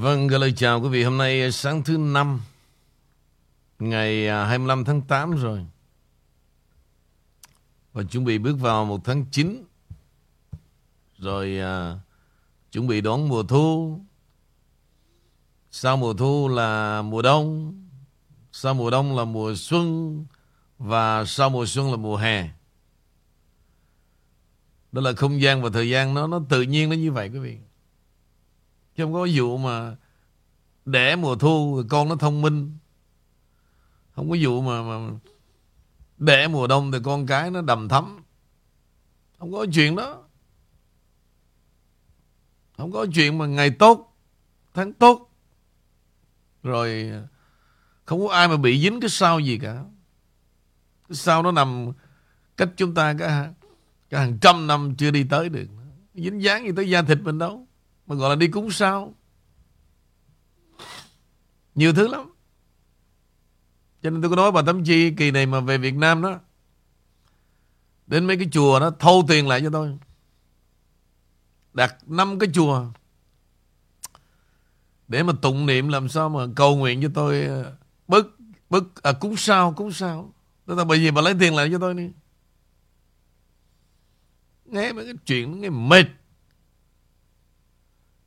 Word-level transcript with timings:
Vâng, 0.00 0.26
gửi 0.26 0.38
lời 0.38 0.52
chào 0.56 0.80
quý 0.80 0.88
vị. 0.88 1.04
Hôm 1.04 1.18
nay 1.18 1.42
à, 1.42 1.50
sáng 1.50 1.84
thứ 1.84 1.96
năm, 1.96 2.40
ngày 3.78 4.28
à, 4.28 4.44
25 4.44 4.84
tháng 4.84 5.00
8 5.00 5.36
rồi. 5.36 5.66
Và 7.92 8.02
chuẩn 8.02 8.24
bị 8.24 8.38
bước 8.38 8.54
vào 8.60 8.84
một 8.84 9.00
tháng 9.04 9.24
9. 9.30 9.64
Rồi 11.18 11.58
à, 11.58 11.98
chuẩn 12.72 12.86
bị 12.86 13.00
đón 13.00 13.28
mùa 13.28 13.42
thu. 13.42 14.00
Sau 15.70 15.96
mùa 15.96 16.14
thu 16.14 16.48
là 16.48 17.02
mùa 17.02 17.22
đông. 17.22 17.74
Sau 18.52 18.74
mùa 18.74 18.90
đông 18.90 19.16
là 19.16 19.24
mùa 19.24 19.54
xuân. 19.54 20.24
Và 20.78 21.24
sau 21.24 21.50
mùa 21.50 21.66
xuân 21.66 21.90
là 21.90 21.96
mùa 21.96 22.16
hè. 22.16 22.48
Đó 24.92 25.00
là 25.00 25.12
không 25.12 25.40
gian 25.40 25.62
và 25.62 25.70
thời 25.72 25.90
gian 25.90 26.14
nó 26.14 26.26
nó 26.26 26.40
tự 26.48 26.62
nhiên 26.62 26.88
nó 26.88 26.96
như 26.96 27.12
vậy 27.12 27.28
quý 27.28 27.38
vị. 27.38 27.58
Chứ 28.98 29.04
không 29.04 29.12
có 29.12 29.28
vụ 29.34 29.56
mà 29.56 29.96
đẻ 30.84 31.16
mùa 31.16 31.36
thu 31.36 31.82
con 31.88 32.08
nó 32.08 32.16
thông 32.16 32.42
minh. 32.42 32.78
Không 34.14 34.30
có 34.30 34.36
vụ 34.40 34.62
mà, 34.62 34.82
mà 34.82 35.10
đẻ 36.16 36.48
mùa 36.48 36.66
đông 36.66 36.92
thì 36.92 36.98
con 37.04 37.26
cái 37.26 37.50
nó 37.50 37.62
đầm 37.62 37.88
thấm. 37.88 38.22
Không 39.38 39.52
có 39.52 39.66
chuyện 39.74 39.96
đó. 39.96 40.24
Không 42.76 42.92
có 42.92 43.06
chuyện 43.14 43.38
mà 43.38 43.46
ngày 43.46 43.70
tốt, 43.70 44.16
tháng 44.74 44.92
tốt. 44.92 45.30
Rồi 46.62 47.12
không 48.04 48.26
có 48.26 48.34
ai 48.34 48.48
mà 48.48 48.56
bị 48.56 48.80
dính 48.82 49.00
cái 49.00 49.10
sao 49.10 49.40
gì 49.40 49.58
cả. 49.58 49.84
Cái 51.08 51.16
sao 51.16 51.42
nó 51.42 51.52
nằm 51.52 51.92
cách 52.56 52.68
chúng 52.76 52.94
ta 52.94 53.14
cả, 53.18 53.52
cả 54.10 54.18
hàng 54.18 54.38
trăm 54.38 54.66
năm 54.66 54.94
chưa 54.98 55.10
đi 55.10 55.24
tới 55.30 55.48
được. 55.48 55.66
Dính 56.14 56.42
dáng 56.42 56.66
gì 56.66 56.72
tới 56.76 56.90
da 56.90 57.02
thịt 57.02 57.18
mình 57.22 57.38
đâu. 57.38 57.67
Mà 58.08 58.14
gọi 58.14 58.30
là 58.30 58.36
đi 58.36 58.48
cúng 58.48 58.70
sao. 58.70 59.14
Nhiều 61.74 61.92
thứ 61.92 62.08
lắm. 62.08 62.34
Cho 64.02 64.10
nên 64.10 64.22
tôi 64.22 64.30
có 64.30 64.36
nói 64.36 64.52
bà 64.52 64.62
Tấm 64.62 64.84
Chi 64.84 65.10
Kỳ 65.16 65.30
này 65.30 65.46
mà 65.46 65.60
về 65.60 65.78
Việt 65.78 65.94
Nam 65.94 66.22
đó 66.22 66.40
Đến 68.06 68.26
mấy 68.26 68.36
cái 68.36 68.48
chùa 68.52 68.80
đó 68.80 68.90
Thâu 68.98 69.24
tiền 69.28 69.48
lại 69.48 69.60
cho 69.62 69.70
tôi. 69.70 69.98
Đặt 71.72 71.96
năm 72.06 72.38
cái 72.38 72.48
chùa. 72.54 72.86
Để 75.08 75.22
mà 75.22 75.32
tụng 75.42 75.66
niệm 75.66 75.88
làm 75.88 76.08
sao 76.08 76.28
mà 76.28 76.46
cầu 76.56 76.76
nguyện 76.76 77.02
cho 77.02 77.08
tôi 77.14 77.48
Bất 78.08 78.26
Bớt 78.68 78.82
bớt 78.94 79.02
à, 79.02 79.12
cúng 79.12 79.36
sao 79.36 79.72
cúng 79.72 79.92
sao. 79.92 80.32
Tôi 80.66 80.76
là 80.76 80.84
bởi 80.84 80.98
vì 80.98 81.10
bà 81.10 81.22
lấy 81.22 81.34
tiền 81.40 81.54
lại 81.54 81.68
cho 81.72 81.78
tôi 81.78 81.94
đi. 81.94 82.10
Nghe 84.64 84.92
mấy 84.92 85.04
cái 85.04 85.14
chuyện 85.26 85.60
nghe 85.60 85.70
mệt. 85.70 86.06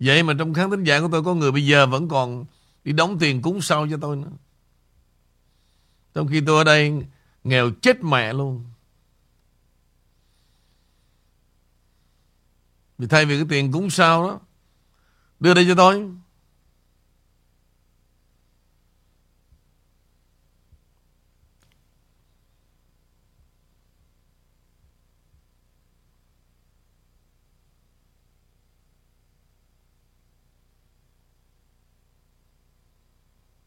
Vậy 0.03 0.23
mà 0.23 0.33
trong 0.39 0.53
kháng 0.53 0.71
tính 0.71 0.83
giả 0.83 0.99
của 0.99 1.07
tôi 1.11 1.23
có 1.23 1.33
người 1.33 1.51
bây 1.51 1.65
giờ 1.65 1.85
vẫn 1.85 2.07
còn 2.07 2.45
đi 2.83 2.91
đóng 2.91 3.19
tiền 3.19 3.41
cúng 3.41 3.61
sau 3.61 3.87
cho 3.91 3.97
tôi 4.01 4.15
nữa. 4.15 4.31
Trong 6.13 6.27
khi 6.27 6.41
tôi 6.45 6.57
ở 6.57 6.63
đây 6.63 7.05
nghèo 7.43 7.71
chết 7.81 8.03
mẹ 8.03 8.33
luôn. 8.33 8.65
Vì 12.97 13.07
thay 13.07 13.25
vì 13.25 13.37
cái 13.37 13.45
tiền 13.49 13.71
cúng 13.71 13.89
sau 13.89 14.23
đó 14.23 14.39
đưa 15.39 15.53
đây 15.53 15.65
cho 15.67 15.75
tôi. 15.75 16.09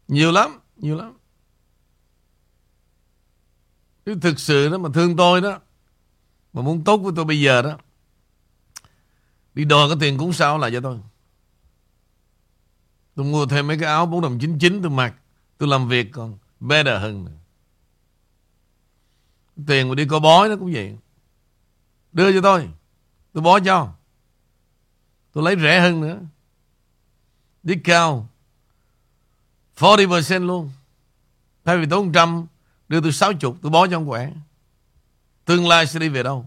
Nhiều 0.07 0.31
lắm, 0.31 0.59
nhiều 0.77 0.95
lắm. 0.95 1.17
Nếu 4.05 4.19
thực 4.21 4.39
sự 4.39 4.69
đó 4.69 4.77
mà 4.77 4.89
thương 4.93 5.15
tôi 5.15 5.41
đó, 5.41 5.59
mà 6.53 6.61
muốn 6.61 6.83
tốt 6.83 6.97
với 6.97 7.13
tôi 7.15 7.25
bây 7.25 7.41
giờ 7.41 7.61
đó, 7.61 7.77
đi 9.53 9.65
đòi 9.65 9.89
cái 9.89 9.97
tiền 9.99 10.17
cũng 10.17 10.33
sao 10.33 10.57
lại 10.57 10.71
cho 10.73 10.81
tôi. 10.81 10.99
Tôi 13.15 13.25
mua 13.25 13.45
thêm 13.45 13.67
mấy 13.67 13.77
cái 13.77 13.87
áo 13.89 14.05
4 14.05 14.21
đồng 14.21 14.39
99 14.39 14.81
tôi 14.81 14.91
mặc, 14.91 15.15
tôi 15.57 15.69
làm 15.69 15.87
việc 15.87 16.07
còn 16.11 16.37
better 16.59 17.01
hơn. 17.01 17.25
Nữa. 17.25 17.31
Tiền 19.67 19.89
mà 19.89 19.95
đi 19.95 20.05
coi 20.05 20.19
bói 20.19 20.49
nó 20.49 20.55
cũng 20.55 20.73
vậy. 20.73 20.97
Đưa 22.11 22.33
cho 22.33 22.41
tôi, 22.41 22.69
tôi 23.33 23.43
bói 23.43 23.61
cho. 23.65 23.93
Tôi 25.31 25.43
lấy 25.43 25.55
rẻ 25.61 25.79
hơn 25.79 26.01
nữa. 26.01 26.19
Đi 27.63 27.75
cao 27.83 28.29
40% 29.75 30.45
luôn. 30.45 30.71
Thay 31.65 31.77
vì 31.77 31.85
tốn 31.89 32.05
100, 32.05 32.47
đưa 32.89 33.01
tôi 33.01 33.11
60, 33.11 33.53
tôi 33.61 33.71
bó 33.71 33.87
cho 33.87 33.97
ông 33.97 34.09
quẻ. 34.09 34.31
Tương 35.45 35.67
lai 35.67 35.87
sẽ 35.87 35.99
đi 35.99 36.09
về 36.09 36.23
đâu? 36.23 36.45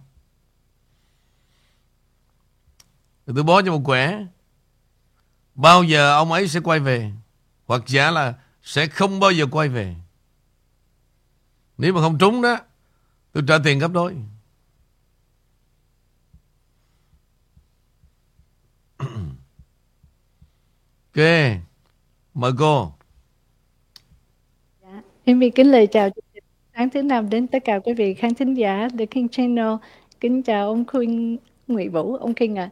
Rồi 3.26 3.34
tôi 3.34 3.44
bó 3.44 3.62
cho 3.62 3.72
một 3.72 3.82
quẻ. 3.84 4.26
Bao 5.54 5.82
giờ 5.82 6.14
ông 6.14 6.32
ấy 6.32 6.48
sẽ 6.48 6.60
quay 6.60 6.80
về? 6.80 7.12
Hoặc 7.66 7.82
giả 7.86 8.10
là 8.10 8.34
sẽ 8.62 8.86
không 8.86 9.20
bao 9.20 9.30
giờ 9.30 9.46
quay 9.50 9.68
về. 9.68 9.96
Nếu 11.78 11.94
mà 11.94 12.00
không 12.00 12.18
trúng 12.18 12.42
đó, 12.42 12.58
tôi 13.32 13.44
trả 13.48 13.58
tiền 13.64 13.78
gấp 13.78 13.92
đôi. 13.92 14.16
ok. 21.14 21.18
Mời 22.34 22.52
cô. 22.58 22.97
Em 25.28 25.40
xin 25.40 25.50
kính 25.50 25.70
lời 25.70 25.86
chào 25.86 26.10
sáng 26.74 26.90
thứ 26.90 27.02
năm 27.02 27.30
đến 27.30 27.46
tất 27.46 27.58
cả 27.64 27.78
quý 27.78 27.94
vị 27.94 28.14
khán 28.14 28.34
thính 28.34 28.54
giả 28.54 28.88
The 28.98 29.06
King 29.06 29.28
Channel. 29.28 29.72
Kính 30.20 30.42
chào 30.42 30.68
ông 30.68 30.84
Khuyên 30.86 31.38
Nguyễn 31.66 31.92
Vũ, 31.92 32.16
ông 32.16 32.34
King 32.34 32.58
ạ. 32.58 32.70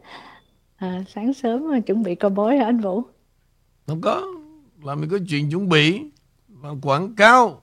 À. 0.77 0.87
à, 0.87 1.03
sáng 1.07 1.33
sớm 1.33 1.69
mà 1.71 1.79
chuẩn 1.79 2.03
bị 2.03 2.15
coi 2.15 2.31
bói 2.31 2.57
hả 2.57 2.65
anh 2.65 2.79
Vũ? 2.79 3.03
Không 3.87 4.01
có, 4.01 4.27
là 4.83 4.95
mình 4.95 5.09
có 5.09 5.17
chuyện 5.29 5.51
chuẩn 5.51 5.69
bị, 5.69 6.01
làm 6.63 6.81
quảng 6.81 7.15
cáo. 7.15 7.61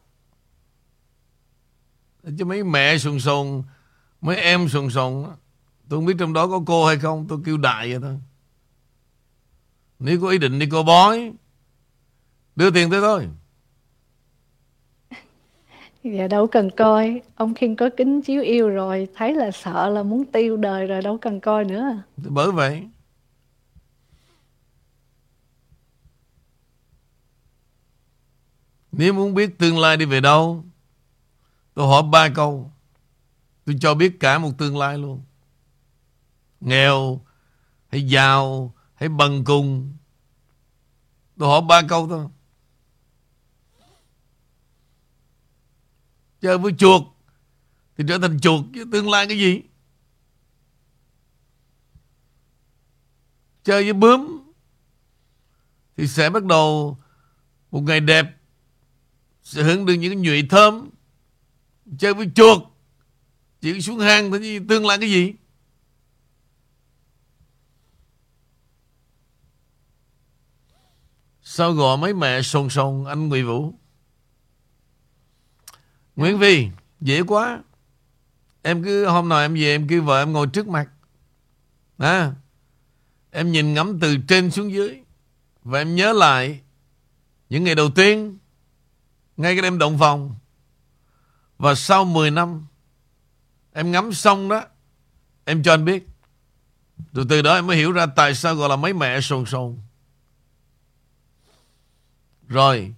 Chứ 2.39 2.45
mấy 2.45 2.65
mẹ 2.65 2.99
sùng 2.99 3.21
sùng, 3.21 3.63
mấy 4.21 4.37
em 4.37 4.69
sùng 4.69 4.91
sùng, 4.91 5.27
tôi 5.89 5.99
không 5.99 6.07
biết 6.07 6.17
trong 6.19 6.33
đó 6.33 6.47
có 6.47 6.63
cô 6.67 6.87
hay 6.87 6.97
không, 6.99 7.27
tôi 7.29 7.39
kêu 7.45 7.57
đại 7.57 7.91
vậy 7.91 8.01
thôi. 8.03 8.19
Nếu 9.99 10.21
có 10.21 10.29
ý 10.29 10.39
định 10.39 10.59
đi 10.59 10.67
coi 10.67 10.83
bói, 10.83 11.33
đưa 12.57 12.71
tiền 12.71 12.91
tới 12.91 13.01
thôi. 13.01 13.29
Dạ 16.05 16.27
đâu 16.27 16.47
cần 16.47 16.71
coi. 16.77 17.23
Ông 17.35 17.55
Khiên 17.55 17.77
có 17.77 17.91
kính 17.97 18.23
chiếu 18.23 18.43
yêu 18.43 18.69
rồi, 18.69 19.09
Thấy 19.15 19.35
là 19.35 19.51
sợ 19.51 19.89
là 19.89 20.03
muốn 20.03 20.25
tiêu 20.25 20.57
đời 20.57 20.87
rồi, 20.87 21.03
Đâu 21.03 21.19
cần 21.19 21.41
coi 21.41 21.65
nữa. 21.65 22.03
Bởi 22.17 22.53
vậy, 22.53 22.89
Nếu 28.93 29.13
muốn 29.13 29.35
biết 29.35 29.59
tương 29.59 29.79
lai 29.79 29.97
đi 29.97 30.05
về 30.05 30.21
đâu, 30.21 30.65
Tôi 31.75 31.87
hỏi 31.89 32.03
ba 32.13 32.29
câu. 32.29 32.71
Tôi 33.65 33.77
cho 33.81 33.95
biết 33.95 34.21
cả 34.21 34.39
một 34.39 34.51
tương 34.59 34.79
lai 34.79 34.99
luôn. 34.99 35.23
Nghèo 36.61 37.21
Hay 37.89 38.03
giàu 38.07 38.75
Hay 38.95 39.09
bằng 39.09 39.45
cùng. 39.45 39.93
Tôi 41.39 41.49
hỏi 41.49 41.61
ba 41.69 41.83
câu 41.89 42.09
thôi. 42.09 42.27
Chơi 46.45 46.59
với 46.59 46.73
chuột 46.79 47.03
Thì 47.97 48.05
trở 48.09 48.19
thành 48.19 48.41
chuột 48.41 48.65
chứ 48.75 48.85
tương 48.93 49.11
lai 49.11 49.27
cái 49.27 49.39
gì? 49.39 49.63
Chơi 53.63 53.85
với 53.85 53.93
bướm 53.93 54.43
Thì 55.97 56.07
sẽ 56.07 56.31
bắt 56.31 56.45
đầu 56.45 56.99
Một 57.71 57.81
ngày 57.81 58.01
đẹp, 58.01 58.27
Sẽ 59.43 59.63
hưởng 59.63 59.87
được 59.87 59.95
những 59.95 60.23
nhụy 60.23 60.47
thơm. 60.51 60.91
Chơi 61.99 62.15
với 62.15 62.31
chuột, 62.35 62.63
Chỉ 63.61 63.81
xuống 63.81 63.99
hang 63.99 64.33
thì 64.33 64.59
tương 64.69 64.87
lai 64.87 64.99
cái 64.99 65.11
gì? 65.11 65.33
Sao 71.43 71.73
gọi 71.73 71.97
mấy 71.97 72.15
mẹ 72.15 72.43
sồn 72.43 72.71
sồn 72.71 73.05
anh 73.05 73.29
Nguyễn 73.29 73.47
Vũ? 73.47 73.75
Nguyễn 76.17 76.39
Vy 76.39 76.69
Dễ 77.01 77.23
quá. 77.23 77.63
Em 78.63 78.85
cứ 78.85 79.07
hôm 79.07 79.29
nào 79.29 79.41
em 79.41 79.55
về 79.55 79.75
em 79.75 79.89
kêu 79.89 80.03
vợ 80.03 80.23
em 80.23 80.33
ngồi 80.33 80.47
trước 80.47 80.69
mặt. 80.69 80.89
À, 81.99 82.33
Em 83.31 83.53
nhìn 83.53 83.75
ngắm 83.75 83.99
từ 84.01 84.17
trên 84.29 84.51
xuống 84.51 84.73
dưới. 84.73 85.01
Và 85.63 85.79
em 85.79 85.95
nhớ 85.95 86.13
lại 86.13 86.61
Những 87.49 87.65
ngày 87.65 87.75
đầu 87.75 87.91
tiên 87.91 88.39
Ngay 89.37 89.55
cái 89.55 89.63
đêm 89.63 89.79
động 89.79 89.99
phòng. 89.99 90.35
Và 91.59 91.75
sau 91.75 92.05
10 92.05 92.31
năm 92.31 92.67
Em 93.73 93.93
ngắm 93.93 94.13
xong 94.13 94.49
đó 94.49 94.65
Em 95.45 95.63
cho 95.63 95.75
anh 95.75 95.85
biết. 95.85 96.07
Từ 97.13 97.25
từ 97.29 97.43
đó 97.43 97.55
em 97.55 97.67
mới 97.67 97.77
hiểu 97.77 97.93
ra 97.93 98.07
Tại 98.07 98.35
sao 98.35 98.55
gọi 98.55 98.69
là 98.69 98.77
mấy 98.77 98.93
mẹ 98.93 99.21
sồn 99.21 99.47
sồn. 99.47 99.79
Rồi. 102.49 102.95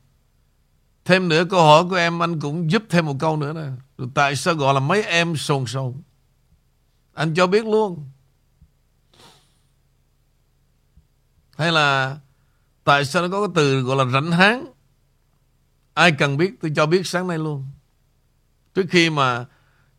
Thêm 1.06 1.28
nữa 1.28 1.44
câu 1.50 1.62
hỏi 1.62 1.84
của 1.90 1.96
em 1.96 2.22
anh 2.22 2.40
cũng 2.40 2.70
giúp 2.70 2.82
thêm 2.88 3.06
một 3.06 3.16
câu 3.18 3.36
nữa 3.36 3.52
nè. 3.52 3.66
Rồi 3.98 4.08
tại 4.14 4.36
sao 4.36 4.54
gọi 4.54 4.74
là 4.74 4.80
mấy 4.80 5.02
em 5.02 5.36
sồn 5.36 5.66
sồn? 5.66 5.94
Anh 7.14 7.34
cho 7.34 7.46
biết 7.46 7.66
luôn. 7.66 8.10
Hay 11.56 11.72
là 11.72 12.18
tại 12.84 13.04
sao 13.04 13.22
nó 13.22 13.28
có 13.28 13.46
cái 13.46 13.52
từ 13.54 13.80
gọi 13.80 13.96
là 13.96 14.12
rảnh 14.12 14.32
háng? 14.32 14.66
Ai 15.94 16.12
cần 16.12 16.36
biết 16.36 16.54
tôi 16.60 16.72
cho 16.76 16.86
biết 16.86 17.06
sáng 17.06 17.26
nay 17.26 17.38
luôn. 17.38 17.66
Trước 18.74 18.86
khi 18.90 19.10
mà 19.10 19.46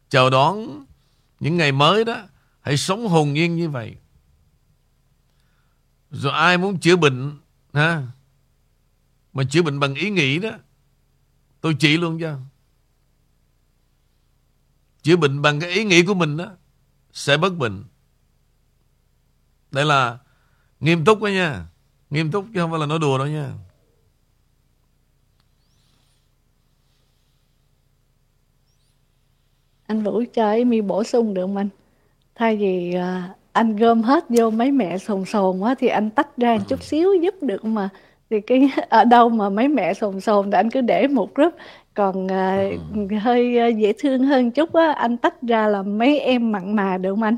chào 0.09 0.29
đón 0.29 0.85
những 1.39 1.57
ngày 1.57 1.71
mới 1.71 2.05
đó, 2.05 2.17
hãy 2.61 2.77
sống 2.77 3.07
hồn 3.07 3.33
nhiên 3.33 3.55
như 3.55 3.69
vậy. 3.69 3.95
Rồi 6.11 6.33
ai 6.33 6.57
muốn 6.57 6.79
chữa 6.79 6.95
bệnh 6.95 7.37
ha 7.73 8.03
mà 9.33 9.43
chữa 9.43 9.61
bệnh 9.61 9.79
bằng 9.79 9.93
ý 9.93 10.09
nghĩ 10.09 10.39
đó 10.39 10.51
tôi 11.61 11.75
chỉ 11.79 11.97
luôn 11.97 12.19
cho. 12.21 12.37
Chữa 15.03 15.15
bệnh 15.15 15.41
bằng 15.41 15.59
cái 15.59 15.69
ý 15.69 15.83
nghĩ 15.83 16.03
của 16.03 16.13
mình 16.13 16.37
đó 16.37 16.51
sẽ 17.13 17.37
bất 17.37 17.57
bệnh. 17.57 17.83
Đây 19.71 19.85
là 19.85 20.17
nghiêm 20.79 21.05
túc 21.05 21.21
đó 21.21 21.27
nha. 21.27 21.65
Nghiêm 22.09 22.31
túc 22.31 22.45
chứ 22.53 22.59
không 22.59 22.71
phải 22.71 22.79
là 22.79 22.85
nói 22.85 22.99
đùa 22.99 23.17
đâu 23.17 23.27
nha. 23.27 23.53
Anh 29.87 30.03
Vũ 30.03 30.23
cho 30.33 30.49
Amy 30.49 30.81
bổ 30.81 31.03
sung 31.03 31.33
được 31.33 31.47
anh? 31.55 31.69
Thay 32.35 32.57
vì 32.57 32.93
à, 32.93 33.35
anh 33.51 33.75
gom 33.75 34.01
hết 34.01 34.25
vô 34.29 34.49
mấy 34.49 34.71
mẹ 34.71 34.97
sồn 34.97 35.25
sồn 35.25 35.63
á 35.63 35.75
thì 35.79 35.87
anh 35.87 36.09
tách 36.09 36.37
ra 36.37 36.55
một 36.57 36.63
chút 36.69 36.83
xíu 36.83 37.13
giúp 37.21 37.35
được 37.41 37.65
mà 37.65 37.89
thì 38.29 38.41
cái 38.41 38.69
ở 38.89 39.05
đâu 39.05 39.29
mà 39.29 39.49
mấy 39.49 39.67
mẹ 39.67 39.93
sồn 39.93 40.21
sồn 40.21 40.51
thì 40.51 40.57
anh 40.57 40.69
cứ 40.69 40.81
để 40.81 41.07
một 41.07 41.35
group. 41.35 41.53
Còn 41.93 42.31
à, 42.31 42.69
hơi 43.21 43.59
à, 43.59 43.67
dễ 43.67 43.93
thương 43.99 44.23
hơn 44.23 44.51
chút 44.51 44.73
á 44.73 44.93
anh 44.93 45.17
tách 45.17 45.41
ra 45.41 45.67
là 45.67 45.81
mấy 45.81 46.19
em 46.19 46.51
mặn 46.51 46.75
mà 46.75 46.97
được 46.97 47.09
không 47.09 47.23
anh? 47.23 47.37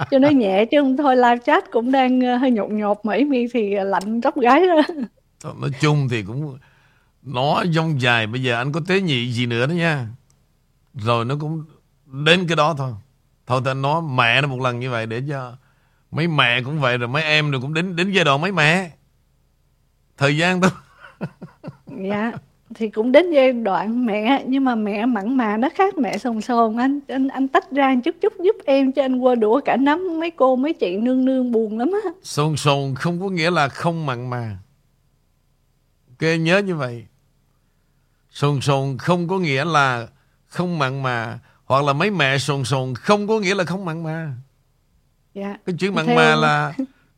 Cho 0.10 0.18
nó 0.18 0.28
nhẹ 0.28 0.64
chứ 0.64 0.80
không 0.80 0.96
thôi 0.96 1.16
live 1.16 1.38
chat 1.46 1.70
cũng 1.70 1.92
đang 1.92 2.24
à, 2.24 2.36
hơi 2.36 2.50
nhột 2.50 2.70
nhột 2.70 3.04
mà 3.04 3.16
mi 3.28 3.46
thì 3.52 3.74
lạnh 3.74 4.20
tóc 4.20 4.36
gái 4.36 4.66
đó. 4.66 4.82
Nói 5.60 5.70
chung 5.80 6.08
thì 6.10 6.22
cũng 6.22 6.58
nó 7.22 7.62
dông 7.70 8.00
dài. 8.00 8.26
Bây 8.26 8.42
giờ 8.42 8.56
anh 8.56 8.72
có 8.72 8.80
tế 8.88 9.00
nhị 9.00 9.32
gì 9.32 9.46
nữa 9.46 9.66
đó 9.66 9.72
nha. 9.72 10.06
Rồi 10.94 11.24
nó 11.24 11.34
cũng 11.40 11.64
đến 12.06 12.46
cái 12.48 12.56
đó 12.56 12.74
thôi. 12.78 12.92
Thôi 13.46 13.60
ta 13.64 13.74
nói 13.74 14.02
mẹ 14.02 14.40
nó 14.40 14.48
một 14.48 14.60
lần 14.60 14.80
như 14.80 14.90
vậy 14.90 15.06
để 15.06 15.22
cho 15.28 15.52
mấy 16.14 16.28
mẹ 16.28 16.62
cũng 16.62 16.80
vậy 16.80 16.98
rồi 16.98 17.08
mấy 17.08 17.22
em 17.22 17.50
rồi 17.50 17.60
cũng 17.60 17.74
đến 17.74 17.96
đến 17.96 18.12
giai 18.12 18.24
đoạn 18.24 18.40
mấy 18.40 18.52
mẹ. 18.52 18.90
Thời 20.16 20.36
gian 20.36 20.60
thôi 20.60 20.70
dạ 22.10 22.32
thì 22.74 22.88
cũng 22.88 23.12
đến 23.12 23.30
giai 23.30 23.52
đoạn 23.52 24.06
mẹ 24.06 24.44
nhưng 24.46 24.64
mà 24.64 24.74
mẹ 24.74 25.06
mặn 25.06 25.36
mà 25.36 25.56
nó 25.56 25.68
khác 25.74 25.98
mẹ 25.98 26.18
sồn 26.18 26.40
sồn. 26.40 26.76
Anh 26.76 27.00
anh 27.08 27.28
anh 27.28 27.48
tách 27.48 27.70
ra 27.70 27.94
chút 28.04 28.14
chút 28.20 28.32
giúp 28.40 28.56
em 28.64 28.92
cho 28.92 29.02
anh 29.02 29.18
qua 29.18 29.34
đũa 29.34 29.60
cả 29.64 29.76
nắm 29.76 30.20
mấy 30.20 30.30
cô 30.30 30.56
mấy 30.56 30.72
chị 30.72 30.96
nương 30.96 31.24
nương 31.24 31.52
buồn 31.52 31.78
lắm 31.78 31.90
á. 32.04 32.10
Sồn 32.22 32.56
sồn 32.56 32.94
không 32.94 33.20
có 33.20 33.28
nghĩa 33.28 33.50
là 33.50 33.68
không 33.68 34.06
mặn 34.06 34.30
mà. 34.30 34.56
Ok 36.08 36.28
nhớ 36.40 36.58
như 36.58 36.74
vậy. 36.74 37.06
Sồn 38.30 38.60
sồn 38.60 38.98
không 38.98 39.28
có 39.28 39.38
nghĩa 39.38 39.64
là 39.64 40.06
không 40.46 40.78
mặn 40.78 41.02
mà 41.02 41.38
hoặc 41.64 41.84
là 41.84 41.92
mấy 41.92 42.10
mẹ 42.10 42.38
sồn 42.38 42.64
sồn 42.64 42.94
không 42.94 43.28
có 43.28 43.40
nghĩa 43.40 43.54
là 43.54 43.64
không 43.64 43.84
mặn 43.84 44.02
mà 44.02 44.34
dạ 45.34 45.56
cái 45.66 45.74
chữ 45.78 45.90
mặn 45.90 46.06
mà 46.06 46.34
là 46.36 46.72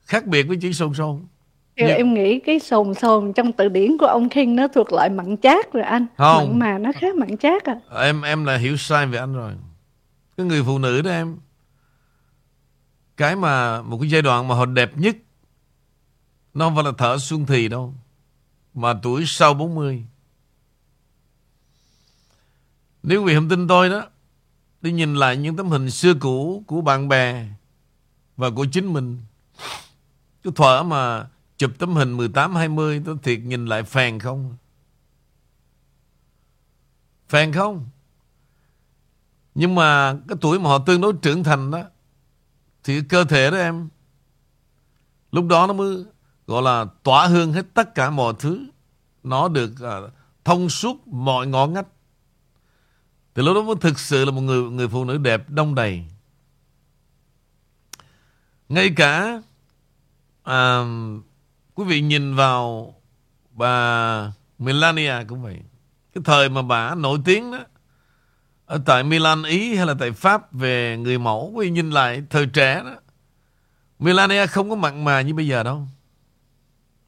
khác 0.04 0.26
biệt 0.26 0.42
với 0.42 0.56
chữ 0.56 0.72
sồn 0.72 0.94
sồn 0.94 1.26
Theo 1.76 1.88
em 1.88 2.14
nghĩ 2.14 2.40
cái 2.40 2.60
sồn 2.60 2.94
sồn 2.94 3.32
trong 3.32 3.52
từ 3.52 3.68
điển 3.68 3.98
của 3.98 4.06
ông 4.06 4.28
King 4.28 4.56
nó 4.56 4.68
thuộc 4.68 4.92
loại 4.92 5.10
mặn 5.10 5.36
chát 5.36 5.72
rồi 5.72 5.82
anh. 5.82 6.06
Không. 6.16 6.48
Mặn 6.48 6.58
mà 6.58 6.78
nó 6.78 6.92
khác 7.00 7.16
mặn 7.16 7.36
chát 7.36 7.64
à. 7.64 7.76
Em 8.00 8.22
em 8.22 8.44
là 8.44 8.56
hiểu 8.56 8.76
sai 8.76 9.06
về 9.06 9.18
anh 9.18 9.34
rồi. 9.34 9.52
Cái 10.36 10.46
người 10.46 10.62
phụ 10.62 10.78
nữ 10.78 11.02
đó 11.02 11.10
em. 11.10 11.36
Cái 13.16 13.36
mà 13.36 13.82
một 13.82 13.98
cái 14.00 14.10
giai 14.10 14.22
đoạn 14.22 14.48
mà 14.48 14.54
họ 14.54 14.66
đẹp 14.66 14.90
nhất 14.96 15.16
nó 16.54 16.66
không 16.66 16.74
phải 16.74 16.84
là 16.84 16.92
thở 16.98 17.18
xuân 17.18 17.46
thì 17.46 17.68
đâu. 17.68 17.94
Mà 18.74 18.94
tuổi 19.02 19.24
sau 19.26 19.54
40. 19.54 20.04
Nếu 23.02 23.20
quý 23.22 23.26
vị 23.26 23.34
không 23.34 23.48
tin 23.48 23.68
tôi 23.68 23.88
đó 23.88 24.06
Đi 24.82 24.92
nhìn 24.92 25.14
lại 25.14 25.36
những 25.36 25.56
tấm 25.56 25.68
hình 25.68 25.90
xưa 25.90 26.14
cũ 26.14 26.64
Của 26.66 26.80
bạn 26.80 27.08
bè 27.08 27.46
và 28.36 28.50
của 28.50 28.66
chính 28.72 28.92
mình. 28.92 29.18
Cái 30.42 30.52
thỏa 30.56 30.82
mà 30.82 31.28
chụp 31.56 31.70
tấm 31.78 31.94
hình 31.94 32.16
18-20 32.16 33.02
Tôi 33.04 33.16
thiệt 33.22 33.40
nhìn 33.40 33.66
lại 33.66 33.82
phèn 33.82 34.18
không? 34.18 34.56
Phèn 37.28 37.52
không? 37.52 37.88
Nhưng 39.54 39.74
mà 39.74 40.16
Cái 40.28 40.36
tuổi 40.40 40.58
mà 40.58 40.70
họ 40.70 40.78
tương 40.78 41.00
đối 41.00 41.12
trưởng 41.22 41.44
thành 41.44 41.70
đó 41.70 41.82
Thì 42.84 43.02
cơ 43.08 43.24
thể 43.24 43.50
đó 43.50 43.56
em 43.56 43.88
Lúc 45.32 45.46
đó 45.46 45.66
nó 45.66 45.72
mới 45.72 46.04
Gọi 46.46 46.62
là 46.62 46.86
tỏa 47.02 47.26
hương 47.26 47.52
hết 47.52 47.66
tất 47.74 47.94
cả 47.94 48.10
mọi 48.10 48.34
thứ. 48.38 48.66
Nó 49.22 49.48
được 49.48 49.70
uh, 49.72 50.12
thông 50.44 50.68
suốt 50.68 51.08
mọi 51.08 51.46
ngõ 51.46 51.66
ngách. 51.66 51.86
Thì 53.34 53.42
lúc 53.42 53.54
đó 53.54 53.62
mới 53.62 53.74
thực 53.80 53.98
sự 53.98 54.24
là 54.24 54.30
một 54.30 54.40
người 54.40 54.62
người 54.62 54.88
phụ 54.88 55.04
nữ 55.04 55.18
đẹp 55.18 55.50
đông 55.50 55.74
đầy. 55.74 56.04
Ngay 58.68 58.90
cả 58.96 59.42
à, 60.42 60.82
quý 61.74 61.84
vị 61.84 62.00
nhìn 62.00 62.34
vào 62.36 62.94
bà 63.50 64.32
Melania 64.58 65.24
cũng 65.28 65.42
vậy. 65.42 65.60
Cái 66.14 66.22
thời 66.24 66.48
mà 66.48 66.62
bà 66.62 66.94
nổi 66.94 67.18
tiếng 67.24 67.50
đó 67.50 67.58
ở 68.66 68.80
tại 68.86 69.02
Milan 69.02 69.42
Ý 69.42 69.76
hay 69.76 69.86
là 69.86 69.94
tại 69.98 70.12
Pháp 70.12 70.52
về 70.52 70.96
người 70.96 71.18
mẫu 71.18 71.52
quý 71.54 71.66
vị 71.66 71.70
nhìn 71.70 71.90
lại 71.90 72.22
thời 72.30 72.46
trẻ 72.46 72.82
đó 72.84 72.94
Melania 73.98 74.46
không 74.46 74.70
có 74.70 74.76
mặn 74.76 75.04
mà 75.04 75.20
như 75.20 75.34
bây 75.34 75.46
giờ 75.46 75.62
đâu. 75.62 75.86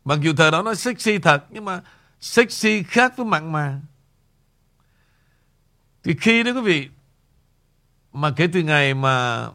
Mặc 0.04 0.18
dù 0.22 0.32
thời 0.36 0.50
đó 0.50 0.62
nó 0.62 0.74
sexy 0.74 1.18
thật 1.18 1.44
nhưng 1.50 1.64
mà 1.64 1.80
sexy 2.20 2.82
khác 2.82 3.16
với 3.16 3.26
mặn 3.26 3.52
mà. 3.52 3.80
Thì 6.04 6.14
khi 6.20 6.42
đó 6.42 6.50
quý 6.50 6.60
vị 6.60 6.88
Mà 8.12 8.30
kể 8.36 8.48
từ 8.52 8.62
ngày 8.62 8.94
mà 8.94 9.48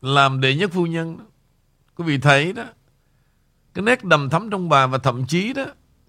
làm 0.00 0.40
đệ 0.40 0.54
nhất 0.54 0.70
phu 0.72 0.86
nhân 0.86 1.18
đó, 1.18 1.24
Quý 1.94 2.04
vị 2.04 2.18
thấy 2.18 2.52
đó 2.52 2.64
Cái 3.74 3.82
nét 3.82 4.04
đầm 4.04 4.30
thắm 4.30 4.50
trong 4.50 4.68
bà 4.68 4.86
Và 4.86 4.98
thậm 4.98 5.26
chí 5.26 5.52
đó 5.52 5.64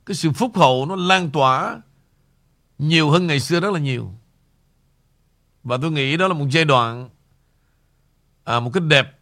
Cái 0.05 0.15
sự 0.15 0.31
phúc 0.31 0.51
hậu 0.55 0.86
nó 0.86 0.96
lan 0.96 1.31
tỏa 1.31 1.81
Nhiều 2.77 3.10
hơn 3.10 3.27
ngày 3.27 3.39
xưa 3.39 3.60
rất 3.60 3.74
là 3.74 3.79
nhiều. 3.79 4.13
Và 5.63 5.77
tôi 5.81 5.91
nghĩ 5.91 6.17
đó 6.17 6.27
là 6.27 6.34
một 6.34 6.48
giai 6.51 6.65
đoạn 6.65 7.10
à, 8.43 8.60
Một 8.60 8.72
cái 8.74 8.84
đẹp 8.88 9.19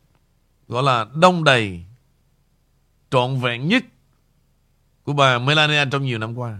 Gọi 0.67 0.83
là 0.83 1.05
đông 1.15 1.43
đầy 1.43 1.85
Trọn 3.09 3.39
vẹn 3.39 3.67
nhất 3.67 3.83
Của 5.03 5.13
bà 5.13 5.39
Melania 5.39 5.85
trong 5.91 6.05
nhiều 6.05 6.19
năm 6.19 6.37
qua. 6.37 6.59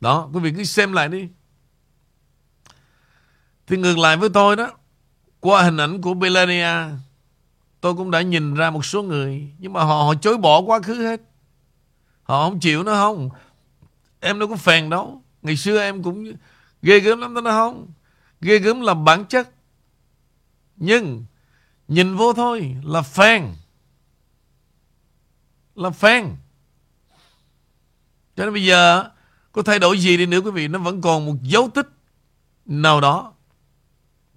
Đó, 0.00 0.30
quý 0.32 0.40
vị 0.40 0.52
cứ 0.56 0.64
xem 0.64 0.92
lại 0.92 1.08
đi. 1.08 1.28
Thì 3.70 3.76
ngược 3.76 3.98
lại 3.98 4.16
với 4.16 4.28
tôi 4.28 4.56
đó, 4.56 4.70
qua 5.40 5.62
hình 5.62 5.76
ảnh 5.76 6.02
của 6.02 6.14
Melania, 6.14 6.96
tôi 7.80 7.94
cũng 7.94 8.10
đã 8.10 8.22
nhìn 8.22 8.54
ra 8.54 8.70
một 8.70 8.84
số 8.84 9.02
người, 9.02 9.52
nhưng 9.58 9.72
mà 9.72 9.84
họ, 9.84 10.02
họ 10.02 10.14
chối 10.14 10.38
bỏ 10.38 10.60
quá 10.60 10.80
khứ 10.80 10.94
hết. 10.94 11.20
Họ 12.22 12.44
không 12.44 12.60
chịu 12.60 12.82
nó 12.82 12.94
không. 12.94 13.30
Em 14.20 14.38
đâu 14.38 14.48
có 14.48 14.56
phèn 14.56 14.90
đâu. 14.90 15.22
Ngày 15.42 15.56
xưa 15.56 15.80
em 15.80 16.02
cũng 16.02 16.32
ghê 16.82 17.00
gớm 17.00 17.20
lắm 17.20 17.34
đó 17.34 17.40
nó 17.40 17.50
không. 17.50 17.88
Ghê 18.40 18.58
gớm 18.58 18.80
là 18.80 18.94
bản 18.94 19.24
chất. 19.24 19.48
Nhưng 20.76 21.24
nhìn 21.88 22.16
vô 22.16 22.32
thôi 22.32 22.76
là 22.84 23.02
phèn. 23.02 23.46
Là 25.74 25.90
phèn. 25.90 26.24
Cho 28.36 28.44
nên 28.44 28.52
bây 28.52 28.64
giờ 28.64 29.04
có 29.52 29.62
thay 29.62 29.78
đổi 29.78 29.98
gì 29.98 30.16
đi 30.16 30.26
nữa 30.26 30.40
quý 30.40 30.50
vị 30.50 30.68
Nó 30.68 30.78
vẫn 30.78 31.00
còn 31.00 31.26
một 31.26 31.36
dấu 31.42 31.70
tích 31.74 31.88
Nào 32.66 33.00
đó 33.00 33.32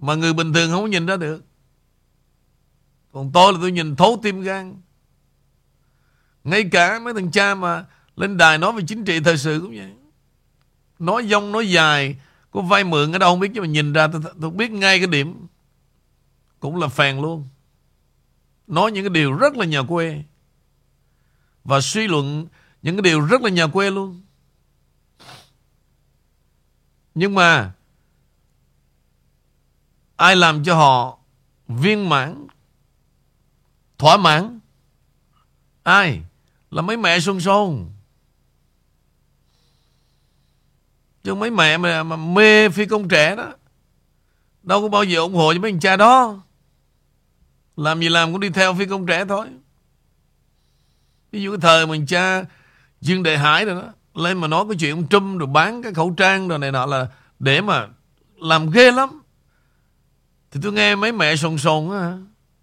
mà 0.04 0.14
người 0.14 0.32
bình 0.32 0.52
thường 0.52 0.70
không 0.70 0.90
nhìn 0.90 1.06
ra 1.06 1.16
được. 1.16 1.44
Còn 3.12 3.30
tôi 3.32 3.52
là 3.52 3.58
tôi 3.60 3.72
nhìn 3.72 3.96
thấu 3.96 4.20
tim 4.22 4.40
gan. 4.40 4.80
Ngay 6.44 6.64
cả 6.72 6.98
mấy 6.98 7.14
thằng 7.14 7.30
cha 7.30 7.54
mà 7.54 7.84
Lên 8.16 8.36
đài 8.36 8.58
nói 8.58 8.72
về 8.72 8.82
chính 8.86 9.04
trị 9.04 9.20
thời 9.20 9.38
sự 9.38 9.60
cũng 9.60 9.76
vậy. 9.76 9.92
Nói 10.98 11.26
dông 11.26 11.52
nói 11.52 11.70
dài 11.70 12.16
Có 12.50 12.60
vay 12.60 12.84
mượn 12.84 13.12
ở 13.12 13.18
đâu 13.18 13.32
không 13.32 13.40
biết 13.40 13.50
Nhưng 13.54 13.62
mà 13.62 13.68
nhìn 13.68 13.92
ra 13.92 14.06
tôi, 14.06 14.22
tôi 14.40 14.50
biết 14.50 14.70
ngay 14.70 14.98
cái 14.98 15.06
điểm. 15.06 15.46
Cũng 16.60 16.76
là 16.76 16.88
phèn 16.88 17.20
luôn. 17.20 17.48
Nói 18.66 18.92
những 18.92 19.04
cái 19.04 19.10
điều 19.10 19.32
rất 19.32 19.56
là 19.56 19.64
nhà 19.64 19.82
quê. 19.82 20.22
Và 21.64 21.80
suy 21.80 22.08
luận 22.08 22.46
Những 22.82 22.96
cái 22.96 23.02
điều 23.02 23.20
rất 23.20 23.42
là 23.42 23.50
nhà 23.50 23.66
quê 23.66 23.90
luôn. 23.90 24.22
Nhưng 27.14 27.34
mà 27.34 27.72
ai 30.16 30.36
làm 30.36 30.64
cho 30.64 30.74
họ 30.74 31.18
viên 31.68 32.08
mãn 32.08 32.46
thỏa 33.98 34.16
mãn. 34.16 34.60
Ai? 35.82 36.22
Là 36.70 36.82
mấy 36.82 36.96
mẹ 36.96 37.20
xuân 37.20 37.40
xôn. 37.40 37.86
Chứ 41.24 41.34
mấy 41.34 41.50
mẹ 41.50 41.76
mà, 41.76 42.02
mà 42.02 42.16
mê 42.16 42.68
phi 42.68 42.86
công 42.86 43.08
trẻ 43.08 43.36
đó 43.36 43.52
Đâu 44.62 44.82
có 44.82 44.88
bao 44.88 45.04
giờ 45.04 45.20
ủng 45.20 45.34
hộ 45.34 45.54
cho 45.54 45.60
mấy 45.60 45.70
anh 45.70 45.80
cha 45.80 45.96
đó 45.96 46.42
Làm 47.76 48.00
gì 48.00 48.08
làm 48.08 48.32
cũng 48.32 48.40
đi 48.40 48.50
theo 48.50 48.74
phi 48.74 48.86
công 48.86 49.06
trẻ 49.06 49.24
thôi 49.28 49.46
Ví 51.32 51.42
dụ 51.42 51.50
cái 51.50 51.60
thời 51.60 51.86
mình 51.86 52.06
cha 52.06 52.44
Dương 53.00 53.22
đệ 53.22 53.36
Hải 53.36 53.64
rồi 53.64 53.82
đó 53.82 53.88
Lên 54.14 54.38
mà 54.38 54.48
nói 54.48 54.64
cái 54.68 54.76
chuyện 54.80 54.96
ông 54.96 55.08
Trump 55.08 55.38
rồi 55.38 55.46
bán 55.46 55.82
cái 55.82 55.94
khẩu 55.94 56.14
trang 56.16 56.48
rồi 56.48 56.58
này 56.58 56.72
nọ 56.72 56.86
là 56.86 57.08
Để 57.38 57.60
mà 57.60 57.88
làm 58.36 58.70
ghê 58.70 58.92
lắm 58.92 59.22
thì 60.54 60.60
tôi 60.62 60.72
nghe 60.72 60.94
mấy 60.94 61.12
mẹ 61.12 61.36
sồn 61.36 61.58
sồn 61.58 61.90
á 61.90 62.18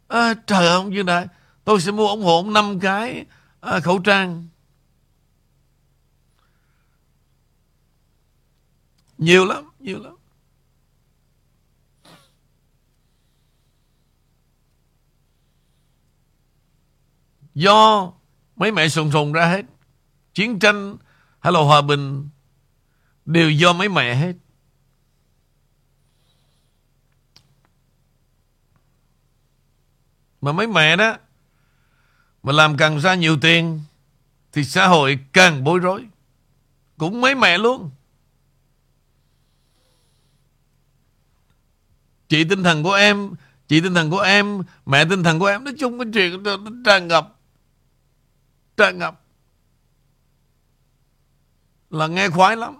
à, 0.07 0.33
Trời 0.47 0.67
ơi 0.67 0.75
ông 0.75 0.93
Dương 0.93 1.05
Đại 1.05 1.27
Tôi 1.63 1.81
sẽ 1.81 1.91
mua 1.91 2.07
ủng 2.07 2.23
hộ 2.23 2.37
ông 2.37 2.53
5 2.53 2.79
cái 2.79 3.25
à, 3.59 3.79
khẩu 3.79 3.99
trang 3.99 4.47
Nhiều 9.17 9.45
lắm, 9.45 9.69
nhiều 9.79 9.99
lắm. 10.03 10.15
Do 17.55 18.11
mấy 18.55 18.71
mẹ 18.71 18.89
sùng 18.89 19.11
sùng 19.11 19.33
ra 19.33 19.45
hết. 19.45 19.65
Chiến 20.33 20.59
tranh 20.59 20.97
hay 21.39 21.53
là 21.53 21.59
hòa 21.59 21.81
bình 21.81 22.29
đều 23.25 23.51
do 23.51 23.73
mấy 23.73 23.89
mẹ 23.89 24.15
hết. 24.15 24.33
Mà 30.41 30.51
mấy 30.51 30.67
mẹ 30.67 30.95
đó 30.95 31.17
mà 32.43 32.53
làm 32.53 32.77
càng 32.77 32.99
ra 32.99 33.15
nhiều 33.15 33.37
tiền 33.41 33.81
thì 34.51 34.63
xã 34.63 34.87
hội 34.87 35.19
càng 35.33 35.63
bối 35.63 35.79
rối. 35.79 36.07
Cũng 36.97 37.21
mấy 37.21 37.35
mẹ 37.35 37.57
luôn. 37.57 37.91
Chị 42.31 42.43
tinh 42.43 42.63
thần 42.63 42.83
của 42.83 42.93
em 42.93 43.31
Chị 43.67 43.81
tinh 43.81 43.93
thần 43.93 44.09
của 44.09 44.19
em 44.19 44.63
Mẹ 44.85 45.05
tinh 45.05 45.23
thần 45.23 45.39
của 45.39 45.45
em 45.45 45.63
Nói 45.63 45.73
chung 45.79 45.99
cái 45.99 46.07
chuyện 46.13 46.43
nó 46.43 46.57
tràn 46.85 47.07
ngập 47.07 47.39
Tràn 48.77 48.97
ngập 48.97 49.21
Là 51.89 52.07
nghe 52.07 52.29
khoái 52.29 52.55
lắm 52.55 52.79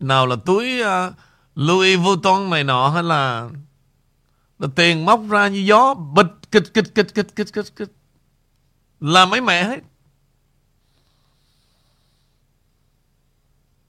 Nào 0.00 0.26
là 0.26 0.36
túi 0.46 0.82
uh, 0.82 1.14
Louis 1.54 1.98
Vuitton 2.00 2.50
này 2.50 2.64
nọ 2.64 2.88
Hay 2.88 3.02
là, 3.02 3.48
là 4.60 4.68
Tiền 4.74 5.04
móc 5.04 5.20
ra 5.28 5.48
như 5.48 5.58
gió, 5.58 5.94
Bịch, 5.94 6.26
kịch 6.50 6.74
kịch 6.74 6.94
kịch 6.94 7.14
kịch 7.14 7.26
kịch 7.36 7.52
kịch 7.52 7.76
kịch. 7.76 7.92
Là 9.00 9.26
mấy 9.26 9.40
mẹ 9.40 9.64
hết. 9.64 9.80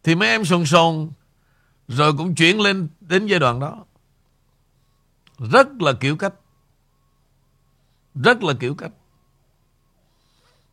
Thì 0.03 0.15
mấy 0.15 0.29
em 0.29 0.45
sồn 0.45 0.65
sồn, 0.65 1.11
rồi 1.87 2.13
cũng 2.17 2.35
chuyển 2.35 2.61
lên 2.61 2.87
đến 2.99 3.25
giai 3.25 3.39
đoạn 3.39 3.59
đó. 3.59 3.85
Rất 5.51 5.67
là 5.79 5.93
kiểu 5.93 6.17
cách. 6.17 6.33
Rất 8.15 8.43
là 8.43 8.53
kiểu 8.59 8.75
cách. 8.75 8.91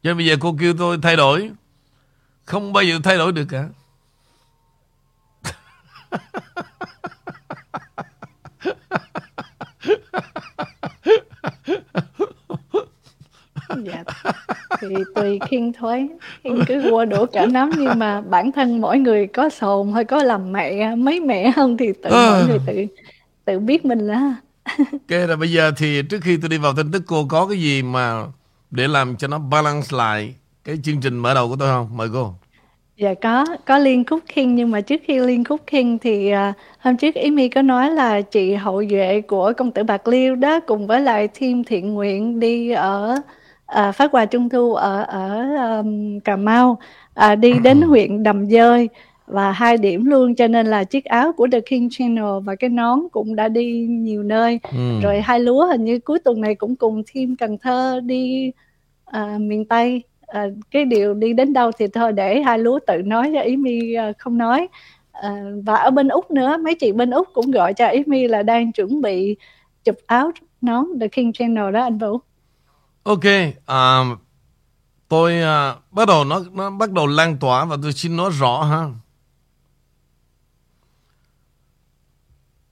Cho 0.03 0.11
nên 0.11 0.17
bây 0.17 0.27
giờ 0.27 0.37
cô 0.41 0.57
kêu 0.61 0.75
tôi 0.79 0.99
thay 1.03 1.17
đổi, 1.17 1.51
Không 2.45 2.73
bao 2.73 2.85
giờ 2.85 2.99
thay 3.05 3.17
đổi 3.17 3.33
được 3.33 3.47
cả 3.49 3.69
dạ 13.85 14.05
thì 14.89 14.95
tùy 15.15 15.39
khiên 15.49 15.73
thôi. 15.73 16.09
Khiên 16.45 16.65
cứ 16.67 16.89
qua 16.91 17.05
đổ 17.05 17.27
cả 17.27 17.47
nắm 17.47 17.71
nhưng 17.79 17.99
mà 17.99 18.21
bản 18.21 18.53
thân 18.53 18.81
mỗi 18.81 18.99
người 18.99 19.27
có 19.27 19.49
sồn 19.49 19.93
hay 19.93 20.05
có 20.05 20.23
làm 20.23 20.53
mẹ 20.53 20.95
mấy 20.95 21.21
mẹ 21.21 21.53
không 21.57 21.77
thì 21.77 21.93
tự 22.03 22.11
à. 22.11 22.31
mỗi 22.31 22.49
người 22.49 22.59
tự 22.67 23.03
tự 23.45 23.59
biết 23.59 23.85
mình 23.85 23.99
là. 23.99 24.35
Ok 24.93 25.29
là 25.29 25.37
bây 25.37 25.53
giờ 25.53 25.73
thì 25.77 26.03
trước 26.03 26.19
khi 26.23 26.37
tôi 26.37 26.49
đi 26.49 26.59
vào 26.59 26.73
tin 26.77 26.93
tức 26.93 27.03
cô 27.07 27.27
có 27.29 27.47
cái 27.47 27.61
gì 27.61 27.83
mà 27.83 28.25
để 28.71 28.89
làm 28.89 29.17
cho 29.17 29.29
nó 29.29 29.39
balance 29.39 29.89
lại 29.91 30.35
cái 30.65 30.79
chương 30.83 31.01
trình 31.01 31.19
mở 31.19 31.35
đầu 31.35 31.49
của 31.49 31.57
tôi 31.59 31.69
không? 31.69 31.97
Mời 31.97 32.09
cô. 32.13 32.35
Dạ 32.97 33.15
có, 33.23 33.47
có 33.67 33.79
Liên 33.79 34.05
Cooking 34.05 34.55
nhưng 34.55 34.71
mà 34.71 34.81
trước 34.81 35.01
khi 35.05 35.19
Liên 35.19 35.45
Cooking 35.45 35.99
thì 35.99 36.33
uh, 36.33 36.55
hôm 36.79 36.97
trước 36.97 37.15
Amy 37.15 37.49
có 37.49 37.63
nói 37.63 37.91
là 37.91 38.21
chị 38.21 38.55
hậu 38.55 38.85
duệ 38.91 39.21
của 39.21 39.53
công 39.57 39.71
tử 39.71 39.83
Bạc 39.83 40.09
Liêu 40.09 40.35
đó 40.37 40.61
cùng 40.61 40.87
với 40.87 41.01
lại 41.01 41.29
team 41.29 41.65
thiện 41.65 41.95
nguyện 41.95 42.41
đi 42.41 42.71
ở 42.71 43.17
à, 43.69 43.93
phát 43.93 44.11
quà 44.13 44.25
trung 44.25 44.49
thu 44.49 44.75
ở 44.75 45.03
ở 45.03 45.57
um, 45.57 46.21
Cà 46.21 46.37
Mau 46.37 46.79
à, 47.15 47.35
đi 47.35 47.53
đến 47.65 47.83
huyện 47.83 48.23
Đầm 48.23 48.51
Dơi 48.51 48.89
và 49.27 49.53
hai 49.53 49.77
điểm 49.77 50.05
luôn 50.05 50.35
cho 50.35 50.47
nên 50.47 50.67
là 50.67 50.85
chiếc 50.85 51.05
áo 51.05 51.33
của 51.33 51.49
The 51.53 51.61
King 51.61 51.89
Channel 51.91 52.41
và 52.45 52.55
cái 52.55 52.71
nón 52.71 53.01
cũng 53.13 53.37
đã 53.37 53.49
đi 53.49 53.87
nhiều 53.91 54.23
nơi. 54.23 54.61
Ừ. 54.73 55.01
rồi 55.03 55.21
hai 55.21 55.41
lúa 55.41 55.67
hình 55.67 55.85
như 55.85 55.99
cuối 55.99 56.19
tuần 56.19 56.41
này 56.41 56.55
cũng 56.55 56.77
cùng 56.77 57.03
team 57.15 57.37
Cần 57.37 57.59
Thơ 57.59 58.01
đi 58.05 58.53
à, 59.05 59.39
miền 59.41 59.65
Tây. 59.65 60.03
À, 60.27 60.47
cái 60.71 60.85
điều 60.85 61.15
đi 61.15 61.33
đến 61.33 61.53
đâu 61.53 61.71
thì 61.79 61.87
thôi 61.87 62.13
để 62.13 62.43
hai 62.43 62.59
lúa 62.59 62.79
tự 62.87 63.03
nói 63.03 63.31
cho 63.35 63.41
ý 63.41 63.57
mi 63.57 63.95
à, 63.95 64.13
không 64.19 64.39
nói. 64.39 64.69
À, 65.13 65.45
và 65.65 65.75
ở 65.75 65.91
bên 65.91 66.09
úc 66.09 66.31
nữa 66.31 66.57
mấy 66.65 66.75
chị 66.75 66.93
bên 66.93 67.11
úc 67.11 67.29
cũng 67.33 67.51
gọi 67.51 67.75
cho 67.75 67.89
ý 67.89 68.03
mi 68.07 68.29
là 68.29 68.43
đang 68.43 68.73
chuẩn 68.73 69.01
bị 69.01 69.37
chụp 69.85 69.97
áo 70.07 70.31
nón 70.61 70.85
The 71.01 71.09
King 71.09 71.33
Channel 71.33 71.73
đó 71.73 71.83
anh 71.83 71.99
Vũ 71.99 72.19
Ok, 73.09 73.25
à, 73.67 74.05
tôi 75.09 75.43
à, 75.43 75.77
bắt 75.91 76.09
đầu 76.09 76.25
nó 76.25 76.43
nó 76.53 76.71
bắt 76.71 76.93
đầu 76.93 77.07
lan 77.07 77.39
tỏa 77.39 77.65
và 77.65 77.77
tôi 77.83 77.93
xin 77.93 78.17
nói 78.17 78.31
rõ 78.31 78.63
ha. 78.63 78.91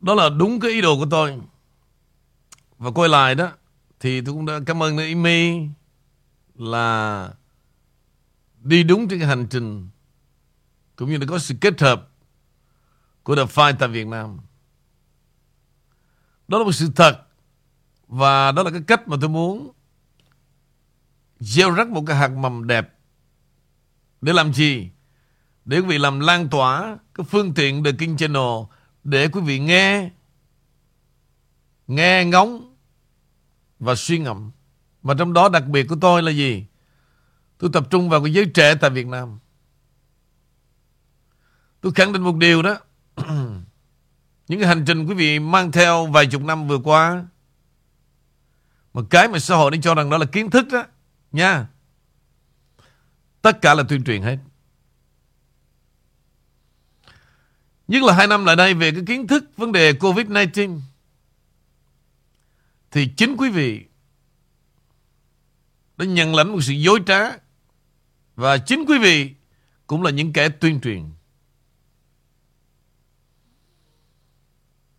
Đó 0.00 0.14
là 0.14 0.28
đúng 0.28 0.60
cái 0.60 0.70
ý 0.70 0.80
đồ 0.80 0.96
của 0.96 1.06
tôi. 1.10 1.38
Và 2.78 2.90
quay 2.90 3.08
lại 3.08 3.34
đó 3.34 3.48
thì 4.00 4.20
tôi 4.20 4.34
cũng 4.34 4.46
đã 4.46 4.60
cảm 4.66 4.82
ơn 4.82 4.98
Amy 4.98 5.68
là 6.54 7.30
đi 8.62 8.82
đúng 8.82 9.08
trên 9.08 9.18
cái 9.18 9.28
hành 9.28 9.46
trình 9.50 9.88
cũng 10.96 11.10
như 11.10 11.18
là 11.18 11.26
có 11.28 11.38
sự 11.38 11.54
kết 11.60 11.80
hợp 11.80 12.08
của 13.22 13.36
The 13.36 13.44
Fight 13.44 13.74
tại 13.78 13.88
Việt 13.88 14.06
Nam. 14.06 14.38
Đó 16.48 16.58
là 16.58 16.64
một 16.64 16.72
sự 16.72 16.90
thật 16.96 17.22
và 18.08 18.52
đó 18.52 18.62
là 18.62 18.70
cái 18.70 18.82
cách 18.86 19.08
mà 19.08 19.16
tôi 19.20 19.28
muốn 19.28 19.75
gieo 21.40 21.70
rắc 21.70 21.88
một 21.88 22.02
cái 22.06 22.16
hạt 22.16 22.28
mầm 22.28 22.66
đẹp. 22.66 22.98
Để 24.20 24.32
làm 24.32 24.52
gì? 24.54 24.90
Để 25.64 25.78
quý 25.78 25.86
vị 25.86 25.98
làm 25.98 26.20
lan 26.20 26.48
tỏa 26.48 26.98
cái 27.14 27.26
phương 27.30 27.54
tiện 27.54 27.84
The 27.84 27.92
King 27.92 28.16
Channel 28.16 28.64
để 29.04 29.28
quý 29.28 29.40
vị 29.40 29.58
nghe, 29.58 30.10
nghe 31.86 32.24
ngóng 32.24 32.76
và 33.78 33.94
suy 33.94 34.18
ngẫm. 34.18 34.50
Và 35.02 35.14
trong 35.18 35.32
đó 35.32 35.48
đặc 35.48 35.66
biệt 35.66 35.84
của 35.88 35.96
tôi 36.00 36.22
là 36.22 36.30
gì? 36.30 36.66
Tôi 37.58 37.70
tập 37.72 37.86
trung 37.90 38.08
vào 38.08 38.22
cái 38.24 38.32
giới 38.32 38.46
trẻ 38.54 38.74
tại 38.74 38.90
Việt 38.90 39.06
Nam. 39.06 39.38
Tôi 41.80 41.92
khẳng 41.92 42.12
định 42.12 42.22
một 42.22 42.36
điều 42.36 42.62
đó. 42.62 42.78
Những 44.48 44.60
cái 44.60 44.68
hành 44.68 44.84
trình 44.86 45.06
quý 45.06 45.14
vị 45.14 45.38
mang 45.38 45.72
theo 45.72 46.06
vài 46.06 46.26
chục 46.26 46.42
năm 46.42 46.68
vừa 46.68 46.78
qua 46.78 47.24
mà 48.94 49.02
cái 49.10 49.28
mà 49.28 49.38
xã 49.38 49.56
hội 49.56 49.70
đang 49.70 49.80
cho 49.80 49.94
rằng 49.94 50.10
đó 50.10 50.18
là 50.18 50.26
kiến 50.26 50.50
thức 50.50 50.66
đó 50.72 50.84
Nha. 51.36 51.66
Tất 53.42 53.62
cả 53.62 53.74
là 53.74 53.82
tuyên 53.88 54.04
truyền 54.04 54.22
hết. 54.22 54.38
Nhất 57.88 58.02
là 58.02 58.12
hai 58.12 58.26
năm 58.26 58.44
lại 58.44 58.56
đây 58.56 58.74
về 58.74 58.90
cái 58.90 59.02
kiến 59.06 59.26
thức 59.26 59.44
vấn 59.56 59.72
đề 59.72 59.92
COVID-19 59.92 60.80
thì 62.90 63.08
chính 63.16 63.36
quý 63.36 63.50
vị 63.50 63.84
đã 65.96 66.04
nhận 66.04 66.34
lãnh 66.34 66.52
một 66.52 66.60
sự 66.62 66.72
dối 66.72 67.00
trá 67.06 67.20
và 68.36 68.58
chính 68.58 68.84
quý 68.88 68.98
vị 68.98 69.34
cũng 69.86 70.02
là 70.02 70.10
những 70.10 70.32
kẻ 70.32 70.48
tuyên 70.48 70.80
truyền. 70.80 71.10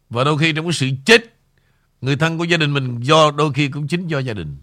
Và 0.10 0.24
đôi 0.24 0.38
khi 0.38 0.54
trong 0.54 0.66
cái 0.66 0.74
sự 0.74 0.90
chết 1.06 1.22
người 2.02 2.16
thân 2.18 2.38
của 2.38 2.44
gia 2.44 2.58
đình 2.58 2.74
mình 2.74 3.00
do 3.02 3.32
đôi 3.32 3.54
khi 3.54 3.68
cũng 3.68 3.88
chính 3.88 4.08
do 4.08 4.20
gia 4.20 4.34
đình. 4.34 4.58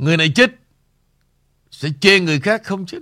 Người 0.00 0.16
này 0.16 0.32
chết, 0.34 0.50
Sẽ 1.70 1.88
chê 2.00 2.20
người 2.20 2.40
khác 2.40 2.60
không 2.64 2.86
chết 2.86 2.98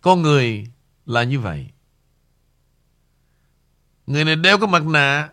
Con 0.00 0.22
người 0.22 0.66
là 1.06 1.22
như 1.22 1.40
vậy. 1.40 1.70
Người 4.06 4.24
này 4.24 4.36
đeo 4.36 4.58
cái 4.58 4.68
mặt 4.68 4.86
nạ, 4.86 5.32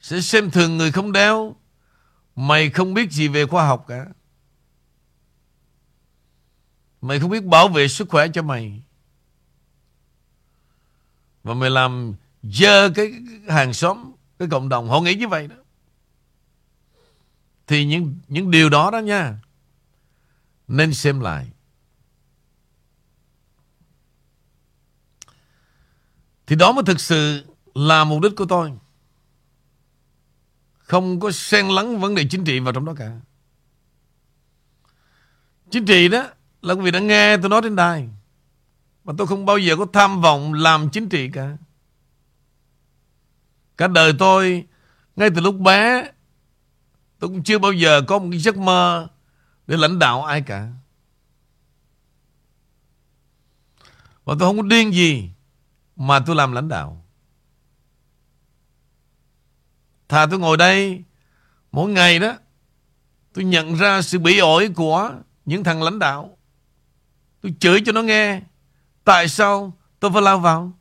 Sẽ 0.00 0.20
xem 0.20 0.50
thường 0.50 0.78
người 0.78 0.92
không 0.92 1.12
đeo. 1.12 1.56
Mày 2.36 2.70
không 2.70 2.94
biết 2.94 3.12
gì 3.12 3.28
về 3.28 3.46
khoa 3.46 3.66
học 3.66 3.84
cả. 3.88 4.06
Mày 7.00 7.20
không 7.20 7.30
biết 7.30 7.44
bảo 7.44 7.68
vệ 7.68 7.88
sức 7.88 8.08
khỏe 8.08 8.26
cho 8.34 8.42
mày. 8.42 8.82
Và 11.42 11.54
mày 11.54 11.70
làm 11.70 12.14
dơ 12.42 12.90
cái 12.90 13.12
hàng 13.48 13.72
xóm, 13.72 14.12
Cái 14.38 14.48
cộng 14.50 14.68
đồng. 14.68 14.88
Họ 14.88 15.00
nghĩ 15.00 15.14
như 15.14 15.28
vậy 15.28 15.48
đó. 15.48 15.61
Thì 17.66 17.84
những 17.84 18.16
những 18.28 18.50
điều 18.50 18.68
đó 18.68 18.90
đó 18.90 18.98
nha, 18.98 19.38
Nên 20.68 20.94
xem 20.94 21.20
lại. 21.20 21.50
Thì 26.46 26.56
đó 26.56 26.72
mới 26.72 26.84
thực 26.84 27.00
sự 27.00 27.44
là 27.74 28.04
mục 28.04 28.22
đích 28.22 28.32
của 28.36 28.44
tôi. 28.44 28.72
Không 30.78 31.20
có 31.20 31.30
xen 31.30 31.68
lắng 31.68 32.00
vấn 32.00 32.14
đề 32.14 32.26
chính 32.30 32.44
trị 32.44 32.60
vào 32.60 32.72
trong 32.72 32.84
đó 32.84 32.94
cả. 32.96 33.20
Chính 35.70 35.86
trị 35.86 36.08
đó 36.08 36.28
là 36.62 36.74
quý 36.74 36.80
vị 36.80 36.90
đã 36.90 36.98
nghe 36.98 37.36
tôi 37.36 37.48
nói 37.48 37.60
trên 37.62 37.76
đài, 37.76 38.08
Mà 39.04 39.12
tôi 39.18 39.26
không 39.26 39.46
bao 39.46 39.58
giờ 39.58 39.76
có 39.76 39.86
tham 39.92 40.20
vọng 40.20 40.54
làm 40.54 40.90
chính 40.90 41.08
trị 41.08 41.30
cả. 41.32 41.56
Cả 43.76 43.86
đời 43.86 44.12
tôi, 44.18 44.66
Ngay 45.16 45.30
từ 45.34 45.40
lúc 45.40 45.56
bé 45.58 46.10
Tôi 47.22 47.28
cũng 47.28 47.42
chưa 47.42 47.58
bao 47.58 47.72
giờ 47.72 48.02
có 48.08 48.18
một 48.18 48.28
cái 48.30 48.40
giấc 48.40 48.56
mơ 48.56 49.08
Để 49.66 49.76
lãnh 49.76 49.98
đạo 49.98 50.24
ai 50.24 50.42
cả. 50.42 50.68
Và 54.24 54.34
tôi 54.38 54.48
không 54.48 54.56
có 54.56 54.62
điên 54.62 54.94
gì 54.94 55.30
Mà 55.96 56.20
tôi 56.26 56.36
làm 56.36 56.52
lãnh 56.52 56.68
đạo. 56.68 57.04
Thà 60.08 60.26
tôi 60.26 60.38
ngồi 60.38 60.56
đây, 60.56 61.02
Mỗi 61.72 61.90
ngày 61.90 62.18
đó, 62.18 62.34
Tôi 63.32 63.44
nhận 63.44 63.74
ra 63.74 64.02
sự 64.02 64.18
bị 64.18 64.38
ổi 64.38 64.68
của 64.68 65.14
Những 65.44 65.64
thằng 65.64 65.82
lãnh 65.82 65.98
đạo. 65.98 66.38
Tôi 67.40 67.54
chửi 67.60 67.82
cho 67.86 67.92
nó 67.92 68.02
nghe, 68.02 68.40
Tại 69.04 69.28
sao 69.28 69.76
tôi 70.00 70.10
phải 70.12 70.22
lao 70.22 70.38
vào? 70.38 70.72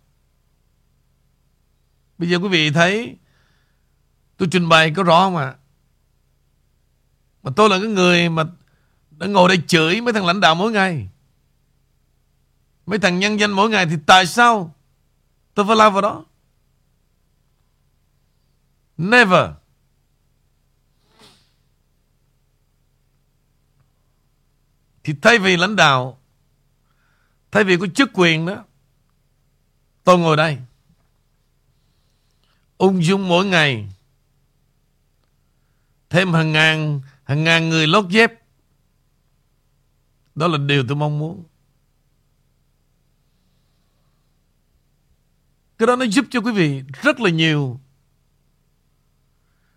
Bây 2.17 2.29
giờ 2.29 2.37
quý 2.37 2.47
vị 2.47 2.71
thấy 2.71 3.17
Tôi 4.37 4.47
trình 4.51 4.69
bày 4.69 4.93
có 4.95 5.03
rõ 5.03 5.19
không 5.19 5.37
ạ? 5.37 5.55
Mà 7.43 7.51
tôi 7.55 7.69
là 7.69 7.79
cái 7.79 7.87
người 7.87 8.29
mà 8.29 8.43
Đã 9.11 9.27
ngồi 9.27 9.49
đây 9.49 9.61
chửi 9.67 10.01
mấy 10.01 10.13
thằng 10.13 10.25
lãnh 10.25 10.39
đạo 10.39 10.55
mỗi 10.55 10.71
ngày. 10.71 11.09
Mấy 12.85 12.99
thằng 12.99 13.19
nhân 13.19 13.39
danh 13.39 13.51
mỗi 13.51 13.69
ngày 13.69 13.85
Thì 13.85 13.95
tại 14.05 14.27
sao 14.27 14.75
Tôi 15.53 15.65
phải 15.67 15.75
lao 15.75 15.91
vào 15.91 16.01
đó? 16.01 16.25
Never. 18.97 19.49
Thì 25.03 25.13
thay 25.21 25.39
vì 25.39 25.57
lãnh 25.57 25.75
đạo, 25.75 26.19
Thay 27.51 27.63
vì 27.63 27.77
có 27.77 27.87
chức 27.95 28.09
quyền 28.13 28.45
đó, 28.45 28.63
Tôi 30.03 30.19
ngồi 30.19 30.37
đây. 30.37 30.57
Ung 32.77 33.03
dung 33.03 33.27
mỗi 33.27 33.45
ngày, 33.45 33.89
thêm 36.09 36.33
hàng 36.33 36.51
ngàn 36.51 37.01
hàng 37.31 37.43
ngàn 37.43 37.69
người 37.69 37.87
lót 37.87 38.09
dép. 38.09 38.33
Đó 40.35 40.47
là 40.47 40.57
điều 40.57 40.83
tôi 40.87 40.95
mong 40.95 41.19
muốn. 41.19 41.43
Cái 45.77 45.87
đó 45.87 45.95
nó 45.95 46.05
giúp 46.05 46.25
cho 46.29 46.41
quý 46.41 46.51
vị 46.51 46.83
rất 47.01 47.19
là 47.19 47.29
nhiều 47.29 47.79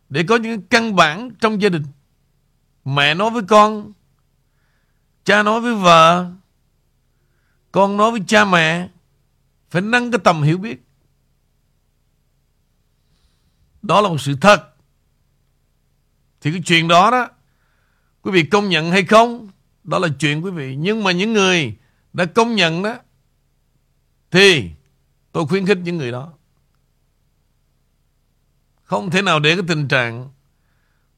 để 0.09 0.25
có 0.29 0.37
những 0.37 0.63
căn 0.63 0.97
bản 0.97 1.31
trong 1.41 1.63
gia 1.63 1.69
đình. 1.69 1.85
Mẹ 2.85 3.15
nói 3.15 3.31
với 3.31 3.43
con 3.49 3.93
cha 5.25 5.43
nói 5.43 5.61
với 5.61 5.75
vợ 5.75 6.31
con 7.73 7.97
nói 7.97 8.11
với 8.11 8.21
cha 8.27 8.45
mẹ 8.45 8.89
phải 9.71 9.83
nâng 9.83 10.11
cái 10.11 10.21
tầm 10.25 10.43
hiểu 10.43 10.59
biết. 10.59 10.85
Đó 13.83 14.01
là 14.01 14.09
một 14.09 14.21
sự 14.21 14.37
thật. 14.41 14.75
Thì 16.41 16.53
cái 16.53 16.63
chuyện 16.65 16.89
đó 16.89 17.11
đó, 17.11 17.29
quý 18.25 18.31
vị 18.33 18.43
công 18.43 18.69
nhận 18.69 18.91
hay 18.91 19.05
không, 19.05 19.51
đó 19.85 19.99
là 19.99 20.09
chuyện 20.19 20.45
quý 20.45 20.51
vị. 20.51 20.77
Nhưng 20.77 21.05
mà 21.05 21.13
những 21.13 21.33
người 21.33 21.77
đã 22.13 22.25
công 22.25 22.55
nhận 22.55 22.83
đó, 22.83 22.97
thì 24.31 24.71
tôi 25.33 25.47
khuyến 25.47 25.67
khích 25.67 25.79
những 25.79 25.97
người 25.97 26.13
đó. 26.13 26.33
Không 28.83 29.11
thể 29.11 29.23
nào 29.23 29.41
để 29.41 29.55
cái 29.55 29.65
tình 29.69 29.89
trạng 29.89 30.31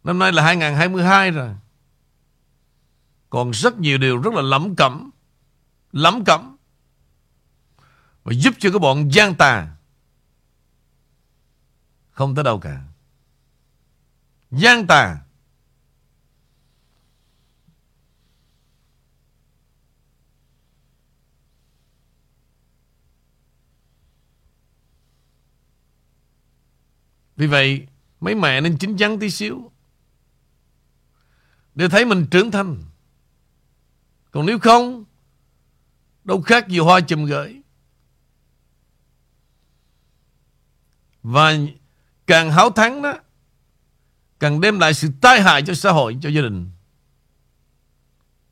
Năm 0.04 0.18
nay 0.18 0.32
là 0.32 0.42
2022 0.42 1.30
rồi 1.30 1.54
Còn 3.30 3.50
rất 3.50 3.78
nhiều 3.78 3.98
điều 3.98 4.18
rất 4.18 4.34
là 4.34 4.42
lắm 4.42 4.76
cẩm 4.76 5.10
Lắm 5.92 6.24
cẩm 6.24 6.56
Và 8.24 8.32
giúp 8.32 8.54
cho 8.58 8.70
các 8.72 8.78
bọn 8.78 9.08
gian 9.12 9.34
tà 9.34 9.68
không 12.10 12.34
tới 12.34 12.44
đâu 12.44 12.58
cả 12.58 12.82
Gian 14.50 14.86
tà 14.86 15.25
Vì 27.36 27.46
vậy, 27.46 27.86
Mấy 28.20 28.34
mẹ 28.34 28.60
nên 28.60 28.78
chính 28.78 28.96
chắn 28.96 29.18
tí 29.18 29.30
xíu. 29.30 29.72
Để 31.74 31.88
thấy 31.88 32.04
mình 32.04 32.26
trưởng 32.30 32.50
thành. 32.50 32.82
Còn 34.30 34.46
nếu 34.46 34.58
không, 34.58 35.04
Đâu 36.24 36.42
khác 36.42 36.68
gì 36.68 36.78
hoa 36.78 37.00
chùm 37.00 37.24
gửi. 37.24 37.62
Và 41.22 41.52
Càng 42.26 42.50
háo 42.50 42.70
thắng 42.70 43.02
đó, 43.02 43.14
Càng 44.40 44.60
đem 44.60 44.78
lại 44.78 44.94
sự 44.94 45.08
tai 45.20 45.42
hại 45.42 45.62
cho 45.66 45.74
xã 45.74 45.90
hội, 45.90 46.16
Cho 46.22 46.28
gia 46.28 46.40
đình. 46.40 46.70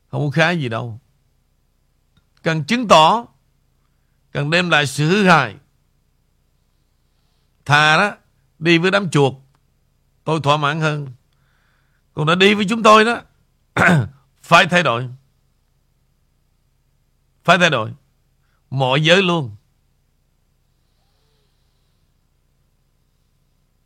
Không 0.07 0.25
có 0.25 0.31
khá 0.31 0.51
gì 0.51 0.69
đâu. 0.69 0.99
Càng 2.43 2.63
chứng 2.63 2.87
tỏ, 2.87 3.25
Càng 4.31 4.49
đem 4.49 4.69
lại 4.69 4.87
sự 4.87 5.09
hư 5.09 5.23
hại. 5.23 5.55
Thà 7.65 7.97
đó 7.97 8.17
Đi 8.59 8.77
với 8.77 8.91
đám 8.91 9.09
chuột 9.09 9.33
Tôi 10.23 10.39
thỏa 10.43 10.57
mãn 10.57 10.79
hơn 10.79 11.07
Còn 12.13 12.27
đã 12.27 12.35
đi 12.35 12.53
với 12.53 12.65
chúng 12.69 12.83
tôi 12.83 13.05
đó 13.05 13.21
Phải 14.41 14.65
thay 14.65 14.83
đổi 14.83 15.07
Phải 17.43 17.57
thay 17.57 17.69
đổi 17.69 17.91
Mọi 18.69 19.03
giới 19.03 19.23
luôn 19.23 19.55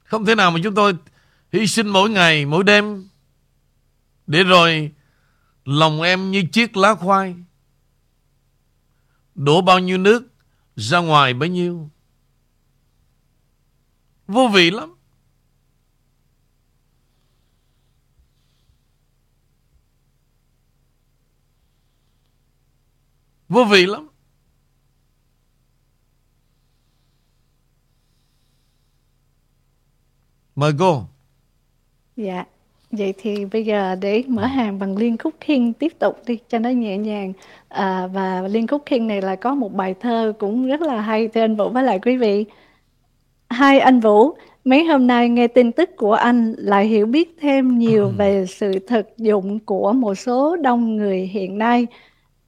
Không 0.04 0.26
thể 0.26 0.36
nào 0.36 0.52
mà 0.52 0.60
chúng 0.64 0.76
tôi 0.76 0.94
hy 1.52 1.68
sinh 1.68 1.88
mỗi 1.88 2.10
ngày, 2.10 2.46
mỗi 2.46 2.64
đêm. 2.64 3.10
Để 4.28 4.44
rồi 4.44 4.92
lòng 5.66 6.02
em 6.02 6.32
như 6.32 6.44
chiếc 6.52 6.78
lá 6.78 6.96
khoai. 6.96 7.36
Đổ 9.36 9.62
bao 9.62 9.80
nhiêu 9.80 9.98
nước 9.98 10.28
ra 10.76 11.00
ngoài 11.00 11.34
bấy 11.34 11.50
nhiêu. 11.50 11.90
Vô 14.30 14.48
vị 14.48 14.72
lắm. 14.72 14.96
Vô 23.50 23.64
vị 23.64 23.86
lắm. 23.86 24.08
Mời 30.56 30.74
cô. 30.80 31.04
Dạ. 32.16 32.46
Vậy 32.92 33.14
thì 33.18 33.46
bây 33.46 33.66
giờ 33.66 33.96
để 33.96 34.24
mở 34.28 34.46
hàng 34.46 34.80
bằng 34.80 34.98
Liên 34.98 35.18
Khúc 35.18 35.34
Khiên 35.42 35.74
tiếp 35.74 35.94
tục 36.00 36.16
đi 36.26 36.40
cho 36.50 36.60
nó 36.60 36.70
nhẹ 36.70 36.98
nhàng. 36.98 37.34
À, 37.68 38.08
và 38.08 38.42
Liên 38.42 38.68
Khúc 38.68 38.84
Khiên 38.86 39.08
này 39.08 39.22
là 39.22 39.36
có 39.36 39.56
một 39.56 39.74
bài 39.74 39.96
thơ 40.00 40.34
cũng 40.40 40.68
rất 40.68 40.82
là 40.82 41.02
hay 41.02 41.28
thưa 41.28 41.42
anh 41.42 41.56
Vũ 41.56 41.70
với 41.70 41.84
lại 41.84 42.00
quý 42.00 42.18
vị. 42.18 42.46
Hai 43.50 43.80
anh 43.80 44.00
Vũ, 44.00 44.32
mấy 44.64 44.86
hôm 44.86 45.08
nay 45.08 45.30
nghe 45.30 45.48
tin 45.48 45.72
tức 45.72 45.90
của 45.98 46.14
anh 46.14 46.54
lại 46.58 46.88
hiểu 46.88 47.06
biết 47.06 47.36
thêm 47.42 47.78
nhiều 47.78 48.06
ừ. 48.06 48.12
về 48.18 48.46
sự 48.46 48.72
thực 48.88 49.18
dụng 49.18 49.60
của 49.60 49.94
một 49.94 50.16
số 50.16 50.56
đông 50.56 50.96
người 50.96 51.18
hiện 51.20 51.58
nay 51.58 51.88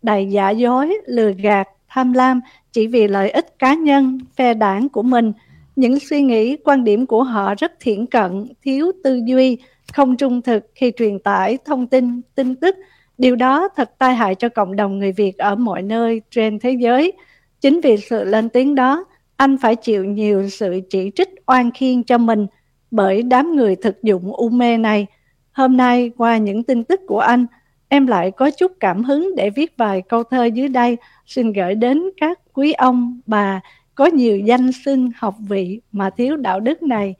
đầy 0.02 0.26
giả 0.26 0.50
dối, 0.50 0.98
lừa 1.06 1.32
gạt, 1.32 1.68
tham 1.90 2.14
lam 2.14 2.42
chỉ 2.72 2.88
vì 2.88 3.08
lợi 3.08 3.30
ích 3.30 3.60
cá 3.60 3.74
nhân, 3.74 4.20
phe 4.36 4.54
đảng 4.54 4.90
của 4.90 5.04
mình– 5.04 5.34
những 5.76 6.00
suy 6.00 6.22
nghĩ, 6.22 6.58
quan 6.64 6.84
điểm 6.84 7.06
của 7.06 7.24
họ 7.24 7.56
rất 7.56 7.72
thiển 7.80 8.06
cận, 8.06 8.48
thiếu 8.64 8.92
tư 9.04 9.22
duy, 9.26 9.58
không 9.94 10.18
trung 10.18 10.42
thực 10.42 10.66
khi 10.76 10.92
truyền 10.98 11.20
tải 11.20 11.58
thông 11.66 11.88
tin, 11.88 12.22
tin 12.36 12.56
tức. 12.56 12.76
Điều 13.18 13.36
đó 13.36 13.70
thật 13.76 13.92
tai 13.98 14.16
hại 14.16 14.36
cho 14.36 14.50
cộng 14.50 14.76
đồng 14.76 15.00
người 15.00 15.12
Việt 15.12 15.38
ở 15.38 15.56
mọi 15.56 15.82
nơi 15.82 16.22
trên 16.32 16.60
thế 16.60 16.72
giới. 16.72 17.14
Chính 17.62 17.82
vì 17.82 17.98
sự 17.98 18.24
lên 18.24 18.50
tiếng 18.50 18.76
đó, 18.76 19.06
anh 19.41 19.58
phải 19.58 19.75
chịu 19.75 20.06
nhiều 20.06 20.49
sự 20.49 20.80
chỉ 20.89 21.12
trích 21.15 21.30
oan 21.45 21.71
khiên 21.71 22.04
cho 22.04 22.17
mình 22.17 22.47
bởi 22.91 23.23
đám 23.23 23.56
người 23.56 23.75
thực 23.75 24.04
dụng 24.04 24.34
u 24.34 24.49
mê 24.49 24.77
này. 24.77 25.08
Hôm 25.51 25.77
nay, 25.77 26.12
qua 26.17 26.38
những 26.38 26.63
tin 26.63 26.84
tức 26.84 27.01
của 27.08 27.19
anh, 27.19 27.45
em 27.89 28.08
lại 28.08 28.32
có 28.32 28.51
chút 28.51 28.71
cảm 28.80 29.04
hứng 29.04 29.36
để 29.36 29.49
viết 29.49 29.77
vài 29.77 30.01
câu 30.01 30.23
thơ 30.23 30.45
dưới 30.45 30.67
đây, 30.67 30.97
xin 31.25 31.54
gửi 31.54 31.75
đến 31.75 32.04
các 32.17 32.39
quý 32.54 32.73
ông, 32.73 33.21
bà, 33.25 33.62
có 33.95 34.06
nhiều 34.06 34.39
danh 34.39 34.71
xưng 34.71 35.12
học 35.15 35.36
vị 35.39 35.82
mà 35.91 36.10
thiếu 36.10 36.36
đạo 36.36 36.60
đức 36.60 36.84
này. 36.84 37.15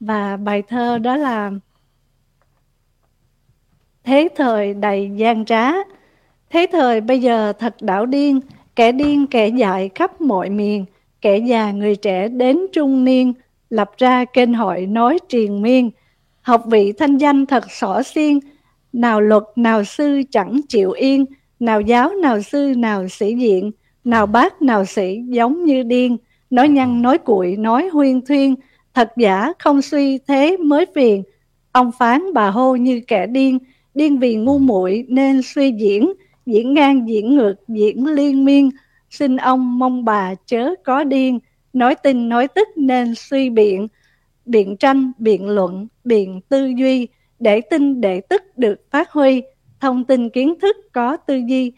Và 0.00 0.36
bài 0.36 0.62
thơ 0.62 0.98
đó 0.98 1.16
là 1.16 1.50
thế 4.04 4.28
thời 4.36 4.74
đầy 4.74 5.10
gian 5.16 5.44
trá. 5.44 5.72
Thế 6.50 6.66
thời 6.72 7.00
bây 7.00 7.20
giờ 7.20 7.52
thật 7.52 7.76
đảo 7.80 8.06
điên 8.06 8.40
kẻ 8.76 8.92
điên 8.92 9.26
kẻ 9.26 9.48
dại 9.48 9.90
khắp 9.94 10.20
mọi 10.20 10.50
miền 10.50 10.84
kẻ 11.20 11.38
già 11.38 11.70
người 11.70 11.96
trẻ 11.96 12.28
đến 12.28 12.58
trung 12.72 13.04
niên, 13.04 13.32
lập 13.70 13.90
ra 13.98 14.24
kênh 14.24 14.54
hội 14.54 14.86
nói 14.86 15.18
triền 15.28 15.62
miên, 15.62 15.90
học 16.42 16.62
vị 16.70 16.92
thanh 16.92 17.18
danh 17.18 17.46
thật 17.46 17.64
xỏ 17.70 18.02
xiên, 18.02 18.38
nào 18.92 19.20
luật, 19.20 19.42
nào 19.56 19.84
sư 19.84 20.22
chẳng 20.30 20.60
chịu 20.68 20.90
yên, 20.90 21.24
nào 21.60 21.80
giáo, 21.80 22.10
nào 22.14 22.42
sư, 22.42 22.72
nào 22.76 23.08
sĩ 23.08 23.34
diện, 23.34 23.70
nào 24.04 24.26
bác, 24.26 24.62
nào 24.62 24.84
sĩ 24.84 25.20
giống 25.28 25.64
như 25.64 25.82
điên. 25.82 26.16
Nói 26.50 26.68
nhăn 26.68 27.02
nói 27.02 27.18
cuội, 27.18 27.56
nói 27.56 27.88
huyên 27.92 28.22
thuyên, 28.26 28.54
thật 28.94 29.12
giả 29.16 29.52
không 29.58 29.82
suy 29.82 30.18
thế 30.18 30.56
mới 30.56 30.86
phiền. 30.94 31.22
Ông 31.72 31.90
phán 31.98 32.32
bà 32.34 32.50
hô 32.50 32.76
như 32.76 33.00
kẻ 33.06 33.26
điên 33.26 33.58
điên 33.96 34.18
vì 34.18 34.36
ngu 34.36 34.58
muội 34.58 35.04
nên 35.08 35.40
suy 35.42 35.72
diễn 35.72 36.12
diễn 36.46 36.74
ngang, 36.74 37.08
diễn 37.08 37.34
ngược, 37.34 37.54
diễn 37.68 38.06
liên 38.06 38.44
miên 38.44 38.70
xin 39.10 39.36
ông 39.36 39.78
mong 39.78 40.04
bà 40.04 40.34
chớ 40.46 40.74
có 40.84 41.04
điên 41.04 41.38
nói 41.76 41.94
tin 41.94 42.28
nói 42.28 42.48
tức 42.48 42.68
nên 42.76 43.14
suy 43.14 43.50
biện. 43.50 43.88
Biện 44.44 44.76
tranh 44.76 45.12
biện 45.18 45.48
luận 45.48 45.88
biện 46.04 46.40
tư 46.48 46.66
duy 46.76 47.08
để 47.38 47.60
tin 47.60 48.00
để 48.00 48.20
tức 48.20 48.42
được 48.56 48.90
phát 48.90 49.10
huy. 49.10 49.42
Thông 49.80 50.04
tin 50.04 50.30
kiến 50.30 50.54
thức 50.62 50.76
có 50.92 51.16
tư 51.16 51.36
duy. 51.46 51.72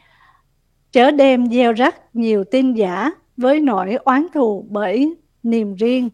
Chớ 0.92 1.10
đem 1.10 1.46
gieo 1.46 1.72
rắc 1.72 2.16
nhiều 2.16 2.44
tin 2.44 2.72
giả 2.72 3.10
với 3.36 3.60
nỗi 3.60 3.94
oán 3.94 4.26
thù 4.34 4.66
bởi 4.70 5.14
niềm 5.42 5.74
riêng. 5.74 6.08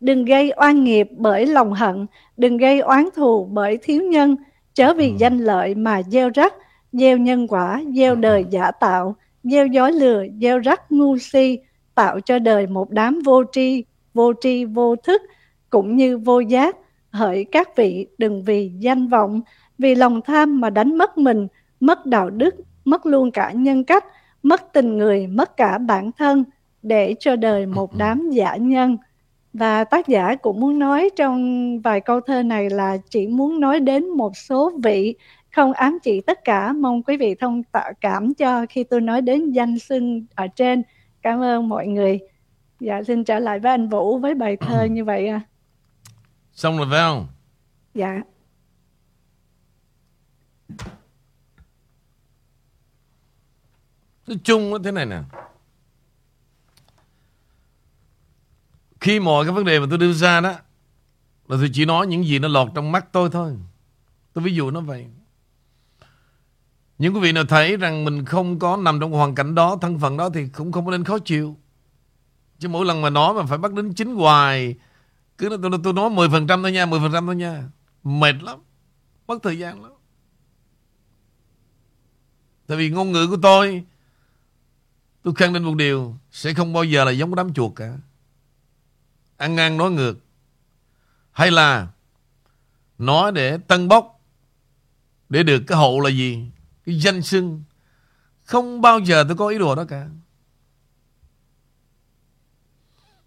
Đừng 0.00 0.24
gây 0.24 0.52
oan 0.56 0.84
nghiệp 0.84 1.08
bởi 1.16 1.46
lòng 1.46 1.72
hận 1.72 2.06
đừng 2.36 2.56
gây 2.56 2.80
oán 2.80 3.08
thù 3.14 3.44
bởi 3.52 3.78
thiếu 3.82 4.02
nhân. 4.02 4.36
Chớ 4.74 4.94
vì 4.94 5.10
ừ. 5.10 5.16
danh 5.18 5.38
lợi 5.38 5.74
mà 5.74 6.02
gieo 6.02 6.30
rắc 6.34 6.54
gieo 6.92 7.18
nhân 7.18 7.46
quả 7.48 7.82
gieo 7.94 8.14
đời 8.14 8.44
giả 8.50 8.70
tạo 8.70 9.16
gieo 9.44 9.66
dối 9.66 9.92
lừa 9.92 10.24
gieo 10.40 10.58
rắc 10.58 10.92
ngu 10.92 11.18
si 11.18 11.58
tạo 11.94 12.20
cho 12.20 12.38
đời 12.38 12.66
một 12.66 12.90
đám 12.90 13.20
vô 13.24 13.42
tri 13.52 13.84
vô 14.14 14.32
tri 14.40 14.64
vô 14.64 14.96
thức 14.96 15.22
cũng 15.70 15.96
như 15.96 16.18
vô 16.18 16.40
giác 16.40 16.76
hỡi 17.10 17.44
các 17.44 17.76
vị 17.76 18.06
đừng 18.18 18.42
vì 18.42 18.72
danh 18.78 19.08
vọng 19.08 19.40
vì 19.78 19.94
lòng 19.94 20.20
tham 20.22 20.60
mà 20.60 20.70
đánh 20.70 20.98
mất 20.98 21.18
mình 21.18 21.46
mất 21.80 22.06
đạo 22.06 22.30
đức 22.30 22.54
mất 22.84 23.06
luôn 23.06 23.30
cả 23.30 23.52
nhân 23.52 23.84
cách 23.84 24.04
mất 24.42 24.72
tình 24.72 24.98
người 24.98 25.26
mất 25.26 25.56
cả 25.56 25.78
bản 25.78 26.10
thân 26.18 26.44
để 26.82 27.14
cho 27.20 27.36
đời 27.36 27.66
một 27.66 27.92
ừ. 27.92 27.96
đám 27.98 28.30
giả 28.30 28.56
nhân 28.56 28.96
và 29.52 29.84
tác 29.84 30.08
giả 30.08 30.34
cũng 30.34 30.60
muốn 30.60 30.78
nói 30.78 31.10
trong 31.16 31.80
vài 31.80 32.00
câu 32.00 32.20
thơ 32.20 32.42
này 32.42 32.70
là 32.70 32.96
chỉ 33.10 33.26
muốn 33.26 33.60
nói 33.60 33.80
đến 33.80 34.08
một 34.08 34.36
số 34.36 34.72
vị 34.82 35.14
không 35.54 35.72
ám 35.72 35.98
chỉ 36.02 36.20
tất 36.20 36.44
cả 36.44 36.72
mong 36.72 37.02
quý 37.02 37.16
vị 37.16 37.34
thông 37.34 37.62
tạo 37.62 37.92
cảm 38.00 38.34
cho 38.34 38.66
khi 38.70 38.84
tôi 38.84 39.00
nói 39.00 39.20
đến 39.20 39.52
danh 39.52 39.78
xưng 39.78 40.26
ở 40.34 40.46
trên. 40.46 40.82
Cảm 41.22 41.42
ơn 41.42 41.68
mọi 41.68 41.86
người. 41.86 42.20
Dạ 42.80 43.02
xin 43.02 43.24
trở 43.24 43.38
lại 43.38 43.58
với 43.58 43.70
anh 43.70 43.88
Vũ 43.88 44.18
với 44.18 44.34
bài 44.34 44.56
thơ 44.56 44.84
như 44.90 45.04
vậy 45.04 45.28
à 45.28 45.40
xong 46.54 46.78
rồi 46.78 46.86
phải 46.90 47.00
không 47.00 47.26
dạ. 47.94 48.20
Nói 54.26 54.38
chung 54.44 54.70
nó 54.70 54.78
thế 54.84 54.90
này 54.92 55.06
nè. 55.06 55.20
Khi 59.00 59.20
mọi 59.20 59.44
cái 59.44 59.52
vấn 59.52 59.64
đề 59.64 59.80
mà 59.80 59.86
tôi 59.90 59.98
đưa 59.98 60.12
ra 60.12 60.40
đó 60.40 60.52
Là 61.48 61.56
tôi 61.56 61.70
chỉ 61.72 61.84
nói 61.84 62.06
những 62.06 62.24
gì 62.24 62.38
nó 62.38 62.48
lọt 62.48 62.68
trong 62.74 62.92
mắt 62.92 63.12
tôi 63.12 63.30
thôi. 63.32 63.56
Tôi 64.32 64.44
ví 64.44 64.54
dụ 64.54 64.70
nó 64.70 64.80
vậy 64.80 65.06
những 66.98 67.14
quý 67.14 67.20
vị 67.20 67.32
nào 67.32 67.44
thấy 67.44 67.76
rằng 67.76 68.04
mình 68.04 68.24
không 68.24 68.58
có 68.58 68.76
nằm 68.76 69.00
trong 69.00 69.12
hoàn 69.12 69.34
cảnh 69.34 69.54
đó, 69.54 69.78
thân 69.80 69.98
phận 69.98 70.16
đó 70.16 70.30
thì 70.34 70.48
cũng 70.48 70.72
không 70.72 70.86
có 70.86 70.92
nên 70.92 71.04
khó 71.04 71.18
chịu. 71.18 71.56
Chứ 72.58 72.68
mỗi 72.68 72.86
lần 72.86 73.02
mà 73.02 73.10
nói 73.10 73.34
mà 73.34 73.46
phải 73.46 73.58
bắt 73.58 73.72
đến 73.72 73.94
chính 73.94 74.14
hoài, 74.14 74.76
cứ 75.38 75.48
tôi, 75.62 75.70
tôi 75.84 75.92
nói 75.92 76.10
10% 76.10 76.62
thôi 76.62 76.72
nha, 76.72 76.86
10% 76.86 77.26
thôi 77.26 77.36
nha. 77.36 77.68
Mệt 78.04 78.42
lắm, 78.42 78.58
mất 79.26 79.42
thời 79.42 79.58
gian 79.58 79.82
lắm. 79.82 79.92
Tại 82.66 82.78
vì 82.78 82.90
ngôn 82.90 83.12
ngữ 83.12 83.26
của 83.26 83.38
tôi, 83.42 83.84
tôi 85.22 85.34
khẳng 85.34 85.52
định 85.52 85.62
một 85.62 85.74
điều, 85.74 86.16
sẽ 86.30 86.54
không 86.54 86.72
bao 86.72 86.84
giờ 86.84 87.04
là 87.04 87.10
giống 87.10 87.34
đám 87.34 87.54
chuột 87.54 87.72
cả. 87.76 87.98
Ăn 89.36 89.54
ngang 89.54 89.76
nói 89.76 89.90
ngược. 89.90 90.18
Hay 91.32 91.50
là 91.50 91.88
nói 92.98 93.32
để 93.32 93.58
tân 93.58 93.88
bốc, 93.88 94.20
để 95.28 95.42
được 95.42 95.62
cái 95.66 95.78
hậu 95.78 96.00
là 96.00 96.10
gì? 96.10 96.46
Cái 96.86 96.98
danh 96.98 97.22
xưng 97.22 97.62
không 98.42 98.80
bao 98.80 98.98
giờ 98.98 99.24
tôi 99.28 99.36
có 99.36 99.48
ý 99.48 99.58
đồ 99.58 99.74
đó 99.74 99.84
cả 99.84 100.06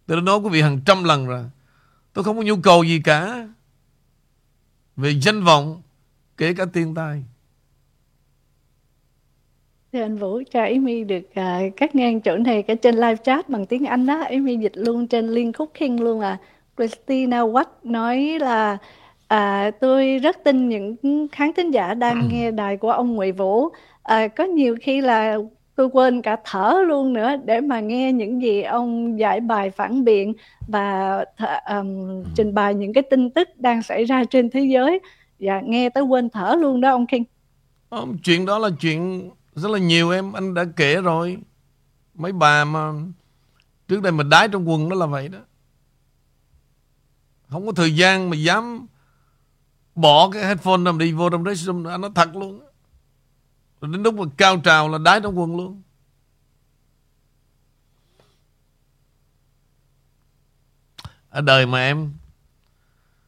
tôi 0.06 0.17
đã 0.17 0.22
nói 0.22 0.38
quý 0.38 0.50
vị 0.50 0.62
hàng 0.62 0.80
trăm 0.86 1.04
lần 1.04 1.28
rồi 1.28 1.46
tôi 2.13 2.24
không 2.24 2.38
có 2.38 2.43
nhu 2.43 2.56
cầu 2.63 2.84
gì 2.84 3.02
cả 3.04 3.48
về 4.96 5.20
danh 5.22 5.43
vọng 5.43 5.82
kể 6.38 6.54
cả 6.54 6.65
tiền 6.74 6.96
tài 6.96 7.24
Thưa 9.93 10.02
anh 10.02 10.17
Vũ, 10.17 10.41
cho 10.52 10.62
Amy 10.63 11.04
được 11.04 11.24
uh, 11.30 11.78
cắt 11.78 11.96
ngang 11.96 12.22
chỗ 12.22 12.38
này 12.38 12.63
cả 12.63 12.76
trên 12.76 12.96
live 12.96 13.15
chat 13.24 13.50
bằng 13.50 13.65
tiếng 13.65 13.86
Anh 13.86 14.06
đó. 14.06 14.24
Amy 14.30 14.58
dịch 14.58 14.72
luôn 14.76 15.08
trên 15.08 15.28
Liên 15.30 15.54
Khúc 15.54 15.72
King 15.80 16.02
luôn 16.02 16.20
à. 16.20 16.38
Christina 16.78 17.41
Watt 17.41 17.65
nói 17.84 18.38
là 18.39 18.78
À, 19.28 19.72
tôi 19.82 20.18
rất 20.18 20.38
tin 20.44 20.70
những 20.70 20.96
khán 21.32 21.52
thính 21.54 21.72
giả 21.72 21.94
đang 21.94 22.30
nghe 22.32 22.52
đài 22.52 22.78
của 22.78 22.92
ông 22.92 23.16
Nguyễn 23.16 23.36
Vũ. 23.36 23.70
À, 24.04 24.28
có 24.28 24.44
nhiều 24.44 24.78
khi 24.82 25.02
là 25.02 25.38
tôi 25.76 25.90
quên 25.94 26.22
cả 26.22 26.38
thở 26.46 26.76
luôn 26.88 27.13
nữa 27.13 27.36
để 27.46 27.62
mà 27.62 27.80
nghe 27.80 28.12
những 28.12 28.42
gì 28.42 28.62
ông 28.62 29.20
giải 29.20 29.40
bài 29.40 29.70
phản 29.70 30.04
biện 30.04 30.34
và 30.68 31.18
th- 31.38 31.80
um, 31.80 32.24
trình 32.36 32.54
bày 32.54 32.74
những 32.74 32.94
cái 32.94 33.04
tin 33.10 33.30
tức 33.30 33.50
đang 33.56 33.84
xảy 33.84 34.06
ra 34.06 34.24
trên 34.24 34.50
thế 34.50 34.62
giới. 34.74 35.00
Và 35.40 35.62
nghe 35.66 35.90
tới 35.90 36.04
quên 36.04 36.30
thở 36.30 36.56
luôn 36.60 36.82
đó 36.82 36.92
ông 36.92 37.08
King. 37.08 37.24
Không, 37.90 38.18
chuyện 38.24 38.46
đó 38.46 38.60
là 38.60 38.70
chuyện 38.80 39.30
rất 39.56 39.72
là 39.72 39.80
nhiều 39.80 40.10
em. 40.10 40.34
Anh 40.34 40.54
đã 40.54 40.66
kể 40.76 41.02
rồi. 41.02 41.38
Mấy 42.13 42.32
bà 42.32 42.66
mà 42.66 42.92
trước 43.88 44.02
đây 44.02 44.12
mình 44.12 44.30
đái 44.30 44.48
trong 44.48 44.70
quần 44.70 44.90
đó 44.90 44.96
là 44.96 45.06
vậy 45.06 45.28
đó. 45.28 45.40
Không 47.48 47.66
có 47.66 47.72
thời 47.72 47.96
gian 47.96 48.30
mà 48.30 48.36
dám 48.36 48.88
Bỏ 49.98 50.30
cái 50.30 50.46
headphone 50.46 50.78
nằm 50.78 50.98
đi, 50.98 51.12
vô 51.12 51.30
trong 51.30 51.44
restroom 51.44 51.88
Anh 51.88 52.02
nói 52.02 52.12
thật 52.16 52.36
luôn 52.36 52.62
Rồi 53.82 53.92
đến 53.92 54.04
lúc 54.04 54.14
mà 54.14 54.24
cao 54.38 54.58
trào 54.58 54.90
là 54.90 54.98
đái 54.98 55.20
trong 55.24 55.40
quần 55.40 55.58
luôn. 55.58 55.82
Ở 61.30 61.42
đời 61.42 61.66
mà 61.66 61.80
em, 61.80 62.14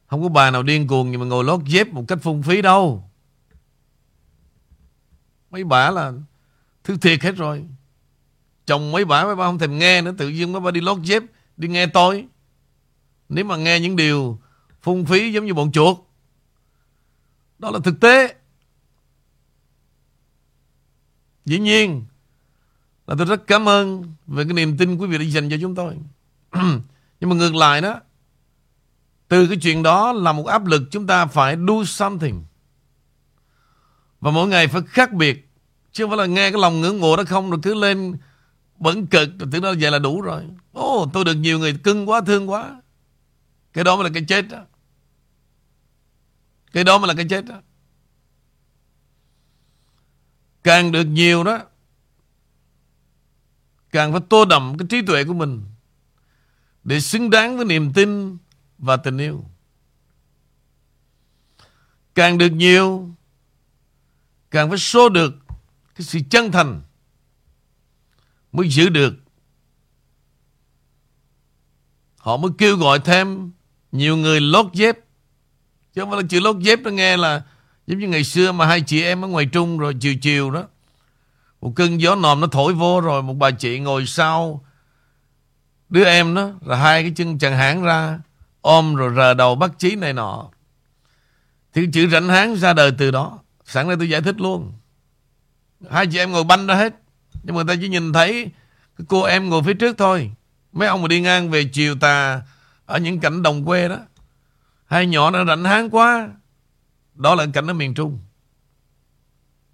Không 0.06 0.22
có 0.22 0.28
bà 0.28 0.50
nào 0.50 0.62
điên 0.62 0.86
cuồng 0.86 1.10
Nhưng 1.10 1.20
mà 1.20 1.26
ngồi 1.26 1.44
lót 1.44 1.60
dép 1.64 1.88
một 1.88 2.04
cách 2.08 2.18
phung 2.22 2.42
phí 2.42 2.62
đâu. 2.62 3.10
Mấy 5.50 5.64
bà 5.64 5.90
là 5.90 6.12
Thứ 6.84 6.96
thiệt 6.96 7.22
hết 7.22 7.36
rồi. 7.36 7.64
Chồng 8.66 8.92
mấy 8.92 9.04
bà 9.04 9.24
mấy 9.24 9.36
bà 9.36 9.46
không 9.46 9.58
thèm 9.58 9.78
nghe 9.78 10.02
nữa, 10.02 10.14
Tự 10.18 10.28
nhiên 10.28 10.52
mấy 10.52 10.60
bà 10.60 10.70
đi 10.70 10.80
lót 10.80 10.98
dép, 11.02 11.22
Đi 11.56 11.68
nghe 11.68 11.86
tôi. 11.86 12.26
Nếu 13.28 13.44
mà 13.44 13.56
nghe 13.56 13.80
những 13.80 13.96
điều 13.96 14.38
phung 14.82 15.04
phí 15.04 15.32
giống 15.32 15.46
như 15.46 15.54
bọn 15.54 15.72
chuột 15.72 15.96
đó 17.60 17.70
là 17.70 17.78
thực 17.84 18.00
tế. 18.00 18.34
Dĩ 21.44 21.58
nhiên 21.58 22.04
là 23.06 23.14
tôi 23.18 23.26
rất 23.26 23.46
cảm 23.46 23.68
ơn 23.68 24.14
về 24.26 24.44
cái 24.44 24.52
niềm 24.52 24.78
tin 24.78 24.96
quý 24.96 25.06
vị 25.06 25.18
đã 25.18 25.24
dành 25.24 25.50
cho 25.50 25.56
chúng 25.60 25.74
tôi. 25.74 25.96
Nhưng 27.20 27.30
mà 27.30 27.36
ngược 27.36 27.54
lại 27.54 27.80
đó, 27.80 28.00
từ 29.28 29.46
cái 29.46 29.56
chuyện 29.62 29.82
đó 29.82 30.12
là 30.12 30.32
một 30.32 30.46
áp 30.46 30.66
lực 30.66 30.82
chúng 30.90 31.06
ta 31.06 31.26
phải 31.26 31.56
do 31.68 31.84
something. 31.84 32.44
Và 34.20 34.30
mỗi 34.30 34.48
ngày 34.48 34.68
phải 34.68 34.82
khác 34.86 35.12
biệt. 35.12 35.48
Chứ 35.92 36.04
không 36.04 36.10
phải 36.10 36.18
là 36.18 36.26
nghe 36.26 36.50
cái 36.50 36.60
lòng 36.60 36.80
ngưỡng 36.80 37.00
mộ 37.00 37.16
đó 37.16 37.22
không 37.26 37.50
rồi 37.50 37.60
cứ 37.62 37.74
lên 37.74 38.16
bẩn 38.78 39.06
cực 39.06 39.28
rồi 39.38 39.48
tưởng 39.52 39.62
đó 39.62 39.74
vậy 39.80 39.90
là 39.90 39.98
đủ 39.98 40.20
rồi. 40.20 40.42
Ồ, 40.72 41.10
tôi 41.12 41.24
được 41.24 41.34
nhiều 41.34 41.58
người 41.58 41.74
cưng 41.84 42.10
quá, 42.10 42.20
thương 42.26 42.50
quá. 42.50 42.82
Cái 43.72 43.84
đó 43.84 43.96
mới 43.96 44.04
là 44.04 44.10
cái 44.14 44.24
chết 44.28 44.48
đó. 44.48 44.58
Cái 46.72 46.84
đó 46.84 46.98
mới 46.98 47.08
là 47.08 47.14
cái 47.14 47.26
chết 47.30 47.44
đó. 47.44 47.60
Càng 50.62 50.92
được 50.92 51.04
nhiều 51.04 51.44
đó, 51.44 51.58
Càng 53.90 54.12
phải 54.12 54.20
tô 54.28 54.44
đậm 54.44 54.78
cái 54.78 54.88
trí 54.90 55.02
tuệ 55.02 55.24
của 55.24 55.32
mình 55.32 55.62
Để 56.84 57.00
xứng 57.00 57.30
đáng 57.30 57.56
với 57.56 57.64
niềm 57.64 57.92
tin 57.92 58.36
Và 58.78 58.96
tình 58.96 59.18
yêu 59.18 59.44
Càng 62.14 62.38
được 62.38 62.48
nhiều, 62.48 63.14
Càng 64.50 64.68
phải 64.68 64.78
số 64.78 65.08
được 65.08 65.34
Cái 65.94 66.04
sự 66.04 66.18
chân 66.30 66.52
thành 66.52 66.82
Mới 68.52 68.68
giữ 68.68 68.88
được 68.88 69.14
Họ 72.20 72.36
mới 72.36 72.50
kêu 72.58 72.76
gọi 72.76 72.98
thêm 72.98 73.50
nhiều 73.92 74.16
người 74.16 74.40
lót 74.40 74.66
dép. 74.72 74.98
Chứ 76.00 76.04
không 76.04 76.10
phải 76.10 76.22
là 76.22 76.28
chữ 76.28 76.40
lót 76.40 76.56
dép 76.58 76.80
nó 76.82 76.90
nghe 76.90 77.16
là 77.16 77.42
giống 77.86 77.98
như 77.98 78.08
ngày 78.08 78.24
xưa 78.24 78.52
mà 78.52 78.66
hai 78.66 78.80
chị 78.80 79.02
em 79.02 79.24
ở 79.24 79.28
ngoài 79.28 79.46
trung 79.46 79.78
rồi, 79.78 79.94
chiều 80.00 80.14
chiều 80.22 80.50
đó. 80.50 80.64
Một 81.60 81.72
cơn 81.76 82.00
gió 82.00 82.14
nòm 82.14 82.40
nó 82.40 82.46
thổi 82.46 82.74
vô 82.74 83.00
rồi 83.00 83.22
một 83.22 83.34
bà 83.34 83.50
chị 83.50 83.78
ngồi 83.78 84.06
sau 84.06 84.64
đứa 85.88 86.04
em 86.04 86.34
đó 86.34 86.50
là 86.64 86.76
hai 86.76 87.02
cái 87.02 87.12
chân 87.16 87.38
chẳng 87.38 87.56
hãng 87.56 87.82
ra, 87.82 88.18
ôm 88.60 88.94
rồi 88.94 89.12
rờ 89.16 89.34
đầu 89.34 89.54
bắt 89.54 89.70
chí 89.78 89.94
này 89.96 90.12
nọ. 90.12 90.50
Thì 91.74 91.86
chữ 91.92 92.08
rảnh 92.08 92.28
háng 92.28 92.56
ra 92.56 92.72
đời 92.72 92.92
từ 92.98 93.10
đó. 93.10 93.38
Sẵn 93.64 93.88
đây 93.88 93.96
tôi 93.96 94.08
giải 94.08 94.22
thích 94.22 94.40
luôn. 94.40 94.72
Hai 95.90 96.06
chị 96.06 96.18
em 96.18 96.32
ngồi 96.32 96.44
banh 96.44 96.66
ra 96.66 96.74
hết. 96.74 96.94
Nhưng 97.42 97.56
mà 97.56 97.62
ta 97.68 97.74
chỉ 97.80 97.88
nhìn 97.88 98.12
thấy 98.12 98.50
cô 99.08 99.22
em 99.22 99.48
ngồi 99.48 99.62
phía 99.62 99.74
trước 99.74 99.98
thôi. 99.98 100.30
Mấy 100.72 100.88
ông 100.88 101.02
mà 101.02 101.08
đi 101.08 101.20
ngang 101.20 101.50
về 101.50 101.64
chiều 101.64 101.94
tà 101.94 102.42
ở 102.86 102.98
những 102.98 103.20
cảnh 103.20 103.42
đồng 103.42 103.64
quê 103.64 103.88
đó. 103.88 103.98
Hai 104.90 105.06
nhỏ 105.06 105.30
nó 105.30 105.44
rảnh 105.44 105.64
háng 105.64 105.90
quá. 105.90 106.30
Đó 107.14 107.34
là 107.34 107.46
cảnh 107.52 107.66
ở 107.66 107.74
miền 107.74 107.94
Trung. 107.94 108.18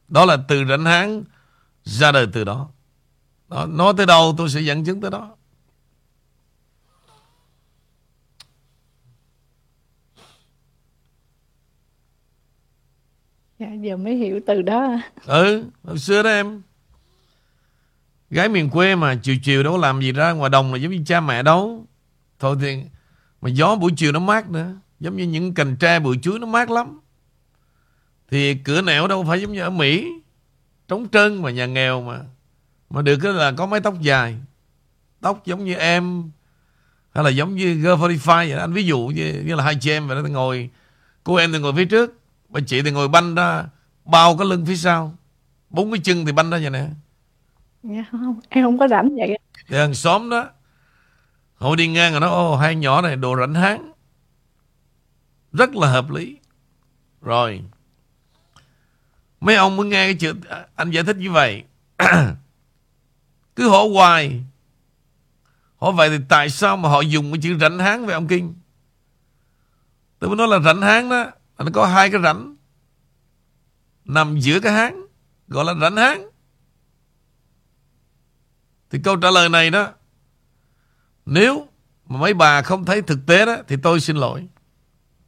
Đó 0.09 0.24
là 0.24 0.37
từ 0.48 0.64
rảnh 0.64 0.85
háng 0.85 1.24
ra 1.85 2.12
đời 2.12 2.26
từ 2.33 2.44
đó. 2.44 2.68
đó. 3.48 3.66
Nói 3.66 3.94
tới 3.96 4.07
đâu 4.07 4.35
tôi 4.38 4.50
sẽ 4.50 4.61
dẫn 4.61 4.85
chứng 4.85 5.00
tới 5.00 5.11
đó. 5.11 5.37
Dạ, 13.59 13.72
giờ 13.81 13.96
mới 13.96 14.14
hiểu 14.16 14.40
từ 14.46 14.62
đó. 14.62 14.96
Ừ, 15.26 15.64
hồi 15.83 15.98
xưa 15.98 16.22
đó 16.22 16.31
em. 16.31 16.62
Gái 18.31 18.48
miền 18.48 18.70
quê 18.70 18.94
mà 18.94 19.14
chiều 19.22 19.37
chiều 19.42 19.62
đâu 19.62 19.72
có 19.72 19.79
làm 19.79 20.00
gì 20.00 20.12
ra 20.12 20.33
ngoài 20.33 20.50
đồng 20.50 20.72
là 20.72 20.79
giống 20.79 20.92
như 20.92 21.02
cha 21.07 21.20
mẹ 21.20 21.42
đâu. 21.42 21.87
Thôi 22.38 22.57
thì 22.61 22.83
mà 23.40 23.50
gió 23.50 23.76
buổi 23.76 23.92
chiều 23.96 24.12
nó 24.12 24.20
mát 24.20 24.50
nữa. 24.50 24.74
Giống 25.01 25.17
như 25.17 25.25
những 25.25 25.55
cành 25.55 25.77
tre 25.77 25.99
bụi 25.99 26.19
chuối 26.23 26.39
nó 26.39 26.47
mát 26.47 26.71
lắm. 26.71 27.01
Thì 28.31 28.55
cửa 28.55 28.83
nẻo 28.83 29.07
đâu 29.07 29.25
phải 29.29 29.41
giống 29.41 29.53
như 29.53 29.61
ở 29.61 29.71
Mỹ. 29.71 30.13
Trống 30.89 31.09
trơn 31.13 31.43
mà 31.43 31.51
nhà 31.51 31.67
nghèo 31.67 32.03
mà. 32.03 32.19
Mà 32.91 33.03
được 33.03 33.19
cái 33.23 33.33
là 33.33 33.53
có 33.53 33.67
mái 33.67 33.81
tóc 33.81 34.01
dài. 34.01 34.37
Tóc 35.21 35.43
giống 35.45 35.65
như 35.65 35.75
em. 35.75 36.31
Hay 37.15 37.25
là 37.25 37.31
giống 37.31 37.55
như 37.55 37.75
Girl 37.75 38.01
45 38.01 38.49
vậy 38.49 38.57
đó. 38.57 38.61
Anh 38.61 38.73
ví 38.73 38.85
dụ 38.85 38.99
như, 38.99 39.43
như 39.47 39.55
là 39.55 39.65
hai 39.65 39.75
chị 39.81 39.91
em 39.91 40.09
vậy 40.09 40.23
đó. 40.23 40.29
Ngồi, 40.29 40.71
cô 41.25 41.35
em 41.35 41.53
thì 41.53 41.59
ngồi 41.59 41.73
phía 41.77 41.85
trước. 41.85 42.21
Bà 42.49 42.61
chị 42.67 42.83
thì 42.83 42.91
ngồi 42.91 43.09
banh 43.09 43.35
ra. 43.35 43.65
Bao 44.05 44.37
cái 44.37 44.47
lưng 44.47 44.67
phía 44.67 44.77
sau. 44.77 45.15
Bốn 45.71 45.93
cái 45.93 46.01
chân 46.05 46.27
thì 46.27 46.33
banh 46.33 46.51
ra 46.51 46.59
vậy 46.59 46.71
nè. 46.71 46.87
Dạ 47.83 48.05
không, 48.11 48.41
em 48.49 48.65
không 48.65 48.79
có 48.79 48.89
rảnh 48.89 49.17
vậy. 49.17 49.39
Thì 49.69 49.77
hàng 49.77 49.95
xóm 49.95 50.31
đó 50.31 50.51
Họ 51.55 51.75
đi 51.75 51.89
ngang 51.89 52.13
rồi 52.13 52.21
nói 52.21 52.31
Ô 52.31 52.57
hai 52.57 52.77
nhỏ 52.77 53.03
này 53.03 53.17
đồ 53.17 53.37
rảnh 53.37 53.55
háng 53.55 53.93
rất 55.59 55.77
là 55.77 55.88
hợp 55.88 56.11
lý. 56.11 56.37
Rồi. 57.23 57.62
Mấy 59.40 59.57
ông 59.57 59.77
mới 59.77 59.87
nghe 59.87 60.07
cái 60.07 60.14
chữ 60.14 60.35
à, 60.49 60.66
Anh 60.75 60.90
giải 60.90 61.05
thích 61.05 61.16
như 61.16 61.31
vậy. 61.31 61.64
Cứ 63.57 63.69
hỏi 63.69 63.88
hoài. 63.92 64.45
Hỏi 65.77 65.92
vậy 65.92 66.11
thì 66.11 66.25
tại 66.29 66.51
sao 66.51 66.77
mà 66.77 66.88
họ 66.88 67.01
dùng 67.01 67.33
cái 67.33 67.40
chữ 67.42 67.59
rảnh 67.61 67.79
háng 67.79 68.07
với 68.07 68.14
ông 68.14 68.29
Kinh? 68.29 68.55
Tôi 70.19 70.31
mới 70.31 70.37
nói 70.37 70.49
là 70.49 70.59
rảnh 70.59 70.83
háng 70.83 71.09
đó 71.09 71.31
Nó 71.59 71.66
có 71.75 71.87
hai 71.87 72.11
cái 72.11 72.23
rảnh. 72.23 72.57
Nằm 74.05 74.38
giữa 74.38 74.61
cái 74.61 74.73
háng, 74.73 75.07
Gọi 75.49 75.64
là 75.64 75.75
rảnh 75.81 75.97
háng. 75.97 76.31
Thì 78.90 78.99
câu 79.05 79.16
trả 79.16 79.31
lời 79.31 79.49
này 79.49 79.71
đó, 79.71 79.92
Nếu 81.27 81.69
mà 82.07 82.21
mấy 82.21 82.35
bà 82.35 82.62
không 82.62 82.85
thấy 82.85 83.03
thực 83.03 83.19
tế 83.27 83.47
đó, 83.47 83.57
Thì 83.69 83.77
tôi 83.83 84.01
xin 84.01 84.16
lỗi. 84.16 84.49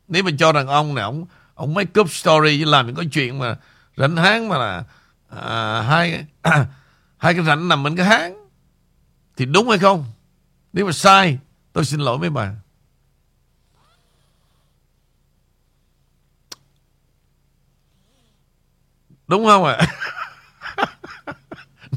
Nếu 0.08 0.22
mà 0.22 0.30
cho 0.38 0.52
rằng 0.52 0.66
ông 0.66 0.94
này 0.94 1.04
Ông, 1.04 1.26
ông 1.54 1.74
make 1.74 2.00
up 2.00 2.10
story 2.10 2.64
Làm 2.64 2.86
những 2.86 2.96
cái 2.96 3.06
chuyện 3.12 3.38
mà 3.38 3.56
Rảnh 3.96 4.16
háng 4.16 4.48
mà 4.48 4.58
là 4.58 4.84
à, 5.28 5.82
hai, 5.82 6.24
à, 6.42 6.66
hai 7.18 7.34
cái 7.34 7.44
rảnh 7.44 7.68
nằm 7.68 7.82
bên 7.82 7.96
cái 7.96 8.06
háng 8.06 8.46
Thì 9.36 9.44
đúng 9.44 9.68
hay 9.68 9.78
không? 9.78 10.04
Nếu 10.72 10.86
mà 10.86 10.92
sai 10.92 11.38
Tôi 11.72 11.84
xin 11.84 12.00
lỗi 12.00 12.18
mấy 12.18 12.30
bà. 12.30 12.52
Đúng 19.28 19.44
không 19.44 19.64
ạ? 19.64 19.78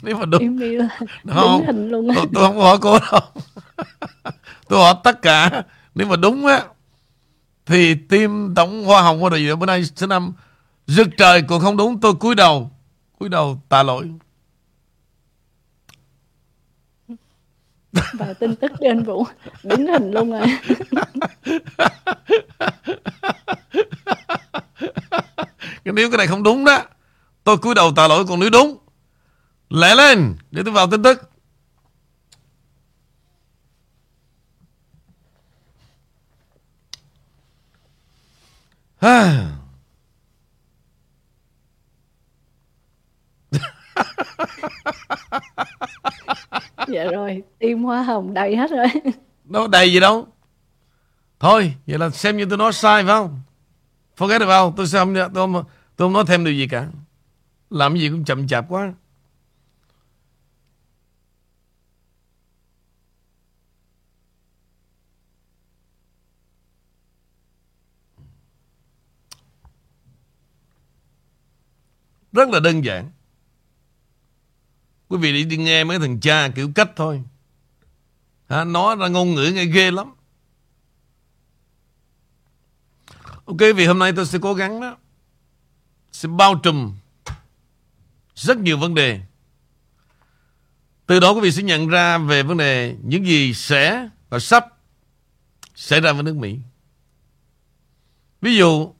Nếu 0.01 0.17
mà 0.17 0.25
đúng 0.25 0.41
Em 0.41 0.77
không, 1.33 1.89
luôn 1.89 2.07
tôi, 2.15 2.25
tôi 2.33 2.43
không 2.43 2.59
hỏi 2.59 2.77
cô 2.81 2.99
đâu. 3.11 3.21
Tôi 4.67 4.79
hỏi 4.79 4.95
tất 5.03 5.21
cả. 5.21 5.63
Nếu 5.95 6.07
mà 6.07 6.15
đúng 6.15 6.45
á 6.45 6.63
Thì 7.71 7.95
team 7.95 8.53
tổng 8.55 8.85
hoa 8.85 9.01
hồng 9.01 9.21
của 9.21 9.29
đội 9.29 9.55
bữa 9.59 9.65
nay 9.65 9.83
số 9.95 10.07
năm. 10.07 10.33
Rực 10.87 11.07
trời 11.17 11.41
còn 11.41 11.61
không 11.61 11.77
đúng 11.77 11.99
tôi 11.99 12.13
cúi 12.13 12.35
đầu 12.35 12.71
cúi 13.19 13.29
đầu 13.29 13.61
tạ 13.69 13.83
lỗi. 13.83 14.11
Và 18.13 18.33
tin 18.39 18.55
tức 18.55 18.71
đi 18.79 18.87
anh 18.87 19.03
Vũ 19.03 19.25
đính 19.63 19.87
hình 19.87 20.11
luôn 20.11 20.31
rồi. 20.31 20.47
Nếu 25.85 26.09
cái 26.11 26.17
này 26.17 26.27
không 26.27 26.43
đúng 26.43 26.65
đó 26.65 26.83
Tôi 27.43 27.57
cúi 27.57 27.75
đầu 27.75 27.91
tạ 27.95 28.07
lỗi 28.07 28.25
Còn 28.27 28.39
nếu 28.39 28.49
đúng 28.49 28.77
Lẹ 29.69 29.95
lên 29.95 30.35
Để 30.51 30.61
tôi 30.65 30.73
vào 30.73 30.87
tin 30.91 31.03
tức 31.03 31.30
Dạ 46.87 47.03
rồi, 47.11 47.43
tim 47.59 47.83
hoa 47.83 48.03
hồng 48.03 48.33
đầy 48.33 48.55
hết 48.55 48.71
rồi. 48.71 48.87
Đâu 49.43 49.67
đầy 49.67 49.93
gì 49.93 49.99
đâu. 49.99 50.27
Thôi 51.39 51.73
Vậy 51.87 51.97
là 51.99 52.09
xem 52.09 52.37
như 52.37 52.45
tôi 52.45 52.57
nói 52.57 52.73
sai 52.73 53.03
phải 53.03 53.13
không? 53.13 53.39
Forget 54.17 54.47
about 54.47 54.73
Tôi, 54.77 54.87
sẽ 54.87 54.99
không, 54.99 55.13
tôi, 55.15 55.29
không, 55.33 55.53
tôi 55.95 56.05
không 56.05 56.13
nói 56.13 56.23
thêm 56.27 56.45
điều 56.45 56.53
gì 56.53 56.67
cả. 56.67 56.87
Làm 57.69 57.97
gì 57.97 58.09
cũng 58.09 58.25
chậm 58.25 58.47
chạp 58.47 58.65
quá 58.69 58.93
Rất 72.31 72.49
là 72.49 72.59
đơn 72.59 72.85
giản. 72.85 73.11
Quý 75.07 75.17
vị 75.17 75.33
đi, 75.33 75.43
đi 75.43 75.57
nghe 75.57 75.83
mấy 75.83 75.99
thằng 75.99 76.19
cha 76.19 76.49
kiểu 76.55 76.71
cách 76.75 76.89
thôi. 76.95 77.23
Hả? 78.49 78.63
Nói 78.63 78.95
ra 78.95 79.07
ngôn 79.07 79.35
ngữ 79.35 79.51
nghe 79.55 79.65
ghê 79.65 79.91
lắm. 79.91 80.13
Ok 83.45 83.57
vì 83.75 83.85
hôm 83.85 83.99
nay 83.99 84.13
tôi 84.15 84.25
sẽ 84.25 84.39
cố 84.41 84.53
gắng 84.53 84.81
đó 84.81 84.97
Sẽ 86.11 86.27
bao 86.27 86.59
trùm 86.63 86.95
Rất 88.35 88.57
nhiều 88.57 88.77
vấn 88.77 88.95
đề. 88.95 89.21
Từ 91.05 91.19
đó 91.19 91.31
quý 91.31 91.41
vị 91.41 91.51
sẽ 91.51 91.63
nhận 91.63 91.87
ra 91.87 92.17
Về 92.17 92.43
vấn 92.43 92.57
đề 92.57 92.95
những 93.03 93.25
gì 93.25 93.53
sẽ 93.53 94.09
Và 94.29 94.39
sắp 94.39 94.65
Xảy 95.75 95.99
ra 95.99 96.13
với 96.13 96.23
nước 96.23 96.35
Mỹ. 96.35 96.59
Ví 98.41 98.55
dụ 98.55 98.93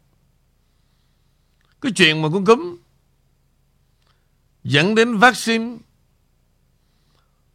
Cái 1.82 1.92
chuyện 1.96 2.22
mà 2.22 2.30
con 2.34 2.46
cúm 2.46 2.78
Dẫn 4.64 4.96
đến 4.96 5.18
vaccine. 5.18 5.78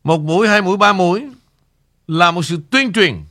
Một 0.04 0.20
mũi, 0.20 0.48
hai 0.48 0.62
mũi, 0.62 0.76
ba 0.76 0.92
mũi 0.92 1.26
Là 2.06 2.30
một 2.30 2.42
sự 2.42 2.58
tuyên 2.70 2.92
truyền. 2.92 3.24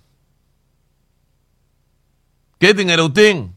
Kể 2.60 2.74
từ 2.78 2.84
ngày 2.84 2.98
đầu 2.98 3.10
tiên 3.16 3.50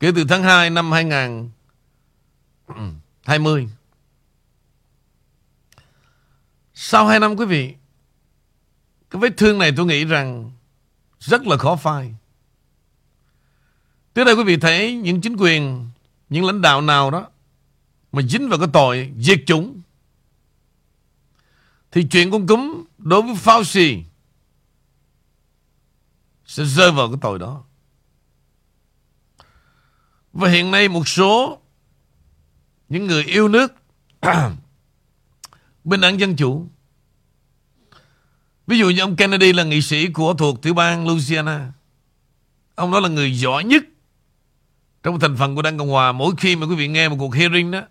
Kể 0.00 0.12
từ 0.16 0.24
tháng 0.28 0.42
2 0.42 0.70
năm 0.70 0.92
2020 0.92 3.68
Sau 6.74 7.06
2 7.06 7.20
năm 7.20 7.36
quý 7.36 7.46
vị 7.46 7.74
Cái 9.10 9.20
vết 9.20 9.36
thương 9.36 9.58
này 9.58 9.72
tôi 9.76 9.86
nghĩ 9.86 10.04
rằng 10.04 10.50
Rất 11.20 11.46
là 11.46 11.56
khó 11.56 11.76
phai. 11.76 12.14
Tới 14.14 14.24
đây 14.24 14.34
quý 14.34 14.44
vị 14.44 14.56
thấy 14.56 14.94
Những 14.94 15.20
chính 15.20 15.36
quyền 15.38 15.88
Những 16.28 16.46
lãnh 16.46 16.62
đạo 16.62 16.80
nào 16.80 17.10
đó 17.10 17.26
mà 18.12 18.22
dính 18.22 18.48
vào 18.48 18.58
cái 18.58 18.68
tội 18.72 19.12
diệt 19.18 19.38
chủng. 19.46 19.80
Thì 21.90 22.06
chuyện 22.10 22.30
con 22.30 22.46
cúm 22.46 22.84
đối 22.98 23.22
với 23.22 23.34
Fauci 23.34 24.02
sẽ 26.46 26.64
rơi 26.64 26.92
vào 26.92 27.08
cái 27.08 27.18
tội 27.20 27.38
đó. 27.38 27.64
Và 30.32 30.48
hiện 30.48 30.70
nay 30.70 30.88
một 30.88 31.08
số 31.08 31.58
những 32.88 33.06
người 33.06 33.24
yêu 33.24 33.48
nước 33.48 33.72
bên 35.84 36.00
đảng 36.00 36.20
Dân 36.20 36.36
Chủ. 36.36 36.66
Ví 38.66 38.78
dụ 38.78 38.90
như 38.90 39.00
ông 39.00 39.16
Kennedy 39.16 39.52
là 39.52 39.64
nghị 39.64 39.82
sĩ 39.82 40.08
của 40.08 40.34
thuộc 40.34 40.62
tiểu 40.62 40.74
bang 40.74 41.06
Louisiana. 41.06 41.72
Ông 42.74 42.92
đó 42.92 43.00
là 43.00 43.08
người 43.08 43.38
giỏi 43.38 43.64
nhất 43.64 43.84
Trong 45.02 45.20
thành 45.20 45.36
phần 45.36 45.56
của 45.56 45.62
Đảng 45.62 45.78
Cộng 45.78 45.88
Hòa 45.88 46.12
Mỗi 46.12 46.34
khi 46.38 46.56
mà 46.56 46.66
quý 46.66 46.74
vị 46.74 46.88
nghe 46.88 47.08
một 47.08 47.16
cuộc 47.18 47.34
hearing 47.34 47.70
đó 47.70 47.82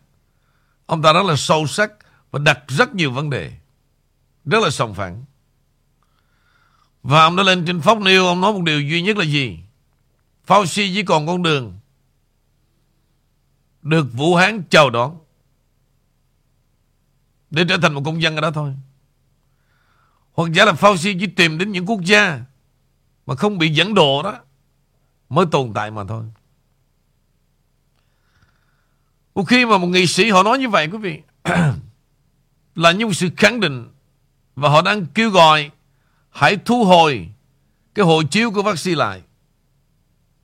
ông 0.86 1.02
ta 1.02 1.13
rất 1.13 1.26
là 1.26 1.36
sâu 1.36 1.67
sắc 1.67 1.91
và 2.32 2.39
đặt 2.39 2.60
rất 2.67 2.95
nhiều 2.95 3.12
vấn 3.12 3.30
đề. 3.30 3.58
Rất 4.45 4.63
là 4.63 4.69
sòng 4.69 4.93
phẳng. 4.93 5.26
Và 7.04 7.24
ông 7.24 7.36
đã 7.36 7.43
lên 7.43 7.65
trên 7.65 7.80
Fox 7.80 8.00
News, 8.00 8.26
ông 8.28 8.41
nói 8.41 8.54
một 8.54 8.62
điều 8.63 8.82
duy 8.82 9.02
nhất 9.02 9.17
là 9.17 9.26
gì? 9.26 9.60
Fauci 10.48 10.93
chỉ 10.93 11.04
còn 11.04 11.28
con 11.28 11.43
đường 11.43 11.80
được 13.82 14.08
Vũ 14.13 14.36
Hán 14.36 14.63
chào 14.69 14.89
đón 14.89 15.17
để 17.50 17.65
trở 17.69 17.78
thành 17.78 17.93
một 17.93 18.02
công 18.06 18.21
dân 18.21 18.36
ở 18.36 18.41
đó 18.41 18.52
thôi. 18.52 18.76
Hoặc 20.34 20.52
giả 20.54 20.65
là 20.65 20.71
Fauci 20.71 21.17
chỉ 21.19 21.28
tìm 21.28 21.58
đến 21.58 21.71
những 21.71 21.86
quốc 21.86 22.02
gia 22.02 22.41
mà 23.26 23.36
không 23.36 23.58
bị 23.58 23.69
dẫn 23.69 23.93
độ 23.93 24.24
đó 24.24 24.39
mới 25.30 25.45
tồn 25.52 25.74
tại 25.74 25.91
mà 25.91 26.04
thôi. 26.08 26.24
Một 29.36 29.43
khi 29.43 29.65
mà 29.65 29.78
một 29.78 29.88
nghị 29.88 30.08
sĩ 30.08 30.30
họ 30.30 30.43
nói 30.43 30.58
như 30.58 30.69
vậy 30.69 30.88
quý 30.91 30.98
vị 30.98 31.21
là 32.76 32.91
như 32.91 33.06
một 33.06 33.13
sự 33.13 33.30
khẳng 33.38 33.60
định 33.60 33.88
và 34.56 34.69
họ 34.69 34.82
đang 34.82 35.06
kêu 35.06 35.30
gọi 35.30 35.71
hãy 36.30 36.58
thu 36.65 36.86
hồi 36.86 37.30
cái 37.95 38.06
hộ 38.06 38.24
chiếu 38.24 38.52
của 38.52 38.62
vaccine 38.62 38.95
lại. 38.95 39.21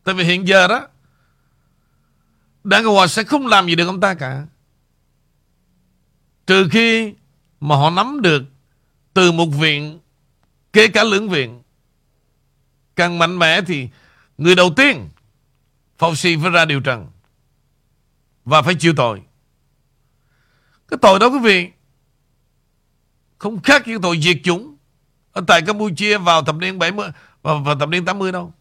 Tại 0.03 0.15
vì 0.15 0.23
hiện 0.23 0.47
giờ 0.47 0.67
đó 0.67 0.87
Đảng 2.63 2.83
Cộng 2.83 2.95
Hòa 2.95 3.07
sẽ 3.07 3.23
không 3.23 3.47
làm 3.47 3.67
gì 3.67 3.75
được 3.75 3.87
ông 3.87 3.99
ta 3.99 4.13
cả. 4.13 4.45
Trừ 6.47 6.67
khi 6.71 7.13
mà 7.59 7.75
họ 7.75 7.89
nắm 7.89 8.21
được 8.21 8.43
từ 9.13 9.31
một 9.31 9.45
viện, 9.45 9.99
kể 10.73 10.87
cả 10.87 11.03
lưỡng 11.03 11.29
viện, 11.29 11.61
càng 12.95 13.19
mạnh 13.19 13.39
mẽ 13.39 13.61
thì 13.61 13.89
người 14.37 14.55
đầu 14.55 14.73
tiên 14.75 15.09
Fauci 15.99 16.41
phải 16.41 16.51
ra 16.51 16.65
điều 16.65 16.79
trần 16.79 17.07
và 18.45 18.61
phải 18.61 18.75
chịu 18.75 18.93
tội. 18.97 19.21
Cái 20.87 20.97
tội 21.01 21.19
đó 21.19 21.27
quý 21.27 21.39
vị 21.39 21.71
không 23.37 23.61
khác 23.61 23.87
như 23.87 23.99
tội 24.01 24.19
diệt 24.21 24.37
chủng 24.43 24.77
ở 25.31 25.41
tại 25.47 25.61
Campuchia 25.61 26.17
vào 26.17 26.43
thập 26.43 26.55
niên 26.55 26.79
70 26.79 27.09
vào, 27.41 27.59
vào 27.59 27.79
thập 27.79 27.89
niên 27.89 28.05
80 28.05 28.31
đâu. 28.31 28.53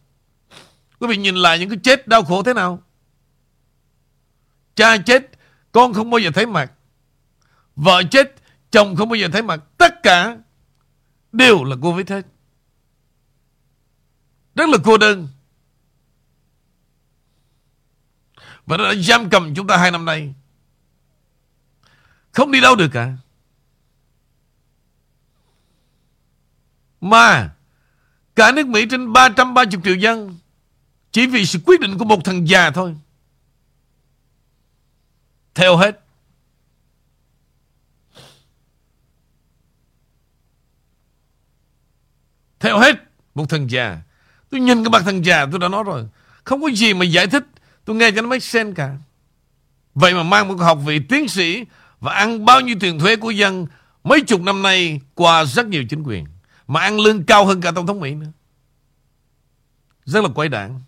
Quý 0.99 1.07
vị 1.07 1.17
nhìn 1.17 1.35
lại 1.35 1.59
những 1.59 1.69
cái 1.69 1.79
chết 1.83 2.07
đau 2.07 2.23
khổ 2.23 2.43
thế 2.43 2.53
nào? 2.53 2.83
Cha 4.75 4.97
chết, 4.97 5.29
con 5.71 5.93
không 5.93 6.09
bao 6.09 6.19
giờ 6.19 6.31
thấy 6.31 6.45
mặt. 6.45 6.71
Vợ 7.75 8.03
chết, 8.11 8.35
chồng 8.71 8.95
không 8.95 9.09
bao 9.09 9.15
giờ 9.15 9.27
thấy 9.33 9.41
mặt. 9.41 9.63
Tất 9.77 10.03
cả 10.03 10.37
đều 11.31 11.63
là 11.63 11.75
Covid 11.81 12.07
hết. 12.09 12.21
Rất 14.55 14.69
là 14.69 14.77
cô 14.83 14.97
đơn. 14.97 15.27
Và 18.65 18.77
nó 18.77 18.83
đã 18.83 18.95
giam 18.95 19.29
cầm 19.29 19.55
chúng 19.55 19.67
ta 19.67 19.77
hai 19.77 19.91
năm 19.91 20.05
nay. 20.05 20.33
Không 22.31 22.51
đi 22.51 22.61
đâu 22.61 22.75
được 22.75 22.89
cả. 22.93 23.13
Mà, 27.01 27.53
cả 28.35 28.51
nước 28.51 28.67
Mỹ 28.67 28.85
trên 28.89 29.13
330 29.13 29.81
triệu 29.83 29.95
dân 29.95 30.37
chỉ 31.11 31.27
vì 31.27 31.45
sự 31.45 31.59
quyết 31.65 31.79
định 31.79 31.97
của 31.97 32.05
một 32.05 32.25
thằng 32.25 32.47
già 32.47 32.71
thôi. 32.71 32.95
Theo 35.53 35.77
hết. 35.77 36.03
Theo 42.59 42.79
hết 42.79 42.95
một 43.35 43.49
thằng 43.49 43.69
già. 43.69 44.01
Tôi 44.49 44.61
nhìn 44.61 44.83
cái 44.83 44.89
mặt 44.89 45.01
thằng 45.05 45.25
già 45.25 45.45
tôi 45.51 45.59
đã 45.59 45.67
nói 45.67 45.83
rồi. 45.83 46.07
Không 46.43 46.61
có 46.61 46.67
gì 46.67 46.93
mà 46.93 47.05
giải 47.05 47.27
thích. 47.27 47.43
Tôi 47.85 47.95
nghe 47.95 48.11
cho 48.11 48.21
nó 48.21 48.27
make 48.27 48.39
sense 48.39 48.73
cả. 48.75 48.97
Vậy 49.95 50.13
mà 50.13 50.23
mang 50.23 50.47
một 50.47 50.55
học 50.55 50.79
vị 50.85 50.99
tiến 51.09 51.27
sĩ 51.27 51.65
và 51.99 52.13
ăn 52.13 52.45
bao 52.45 52.61
nhiêu 52.61 52.75
tiền 52.79 52.99
thuế 52.99 53.15
của 53.15 53.31
dân, 53.31 53.67
mấy 54.03 54.21
chục 54.21 54.41
năm 54.41 54.61
nay 54.61 55.01
qua 55.15 55.45
rất 55.45 55.67
nhiều 55.67 55.83
chính 55.89 56.03
quyền. 56.03 56.25
Mà 56.67 56.79
ăn 56.79 56.99
lương 56.99 57.23
cao 57.23 57.45
hơn 57.45 57.61
cả 57.61 57.71
Tổng 57.71 57.87
thống 57.87 57.99
Mỹ 57.99 58.15
nữa. 58.15 58.31
Rất 60.05 60.23
là 60.23 60.29
quái 60.29 60.49
đảng 60.49 60.81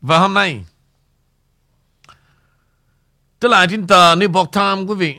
Và 0.00 0.18
hôm 0.18 0.34
nay, 0.34 0.64
Trở 3.42 3.48
lại 3.48 3.66
trên 3.70 3.86
tờ 3.86 4.14
New 4.14 4.34
York 4.34 4.52
Times, 4.52 4.88
quý 4.88 4.94
vị 4.94 5.18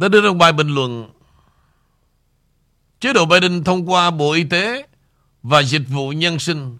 đã 0.00 0.08
đưa 0.08 0.20
ra 0.20 0.32
bài 0.32 0.52
bình 0.52 0.68
luận. 0.68 1.10
Chế 3.00 3.12
độ 3.12 3.26
Biden 3.26 3.64
thông 3.64 3.90
qua 3.90 4.10
Bộ 4.10 4.32
Y 4.32 4.44
tế 4.44 4.86
Và 5.42 5.62
Dịch 5.62 5.82
vụ 5.88 6.10
Nhân 6.10 6.38
sinh 6.38 6.78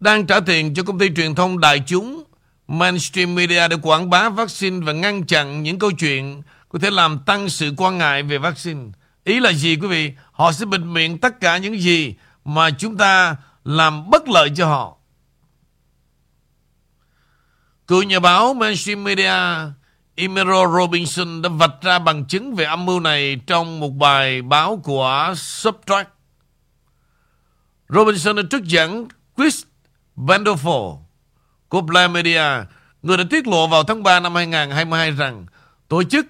Đang 0.00 0.26
trả 0.26 0.40
tiền 0.40 0.74
cho 0.74 0.82
công 0.82 0.98
ty 0.98 1.10
truyền 1.16 1.34
thông 1.34 1.60
đại 1.60 1.82
chúng 1.86 2.24
Mainstream 2.68 3.34
Media 3.34 3.68
để 3.68 3.76
quảng 3.82 4.10
bá 4.10 4.28
vaccine 4.28 4.86
Và 4.86 4.92
ngăn 4.92 5.26
chặn 5.26 5.62
những 5.62 5.78
câu 5.78 5.90
chuyện 5.90 6.42
Có 6.68 6.78
thể 6.78 6.90
làm 6.90 7.18
tăng 7.18 7.48
sự 7.48 7.74
quan 7.76 7.98
ngại 7.98 8.22
về 8.22 8.38
vaccine. 8.38 8.80
Ý 9.24 9.40
là 9.40 9.52
gì, 9.52 9.76
quý 9.76 9.88
vị? 9.88 10.12
Họ 10.32 10.52
sẽ 10.52 10.66
bịt 10.66 10.80
miệng 10.80 11.18
tất 11.18 11.40
cả 11.40 11.58
những 11.58 11.80
gì 11.80 12.14
Mà 12.44 12.70
chúng 12.70 12.96
ta 12.96 13.36
làm 13.64 14.10
bất 14.10 14.28
lợi 14.28 14.50
cho 14.56 14.66
họ. 14.66 14.96
Cựu 17.86 18.02
nhà 18.02 18.20
báo 18.20 18.54
mainstream 18.54 19.04
media 19.04 19.32
Imero 20.16 20.72
Robinson 20.78 21.42
đã 21.42 21.48
vạch 21.48 21.82
ra 21.82 21.98
bằng 21.98 22.24
chứng 22.24 22.54
về 22.54 22.64
âm 22.64 22.86
mưu 22.86 23.00
này 23.00 23.40
trong 23.46 23.80
một 23.80 23.90
bài 23.90 24.42
báo 24.42 24.80
của 24.84 25.34
Subtract. 25.36 26.08
Robinson 27.88 28.36
đã 28.36 28.42
trích 28.50 28.64
dẫn 28.64 29.08
Chris 29.36 29.62
Vanderford 30.16 30.98
của 31.68 31.80
Blair 31.80 32.10
Media, 32.10 32.42
người 33.02 33.16
đã 33.16 33.24
tiết 33.30 33.46
lộ 33.46 33.66
vào 33.66 33.82
tháng 33.82 34.02
3 34.02 34.20
năm 34.20 34.34
2022 34.34 35.10
rằng 35.10 35.46
tổ 35.88 36.02
chức 36.02 36.26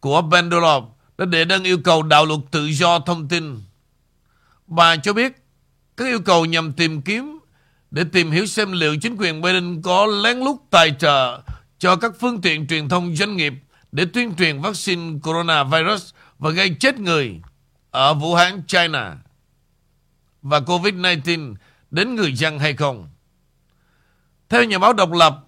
của 0.00 0.22
Vanderlop 0.22 0.84
đã 1.18 1.24
đệ 1.24 1.44
đơn 1.44 1.64
yêu 1.64 1.78
cầu 1.84 2.02
đạo 2.02 2.24
luật 2.24 2.40
tự 2.50 2.66
do 2.66 2.98
thông 2.98 3.28
tin. 3.28 3.60
Bà 4.66 4.96
cho 4.96 5.12
biết 5.12 5.32
các 5.96 6.04
yêu 6.04 6.20
cầu 6.20 6.44
nhằm 6.44 6.72
tìm 6.72 7.02
kiếm 7.02 7.38
để 7.90 8.04
tìm 8.12 8.30
hiểu 8.30 8.46
xem 8.46 8.72
liệu 8.72 8.96
chính 9.02 9.16
quyền 9.18 9.42
Biden 9.42 9.82
có 9.82 10.06
lén 10.06 10.38
lút 10.38 10.56
tài 10.70 10.94
trợ 10.98 11.40
cho 11.78 11.96
các 11.96 12.12
phương 12.20 12.40
tiện 12.40 12.66
truyền 12.66 12.88
thông 12.88 13.16
doanh 13.16 13.36
nghiệp 13.36 13.52
để 13.92 14.06
tuyên 14.12 14.34
truyền 14.34 14.60
vaccine 14.60 15.18
coronavirus 15.22 16.10
và 16.38 16.50
gây 16.50 16.76
chết 16.80 16.98
người 16.98 17.40
ở 17.90 18.14
Vũ 18.14 18.34
Hán, 18.34 18.62
China 18.66 19.16
và 20.42 20.60
COVID-19 20.60 21.54
đến 21.90 22.14
người 22.14 22.32
dân 22.32 22.58
hay 22.58 22.74
không. 22.74 23.08
Theo 24.48 24.64
nhà 24.64 24.78
báo 24.78 24.92
độc 24.92 25.12
lập, 25.12 25.38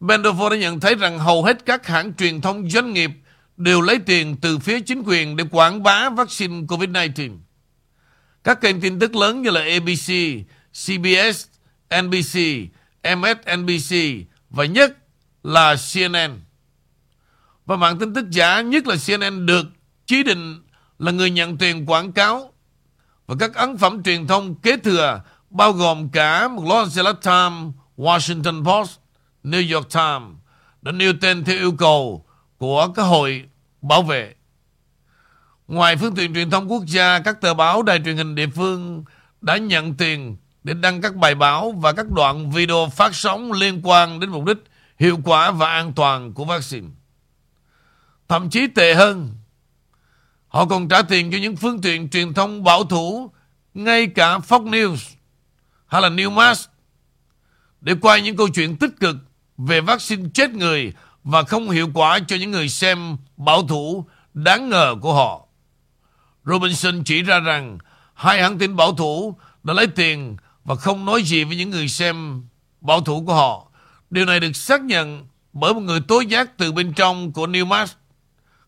Bendovo 0.00 0.48
đã 0.48 0.56
nhận 0.56 0.80
thấy 0.80 0.94
rằng 0.94 1.18
hầu 1.18 1.44
hết 1.44 1.66
các 1.66 1.86
hãng 1.86 2.14
truyền 2.14 2.40
thông 2.40 2.70
doanh 2.70 2.92
nghiệp 2.92 3.10
đều 3.56 3.80
lấy 3.80 3.98
tiền 3.98 4.36
từ 4.40 4.58
phía 4.58 4.80
chính 4.80 5.02
quyền 5.06 5.36
để 5.36 5.44
quảng 5.50 5.82
bá 5.82 6.10
vaccine 6.10 6.60
COVID-19. 6.60 7.38
Các 8.44 8.60
kênh 8.60 8.80
tin 8.80 8.98
tức 8.98 9.14
lớn 9.14 9.42
như 9.42 9.50
là 9.50 9.60
ABC, 9.60 10.12
CBS, 10.72 11.46
NBC, 12.02 12.38
MSNBC 13.16 13.96
và 14.50 14.64
nhất 14.64 14.96
là 15.42 15.76
CNN. 15.92 16.40
Và 17.66 17.76
mạng 17.76 17.98
tin 17.98 18.14
tức 18.14 18.30
giả 18.30 18.60
nhất 18.60 18.86
là 18.86 18.96
CNN 19.06 19.46
được 19.46 19.66
chỉ 20.06 20.22
định 20.22 20.62
là 20.98 21.12
người 21.12 21.30
nhận 21.30 21.58
tiền 21.58 21.86
quảng 21.86 22.12
cáo 22.12 22.52
và 23.26 23.36
các 23.38 23.54
ấn 23.54 23.76
phẩm 23.76 24.02
truyền 24.02 24.26
thông 24.26 24.54
kế 24.54 24.76
thừa 24.76 25.22
bao 25.50 25.72
gồm 25.72 26.08
cả 26.08 26.48
một 26.48 26.64
Los 26.66 26.98
Angeles 26.98 27.16
Times, 27.22 27.74
Washington 27.96 28.64
Post, 28.64 28.98
New 29.44 29.74
York 29.74 29.88
Times 29.90 30.36
đã 30.82 30.92
nêu 30.92 31.12
tên 31.20 31.44
theo 31.44 31.58
yêu 31.58 31.72
cầu 31.72 32.26
của 32.58 32.88
các 32.94 33.02
hội 33.02 33.44
bảo 33.82 34.02
vệ 34.02 34.34
Ngoài 35.68 35.96
phương 35.96 36.14
tiện 36.14 36.34
truyền 36.34 36.50
thông 36.50 36.70
quốc 36.70 36.82
gia, 36.86 37.18
các 37.18 37.40
tờ 37.40 37.54
báo, 37.54 37.82
đài 37.82 38.00
truyền 38.04 38.16
hình 38.16 38.34
địa 38.34 38.46
phương 38.46 39.04
đã 39.40 39.56
nhận 39.56 39.94
tiền 39.94 40.36
để 40.64 40.74
đăng 40.74 41.00
các 41.00 41.16
bài 41.16 41.34
báo 41.34 41.72
và 41.72 41.92
các 41.92 42.06
đoạn 42.10 42.50
video 42.50 42.88
phát 42.92 43.14
sóng 43.14 43.52
liên 43.52 43.80
quan 43.82 44.20
đến 44.20 44.30
mục 44.30 44.44
đích 44.44 44.56
hiệu 45.02 45.18
quả 45.24 45.50
và 45.50 45.66
an 45.66 45.92
toàn 45.92 46.32
của 46.32 46.44
vaccine. 46.44 46.88
Thậm 48.28 48.50
chí 48.50 48.66
tệ 48.66 48.94
hơn, 48.94 49.34
họ 50.48 50.66
còn 50.66 50.88
trả 50.88 51.02
tiền 51.02 51.30
cho 51.32 51.38
những 51.38 51.56
phương 51.56 51.80
tiện 51.80 52.08
truyền 52.08 52.34
thông 52.34 52.64
bảo 52.64 52.84
thủ, 52.84 53.30
ngay 53.74 54.06
cả 54.06 54.38
Fox 54.38 54.70
News 54.70 55.14
hay 55.86 56.02
là 56.02 56.08
Newsmax 56.08 56.66
để 57.80 57.94
quay 58.00 58.22
những 58.22 58.36
câu 58.36 58.48
chuyện 58.48 58.76
tích 58.76 58.90
cực 59.00 59.16
về 59.58 59.80
vaccine 59.80 60.28
chết 60.34 60.50
người 60.50 60.92
và 61.24 61.42
không 61.42 61.70
hiệu 61.70 61.88
quả 61.94 62.18
cho 62.28 62.36
những 62.36 62.50
người 62.50 62.68
xem 62.68 63.16
bảo 63.36 63.66
thủ 63.66 64.04
đáng 64.34 64.68
ngờ 64.68 64.94
của 65.00 65.14
họ. 65.14 65.46
Robinson 66.44 67.04
chỉ 67.04 67.22
ra 67.22 67.40
rằng 67.40 67.78
hai 68.14 68.42
hãng 68.42 68.58
tin 68.58 68.76
bảo 68.76 68.94
thủ 68.94 69.36
đã 69.62 69.74
lấy 69.74 69.86
tiền 69.86 70.36
và 70.64 70.74
không 70.74 71.04
nói 71.04 71.22
gì 71.22 71.44
với 71.44 71.56
những 71.56 71.70
người 71.70 71.88
xem 71.88 72.42
bảo 72.80 73.00
thủ 73.00 73.24
của 73.26 73.34
họ. 73.34 73.71
Điều 74.12 74.24
này 74.24 74.40
được 74.40 74.56
xác 74.56 74.82
nhận 74.82 75.26
bởi 75.52 75.74
một 75.74 75.80
người 75.80 76.00
tố 76.00 76.20
giác 76.20 76.58
từ 76.58 76.72
bên 76.72 76.92
trong 76.92 77.32
của 77.32 77.46
Newmark. 77.46 77.86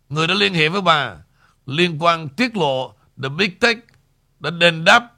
Người 0.09 0.27
đã 0.27 0.35
liên 0.35 0.55
hệ 0.55 0.69
với 0.69 0.81
bà 0.81 1.17
liên 1.67 2.03
quan 2.03 2.29
tiết 2.29 2.57
lộ 2.57 2.95
The 3.23 3.29
Big 3.29 3.59
Tech 3.59 3.79
đã 4.41 4.51
đền 4.51 4.85
đáp 4.85 5.13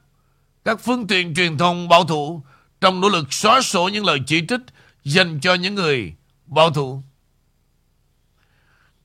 các 0.65 0.79
phương 0.79 1.07
tiện 1.07 1.35
truyền 1.35 1.57
thông 1.57 1.89
bảo 1.89 2.03
thủ 2.03 2.43
trong 2.81 3.01
nỗ 3.01 3.09
lực 3.09 3.33
xóa 3.33 3.61
sổ 3.61 3.89
những 3.93 4.05
lời 4.05 4.19
chỉ 4.27 4.41
trích 4.47 4.61
dành 5.03 5.39
cho 5.39 5.53
những 5.53 5.75
người 5.75 6.13
bảo 6.45 6.69
thủ. 6.69 7.01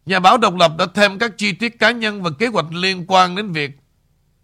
Nhà 0.06 0.20
báo 0.20 0.38
độc 0.38 0.54
lập 0.56 0.72
đã 0.78 0.86
thêm 0.94 1.18
các 1.18 1.32
chi 1.38 1.52
tiết 1.52 1.78
cá 1.78 1.90
nhân 1.90 2.22
và 2.22 2.30
kế 2.38 2.46
hoạch 2.46 2.72
liên 2.72 3.04
quan 3.08 3.36
đến 3.36 3.52
việc 3.52 3.70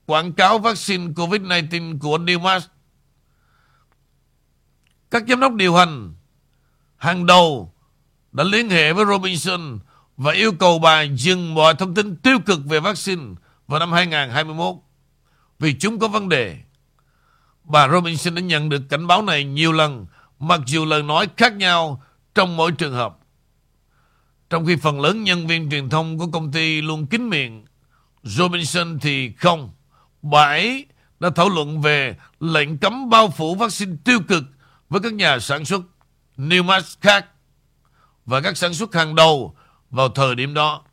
quảng 0.07 0.33
cáo 0.33 0.59
vaccine 0.59 1.07
COVID-19 1.07 1.99
của 1.99 2.19
Newmark. 2.19 2.61
Các 5.11 5.25
giám 5.29 5.41
đốc 5.41 5.55
điều 5.55 5.75
hành 5.75 6.15
hàng 6.99 7.27
đầu 7.27 7.73
đã 8.33 8.45
liên 8.45 8.71
hệ 8.71 8.93
với 8.93 9.05
Robinson 9.05 9.79
và 10.17 10.33
yêu 10.33 10.53
cầu 10.53 10.79
bà 10.79 11.03
dừng 11.03 11.55
mọi 11.55 11.75
thông 11.75 11.95
tin 11.95 12.17
tiêu 12.17 12.39
cực 12.47 12.61
về 12.65 12.81
vaccine 12.81 13.23
vào 13.69 13.81
năm 13.81 13.93
2021 13.93 14.75
vì 15.59 15.75
chúng 15.79 15.99
có 15.99 16.09
vấn 16.09 16.29
đề. 16.29 16.57
Bà 17.65 17.89
Robinson 17.89 18.35
đã 18.35 18.41
nhận 18.41 18.69
được 18.69 18.83
cảnh 18.89 19.07
báo 19.07 19.23
này 19.23 19.45
nhiều 19.45 19.73
lần 19.73 20.07
mặc 20.39 20.61
dù 20.67 20.85
lời 20.85 21.03
nói 21.03 21.29
khác 21.37 21.53
nhau 21.53 22.03
trong 22.35 22.57
mỗi 22.57 22.73
trường 22.73 22.93
hợp. 22.93 23.19
Trong 24.51 24.67
khi 24.67 24.77
phần 24.77 25.01
lớn 25.01 25.25
nhân 25.25 25.47
viên 25.47 25.71
truyền 25.71 25.91
thông 25.91 26.19
của 26.19 26.27
công 26.27 26.53
ty 26.53 26.83
luôn 26.83 27.07
kín 27.07 27.29
miệng, 27.29 27.65
Robinson 28.23 28.99
thì 28.99 29.33
không. 29.33 29.71
Bà 30.23 30.43
ấy 30.43 30.87
đã 31.21 31.31
thảo 31.31 31.49
luận 31.49 31.81
về 31.81 32.17
lệnh 32.41 32.79
cấm 32.79 33.11
bao 33.11 33.31
phủ 33.31 33.55
vaccine 33.55 33.97
tiêu 34.05 34.21
cực 34.29 34.45
với 34.89 35.01
các 35.01 35.13
nhà 35.13 35.39
sản 35.39 35.65
xuất 35.65 35.81
Newmark 36.39 36.97
khác 37.01 37.27
và 38.27 38.41
các 38.41 38.57
sản 38.57 38.75
xuất 38.75 38.95
hàng 38.95 39.15
đầu 39.15 39.57
vào 39.91 40.09
thời 40.09 40.35
điểm 40.35 40.55
đó. 40.55 40.85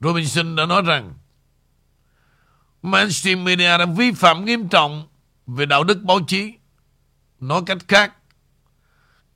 Robinson 0.00 0.56
đã 0.56 0.66
nói 0.66 0.82
rằng 0.82 1.14
mainstream 2.82 3.44
media 3.44 3.78
đã 3.78 3.86
vi 3.96 4.12
phạm 4.12 4.44
nghiêm 4.44 4.68
trọng 4.68 5.08
về 5.46 5.66
đạo 5.66 5.84
đức 5.84 6.02
báo 6.02 6.20
chí. 6.26 6.52
Nói 7.40 7.62
cách 7.66 7.78
khác, 7.88 8.12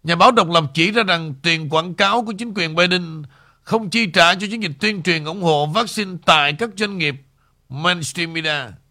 nhà 0.02 0.16
báo 0.16 0.32
độc 0.32 0.48
lập 0.48 0.64
chỉ 0.74 0.90
ra 0.90 1.02
rằng 1.02 1.34
tiền 1.42 1.68
quảng 1.68 1.94
cáo 1.94 2.24
của 2.24 2.32
chính 2.38 2.54
quyền 2.54 2.74
Biden 2.74 3.22
không 3.62 3.90
chi 3.90 4.06
trả 4.06 4.34
cho 4.34 4.46
chiến 4.50 4.62
dịch 4.62 4.72
tuyên 4.80 5.02
truyền 5.02 5.24
ủng 5.24 5.42
hộ 5.42 5.66
vaccine 5.66 6.16
tại 6.26 6.52
các 6.52 6.70
doanh 6.76 6.98
nghiệp 6.98 7.14
mainstream 7.68 8.32
media. 8.32 8.81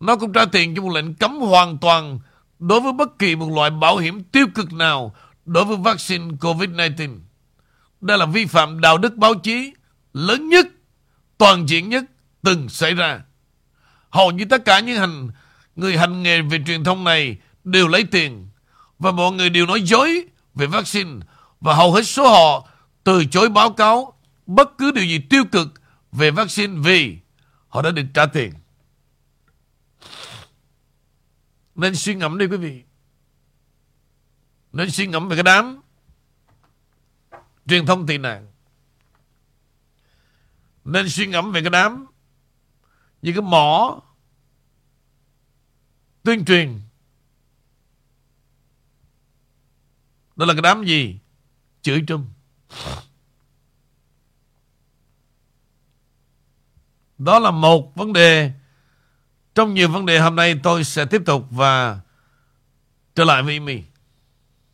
Nó 0.00 0.16
cũng 0.16 0.32
trả 0.32 0.44
tiền 0.44 0.74
cho 0.74 0.82
một 0.82 0.92
lệnh 0.94 1.14
cấm 1.14 1.38
hoàn 1.38 1.78
toàn 1.78 2.18
đối 2.58 2.80
với 2.80 2.92
bất 2.92 3.18
kỳ 3.18 3.36
một 3.36 3.50
loại 3.54 3.70
bảo 3.70 3.96
hiểm 3.96 4.24
tiêu 4.24 4.46
cực 4.54 4.72
nào 4.72 5.14
đối 5.44 5.64
với 5.64 5.76
vaccine 5.76 6.24
COVID-19. 6.24 7.18
Đây 8.00 8.18
là 8.18 8.26
vi 8.26 8.46
phạm 8.46 8.80
đạo 8.80 8.98
đức 8.98 9.14
báo 9.14 9.34
chí 9.34 9.72
lớn 10.12 10.48
nhất, 10.48 10.66
toàn 11.38 11.68
diện 11.68 11.88
nhất 11.88 12.04
từng 12.42 12.68
xảy 12.68 12.94
ra. 12.94 13.20
Hầu 14.10 14.30
như 14.30 14.44
tất 14.44 14.64
cả 14.64 14.80
những 14.80 14.96
hành 14.96 15.28
người 15.76 15.96
hành 15.98 16.22
nghề 16.22 16.42
về 16.42 16.58
truyền 16.66 16.84
thông 16.84 17.04
này 17.04 17.36
đều 17.64 17.88
lấy 17.88 18.04
tiền 18.04 18.48
và 18.98 19.10
mọi 19.10 19.32
người 19.32 19.50
đều 19.50 19.66
nói 19.66 19.82
dối 19.82 20.24
về 20.54 20.66
vaccine 20.66 21.10
và 21.60 21.74
hầu 21.74 21.92
hết 21.92 22.02
số 22.02 22.28
họ 22.28 22.68
từ 23.04 23.24
chối 23.24 23.48
báo 23.48 23.70
cáo 23.70 24.12
bất 24.46 24.78
cứ 24.78 24.90
điều 24.90 25.04
gì 25.04 25.18
tiêu 25.18 25.44
cực 25.52 25.68
về 26.12 26.30
vaccine 26.30 26.74
vì 26.82 27.18
họ 27.68 27.82
đã 27.82 27.90
được 27.90 28.06
trả 28.14 28.26
tiền. 28.26 28.52
Nên 31.76 31.94
suy 31.94 32.14
ngẫm 32.14 32.38
đi 32.38 32.46
quý 32.46 32.56
vị. 32.56 32.82
Nên 34.72 34.90
suy 34.90 35.06
ngẫm 35.06 35.28
về 35.28 35.36
cái 35.36 35.42
đám 35.42 35.80
truyền 37.66 37.86
thông 37.86 38.06
tị 38.06 38.18
nạn. 38.18 38.52
Nên 40.84 41.08
suy 41.08 41.26
ngẫm 41.26 41.52
về 41.52 41.60
cái 41.60 41.70
đám 41.70 42.06
như 43.22 43.32
cái 43.32 43.42
mỏ 43.42 44.00
tuyên 46.22 46.44
truyền. 46.44 46.80
Đó 50.36 50.46
là 50.46 50.54
cái 50.54 50.62
đám 50.62 50.84
gì? 50.84 51.18
Chửi 51.82 52.04
trung. 52.06 52.26
Đó 57.18 57.38
là 57.38 57.50
một 57.50 57.94
vấn 57.94 58.12
đề 58.12 58.52
trong 59.56 59.74
nhiều 59.74 59.88
vấn 59.88 60.06
đề 60.06 60.18
hôm 60.18 60.36
nay 60.36 60.54
tôi 60.62 60.84
sẽ 60.84 61.04
tiếp 61.04 61.22
tục 61.26 61.42
và 61.50 61.96
trở 63.14 63.24
lại 63.24 63.42
với 63.42 63.54
Amy. 63.54 63.82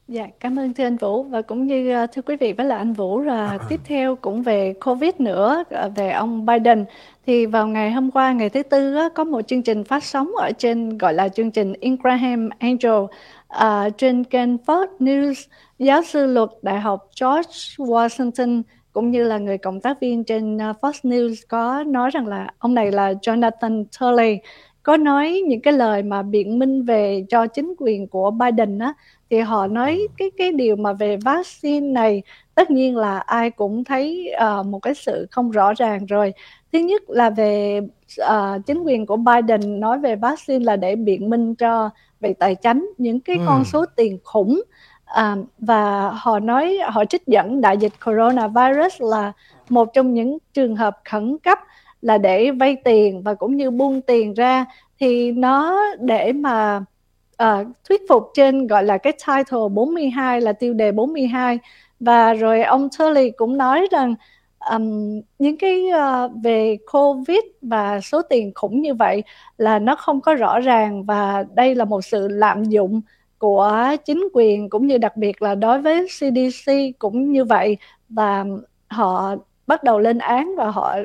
Dạ, 0.09 0.26
cảm 0.41 0.59
ơn 0.59 0.74
thưa 0.74 0.85
anh 0.85 0.97
Vũ. 0.97 1.22
Và 1.22 1.43
cũng 1.43 1.66
như 1.66 1.93
ờ, 1.93 2.07
thưa 2.07 2.22
quý 2.22 2.37
vị 2.37 2.53
với 2.53 2.66
là 2.66 2.76
anh 2.76 2.93
Vũ 2.93 3.20
là 3.20 3.59
tiếp 3.68 3.80
theo 3.85 4.16
cũng 4.16 4.43
về 4.43 4.74
Covid 4.85 5.14
nữa 5.18 5.64
ờ, 5.70 5.89
về 5.97 6.11
ông 6.11 6.47
Biden. 6.47 6.85
Thì 7.26 7.47
vào 7.47 7.66
ngày 7.66 7.93
hôm 7.93 8.11
qua 8.11 8.33
ngày 8.33 8.49
thứ 8.49 8.62
tư 8.62 8.95
á, 8.97 9.09
có 9.14 9.24
một 9.24 9.41
chương 9.41 9.62
trình 9.62 9.85
phát 9.85 10.05
sóng 10.05 10.30
ở 10.37 10.51
trên 10.59 10.99
gọi 10.99 11.14
là 11.14 11.28
chương 11.28 11.51
trình 11.51 11.72
Ingraham 11.80 12.49
Angel 12.59 12.93
uh, 12.93 13.99
trên 13.99 14.24
kênh 14.24 14.57
Fox 14.57 14.87
News. 14.99 15.47
Giáo 15.78 16.03
sư 16.03 16.26
luật 16.26 16.49
Đại 16.62 16.80
học 16.80 17.09
George 17.20 17.53
Washington 17.76 18.62
cũng 18.93 19.11
như 19.11 19.24
là 19.24 19.39
người 19.39 19.59
cộng 19.59 19.80
tác 19.80 20.01
viên 20.01 20.24
trên 20.24 20.57
Fox 20.57 20.93
News 21.03 21.35
có 21.49 21.85
nói 21.87 22.11
rằng 22.11 22.26
là 22.26 22.51
ông 22.59 22.74
này 22.74 22.93
là 22.93 23.12
Jonathan 23.12 23.85
Turley 23.85 24.39
có 24.83 24.97
nói 24.97 25.43
những 25.47 25.61
cái 25.61 25.72
lời 25.72 26.03
mà 26.03 26.22
biện 26.22 26.59
minh 26.59 26.83
về 26.83 27.24
cho 27.28 27.47
chính 27.47 27.74
quyền 27.78 28.07
của 28.07 28.30
Biden 28.30 28.78
á 28.78 28.93
thì 29.30 29.41
họ 29.41 29.66
nói 29.66 30.09
cái 30.18 30.30
cái 30.39 30.53
điều 30.53 30.76
mà 30.76 30.93
về 30.93 31.16
vaccine 31.16 31.87
này 31.87 32.22
tất 32.55 32.70
nhiên 32.70 32.97
là 32.97 33.18
ai 33.18 33.51
cũng 33.51 33.85
thấy 33.85 34.33
uh, 34.61 34.66
một 34.66 34.78
cái 34.78 34.95
sự 34.95 35.26
không 35.30 35.51
rõ 35.51 35.72
ràng 35.74 36.07
rồi 36.07 36.33
thứ 36.72 36.78
nhất 36.78 37.03
là 37.11 37.30
về 37.30 37.80
uh, 38.22 38.66
chính 38.66 38.83
quyền 38.83 39.07
của 39.07 39.16
Biden 39.16 39.80
nói 39.80 39.99
về 39.99 40.16
vaccine 40.16 40.64
là 40.64 40.76
để 40.76 40.97
biện 40.97 41.30
minh 41.30 41.55
cho 41.55 41.91
về 42.20 42.33
tài 42.33 42.55
chính 42.55 42.93
những 42.99 43.20
cái 43.20 43.37
ừ. 43.37 43.43
con 43.47 43.64
số 43.64 43.85
tiền 43.97 44.18
khủng 44.24 44.62
à, 45.05 45.37
và 45.59 46.11
họ 46.11 46.39
nói 46.39 46.78
họ 46.85 47.05
trích 47.05 47.26
dẫn 47.26 47.61
đại 47.61 47.78
dịch 47.78 47.93
coronavirus 48.05 49.03
là 49.03 49.33
một 49.68 49.89
trong 49.95 50.14
những 50.14 50.39
trường 50.55 50.76
hợp 50.76 50.99
khẩn 51.05 51.39
cấp 51.39 51.59
là 52.03 52.18
để 52.18 52.50
vay 52.50 52.76
tiền 52.84 53.22
và 53.22 53.34
cũng 53.34 53.57
như 53.57 53.70
buông 53.70 54.00
tiền 54.00 54.34
ra 54.34 54.64
thì 55.00 55.32
nó 55.32 55.80
để 56.00 56.32
mà 56.32 56.84
uh, 57.42 57.66
thuyết 57.88 58.03
phục 58.09 58.30
trên 58.34 58.66
gọi 58.66 58.84
là 58.84 58.98
cái 58.98 59.12
title 59.12 59.68
42 59.72 60.40
là 60.40 60.53
tiêu 60.53 60.74
đề 60.74 60.92
42 60.92 61.59
và 62.00 62.34
rồi 62.34 62.62
ông 62.62 62.88
Turley 62.98 63.30
cũng 63.30 63.57
nói 63.57 63.86
rằng 63.90 64.14
um, 64.70 65.20
những 65.38 65.57
cái 65.59 65.86
uh, 65.90 66.30
về 66.42 66.76
Covid 66.92 67.40
và 67.62 68.00
số 68.00 68.22
tiền 68.22 68.53
khủng 68.55 68.80
như 68.80 68.94
vậy 68.94 69.22
là 69.59 69.78
nó 69.78 69.96
không 69.96 70.20
có 70.20 70.34
rõ 70.34 70.61
ràng 70.61 71.05
và 71.05 71.44
đây 71.55 71.74
là 71.74 71.84
một 71.84 72.05
sự 72.05 72.28
lạm 72.28 72.64
dụng 72.64 73.00
của 73.38 73.96
chính 74.05 74.28
quyền 74.32 74.70
cũng 74.70 74.86
như 74.86 74.98
đặc 74.98 75.16
biệt 75.16 75.42
là 75.42 75.55
đối 75.55 75.82
với 75.82 76.07
CDC 76.07 76.72
cũng 76.98 77.32
như 77.32 77.44
vậy. 77.44 77.76
Và 78.09 78.44
họ 78.88 79.36
bắt 79.66 79.84
đầu 79.84 79.98
lên 79.98 80.18
án 80.18 80.55
và 80.57 80.70
họ 80.70 80.96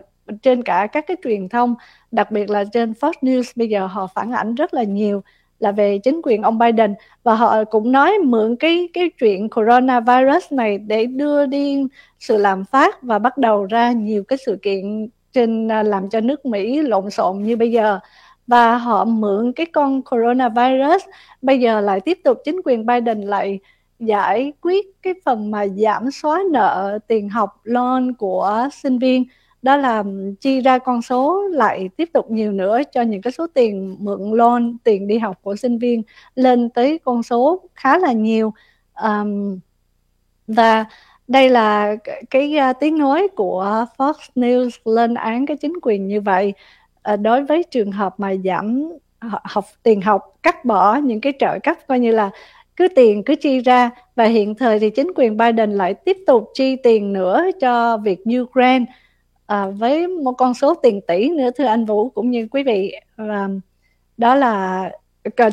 trên 0.41 0.63
cả 0.63 0.87
các 0.87 1.07
cái 1.07 1.17
truyền 1.23 1.49
thông, 1.49 1.75
đặc 2.11 2.31
biệt 2.31 2.49
là 2.49 2.63
trên 2.63 2.91
Fox 2.91 3.11
News, 3.21 3.51
bây 3.55 3.69
giờ 3.69 3.87
họ 3.87 4.07
phản 4.07 4.31
ảnh 4.31 4.55
rất 4.55 4.73
là 4.73 4.83
nhiều 4.83 5.23
là 5.59 5.71
về 5.71 5.97
chính 5.97 6.21
quyền 6.23 6.41
ông 6.41 6.57
Biden. 6.57 6.95
Và 7.23 7.35
họ 7.35 7.63
cũng 7.63 7.91
nói 7.91 8.17
mượn 8.23 8.55
cái 8.55 8.89
cái 8.93 9.09
chuyện 9.19 9.49
coronavirus 9.49 10.51
này 10.51 10.77
để 10.77 11.05
đưa 11.05 11.45
đi 11.45 11.83
sự 12.19 12.37
làm 12.37 12.65
phát 12.65 13.01
và 13.03 13.19
bắt 13.19 13.37
đầu 13.37 13.65
ra 13.65 13.91
nhiều 13.91 14.23
cái 14.23 14.37
sự 14.45 14.59
kiện 14.61 15.09
trên 15.33 15.67
à, 15.71 15.83
làm 15.83 16.09
cho 16.09 16.21
nước 16.21 16.45
Mỹ 16.45 16.81
lộn 16.81 17.09
xộn 17.09 17.43
như 17.43 17.55
bây 17.57 17.71
giờ. 17.71 17.99
Và 18.47 18.77
họ 18.77 19.05
mượn 19.05 19.53
cái 19.53 19.65
con 19.65 20.01
coronavirus, 20.01 21.03
bây 21.41 21.59
giờ 21.59 21.81
lại 21.81 22.01
tiếp 22.01 22.19
tục 22.23 22.37
chính 22.45 22.61
quyền 22.65 22.85
Biden 22.85 23.21
lại 23.21 23.59
giải 23.99 24.53
quyết 24.61 24.85
cái 25.01 25.13
phần 25.25 25.51
mà 25.51 25.67
giảm 25.67 26.11
xóa 26.11 26.43
nợ 26.51 26.99
tiền 27.07 27.29
học 27.29 27.59
loan 27.63 28.13
của 28.13 28.67
sinh 28.73 28.99
viên 28.99 29.25
đó 29.61 29.77
là 29.77 30.03
chi 30.41 30.61
ra 30.61 30.77
con 30.77 31.01
số 31.01 31.43
lại 31.51 31.89
tiếp 31.97 32.09
tục 32.13 32.31
nhiều 32.31 32.51
nữa 32.51 32.81
cho 32.91 33.01
những 33.01 33.21
cái 33.21 33.31
số 33.31 33.47
tiền 33.47 33.95
mượn 33.99 34.31
loan 34.31 34.77
tiền 34.83 35.07
đi 35.07 35.17
học 35.17 35.39
của 35.41 35.55
sinh 35.55 35.77
viên 35.77 36.03
lên 36.35 36.69
tới 36.69 36.99
con 37.05 37.23
số 37.23 37.61
khá 37.75 37.97
là 37.97 38.11
nhiều. 38.11 38.53
Um, 39.03 39.59
và 40.47 40.85
đây 41.27 41.49
là 41.49 41.95
cái 42.29 42.55
uh, 42.71 42.79
tiếng 42.79 42.97
nói 42.97 43.27
của 43.35 43.85
Fox 43.97 44.13
News 44.35 44.69
lên 44.85 45.13
án 45.13 45.45
cái 45.45 45.57
chính 45.57 45.73
quyền 45.81 46.07
như 46.07 46.21
vậy. 46.21 46.53
Uh, 47.13 47.19
đối 47.19 47.43
với 47.43 47.63
trường 47.63 47.91
hợp 47.91 48.15
mà 48.17 48.33
giảm 48.45 48.89
học 49.43 49.65
tiền 49.83 50.01
học 50.01 50.37
cắt 50.43 50.65
bỏ 50.65 50.95
những 50.95 51.21
cái 51.21 51.33
trợ 51.39 51.59
cấp 51.63 51.77
coi 51.87 51.99
như 51.99 52.11
là 52.11 52.29
cứ 52.75 52.87
tiền 52.95 53.23
cứ 53.23 53.35
chi 53.35 53.59
ra 53.59 53.89
và 54.15 54.23
hiện 54.23 54.55
thời 54.55 54.79
thì 54.79 54.89
chính 54.89 55.11
quyền 55.15 55.37
Biden 55.37 55.71
lại 55.71 55.93
tiếp 55.93 56.17
tục 56.27 56.49
chi 56.53 56.75
tiền 56.75 57.13
nữa 57.13 57.45
cho 57.61 57.97
việc 57.97 58.19
Ukraine 58.41 58.85
à, 59.47 59.67
với 59.67 60.07
một 60.07 60.31
con 60.31 60.53
số 60.53 60.73
tiền 60.73 61.01
tỷ 61.07 61.29
nữa 61.29 61.49
thưa 61.57 61.65
anh 61.65 61.85
Vũ 61.85 62.09
cũng 62.09 62.31
như 62.31 62.47
quý 62.51 62.63
vị. 62.63 62.95
Và 63.15 63.49
đó 64.17 64.35
là 64.35 64.89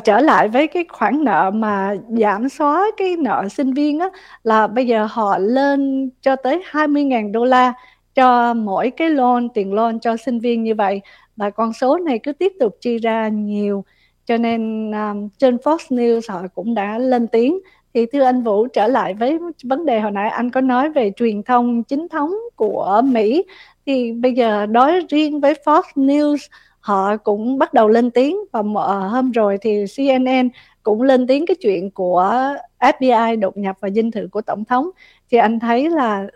trở 0.03 0.19
lại 0.19 0.47
với 0.47 0.67
cái 0.67 0.85
khoản 0.89 1.23
nợ 1.23 1.51
mà 1.53 1.95
giảm 2.09 2.49
xóa 2.49 2.85
cái 2.97 3.15
nợ 3.17 3.47
sinh 3.51 3.73
viên 3.73 3.99
á 3.99 4.09
là 4.43 4.67
bây 4.67 4.87
giờ 4.87 5.07
họ 5.11 5.37
lên 5.37 6.09
cho 6.21 6.35
tới 6.35 6.63
20.000 6.71 7.31
đô 7.31 7.45
la 7.45 7.73
cho 8.15 8.53
mỗi 8.53 8.89
cái 8.91 9.09
loan 9.09 9.49
tiền 9.49 9.73
loan 9.73 9.99
cho 9.99 10.17
sinh 10.17 10.39
viên 10.39 10.63
như 10.63 10.75
vậy. 10.75 11.01
Và 11.35 11.49
con 11.49 11.73
số 11.73 11.97
này 11.97 12.19
cứ 12.19 12.33
tiếp 12.33 12.53
tục 12.59 12.77
chi 12.81 12.97
ra 12.97 13.27
nhiều. 13.27 13.83
Cho 14.25 14.37
nên 14.37 14.91
um, 14.91 15.29
trên 15.37 15.55
Fox 15.55 15.77
News 15.89 16.21
họ 16.33 16.47
cũng 16.55 16.73
đã 16.73 16.97
lên 16.97 17.27
tiếng. 17.27 17.59
Thì 17.93 18.05
thưa 18.05 18.23
anh 18.23 18.43
Vũ 18.43 18.67
trở 18.67 18.87
lại 18.87 19.13
với 19.13 19.39
vấn 19.63 19.85
đề 19.85 19.99
hồi 19.99 20.11
nãy 20.11 20.29
anh 20.29 20.51
có 20.51 20.61
nói 20.61 20.89
về 20.89 21.11
truyền 21.15 21.43
thông 21.43 21.83
chính 21.83 22.07
thống 22.09 22.31
của 22.55 23.01
Mỹ 23.05 23.43
thì 23.85 24.11
bây 24.11 24.33
giờ 24.33 24.65
đối 24.65 25.01
riêng 25.09 25.39
với 25.41 25.53
Fox 25.65 25.81
News, 25.95 26.37
họ 26.79 27.17
cũng 27.17 27.57
bắt 27.57 27.73
đầu 27.73 27.87
lên 27.87 28.11
tiếng 28.11 28.37
và 28.51 28.61
ờ, 28.75 29.07
hôm 29.07 29.31
rồi 29.31 29.57
thì 29.61 29.85
CNN 29.97 30.49
cũng 30.83 31.01
lên 31.01 31.27
tiếng 31.27 31.45
cái 31.45 31.55
chuyện 31.61 31.91
của 31.91 32.55
FBI 32.79 33.39
đột 33.39 33.57
nhập 33.57 33.77
vào 33.79 33.91
dinh 33.91 34.11
thự 34.11 34.27
của 34.31 34.41
tổng 34.41 34.65
thống 34.65 34.89
thì 35.31 35.37
anh 35.37 35.59
thấy 35.59 35.89
là 35.89 36.27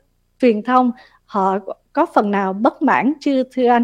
truyền 0.41 0.63
thông, 0.63 0.91
họ 1.25 1.59
có 1.93 2.05
phần 2.15 2.31
nào 2.31 2.53
bất 2.53 2.81
mãn 2.81 3.13
chưa, 3.19 3.43
thưa 3.51 3.67
anh? 3.67 3.83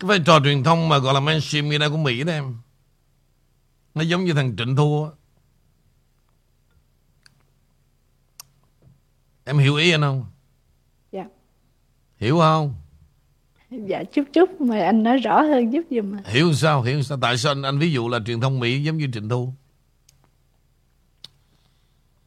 Cái 0.00 0.08
vai 0.08 0.20
trò 0.26 0.40
truyền 0.44 0.62
thông 0.64 0.88
mà 0.88 0.98
gọi 0.98 1.14
là 1.14 1.20
mainstream 1.20 1.68
như 1.68 1.78
đây 1.78 1.90
của 1.90 1.96
Mỹ 1.96 2.24
đó 2.24 2.32
em, 2.32 2.56
Nó 3.94 4.02
giống 4.02 4.24
như 4.24 4.32
thằng 4.32 4.54
Trịnh 4.58 4.76
Thu 4.76 5.06
Em 9.48 9.58
hiểu 9.58 9.76
ý 9.76 9.90
anh 9.90 10.00
không? 10.00 10.24
Dạ 11.12 11.24
Hiểu 12.16 12.38
không? 12.38 12.74
Dạ 13.70 14.04
chút 14.04 14.22
chút 14.32 14.60
mà 14.60 14.84
anh 14.84 15.02
nói 15.02 15.16
rõ 15.18 15.42
hơn 15.42 15.72
giúp 15.72 15.82
giùm 15.90 16.12
mà. 16.12 16.18
Hiểu 16.24 16.52
sao? 16.52 16.82
Hiểu 16.82 17.02
sao? 17.02 17.18
Tại 17.20 17.36
sao 17.36 17.52
anh, 17.52 17.62
anh 17.62 17.78
ví 17.78 17.92
dụ 17.92 18.08
là 18.08 18.18
truyền 18.26 18.40
thông 18.40 18.60
Mỹ 18.60 18.82
giống 18.82 18.96
như 18.96 19.08
Trịnh 19.12 19.28
Thu? 19.28 19.52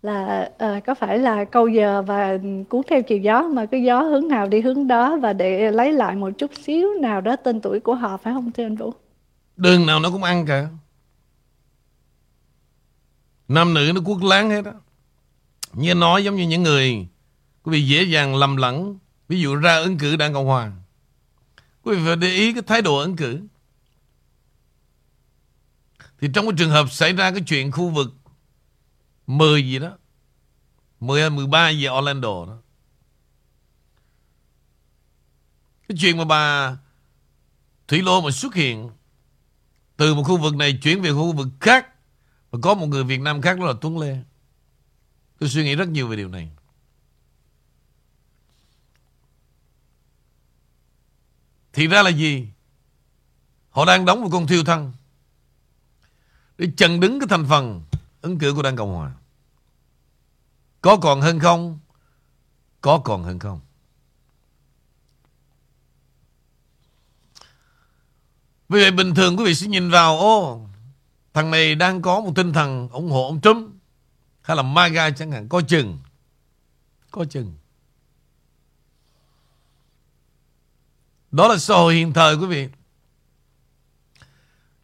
Là 0.01 0.49
à, 0.57 0.79
có 0.85 0.95
phải 0.95 1.19
là 1.19 1.45
câu 1.45 1.67
giờ 1.67 2.01
và 2.01 2.37
cuốn 2.69 2.81
theo 2.89 3.01
chiều 3.01 3.17
gió 3.17 3.41
mà 3.41 3.65
cái 3.65 3.83
gió 3.83 4.01
hướng 4.01 4.27
nào 4.27 4.47
đi 4.47 4.61
hướng 4.61 4.87
đó 4.87 5.17
và 5.17 5.33
để 5.33 5.71
lấy 5.71 5.93
lại 5.93 6.15
một 6.15 6.29
chút 6.37 6.51
xíu 6.63 6.87
nào 7.01 7.21
đó 7.21 7.35
tên 7.35 7.61
tuổi 7.61 7.79
của 7.79 7.95
họ 7.95 8.17
phải 8.17 8.33
không 8.33 8.51
thưa 8.51 8.65
anh 8.65 8.75
Vũ? 8.75 8.93
Đường 9.57 9.85
nào 9.85 9.99
nó 9.99 10.11
cũng 10.11 10.23
ăn 10.23 10.45
cả. 10.45 10.67
Nam 13.47 13.73
nữ 13.73 13.91
nó 13.95 14.01
quốc 14.05 14.23
láng 14.23 14.49
hết 14.49 14.65
á. 14.65 14.73
Như 15.73 15.93
nói 15.93 16.23
giống 16.23 16.35
như 16.35 16.47
những 16.47 16.63
người 16.63 17.07
quý 17.63 17.71
vị 17.71 17.87
dễ 17.87 18.03
dàng 18.03 18.35
lầm 18.35 18.57
lẫn 18.57 18.99
ví 19.27 19.41
dụ 19.41 19.55
ra 19.55 19.75
ứng 19.75 19.97
cử 19.97 20.15
đảng 20.15 20.33
Cộng 20.33 20.45
Hòa 20.45 20.71
Quý 21.83 21.95
vị 21.95 22.01
phải 22.05 22.15
để 22.15 22.27
ý 22.27 22.53
cái 22.53 22.61
thái 22.67 22.81
độ 22.81 22.97
ứng 22.97 23.15
cử. 23.15 23.41
Thì 26.21 26.27
trong 26.33 26.45
cái 26.45 26.53
trường 26.57 26.69
hợp 26.69 26.91
xảy 26.91 27.13
ra 27.13 27.31
cái 27.31 27.41
chuyện 27.47 27.71
khu 27.71 27.89
vực 27.89 28.13
10 29.27 29.63
gì 29.63 29.79
đó, 29.79 29.97
10 30.99 31.21
hay 31.21 31.29
13 31.29 31.69
gì 31.69 31.87
Orlando 31.89 32.45
đó. 32.45 32.57
Cái 35.87 35.97
chuyện 36.01 36.17
mà 36.17 36.25
bà 36.25 36.75
Thủy 37.87 38.01
Lô 38.01 38.21
mà 38.21 38.31
xuất 38.31 38.55
hiện 38.55 38.89
từ 39.97 40.15
một 40.15 40.23
khu 40.23 40.37
vực 40.37 40.55
này 40.55 40.79
chuyển 40.83 41.01
về 41.01 41.13
khu 41.13 41.31
vực 41.31 41.47
khác 41.59 41.87
và 42.51 42.59
có 42.61 42.73
một 42.73 42.85
người 42.85 43.03
Việt 43.03 43.21
Nam 43.21 43.41
khác 43.41 43.59
đó 43.59 43.65
là 43.65 43.73
Tuấn 43.81 43.99
Lê. 43.99 44.17
Tôi 45.39 45.49
suy 45.49 45.63
nghĩ 45.63 45.75
rất 45.75 45.89
nhiều 45.89 46.07
về 46.07 46.15
điều 46.15 46.29
này. 46.29 46.49
Thì 51.73 51.87
ra 51.87 52.01
là 52.01 52.09
gì? 52.09 52.47
Họ 53.69 53.85
đang 53.85 54.05
đóng 54.05 54.21
một 54.21 54.29
con 54.31 54.47
thiêu 54.47 54.63
thân 54.63 54.93
để 56.57 56.67
chặn 56.77 56.99
đứng 56.99 57.19
cái 57.19 57.27
thành 57.29 57.45
phần 57.49 57.81
ứng 58.21 58.39
cử 58.39 58.53
của 58.53 58.61
Đảng 58.61 58.75
Cộng 58.75 58.93
Hòa. 58.95 59.11
Có 60.81 60.97
còn 60.97 61.21
hơn 61.21 61.39
không? 61.39 61.79
Có 62.81 63.01
còn 63.03 63.23
hơn 63.23 63.39
không? 63.39 63.59
Vì 68.69 68.81
vậy 68.81 68.91
bình 68.91 69.15
thường 69.15 69.37
quý 69.37 69.45
vị 69.45 69.55
sẽ 69.55 69.67
nhìn 69.67 69.89
vào, 69.89 70.19
Ô, 70.19 70.67
thằng 71.33 71.51
này 71.51 71.75
đang 71.75 72.01
có 72.01 72.19
một 72.19 72.31
tinh 72.35 72.53
thần 72.53 72.89
ủng 72.89 73.11
hộ 73.11 73.25
ông 73.27 73.41
Trump 73.41 73.78
hay 74.49 74.55
là 74.55 74.63
MAGA 74.63 75.09
chẳng 75.09 75.31
hạn. 75.31 75.49
Có 75.49 75.61
chừng. 75.61 75.97
Có 77.11 77.25
chừng. 77.25 77.57
Đó 81.31 81.47
là 81.47 81.57
xã 81.57 81.75
hội 81.75 81.95
hiện 81.95 82.13
thời, 82.13 82.35
quý 82.35 82.45
vị. 82.45 82.67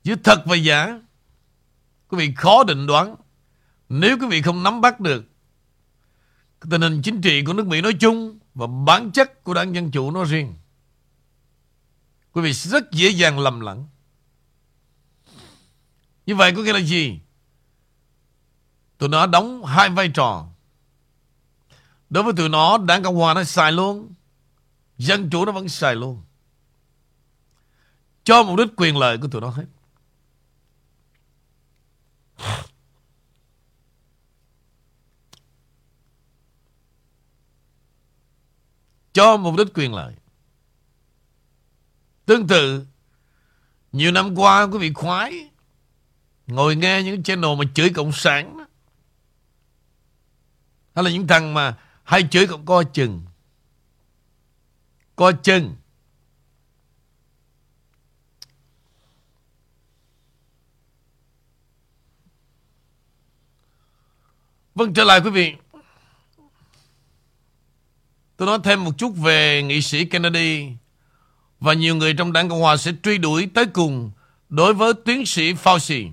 Giữa 0.03 0.15
thật 0.23 0.43
và 0.45 0.55
giả. 0.55 0.99
Quý 2.07 2.17
vị 2.17 2.33
khó 2.37 2.63
định 2.63 2.87
đoán. 2.87 3.15
Nếu 3.89 4.17
quý 4.17 4.27
vị 4.27 4.41
không 4.41 4.63
nắm 4.63 4.81
bắt 4.81 4.99
được 4.99 5.25
tình 6.69 6.81
hình 6.81 7.01
chính 7.01 7.21
trị 7.21 7.43
của 7.45 7.53
nước 7.53 7.67
Mỹ 7.67 7.81
nói 7.81 7.93
chung 7.99 8.39
và 8.53 8.67
bản 8.67 9.11
chất 9.11 9.43
của 9.43 9.53
đảng 9.53 9.75
Dân 9.75 9.91
Chủ 9.91 10.11
nói 10.11 10.25
riêng. 10.25 10.53
Quý 12.31 12.41
vị 12.41 12.53
rất 12.53 12.91
dễ 12.91 13.09
dàng 13.09 13.39
lầm 13.39 13.59
lẫn. 13.59 13.85
Như 16.25 16.35
vậy 16.35 16.53
có 16.55 16.61
nghĩa 16.61 16.73
là 16.73 16.79
gì? 16.79 17.19
Tụi 18.97 19.09
nó 19.09 19.27
đóng 19.27 19.65
hai 19.65 19.89
vai 19.89 20.11
trò. 20.13 20.47
Đối 22.09 22.23
với 22.23 22.33
tụi 22.37 22.49
nó, 22.49 22.77
đảng 22.77 23.03
Cộng 23.03 23.15
Hòa 23.15 23.33
nó 23.33 23.43
xài 23.43 23.71
luôn. 23.71 24.13
Dân 24.97 25.29
chủ 25.29 25.45
nó 25.45 25.51
vẫn 25.51 25.69
xài 25.69 25.95
luôn. 25.95 26.21
Cho 28.23 28.43
mục 28.43 28.57
đích 28.57 28.67
quyền 28.77 28.97
lợi 28.97 29.17
của 29.17 29.27
tụi 29.27 29.41
nó 29.41 29.49
hết. 29.49 29.65
Cho 39.13 39.37
mục 39.37 39.55
đích 39.57 39.67
quyền 39.73 39.93
lợi. 39.93 40.15
Tương 42.25 42.47
tự, 42.47 42.85
nhiều 43.91 44.11
năm 44.11 44.35
qua 44.35 44.63
quý 44.63 44.77
vị 44.77 44.93
khoái 44.93 45.49
ngồi 46.47 46.75
nghe 46.75 47.03
những 47.03 47.23
channel 47.23 47.55
mà 47.57 47.65
chửi 47.75 47.89
Cộng 47.95 48.11
sản 48.11 48.57
đó. 48.57 48.65
Hay 50.95 51.03
là 51.03 51.11
những 51.11 51.27
thằng 51.27 51.53
mà 51.53 51.77
hay 52.03 52.27
chửi 52.31 52.47
cộng 52.47 52.65
co 52.65 52.83
chừng. 52.83 53.25
Co 55.15 55.31
chừng. 55.31 55.75
Vâng, 64.75 64.93
trở 64.93 65.03
lại 65.03 65.21
quý 65.23 65.29
vị. 65.29 65.55
Tôi 68.37 68.45
nói 68.45 68.59
thêm 68.63 68.83
một 68.83 68.91
chút 68.97 69.09
về 69.09 69.63
nghị 69.63 69.81
sĩ 69.81 70.05
Kennedy 70.05 70.71
và 71.59 71.73
nhiều 71.73 71.95
người 71.95 72.13
trong 72.13 72.33
đảng 72.33 72.49
Cộng 72.49 72.61
Hòa 72.61 72.77
sẽ 72.77 72.91
truy 73.03 73.17
đuổi 73.17 73.49
tới 73.53 73.65
cùng 73.65 74.11
đối 74.49 74.73
với 74.73 74.93
tiến 75.05 75.25
sĩ 75.25 75.53
Fauci. 75.53 76.11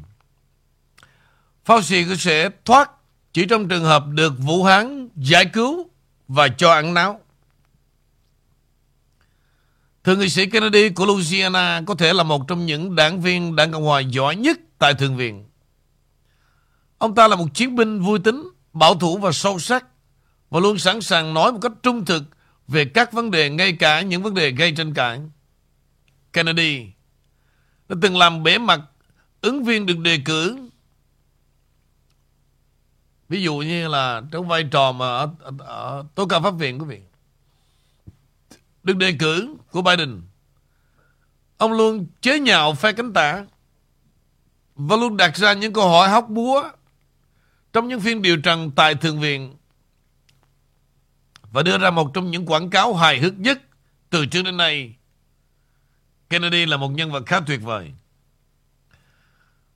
Fauci 1.66 2.16
sẽ 2.16 2.50
thoát 2.64 2.90
chỉ 3.32 3.46
trong 3.46 3.68
trường 3.68 3.84
hợp 3.84 4.04
được 4.06 4.32
Vũ 4.38 4.64
Hán 4.64 5.08
giải 5.16 5.44
cứu 5.44 5.90
và 6.28 6.48
cho 6.48 6.72
ăn 6.72 6.94
náo. 6.94 7.20
Thượng 10.04 10.18
nghị 10.18 10.28
sĩ 10.28 10.46
Kennedy 10.46 10.88
của 10.88 11.06
Louisiana 11.06 11.82
có 11.86 11.94
thể 11.94 12.12
là 12.12 12.22
một 12.22 12.48
trong 12.48 12.66
những 12.66 12.96
đảng 12.96 13.20
viên 13.20 13.56
đảng 13.56 13.72
Cộng 13.72 13.84
Hòa 13.84 14.00
giỏi 14.00 14.36
nhất 14.36 14.58
tại 14.78 14.94
Thượng 14.94 15.16
viện. 15.16 15.44
Ông 16.98 17.14
ta 17.14 17.28
là 17.28 17.36
một 17.36 17.46
chiến 17.54 17.76
binh 17.76 18.00
vui 18.00 18.18
tính, 18.18 18.48
bảo 18.72 18.94
thủ 18.94 19.18
và 19.18 19.32
sâu 19.32 19.58
sắc 19.58 19.86
và 20.50 20.60
luôn 20.60 20.78
sẵn 20.78 21.00
sàng 21.00 21.34
nói 21.34 21.52
một 21.52 21.58
cách 21.62 21.72
trung 21.82 22.04
thực 22.04 22.22
về 22.68 22.84
các 22.84 23.12
vấn 23.12 23.30
đề 23.30 23.50
ngay 23.50 23.72
cả 23.72 24.00
những 24.00 24.22
vấn 24.22 24.34
đề 24.34 24.50
gây 24.50 24.72
tranh 24.72 24.94
cãi. 24.94 25.20
Kennedy 26.32 26.86
đã 27.88 27.96
từng 28.02 28.16
làm 28.16 28.42
bể 28.42 28.58
mặt 28.58 28.80
ứng 29.40 29.64
viên 29.64 29.86
được 29.86 29.98
đề 29.98 30.18
cử 30.24 30.68
ví 33.32 33.42
dụ 33.42 33.56
như 33.56 33.88
là 33.88 34.22
trong 34.30 34.48
vai 34.48 34.64
trò 34.64 34.92
mà 34.92 35.06
ở, 35.06 35.30
ở, 35.40 35.52
ở 35.58 36.04
tố 36.14 36.26
cao 36.26 36.42
pháp 36.42 36.50
viện 36.50 36.78
quý 36.78 36.84
vị 36.84 37.00
được 38.82 38.96
đề 38.96 39.12
cử 39.18 39.54
của 39.70 39.82
Biden 39.82 40.22
ông 41.56 41.72
luôn 41.72 42.06
chế 42.20 42.38
nhạo 42.38 42.74
phe 42.74 42.92
cánh 42.92 43.12
tả 43.12 43.44
và 44.74 44.96
luôn 44.96 45.16
đặt 45.16 45.36
ra 45.36 45.52
những 45.52 45.72
câu 45.72 45.88
hỏi 45.88 46.08
hóc 46.08 46.28
búa 46.28 46.70
trong 47.72 47.88
những 47.88 48.00
phiên 48.00 48.22
điều 48.22 48.36
trần 48.36 48.70
tại 48.70 48.94
Thượng 48.94 49.20
viện 49.20 49.56
và 51.42 51.62
đưa 51.62 51.78
ra 51.78 51.90
một 51.90 52.10
trong 52.14 52.30
những 52.30 52.46
quảng 52.46 52.70
cáo 52.70 52.94
hài 52.94 53.18
hước 53.18 53.38
nhất 53.38 53.62
từ 54.10 54.26
trước 54.26 54.42
đến 54.42 54.56
nay. 54.56 54.94
Kennedy 56.30 56.66
là 56.66 56.76
một 56.76 56.88
nhân 56.88 57.12
vật 57.12 57.22
khá 57.26 57.40
tuyệt 57.40 57.62
vời. 57.62 57.92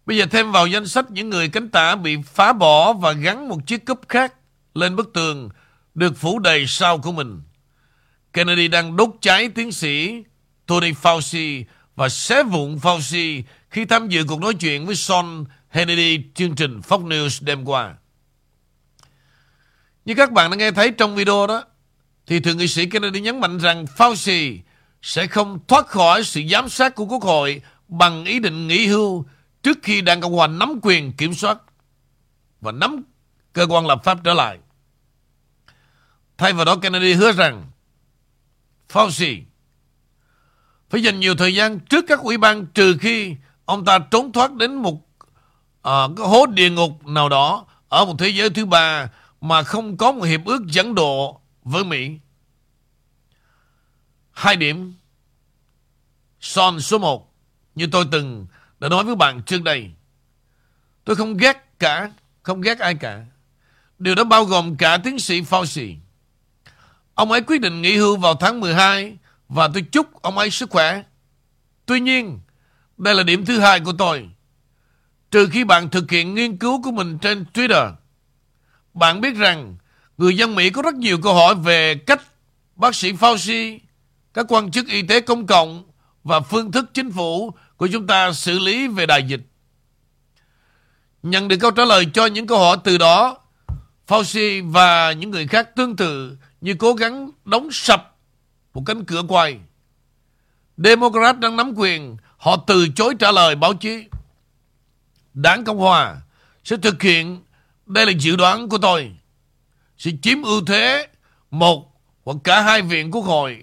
Bây 0.07 0.17
giờ 0.17 0.27
thêm 0.31 0.53
vào 0.53 0.67
danh 0.67 0.89
sách 0.89 1.11
những 1.11 1.31
người 1.31 1.49
cánh 1.49 1.69
tả 1.69 1.97
bị 1.97 2.17
phá 2.25 2.53
bỏ 2.53 2.93
và 2.93 3.13
gắn 3.13 3.49
một 3.49 3.67
chiếc 3.67 3.85
cúp 3.85 4.01
khác 4.09 4.35
lên 4.75 4.97
bức 4.97 5.13
tường 5.15 5.49
được 5.95 6.17
phủ 6.17 6.39
đầy 6.39 6.67
sau 6.67 6.99
của 6.99 7.13
mình. 7.13 7.43
Kennedy 8.33 8.69
đang 8.69 8.97
đốt 8.97 9.11
cháy 9.21 9.49
tiến 9.49 9.73
sĩ 9.73 10.23
Tony 10.67 10.93
Fauci 10.93 11.65
và 11.97 12.09
xé 12.09 12.43
vụn 12.43 12.77
Fauci 12.77 13.43
khi 13.71 13.85
tham 13.85 14.09
dự 14.09 14.25
cuộc 14.25 14.41
nói 14.41 14.55
chuyện 14.55 14.87
với 14.87 14.95
Sean 14.97 15.45
Hannity 15.69 16.25
chương 16.35 16.55
trình 16.55 16.81
Fox 16.81 17.09
News 17.09 17.45
đêm 17.45 17.65
qua. 17.65 17.95
Như 20.05 20.15
các 20.15 20.33
bạn 20.33 20.51
đã 20.51 20.57
nghe 20.57 20.71
thấy 20.71 20.91
trong 20.91 21.15
video 21.15 21.47
đó, 21.47 21.65
thì 22.27 22.41
Thượng 22.41 22.57
nghị 22.57 22.69
sĩ 22.69 22.87
Kennedy 22.87 23.21
nhấn 23.21 23.41
mạnh 23.41 23.59
rằng 23.59 23.85
Fauci 23.97 24.59
sẽ 25.03 25.27
không 25.27 25.59
thoát 25.69 25.87
khỏi 25.87 26.25
sự 26.25 26.43
giám 26.51 26.69
sát 26.69 26.95
của 26.95 27.05
Quốc 27.05 27.23
hội 27.23 27.63
bằng 27.89 28.25
ý 28.25 28.41
định 28.41 28.69
nghỉ 28.69 28.87
hưu 28.87 29.27
trước 29.67 29.79
khi 29.83 30.01
Đảng 30.01 30.21
Cộng 30.21 30.33
Hòa 30.33 30.47
nắm 30.47 30.79
quyền 30.83 31.12
kiểm 31.12 31.35
soát 31.35 31.59
và 32.61 32.73
nắm 32.73 33.03
cơ 33.53 33.67
quan 33.69 33.87
lập 33.87 34.01
pháp 34.05 34.19
trở 34.25 34.35
lại. 34.35 34.59
Thay 36.39 36.53
vào 36.53 36.64
đó 36.64 36.77
Kennedy 36.77 37.12
hứa 37.12 37.33
rằng 37.33 37.71
Fauci 38.93 39.43
phải 40.91 41.03
dành 41.03 41.21
nhiều 41.21 41.35
thời 41.35 41.55
gian 41.55 41.81
trước 41.81 42.05
các 42.09 42.21
ủy 42.21 42.39
ban 42.39 42.67
trừ 42.67 42.97
khi 43.01 43.37
ông 43.64 43.85
ta 43.85 43.99
trốn 43.99 44.33
thoát 44.33 44.53
đến 44.53 44.75
một 44.75 45.09
à, 45.83 46.09
cái 46.17 46.27
hố 46.27 46.47
địa 46.47 46.71
ngục 46.71 47.07
nào 47.07 47.29
đó 47.29 47.67
ở 47.89 48.05
một 48.05 48.14
thế 48.19 48.29
giới 48.29 48.51
thứ 48.51 48.67
ba 48.67 49.11
mà 49.41 49.62
không 49.62 49.97
có 49.97 50.12
một 50.12 50.23
hiệp 50.23 50.45
ước 50.45 50.67
dẫn 50.67 50.95
độ 50.95 51.41
với 51.62 51.85
Mỹ. 51.85 52.11
Hai 54.31 54.57
điểm. 54.57 54.95
Son 56.41 56.81
số 56.81 56.99
một 56.99 57.35
Như 57.75 57.87
tôi 57.93 58.05
từng 58.11 58.47
đã 58.81 58.89
nói 58.89 59.05
với 59.05 59.16
bạn 59.16 59.43
trước 59.43 59.62
đây. 59.62 59.91
Tôi 61.05 61.16
không 61.16 61.37
ghét 61.37 61.79
cả, 61.79 62.11
không 62.43 62.61
ghét 62.61 62.79
ai 62.79 62.95
cả. 62.95 63.24
Điều 63.99 64.14
đó 64.14 64.24
bao 64.24 64.45
gồm 64.45 64.77
cả 64.77 64.97
tiến 64.97 65.18
sĩ 65.18 65.41
Fauci. 65.41 65.97
Ông 67.14 67.33
ấy 67.33 67.41
quyết 67.41 67.61
định 67.61 67.83
nghỉ 67.83 67.97
hưu 67.97 68.16
vào 68.16 68.35
tháng 68.35 68.61
12 68.61 69.16
và 69.49 69.68
tôi 69.74 69.83
chúc 69.83 70.22
ông 70.22 70.39
ấy 70.39 70.51
sức 70.51 70.70
khỏe. 70.70 71.03
Tuy 71.87 72.01
nhiên, 72.01 72.41
đây 72.97 73.14
là 73.14 73.22
điểm 73.22 73.45
thứ 73.45 73.59
hai 73.59 73.81
của 73.81 73.93
tôi. 73.99 74.29
Trừ 75.31 75.49
khi 75.53 75.64
bạn 75.64 75.91
thực 75.91 76.11
hiện 76.11 76.35
nghiên 76.35 76.57
cứu 76.57 76.83
của 76.83 76.91
mình 76.91 77.18
trên 77.18 77.45
Twitter, 77.55 77.93
bạn 78.95 79.20
biết 79.20 79.37
rằng 79.37 79.77
người 80.18 80.37
dân 80.37 80.55
Mỹ 80.55 80.70
có 80.70 80.83
rất 80.83 80.95
nhiều 80.95 81.18
câu 81.22 81.35
hỏi 81.35 81.55
về 81.55 81.95
cách 81.95 82.22
bác 82.77 82.95
sĩ 82.95 83.12
Fauci, 83.12 83.79
các 84.35 84.47
quan 84.49 84.70
chức 84.70 84.89
y 84.89 85.03
tế 85.03 85.20
công 85.20 85.47
cộng 85.47 85.85
và 86.24 86.41
phương 86.41 86.72
thức 86.72 86.91
chính 86.95 87.12
phủ 87.12 87.55
của 87.77 87.89
chúng 87.93 88.07
ta 88.07 88.33
xử 88.33 88.59
lý 88.59 88.89
về 88.89 89.07
đại 89.07 89.22
dịch. 89.22 89.41
Nhận 91.22 91.49
được 91.49 91.57
câu 91.61 91.70
trả 91.70 91.85
lời 91.85 92.07
cho 92.14 92.27
những 92.27 92.47
câu 92.47 92.59
hỏi 92.59 92.77
từ 92.85 92.99
đó, 92.99 93.39
Fauci 94.09 94.70
và 94.72 95.12
những 95.12 95.31
người 95.31 95.47
khác 95.47 95.77
tương 95.77 95.97
tự 95.97 96.37
như 96.61 96.74
cố 96.74 96.95
gắng 96.95 97.31
đóng 97.45 97.68
sập 97.72 98.16
một 98.74 98.83
cánh 98.87 99.05
cửa 99.05 99.22
quay. 99.29 99.59
Democrat 100.77 101.39
đang 101.39 101.57
nắm 101.57 101.72
quyền, 101.77 102.16
họ 102.37 102.57
từ 102.66 102.89
chối 102.89 103.14
trả 103.18 103.33
lời 103.33 103.55
báo 103.55 103.74
chí. 103.74 104.05
Đảng 105.35 105.64
Cộng 105.64 105.79
Hòa 105.79 106.16
sẽ 106.64 106.77
thực 106.77 107.03
hiện, 107.03 107.43
đây 107.87 108.07
là 108.07 108.12
dự 108.18 108.37
đoán 108.37 108.68
của 108.68 108.79
tôi, 108.79 109.12
sẽ 109.99 110.11
chiếm 110.22 110.43
ưu 110.43 110.64
thế 110.64 111.09
một 111.51 111.93
hoặc 112.24 112.37
cả 112.45 112.62
hai 112.62 112.83
viện 112.83 113.11
quốc 113.11 113.22
hội 113.22 113.62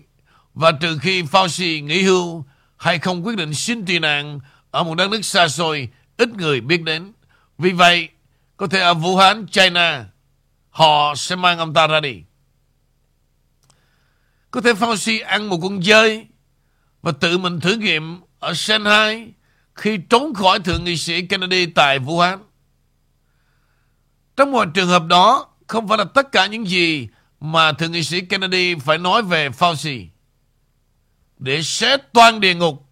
và 0.53 0.72
trừ 0.72 0.97
khi 1.01 1.22
Fauci 1.22 1.84
nghỉ 1.84 2.03
hưu 2.03 2.45
hay 2.84 2.99
không 2.99 3.25
quyết 3.25 3.38
định 3.38 3.53
xin 3.53 3.86
tị 3.86 3.99
nạn 3.99 4.39
ở 4.71 4.84
một 4.84 4.95
đất 4.95 5.11
nước 5.11 5.25
xa 5.25 5.47
xôi 5.47 5.89
ít 6.17 6.29
người 6.29 6.61
biết 6.61 6.84
đến. 6.84 7.13
Vì 7.57 7.71
vậy, 7.71 8.09
có 8.57 8.67
thể 8.67 8.79
ở 8.79 8.93
Vũ 8.93 9.17
Hán, 9.17 9.45
China, 9.47 10.05
họ 10.69 11.15
sẽ 11.15 11.36
mang 11.36 11.57
ông 11.57 11.73
ta 11.73 11.88
ra 11.88 11.99
đi. 11.99 12.23
Có 14.51 14.61
thể 14.61 14.73
Fauci 14.73 15.25
ăn 15.25 15.49
một 15.49 15.59
con 15.61 15.84
dơi 15.84 16.25
và 17.01 17.11
tự 17.11 17.38
mình 17.38 17.59
thử 17.59 17.75
nghiệm 17.75 18.21
ở 18.39 18.53
Shanghai 18.53 19.31
khi 19.75 19.97
trốn 20.09 20.34
khỏi 20.34 20.59
thượng 20.59 20.84
nghị 20.84 20.97
sĩ 20.97 21.21
Kennedy 21.21 21.65
tại 21.65 21.99
Vũ 21.99 22.19
Hán. 22.19 22.39
Trong 24.38 24.51
một 24.51 24.67
trường 24.73 24.88
hợp 24.88 25.05
đó, 25.05 25.47
không 25.67 25.88
phải 25.88 25.97
là 25.97 26.03
tất 26.03 26.31
cả 26.31 26.45
những 26.45 26.67
gì 26.67 27.07
mà 27.39 27.71
thượng 27.71 27.91
nghị 27.91 28.03
sĩ 28.03 28.21
Kennedy 28.21 28.75
phải 28.75 28.97
nói 28.97 29.21
về 29.21 29.49
Fauci. 29.49 30.07
Để 31.38 31.61
xé 31.63 31.97
toàn 31.97 32.39
địa 32.39 32.55
ngục 32.55 32.89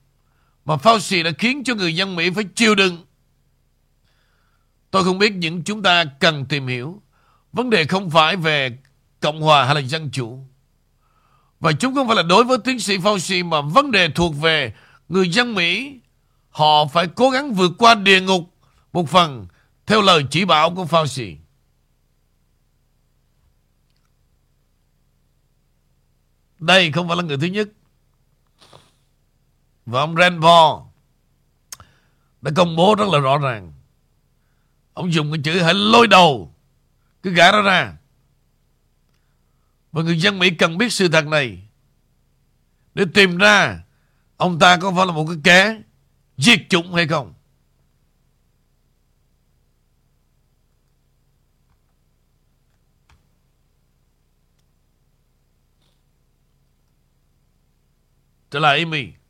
mà 0.65 0.75
Fauci 0.75 1.23
đã 1.23 1.31
khiến 1.37 1.63
cho 1.63 1.75
người 1.75 1.95
dân 1.95 2.15
Mỹ 2.15 2.29
phải 2.29 2.43
chịu 2.55 2.75
đựng. 2.75 3.05
Tôi 4.91 5.03
không 5.03 5.17
biết 5.17 5.33
những 5.33 5.63
chúng 5.63 5.81
ta 5.83 6.03
cần 6.19 6.45
tìm 6.45 6.67
hiểu. 6.67 7.01
Vấn 7.53 7.69
đề 7.69 7.85
không 7.85 8.09
phải 8.09 8.35
về 8.35 8.77
Cộng 9.19 9.41
hòa 9.41 9.65
hay 9.65 9.75
là 9.75 9.81
Dân 9.81 10.09
chủ. 10.11 10.45
Và 11.59 11.71
chúng 11.71 11.95
không 11.95 12.07
phải 12.07 12.15
là 12.15 12.23
đối 12.23 12.43
với 12.43 12.57
tiến 12.63 12.79
sĩ 12.79 12.97
Fauci 12.97 13.45
mà 13.45 13.61
vấn 13.61 13.91
đề 13.91 14.09
thuộc 14.09 14.35
về 14.41 14.73
người 15.09 15.29
dân 15.29 15.55
Mỹ. 15.55 15.99
Họ 16.49 16.85
phải 16.85 17.07
cố 17.07 17.29
gắng 17.29 17.53
vượt 17.53 17.71
qua 17.77 17.95
địa 17.95 18.21
ngục 18.21 18.53
một 18.93 19.09
phần 19.09 19.47
theo 19.85 20.01
lời 20.01 20.25
chỉ 20.31 20.45
bảo 20.45 20.75
của 20.75 20.83
Fauci. 20.83 21.35
Đây 26.59 26.91
không 26.91 27.07
phải 27.07 27.17
là 27.17 27.23
người 27.23 27.37
thứ 27.37 27.47
nhất. 27.47 27.69
Và 29.85 29.99
ông 29.99 30.15
Rand 30.15 30.41
Paul 30.43 30.83
đã 32.41 32.51
công 32.55 32.75
bố 32.75 32.95
rất 32.95 33.05
là 33.11 33.19
rõ 33.19 33.37
ràng. 33.37 33.73
Ông 34.93 35.13
dùng 35.13 35.31
cái 35.31 35.41
chữ 35.43 35.61
hãy 35.61 35.73
lôi 35.73 36.07
đầu, 36.07 36.53
cứ 37.23 37.31
gã 37.31 37.51
nó 37.51 37.61
ra. 37.61 37.93
Và 39.91 40.03
người 40.03 40.19
dân 40.19 40.39
Mỹ 40.39 40.49
cần 40.49 40.77
biết 40.77 40.93
sự 40.93 41.07
thật 41.07 41.27
này 41.27 41.67
để 42.93 43.05
tìm 43.13 43.37
ra 43.37 43.83
ông 44.37 44.59
ta 44.59 44.77
có 44.77 44.91
phải 44.95 45.05
là 45.05 45.11
một 45.11 45.25
cái 45.27 45.37
kẻ 45.43 45.81
diệt 46.37 46.59
chủng 46.69 46.93
hay 46.93 47.07
không. 47.07 47.33
Trở 58.51 58.59
lại 58.59 58.79
Amy. 58.79 59.20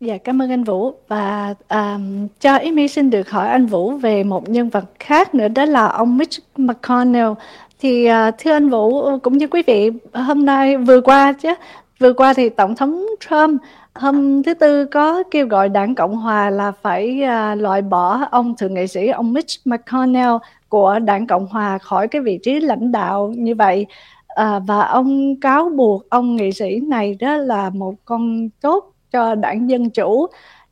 Dạ, 0.00 0.18
cảm 0.18 0.42
ơn 0.42 0.50
anh 0.50 0.64
Vũ. 0.64 0.92
Và 1.08 1.54
um, 1.68 2.28
cho 2.40 2.56
Amy 2.56 2.88
xin 2.88 3.10
được 3.10 3.30
hỏi 3.30 3.48
anh 3.48 3.66
Vũ 3.66 3.90
về 3.90 4.24
một 4.24 4.48
nhân 4.48 4.68
vật 4.68 4.84
khác 4.98 5.34
nữa 5.34 5.48
đó 5.48 5.64
là 5.64 5.86
ông 5.86 6.16
Mitch 6.16 6.38
McConnell. 6.56 7.32
Thì 7.80 8.08
uh, 8.10 8.34
thưa 8.38 8.52
anh 8.52 8.68
Vũ 8.68 9.18
cũng 9.18 9.38
như 9.38 9.46
quý 9.46 9.62
vị, 9.66 9.90
hôm 10.14 10.44
nay 10.44 10.76
vừa 10.76 11.00
qua 11.00 11.32
chứ, 11.32 11.54
vừa 11.98 12.12
qua 12.12 12.34
thì 12.34 12.48
Tổng 12.48 12.74
thống 12.74 13.06
Trump 13.20 13.60
hôm 13.94 14.42
thứ 14.42 14.54
Tư 14.54 14.84
có 14.84 15.22
kêu 15.30 15.46
gọi 15.46 15.68
đảng 15.68 15.94
Cộng 15.94 16.16
Hòa 16.16 16.50
là 16.50 16.72
phải 16.82 17.22
uh, 17.22 17.60
loại 17.60 17.82
bỏ 17.82 18.20
ông 18.30 18.56
thượng 18.56 18.74
nghị 18.74 18.86
sĩ 18.86 19.08
ông 19.08 19.32
Mitch 19.32 19.66
McConnell 19.66 20.32
của 20.68 20.98
đảng 20.98 21.26
Cộng 21.26 21.46
Hòa 21.46 21.78
khỏi 21.78 22.08
cái 22.08 22.22
vị 22.22 22.38
trí 22.42 22.60
lãnh 22.60 22.92
đạo 22.92 23.32
như 23.36 23.54
vậy. 23.54 23.86
À, 24.28 24.58
và 24.58 24.84
ông 24.84 25.40
cáo 25.40 25.68
buộc 25.68 26.10
ông 26.10 26.36
nghị 26.36 26.52
sĩ 26.52 26.80
này 26.80 27.16
đó 27.20 27.36
là 27.36 27.70
một 27.70 27.94
con 28.04 28.48
tốt 28.60 28.92
cho 29.12 29.34
đảng 29.34 29.70
Dân 29.70 29.90
Chủ. 29.90 30.26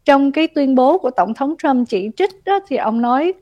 Trong 0.05 0.33
cái 0.33 0.49
tuyên 0.49 0.75
bố 0.75 0.99
của 0.99 1.11
Tổng 1.11 1.35
thống 1.35 1.55
Trump 1.63 1.89
chỉ 1.89 2.11
trích 2.17 2.45
đó 2.45 2.61
thì 2.69 2.77
ông 2.77 3.03
nói 3.03 3.33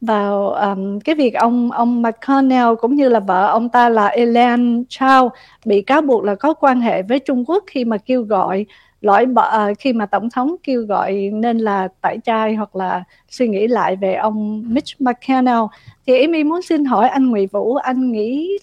vào 0.00 0.48
um, 0.48 1.00
cái 1.00 1.14
việc 1.14 1.34
ông 1.34 1.70
ông 1.70 2.02
McConnell 2.02 2.74
cũng 2.80 2.94
như 2.94 3.08
là 3.08 3.20
vợ 3.20 3.46
ông 3.46 3.68
ta 3.68 3.88
là 3.88 4.06
Elaine 4.06 4.82
Chao 4.88 5.30
bị 5.64 5.82
cáo 5.82 6.02
buộc 6.02 6.24
là 6.24 6.34
có 6.34 6.54
quan 6.54 6.80
hệ 6.80 7.02
với 7.02 7.18
Trung 7.18 7.44
Quốc 7.46 7.64
khi 7.66 7.84
mà 7.84 7.96
kêu 7.96 8.22
gọi 8.22 8.66
lỗi 9.00 9.26
bỏ 9.26 9.46
uh, 9.46 9.52
ờ, 9.52 9.74
khi 9.78 9.92
mà 9.92 10.06
tổng 10.06 10.30
thống 10.30 10.56
kêu 10.62 10.82
gọi 10.82 11.30
nên 11.32 11.58
là 11.58 11.88
tẩy 12.00 12.18
chay 12.24 12.54
hoặc 12.54 12.76
là 12.76 13.04
suy 13.28 13.48
nghĩ 13.48 13.66
lại 13.68 13.96
về 13.96 14.14
ông 14.14 14.64
Mitch 14.66 15.00
McConnell 15.00 15.62
thì 16.06 16.20
Amy 16.20 16.44
muốn 16.44 16.62
xin 16.62 16.84
hỏi 16.84 17.08
anh 17.08 17.30
Nguyễn 17.30 17.48
Vũ 17.52 17.74
anh 17.74 18.12
nghĩ 18.12 18.58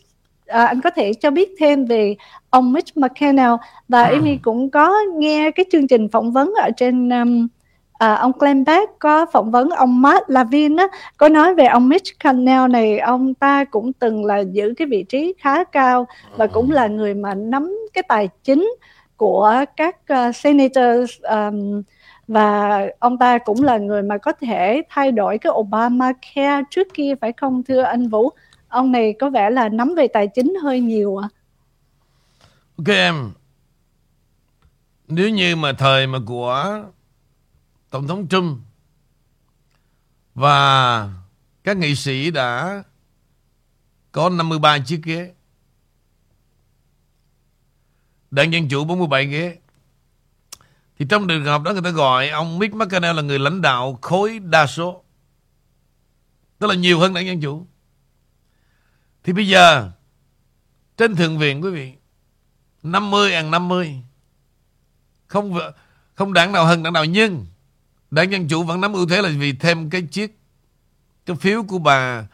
à, 0.47 0.65
anh 0.65 0.81
có 0.81 0.89
thể 0.89 1.13
cho 1.13 1.31
biết 1.31 1.49
thêm 1.59 1.85
về 1.85 2.15
ông 2.57 2.73
Mitch 2.73 2.97
McConnell 2.97 3.53
và 3.87 4.03
à. 4.03 4.09
Amy 4.09 4.37
cũng 4.37 4.69
có 4.69 4.93
nghe 5.15 5.51
cái 5.51 5.65
chương 5.71 5.87
trình 5.87 6.09
phỏng 6.09 6.31
vấn 6.31 6.53
ở 6.61 6.69
trên 6.77 7.09
um, 7.09 7.47
à, 7.93 8.15
ông 8.15 8.31
Glenn 8.39 8.63
Beck 8.63 8.99
có 8.99 9.25
phỏng 9.25 9.51
vấn 9.51 9.69
ông 9.69 10.01
Matt 10.01 10.29
Lavin 10.29 10.75
á, 10.75 10.87
có 11.17 11.29
nói 11.29 11.55
về 11.55 11.65
ông 11.65 11.89
Mitch 11.89 12.05
McConnell 12.15 12.67
này 12.67 12.99
ông 12.99 13.33
ta 13.33 13.63
cũng 13.63 13.93
từng 13.93 14.25
là 14.25 14.39
giữ 14.39 14.73
cái 14.77 14.87
vị 14.87 15.03
trí 15.03 15.33
khá 15.37 15.63
cao 15.63 16.07
và 16.37 16.47
cũng 16.47 16.71
là 16.71 16.87
người 16.87 17.13
mà 17.13 17.33
nắm 17.33 17.77
cái 17.93 18.03
tài 18.07 18.29
chính 18.43 18.73
của 19.17 19.65
các 19.75 19.95
uh, 20.13 20.35
senators 20.35 21.11
um, 21.21 21.81
và 22.27 22.81
ông 22.99 23.17
ta 23.17 23.37
cũng 23.37 23.63
là 23.63 23.77
người 23.77 24.01
mà 24.01 24.17
có 24.17 24.31
thể 24.31 24.81
thay 24.89 25.11
đổi 25.11 25.37
cái 25.37 25.53
Obamacare 25.55 26.61
trước 26.69 26.87
kia 26.93 27.13
phải 27.21 27.33
không 27.33 27.63
thưa 27.63 27.81
anh 27.81 28.07
Vũ? 28.07 28.29
Ông 28.67 28.91
này 28.91 29.13
có 29.19 29.29
vẻ 29.29 29.49
là 29.49 29.69
nắm 29.69 29.95
về 29.95 30.07
tài 30.07 30.27
chính 30.27 30.53
hơi 30.63 30.79
nhiều 30.79 31.17
ạ. 31.17 31.27
À? 31.31 31.36
Ok 32.77 32.87
em. 32.87 33.31
Nếu 35.07 35.29
như 35.29 35.55
mà 35.55 35.73
thời 35.73 36.07
mà 36.07 36.19
của 36.25 36.85
Tổng 37.89 38.07
thống 38.07 38.27
Trump 38.27 38.59
Và 40.35 41.09
các 41.63 41.77
nghị 41.77 41.95
sĩ 41.95 42.31
đã 42.31 42.83
có 44.11 44.29
53 44.29 44.79
chiếc 44.79 45.01
ghế. 45.03 45.33
Đảng 48.31 48.53
Dân 48.53 48.69
Chủ 48.69 48.85
47 48.85 49.25
ghế. 49.25 49.57
Thì 50.99 51.05
trong 51.09 51.27
trường 51.27 51.45
hợp 51.45 51.63
đó 51.63 51.73
người 51.73 51.81
ta 51.81 51.89
gọi 51.89 52.29
ông 52.29 52.59
Mitch 52.59 52.73
McConnell 52.73 53.15
là 53.15 53.21
người 53.21 53.39
lãnh 53.39 53.61
đạo 53.61 53.99
khối 54.01 54.39
đa 54.39 54.67
số. 54.67 55.03
Tức 56.59 56.67
là 56.67 56.75
nhiều 56.75 56.99
hơn 56.99 57.13
đảng 57.13 57.25
Dân 57.25 57.41
Chủ. 57.41 57.67
Thì 59.23 59.33
bây 59.33 59.47
giờ, 59.47 59.91
trên 60.97 61.15
thượng 61.15 61.37
viện, 61.37 61.63
quý 61.63 61.71
vị 61.71 61.96
50 62.83 63.33
ăn 63.33 63.51
50 63.51 64.01
không 65.27 65.59
không 66.15 66.33
đảng 66.33 66.51
nào 66.51 66.65
hơn 66.65 66.83
đảng 66.83 66.93
nào 66.93 67.05
nhưng 67.05 67.45
đảng 68.11 68.31
Dân 68.31 68.47
Chủ 68.47 68.63
vẫn 68.63 68.81
nắm 68.81 68.93
ưu 68.93 69.07
thế 69.07 69.21
là 69.21 69.29
vì 69.37 69.53
thêm 69.53 69.89
cái 69.89 70.01
chiếc 70.01 70.39
cái 71.25 71.35
phiếu 71.35 71.63
của 71.63 71.79
bà 71.79 72.27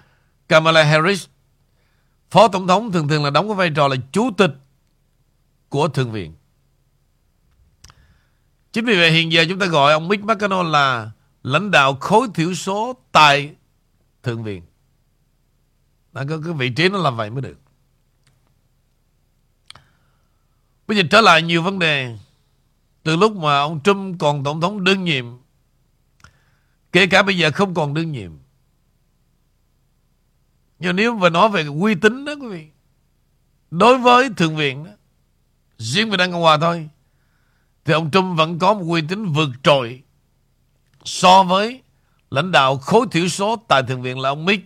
Kamala 0.48 0.84
Harris 0.84 1.26
Phó 2.34 2.48
Tổng 2.48 2.68
thống 2.68 2.92
thường 2.92 3.08
thường 3.08 3.24
là 3.24 3.30
đóng 3.30 3.48
cái 3.48 3.56
vai 3.56 3.70
trò 3.70 3.88
là 3.88 3.96
chủ 4.12 4.32
tịch 4.38 4.52
của 5.70 5.88
Thượng 5.88 6.12
viện. 6.12 6.34
Chính 8.72 8.86
vì 8.86 8.96
vậy 8.96 9.12
hiện 9.12 9.32
giờ 9.32 9.46
chúng 9.50 9.60
ta 9.60 9.66
gọi 9.66 9.94
ông 9.94 10.08
Mitch 10.08 10.24
McConnell 10.24 10.70
là 10.70 11.12
lãnh 11.44 11.72
đạo 11.72 11.96
khối 11.96 12.28
thiểu 12.34 12.54
số 12.54 12.96
tại 13.12 13.56
Thượng 14.24 14.44
viện. 14.44 14.64
Đã 16.12 16.26
cái, 16.30 16.38
cái 16.46 16.54
vị 16.54 16.70
trí 16.70 16.90
nó 16.90 16.98
làm 16.98 17.18
vậy 17.18 17.30
mới 17.30 17.42
được. 17.42 17.58
Bây 20.88 20.98
giờ 20.98 21.04
trở 21.12 21.22
lại 21.22 21.42
nhiều 21.42 21.62
vấn 21.62 21.80
đề. 21.80 22.18
Từ 23.04 23.16
lúc 23.16 23.36
mà 23.36 23.60
ông 23.60 23.80
Trump 23.84 24.20
còn 24.20 24.44
tổng 24.44 24.62
thống 24.62 24.84
đương 24.84 25.04
nhiệm, 25.04 25.26
kể 26.92 27.08
cả 27.08 27.24
bây 27.24 27.38
giờ 27.38 27.52
không 27.52 27.74
còn 27.74 27.94
đương 27.94 28.12
nhiệm. 28.12 28.32
Nhưng 30.80 30.96
nếu 30.96 31.16
mà 31.16 31.30
nói 31.30 31.50
về 31.50 31.66
uy 31.66 31.96
tín 31.96 32.26
đó 32.26 32.34
quý 32.42 32.48
vị, 32.48 32.68
đối 33.72 33.98
với 33.98 34.30
Thượng 34.38 34.56
viện 34.56 34.84
đó, 34.84 34.92
riêng 35.78 36.10
về 36.10 36.18
Đảng 36.18 36.32
Cộng 36.32 36.42
Hòa 36.42 36.58
thôi, 36.58 36.90
thì 37.86 37.94
ông 37.94 38.12
Trump 38.12 38.38
vẫn 38.38 38.60
có 38.60 38.74
một 38.74 38.86
uy 38.88 39.02
tín 39.10 39.26
vượt 39.26 39.50
trội 39.64 40.04
so 41.06 41.44
với 41.44 41.82
lãnh 42.32 42.52
đạo 42.52 42.78
khối 42.78 43.06
thiểu 43.12 43.28
số 43.28 43.56
tại 43.68 43.84
Thượng 43.84 44.02
viện 44.02 44.20
là 44.20 44.30
ông 44.30 44.46
Mitch 44.46 44.64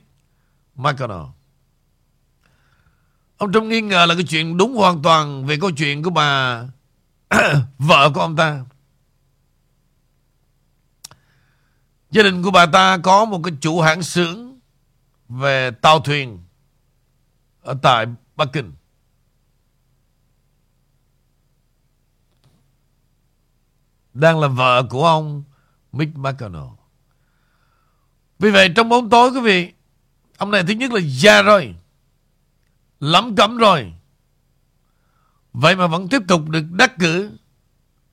McConnell. 0.76 1.37
Ông 3.38 3.52
Trump 3.54 3.66
nghi 3.66 3.82
ngờ 3.82 4.06
là 4.06 4.16
cái 4.16 4.24
chuyện 4.24 4.58
đúng 4.58 4.76
hoàn 4.76 5.02
toàn 5.02 5.46
về 5.46 5.58
câu 5.62 5.72
chuyện 5.72 6.04
của 6.04 6.10
bà 6.10 6.62
vợ 7.78 8.12
của 8.14 8.22
ông 8.22 8.36
ta. 8.36 8.66
Gia 12.12 12.24
đình 12.24 12.44
của 12.44 12.52
bà 12.52 12.66
ta 12.66 12.98
có 13.04 13.26
một 13.26 13.42
cái 13.44 13.54
chủ 13.62 13.82
hãng 13.82 14.04
xưởng 14.04 14.60
về 15.30 15.72
tàu 15.72 16.00
thuyền 16.00 16.40
ở 17.62 17.78
tại 17.82 18.06
Bắc 18.36 18.50
Kinh. 18.54 18.74
Đang 24.14 24.40
là 24.40 24.48
vợ 24.48 24.84
của 24.90 25.06
ông 25.06 25.44
Mick 25.92 26.16
McConnell. 26.16 26.68
Vì 28.40 28.52
vậy 28.52 28.70
trong 28.76 28.90
bóng 28.90 29.10
tối 29.10 29.30
quý 29.30 29.42
vị, 29.42 29.74
ông 30.38 30.52
này 30.52 30.64
thứ 30.68 30.74
nhất 30.74 30.92
là 30.92 31.00
già 31.04 31.42
rồi 31.42 31.76
lắm 33.00 33.36
cấm 33.36 33.58
rồi. 33.58 33.94
Vậy 35.54 35.76
mà 35.76 35.88
vẫn 35.88 36.08
tiếp 36.10 36.22
tục 36.28 36.50
được 36.50 36.64
đắc 36.72 36.94
cử 37.00 37.32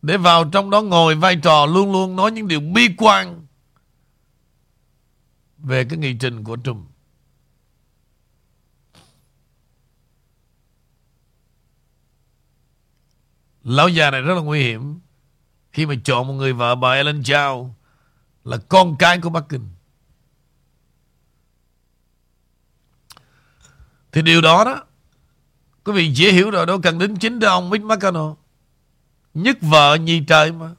để 0.02 0.16
vào 0.16 0.44
trong 0.44 0.70
đó 0.70 0.80
ngồi 0.80 1.14
vai 1.14 1.36
trò 1.36 1.66
luôn 1.66 1.92
luôn 1.92 2.16
nói 2.16 2.32
những 2.32 2.48
điều 2.48 2.60
bi 2.60 2.88
quan 2.96 3.46
về 5.58 5.84
cái 5.84 5.98
nghị 5.98 6.14
trình 6.14 6.44
của 6.44 6.56
Trump. 6.64 6.90
Lão 13.62 13.88
già 13.88 14.10
này 14.10 14.20
rất 14.20 14.34
là 14.34 14.40
nguy 14.40 14.62
hiểm 14.62 15.00
khi 15.72 15.86
mà 15.86 15.94
chọn 16.04 16.26
một 16.26 16.32
người 16.32 16.52
vợ 16.52 16.74
bà 16.74 16.92
Ellen 16.92 17.22
Chao 17.22 17.76
là 18.44 18.56
con 18.68 18.96
cái 18.98 19.20
của 19.20 19.30
Bắc 19.30 19.44
Kinh. 19.48 19.73
Thì 24.14 24.22
điều 24.22 24.40
đó 24.40 24.64
đó, 24.64 24.84
Quý 25.84 25.92
vị 25.92 26.12
dễ 26.14 26.32
hiểu 26.32 26.50
rồi, 26.50 26.66
đâu 26.66 26.80
cần 26.80 26.98
đến 26.98 27.16
chính 27.16 27.40
ông 27.40 27.70
Mitch 27.70 27.84
McConnell 27.84 28.32
Nhất 29.34 29.58
vợ 29.60 29.94
nhì 29.94 30.24
trời 30.26 30.52
mà. 30.52 30.70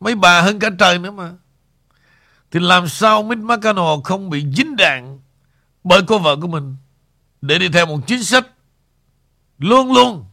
Mấy 0.00 0.14
bà 0.14 0.40
hơn 0.40 0.58
cả 0.58 0.70
trời 0.78 0.98
nữa 0.98 1.10
mà. 1.10 1.32
Thì 2.50 2.60
làm 2.60 2.88
sao 2.88 3.22
Mitch 3.22 3.40
McConnell 3.40 4.00
không 4.04 4.30
bị 4.30 4.44
dính 4.56 4.76
đạn 4.76 5.20
Bởi 5.84 6.02
cô 6.06 6.18
vợ 6.18 6.36
của 6.40 6.48
mình? 6.48 6.76
Để 7.40 7.58
đi 7.58 7.68
theo 7.68 7.86
một 7.86 8.00
chính 8.06 8.24
sách 8.24 8.46
Luôn 9.58 9.92
luôn 9.92 10.24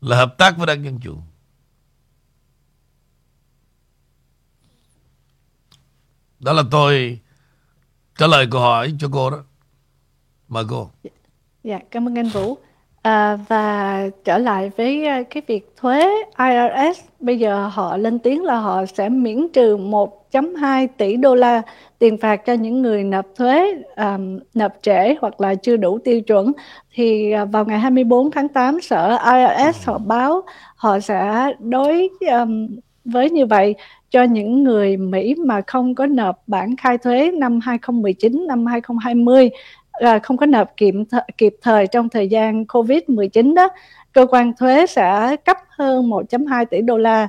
Là 0.00 0.16
hợp 0.16 0.34
tác 0.38 0.56
với 0.56 0.66
Đảng 0.66 0.84
Dân 0.84 1.00
Chủ. 1.00 1.22
Đó 6.40 6.52
là 6.52 6.62
tôi 6.70 7.20
trả 8.18 8.26
lời 8.26 8.48
câu 8.50 8.60
hỏi 8.60 8.94
cho 8.98 9.08
cô 9.12 9.30
đó. 9.30 9.44
Mời 10.52 10.64
cô. 10.70 10.88
Dạ, 11.64 11.78
cảm 11.90 12.08
ơn 12.08 12.18
anh 12.18 12.28
Vũ. 12.28 12.56
À, 13.02 13.38
và 13.48 14.08
trở 14.24 14.38
lại 14.38 14.70
với 14.76 15.06
à, 15.06 15.22
cái 15.22 15.42
việc 15.46 15.76
thuế 15.76 16.08
IRS, 16.38 17.00
bây 17.20 17.38
giờ 17.38 17.66
họ 17.72 17.96
lên 17.96 18.18
tiếng 18.18 18.44
là 18.44 18.56
họ 18.58 18.86
sẽ 18.86 19.08
miễn 19.08 19.48
trừ 19.52 19.76
1.2 19.76 20.88
tỷ 20.96 21.16
đô 21.16 21.34
la 21.34 21.62
tiền 21.98 22.18
phạt 22.18 22.36
cho 22.46 22.52
những 22.52 22.82
người 22.82 23.04
nộp 23.04 23.26
thuế 23.36 23.82
um, 23.96 24.38
nộp 24.54 24.72
trễ 24.82 25.14
hoặc 25.20 25.40
là 25.40 25.54
chưa 25.54 25.76
đủ 25.76 25.98
tiêu 26.04 26.20
chuẩn. 26.20 26.52
Thì 26.94 27.34
uh, 27.42 27.48
vào 27.52 27.64
ngày 27.64 27.78
24 27.78 28.30
tháng 28.30 28.48
8, 28.48 28.80
sở 28.80 29.16
IRS 29.16 29.88
họ 29.88 29.98
báo 29.98 30.42
họ 30.76 31.00
sẽ 31.00 31.52
đối 31.58 32.08
um, 32.20 32.68
với 33.04 33.30
như 33.30 33.46
vậy 33.46 33.74
cho 34.10 34.22
những 34.22 34.64
người 34.64 34.96
Mỹ 34.96 35.34
mà 35.34 35.60
không 35.66 35.94
có 35.94 36.06
nộp 36.06 36.42
bản 36.46 36.76
khai 36.76 36.98
thuế 36.98 37.30
năm 37.30 37.60
2019, 37.62 38.46
năm 38.48 38.66
2020 38.66 39.50
à, 39.92 40.18
không 40.18 40.36
có 40.36 40.46
nộp 40.46 40.76
kịp 40.76 40.94
kịp 41.38 41.54
thời 41.62 41.86
trong 41.86 42.08
thời 42.08 42.28
gian 42.28 42.64
Covid-19 42.64 43.54
đó, 43.54 43.68
cơ 44.12 44.26
quan 44.30 44.52
thuế 44.58 44.86
sẽ 44.86 45.36
cấp 45.44 45.56
hơn 45.68 46.10
1.2 46.10 46.64
tỷ 46.64 46.82
đô 46.82 46.98
la 46.98 47.28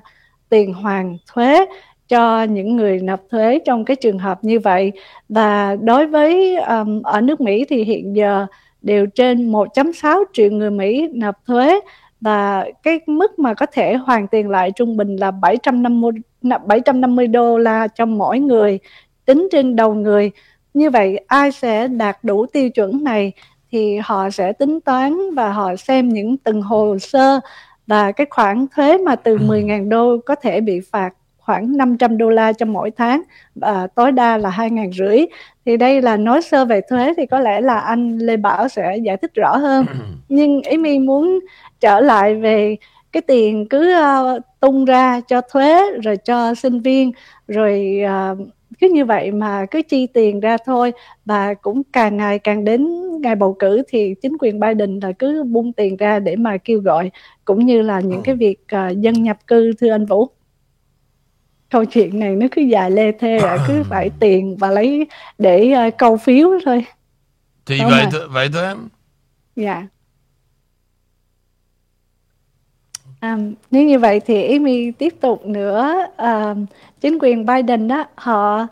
tiền 0.49 0.73
hoàn 0.73 1.17
thuế 1.33 1.65
cho 2.07 2.43
những 2.43 2.75
người 2.75 2.99
nộp 2.99 3.19
thuế 3.29 3.59
trong 3.65 3.85
cái 3.85 3.95
trường 3.95 4.19
hợp 4.19 4.43
như 4.43 4.59
vậy. 4.59 4.91
Và 5.29 5.75
đối 5.81 6.07
với 6.07 6.55
um, 6.55 7.01
ở 7.01 7.21
nước 7.21 7.41
Mỹ 7.41 7.65
thì 7.69 7.83
hiện 7.83 8.15
giờ 8.15 8.45
đều 8.81 9.05
trên 9.05 9.51
1.6 9.51 10.23
triệu 10.33 10.51
người 10.51 10.71
Mỹ 10.71 11.07
nộp 11.13 11.45
thuế 11.45 11.79
và 12.21 12.65
cái 12.83 12.99
mức 13.07 13.39
mà 13.39 13.53
có 13.53 13.65
thể 13.65 13.95
hoàn 13.95 14.27
tiền 14.27 14.49
lại 14.49 14.71
trung 14.71 14.97
bình 14.97 15.15
là 15.15 15.31
750 15.31 16.11
750 16.65 17.27
đô 17.27 17.57
la 17.57 17.87
cho 17.87 18.05
mỗi 18.05 18.39
người 18.39 18.79
tính 19.25 19.47
trên 19.51 19.75
đầu 19.75 19.93
người 19.93 20.31
như 20.73 20.89
vậy 20.89 21.19
ai 21.27 21.51
sẽ 21.51 21.87
đạt 21.87 22.17
đủ 22.23 22.45
tiêu 22.45 22.69
chuẩn 22.69 23.03
này 23.03 23.31
thì 23.71 23.97
họ 24.03 24.29
sẽ 24.29 24.53
tính 24.53 24.79
toán 24.81 25.17
và 25.35 25.51
họ 25.51 25.75
xem 25.75 26.09
những 26.09 26.37
từng 26.37 26.61
hồ 26.61 26.97
sơ 26.99 27.39
và 27.87 28.11
cái 28.11 28.27
khoản 28.29 28.65
thuế 28.75 28.97
mà 28.97 29.15
từ 29.15 29.37
10.000 29.37 29.83
ừ. 29.83 29.89
đô 29.89 30.17
có 30.25 30.35
thể 30.35 30.61
bị 30.61 30.79
phạt 30.91 31.13
khoảng 31.37 31.77
500 31.77 32.17
đô 32.17 32.29
la 32.29 32.53
cho 32.53 32.65
mỗi 32.65 32.91
tháng 32.91 33.21
và 33.55 33.87
tối 33.87 34.11
đa 34.11 34.37
là 34.37 34.49
2.000 34.49 34.91
rưỡi. 34.91 35.25
Thì 35.65 35.77
đây 35.77 36.01
là 36.01 36.17
nói 36.17 36.41
sơ 36.41 36.65
về 36.65 36.81
thuế 36.89 37.13
thì 37.17 37.25
có 37.25 37.39
lẽ 37.39 37.61
là 37.61 37.79
anh 37.79 38.17
Lê 38.17 38.37
Bảo 38.37 38.67
sẽ 38.67 38.97
giải 38.97 39.17
thích 39.17 39.31
rõ 39.35 39.57
hơn. 39.57 39.85
Ừ. 39.89 39.95
Nhưng 40.29 40.61
Amy 40.61 40.99
muốn 40.99 41.39
trở 41.79 41.99
lại 41.99 42.35
về 42.35 42.75
cái 43.11 43.21
tiền 43.21 43.67
cứ 43.69 43.95
uh, 43.97 44.41
tung 44.59 44.85
ra 44.85 45.21
cho 45.27 45.41
thuế 45.41 45.91
rồi 46.03 46.17
cho 46.17 46.55
sinh 46.55 46.79
viên 46.79 47.11
rồi 47.47 48.01
uh, 48.31 48.47
cứ 48.83 48.89
như 48.89 49.05
vậy 49.05 49.31
mà 49.31 49.65
cứ 49.71 49.81
chi 49.81 50.07
tiền 50.07 50.39
ra 50.39 50.57
thôi 50.65 50.93
và 51.25 51.53
cũng 51.53 51.81
càng 51.93 52.17
ngày 52.17 52.39
càng 52.39 52.65
đến 52.65 52.87
ngày 53.21 53.35
bầu 53.35 53.55
cử 53.59 53.83
thì 53.87 54.15
chính 54.21 54.37
quyền 54.39 54.59
Biden 54.59 54.99
là 54.99 55.11
cứ 55.11 55.43
bung 55.43 55.73
tiền 55.73 55.97
ra 55.97 56.19
để 56.19 56.35
mà 56.35 56.57
kêu 56.57 56.79
gọi 56.79 57.11
cũng 57.45 57.65
như 57.65 57.81
là 57.81 57.99
những 57.99 58.21
cái 58.23 58.35
việc 58.35 58.59
uh, 58.75 58.97
dân 58.97 59.23
nhập 59.23 59.37
cư 59.47 59.71
thưa 59.79 59.91
anh 59.91 60.05
Vũ. 60.05 60.27
Câu 61.69 61.85
chuyện 61.85 62.19
này 62.19 62.35
nó 62.35 62.47
cứ 62.51 62.61
dài 62.61 62.91
lê 62.91 63.11
thê 63.11 63.37
à, 63.37 63.57
cứ 63.67 63.83
phải 63.83 64.09
tiền 64.19 64.57
và 64.57 64.71
lấy 64.71 65.07
để 65.37 65.73
uh, 65.87 65.97
câu 65.97 66.17
phiếu 66.17 66.49
thôi. 66.65 66.85
Thì 67.65 67.79
Đúng 67.79 67.89
vậy 67.89 68.05
thôi, 68.11 68.21
vậy 68.29 68.49
thôi 68.53 68.63
em 68.63 68.77
dạ 69.55 69.87
À, 73.23 73.37
nếu 73.71 73.83
như 73.83 73.99
vậy 73.99 74.19
thì 74.19 74.51
Amy 74.53 74.91
tiếp 74.91 75.13
tục 75.21 75.45
nữa. 75.45 76.05
À, 76.17 76.55
chính 77.01 77.17
quyền 77.21 77.45
Biden 77.45 77.87
đó 77.87 78.05
họ 78.15 78.67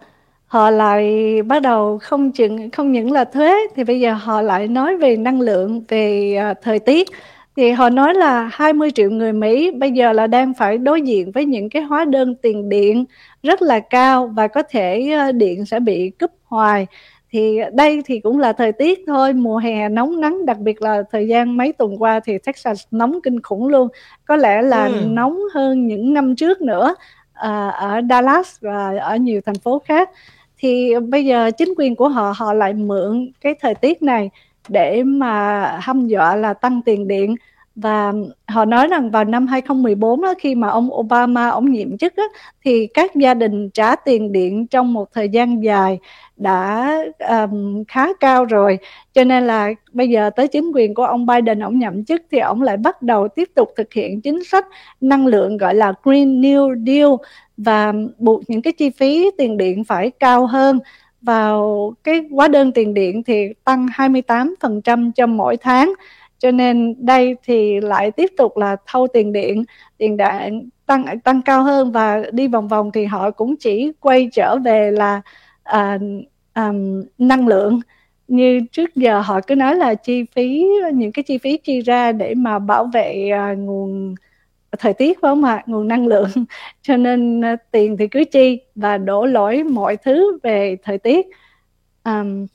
họ 0.48 0.70
lại 0.70 1.42
bắt 1.42 1.62
đầu 1.62 2.00
không 2.02 2.32
chừng 2.32 2.70
không 2.70 2.92
những 2.92 3.12
là 3.12 3.26
thuế 3.26 3.54
thì 3.76 3.84
bây 3.84 4.00
giờ 4.00 4.14
họ 4.14 4.42
lại 4.42 4.68
nói 4.68 4.98
về 4.98 5.18
năng 5.18 5.42
lượng 5.42 5.84
về 5.88 6.38
uh, 6.52 6.58
thời 6.62 6.80
tiết. 6.80 7.10
Thì 7.56 7.72
họ 7.72 7.90
nói 7.90 8.14
là 8.14 8.50
20 8.54 8.92
triệu 8.92 9.10
người 9.10 9.34
Mỹ 9.34 9.72
bây 9.72 9.92
giờ 9.92 10.14
là 10.14 10.28
đang 10.28 10.54
phải 10.54 10.78
đối 10.78 11.02
diện 11.02 11.32
với 11.32 11.46
những 11.46 11.70
cái 11.70 11.82
hóa 11.82 12.06
đơn 12.06 12.36
tiền 12.36 12.70
điện 12.70 13.06
rất 13.44 13.62
là 13.62 13.80
cao 13.80 14.28
và 14.28 14.48
có 14.48 14.64
thể 14.64 15.12
à, 15.12 15.32
điện 15.32 15.66
sẽ 15.66 15.80
bị 15.80 16.10
cúp 16.20 16.32
hoài 16.46 16.88
thì 17.32 17.60
đây 17.74 18.02
thì 18.06 18.20
cũng 18.20 18.40
là 18.40 18.54
thời 18.54 18.72
tiết 18.72 19.04
thôi 19.08 19.34
mùa 19.34 19.58
hè 19.58 19.90
nóng 19.90 20.22
nắng 20.22 20.46
đặc 20.46 20.58
biệt 20.58 20.82
là 20.82 21.04
thời 21.12 21.28
gian 21.28 21.58
mấy 21.58 21.74
tuần 21.74 22.02
qua 22.02 22.20
thì 22.20 22.38
Texas 22.38 22.84
nóng 22.92 23.20
kinh 23.24 23.42
khủng 23.42 23.68
luôn 23.68 23.88
có 24.26 24.36
lẽ 24.36 24.62
là 24.62 24.86
ừ. 24.86 25.02
nóng 25.08 25.40
hơn 25.54 25.88
những 25.88 26.14
năm 26.14 26.36
trước 26.36 26.62
nữa 26.62 26.96
à, 27.34 27.70
ở 27.70 28.02
Dallas 28.10 28.62
và 28.62 28.98
ở 28.98 29.16
nhiều 29.16 29.42
thành 29.46 29.56
phố 29.56 29.82
khác 29.86 30.10
thì 30.58 30.94
bây 31.00 31.26
giờ 31.26 31.52
chính 31.52 31.74
quyền 31.78 31.96
của 31.96 32.10
họ 32.10 32.34
họ 32.38 32.54
lại 32.54 32.74
mượn 32.74 33.32
cái 33.42 33.56
thời 33.62 33.76
tiết 33.76 34.02
này 34.02 34.30
để 34.70 35.04
mà 35.04 35.62
hăm 35.82 36.08
dọa 36.08 36.36
là 36.36 36.54
tăng 36.54 36.82
tiền 36.82 37.08
điện 37.08 37.36
và 37.76 38.14
họ 38.48 38.66
nói 38.66 38.88
rằng 38.88 39.12
vào 39.12 39.24
năm 39.24 39.48
2014 39.48 40.22
đó, 40.22 40.34
khi 40.40 40.56
mà 40.56 40.68
ông 40.68 40.90
Obama 40.94 41.50
ông 41.50 41.72
nhiệm 41.72 41.98
chức 41.98 42.16
đó, 42.16 42.24
thì 42.66 42.88
các 42.88 43.16
gia 43.16 43.34
đình 43.34 43.70
trả 43.70 43.96
tiền 43.96 44.32
điện 44.32 44.68
trong 44.68 44.94
một 44.94 45.14
thời 45.14 45.30
gian 45.30 45.64
dài 45.64 46.00
đã 46.38 46.96
um, 47.30 47.84
khá 47.88 48.14
cao 48.20 48.46
rồi. 48.46 48.80
Cho 49.14 49.24
nên 49.24 49.48
là 49.48 49.70
bây 49.92 50.10
giờ 50.10 50.30
tới 50.30 50.48
chính 50.48 50.72
quyền 50.76 50.94
của 50.94 51.04
ông 51.04 51.26
Biden 51.26 51.60
ông 51.60 51.80
nhậm 51.80 52.06
chức 52.06 52.22
thì 52.32 52.40
ông 52.40 52.62
lại 52.62 52.78
bắt 52.78 53.02
đầu 53.02 53.28
tiếp 53.28 53.50
tục 53.56 53.70
thực 53.78 53.94
hiện 53.94 54.22
chính 54.22 54.44
sách 54.44 54.68
năng 55.02 55.28
lượng 55.28 55.58
gọi 55.58 55.76
là 55.76 55.94
Green 56.04 56.42
New 56.42 56.86
Deal 56.86 57.10
và 57.58 57.94
buộc 58.18 58.42
những 58.48 58.62
cái 58.62 58.74
chi 58.74 58.90
phí 58.90 59.32
tiền 59.38 59.58
điện 59.58 59.84
phải 59.84 60.12
cao 60.20 60.46
hơn. 60.46 60.80
Vào 61.22 61.94
cái 62.04 62.22
hóa 62.32 62.48
đơn 62.48 62.72
tiền 62.72 62.94
điện 62.94 63.24
thì 63.24 63.48
tăng 63.64 63.86
28% 63.86 65.12
cho 65.16 65.28
mỗi 65.28 65.58
tháng 65.58 65.94
cho 66.42 66.52
nên 66.52 66.96
đây 67.06 67.36
thì 67.44 67.80
lại 67.82 68.12
tiếp 68.12 68.32
tục 68.38 68.58
là 68.58 68.78
thâu 68.86 69.08
tiền 69.14 69.34
điện 69.34 69.64
tiền 69.98 70.18
đạn 70.18 70.70
tăng 70.86 71.20
tăng 71.20 71.42
cao 71.42 71.64
hơn 71.64 71.92
và 71.92 72.24
đi 72.32 72.48
vòng 72.48 72.68
vòng 72.68 72.92
thì 72.92 73.06
họ 73.06 73.32
cũng 73.32 73.56
chỉ 73.58 73.92
quay 74.00 74.30
trở 74.34 74.58
về 74.66 74.92
là 74.92 75.22
à, 75.64 76.00
à, 76.54 76.72
năng 77.18 77.48
lượng. 77.48 77.80
Như 78.28 78.62
trước 78.72 78.96
giờ 78.96 79.22
họ 79.22 79.40
cứ 79.48 79.56
nói 79.56 79.76
là 79.76 79.96
chi 79.96 80.24
phí 80.36 80.68
những 80.94 81.12
cái 81.12 81.24
chi 81.24 81.38
phí 81.38 81.58
chi 81.58 81.82
ra 81.82 82.12
để 82.12 82.36
mà 82.36 82.60
bảo 82.60 82.86
vệ 82.94 83.30
à, 83.30 83.54
nguồn 83.54 84.16
thời 84.80 84.94
tiết 84.94 85.22
phải 85.22 85.30
không 85.30 85.44
ạ? 85.44 85.64
Nguồn 85.66 85.88
năng 85.88 86.08
lượng. 86.08 86.30
Cho 86.82 86.98
nên 86.98 87.42
à, 87.46 87.56
tiền 87.72 87.98
thì 87.98 88.08
cứ 88.08 88.24
chi 88.32 88.62
và 88.76 88.98
đổ 88.98 89.26
lỗi 89.26 89.64
mọi 89.64 89.98
thứ 89.98 90.40
về 90.44 90.78
thời 90.84 90.98
tiết. 90.98 91.28
Um, 92.04 92.48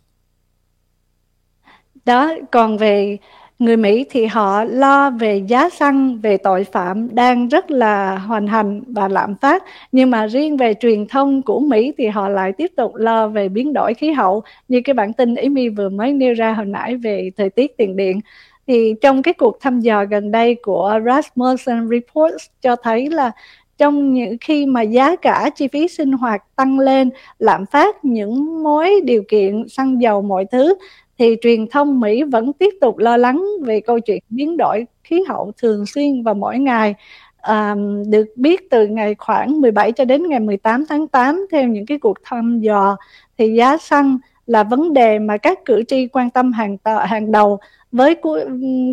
đó 2.05 2.35
còn 2.51 2.79
về 2.79 3.19
người 3.59 3.77
Mỹ 3.77 4.05
thì 4.11 4.27
họ 4.27 4.65
lo 4.65 5.11
về 5.11 5.43
giá 5.49 5.69
xăng, 5.71 6.19
về 6.21 6.37
tội 6.37 6.65
phạm 6.65 7.15
đang 7.15 7.49
rất 7.49 7.71
là 7.71 8.19
hoành 8.19 8.47
hành 8.47 8.83
và 8.87 9.09
lạm 9.09 9.35
phát. 9.37 9.65
Nhưng 9.93 10.11
mà 10.11 10.27
riêng 10.27 10.57
về 10.57 10.75
truyền 10.81 11.07
thông 11.07 11.43
của 11.43 11.61
Mỹ 11.61 11.93
thì 11.99 12.07
họ 12.07 12.29
lại 12.29 12.53
tiếp 12.53 12.71
tục 12.77 12.95
lo 12.95 13.29
về 13.29 13.49
biến 13.49 13.73
đổi 13.73 13.95
khí 13.95 14.13
hậu 14.13 14.43
như 14.69 14.81
cái 14.85 14.95
bản 14.95 15.13
tin 15.13 15.35
Amy 15.35 15.69
vừa 15.69 15.89
mới 15.89 16.13
nêu 16.13 16.35
ra 16.35 16.53
hồi 16.53 16.67
nãy 16.67 16.97
về 16.97 17.31
thời 17.37 17.51
tiết 17.51 17.77
tiền 17.77 17.97
điện. 17.97 18.21
Thì 18.67 18.95
trong 19.01 19.23
cái 19.23 19.35
cuộc 19.35 19.61
thăm 19.61 19.81
dò 19.81 20.05
gần 20.05 20.31
đây 20.31 20.57
của 20.63 21.01
Rasmussen 21.07 21.89
Reports 21.89 22.47
cho 22.63 22.77
thấy 22.77 23.11
là 23.11 23.31
trong 23.79 24.15
những 24.15 24.37
khi 24.41 24.67
mà 24.67 24.83
giá 24.83 25.17
cả 25.17 25.51
chi 25.57 25.69
phí 25.69 25.89
sinh 25.89 26.13
hoạt 26.13 26.57
tăng 26.57 26.79
lên, 26.79 27.11
lạm 27.39 27.67
phát 27.67 28.05
những 28.05 28.63
mối 28.63 29.01
điều 29.05 29.23
kiện 29.29 29.69
xăng 29.69 30.03
dầu 30.03 30.23
mọi 30.23 30.45
thứ 30.53 30.75
thì 31.19 31.37
truyền 31.41 31.67
thông 31.67 32.01
Mỹ 32.01 32.23
vẫn 32.23 32.53
tiếp 32.53 32.75
tục 32.81 32.99
lo 32.99 33.17
lắng 33.17 33.45
về 33.63 33.81
câu 33.81 34.01
chuyện 34.01 34.23
biến 34.29 34.57
đổi 34.57 34.87
khí 35.05 35.23
hậu 35.29 35.53
thường 35.63 35.87
xuyên 35.87 36.23
và 36.23 36.35
mỗi 36.35 36.59
ngày. 36.59 36.95
À, 37.37 37.75
được 38.07 38.25
biết 38.37 38.71
từ 38.71 38.87
ngày 38.87 39.15
khoảng 39.19 39.61
17 39.61 39.93
cho 39.93 40.05
đến 40.05 40.29
ngày 40.29 40.41
18 40.41 40.85
tháng 40.89 41.09
8 41.09 41.47
theo 41.53 41.69
những 41.69 41.87
cái 41.87 41.99
cuộc 41.99 42.17
thăm 42.25 42.61
dò 42.61 42.97
thì 43.39 43.55
giá 43.55 43.77
xăng 43.77 44.19
là 44.47 44.63
vấn 44.63 44.93
đề 44.93 45.19
mà 45.19 45.37
các 45.37 45.65
cử 45.65 45.83
tri 45.89 46.07
quan 46.07 46.31
tâm 46.31 46.53
hàng 46.53 46.77
hàng 47.07 47.33
đầu 47.33 47.59
với 47.93 48.15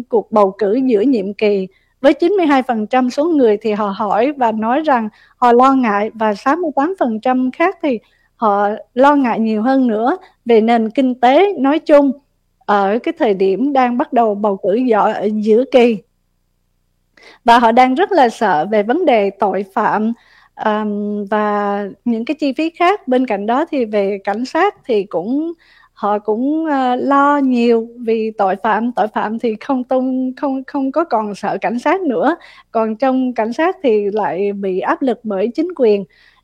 cuộc 0.09 0.31
bầu 0.31 0.55
cử 0.57 0.79
giữa 0.85 1.01
nhiệm 1.01 1.33
kỳ. 1.33 1.67
Với 2.01 2.13
92% 2.19 3.09
số 3.09 3.25
người 3.25 3.57
thì 3.57 3.71
họ 3.71 3.93
hỏi 3.97 4.31
và 4.31 4.51
nói 4.51 4.81
rằng 4.81 5.09
họ 5.37 5.53
lo 5.53 5.73
ngại 5.73 6.11
và 6.13 6.31
68% 6.31 7.49
khác 7.53 7.77
thì 7.81 7.99
họ 8.35 8.69
lo 8.93 9.15
ngại 9.15 9.39
nhiều 9.39 9.61
hơn 9.61 9.87
nữa 9.87 10.17
về 10.45 10.61
nền 10.61 10.89
kinh 10.89 11.15
tế 11.19 11.53
nói 11.57 11.79
chung 11.79 12.11
ở 12.65 12.99
cái 13.03 13.13
thời 13.19 13.33
điểm 13.33 13.73
đang 13.73 13.97
bắt 13.97 14.13
đầu 14.13 14.35
bầu 14.35 14.57
cử 14.57 14.79
ở 14.91 15.29
giữa 15.33 15.63
kỳ. 15.71 15.97
Và 17.43 17.59
họ 17.59 17.71
đang 17.71 17.95
rất 17.95 18.11
là 18.11 18.29
sợ 18.29 18.65
về 18.71 18.83
vấn 18.83 19.05
đề 19.05 19.29
tội 19.29 19.65
phạm 19.73 20.13
um, 20.65 21.25
và 21.25 21.85
những 22.05 22.25
cái 22.25 22.35
chi 22.35 22.53
phí 22.53 22.69
khác. 22.69 23.07
Bên 23.07 23.25
cạnh 23.27 23.45
đó 23.45 23.65
thì 23.71 23.85
về 23.85 24.19
cảnh 24.23 24.45
sát 24.45 24.75
thì 24.85 25.03
cũng 25.03 25.53
họ 25.93 26.19
cũng 26.19 26.65
uh, 26.65 26.99
lo 26.99 27.37
nhiều 27.37 27.87
vì 27.99 28.31
tội 28.37 28.55
phạm. 28.63 28.91
Tội 28.91 29.07
phạm 29.07 29.39
thì 29.39 29.55
không 29.59 29.83
tung 29.83 30.33
không 30.37 30.63
không 30.67 30.91
có 30.91 31.03
còn 31.03 31.35
sợ 31.35 31.57
cảnh 31.61 31.79
sát 31.79 32.01
nữa. 32.01 32.35
Còn 32.71 32.95
trong 32.95 33.33
cảnh 33.33 33.53
sát 33.53 33.77
thì 33.83 34.11
lại 34.11 34.53
bị 34.53 34.79
áp 34.79 35.01
lực 35.01 35.19
bởi 35.23 35.47
chính 35.55 35.67
quyền 35.75 36.03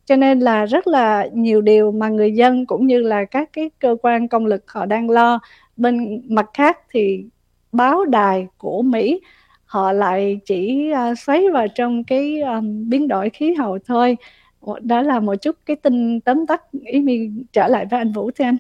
cho 0.10 0.16
nên 0.16 0.40
là 0.40 0.66
rất 0.66 0.88
là 0.88 1.28
nhiều 1.34 1.62
điều 1.62 1.92
mà 1.92 2.10
người 2.10 2.32
dân 2.32 2.66
cũng 2.66 2.88
như 2.88 3.02
là 3.02 3.26
các 3.26 3.50
cái 3.54 3.70
cơ 3.80 3.96
quan 4.02 4.28
công 4.28 4.46
lực 4.46 4.72
họ 4.72 4.86
đang 4.86 5.10
lo. 5.10 5.40
Bên 5.78 6.22
mặt 6.30 6.46
khác 6.54 6.78
thì 6.90 7.26
báo 7.72 8.06
đài 8.06 8.48
của 8.58 8.82
Mỹ 8.82 9.22
họ 9.66 9.92
lại 9.92 10.40
chỉ 10.46 10.92
uh, 11.12 11.20
xoáy 11.20 11.44
vào 11.54 11.68
trong 11.76 12.04
cái 12.04 12.42
um, 12.42 12.90
biến 12.90 13.08
đổi 13.08 13.30
khí 13.30 13.54
hậu 13.54 13.80
thôi. 13.86 14.18
Đó 14.82 15.02
là 15.02 15.20
một 15.20 15.36
chút 15.36 15.56
cái 15.66 15.76
tin 15.76 16.22
tóm 16.22 16.46
tắt 16.46 16.62
ý 16.86 17.00
mi 17.00 17.30
trở 17.52 17.68
lại 17.68 17.86
với 17.92 18.00
anh 18.00 18.12
Vũ 18.12 18.32
thưa 18.32 18.46
anh. 18.46 18.58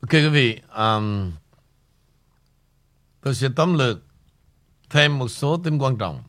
Ok 0.00 0.12
quý 0.12 0.28
vị 0.28 0.58
um, 0.76 1.32
tôi 3.22 3.34
sẽ 3.34 3.48
tóm 3.56 3.78
lược 3.78 3.98
thêm 4.90 5.18
một 5.18 5.28
số 5.28 5.56
tin 5.64 5.78
quan 5.78 5.96
trọng. 5.98 6.22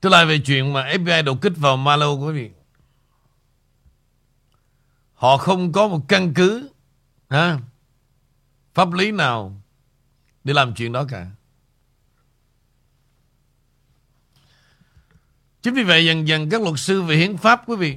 Trở 0.00 0.08
lại 0.08 0.26
về 0.26 0.38
chuyện 0.38 0.72
mà 0.72 0.82
FBI 0.82 1.24
đột 1.24 1.40
kích 1.42 1.52
vào 1.56 1.76
Malo 1.76 2.10
quý 2.10 2.32
vị. 2.32 2.50
Họ 5.14 5.36
không 5.36 5.72
có 5.72 5.88
một 5.88 6.00
căn 6.08 6.34
cứ 6.34 6.70
ha, 7.28 7.58
pháp 8.74 8.92
lý 8.92 9.12
nào 9.12 9.62
để 10.44 10.54
làm 10.54 10.74
chuyện 10.74 10.92
đó 10.92 11.04
cả. 11.08 11.26
Chính 15.62 15.74
vì 15.74 15.82
vậy 15.82 16.06
dần 16.06 16.28
dần 16.28 16.50
các 16.50 16.62
luật 16.62 16.78
sư 16.78 17.02
về 17.02 17.16
hiến 17.16 17.36
pháp 17.36 17.68
quý 17.68 17.76
vị 17.76 17.96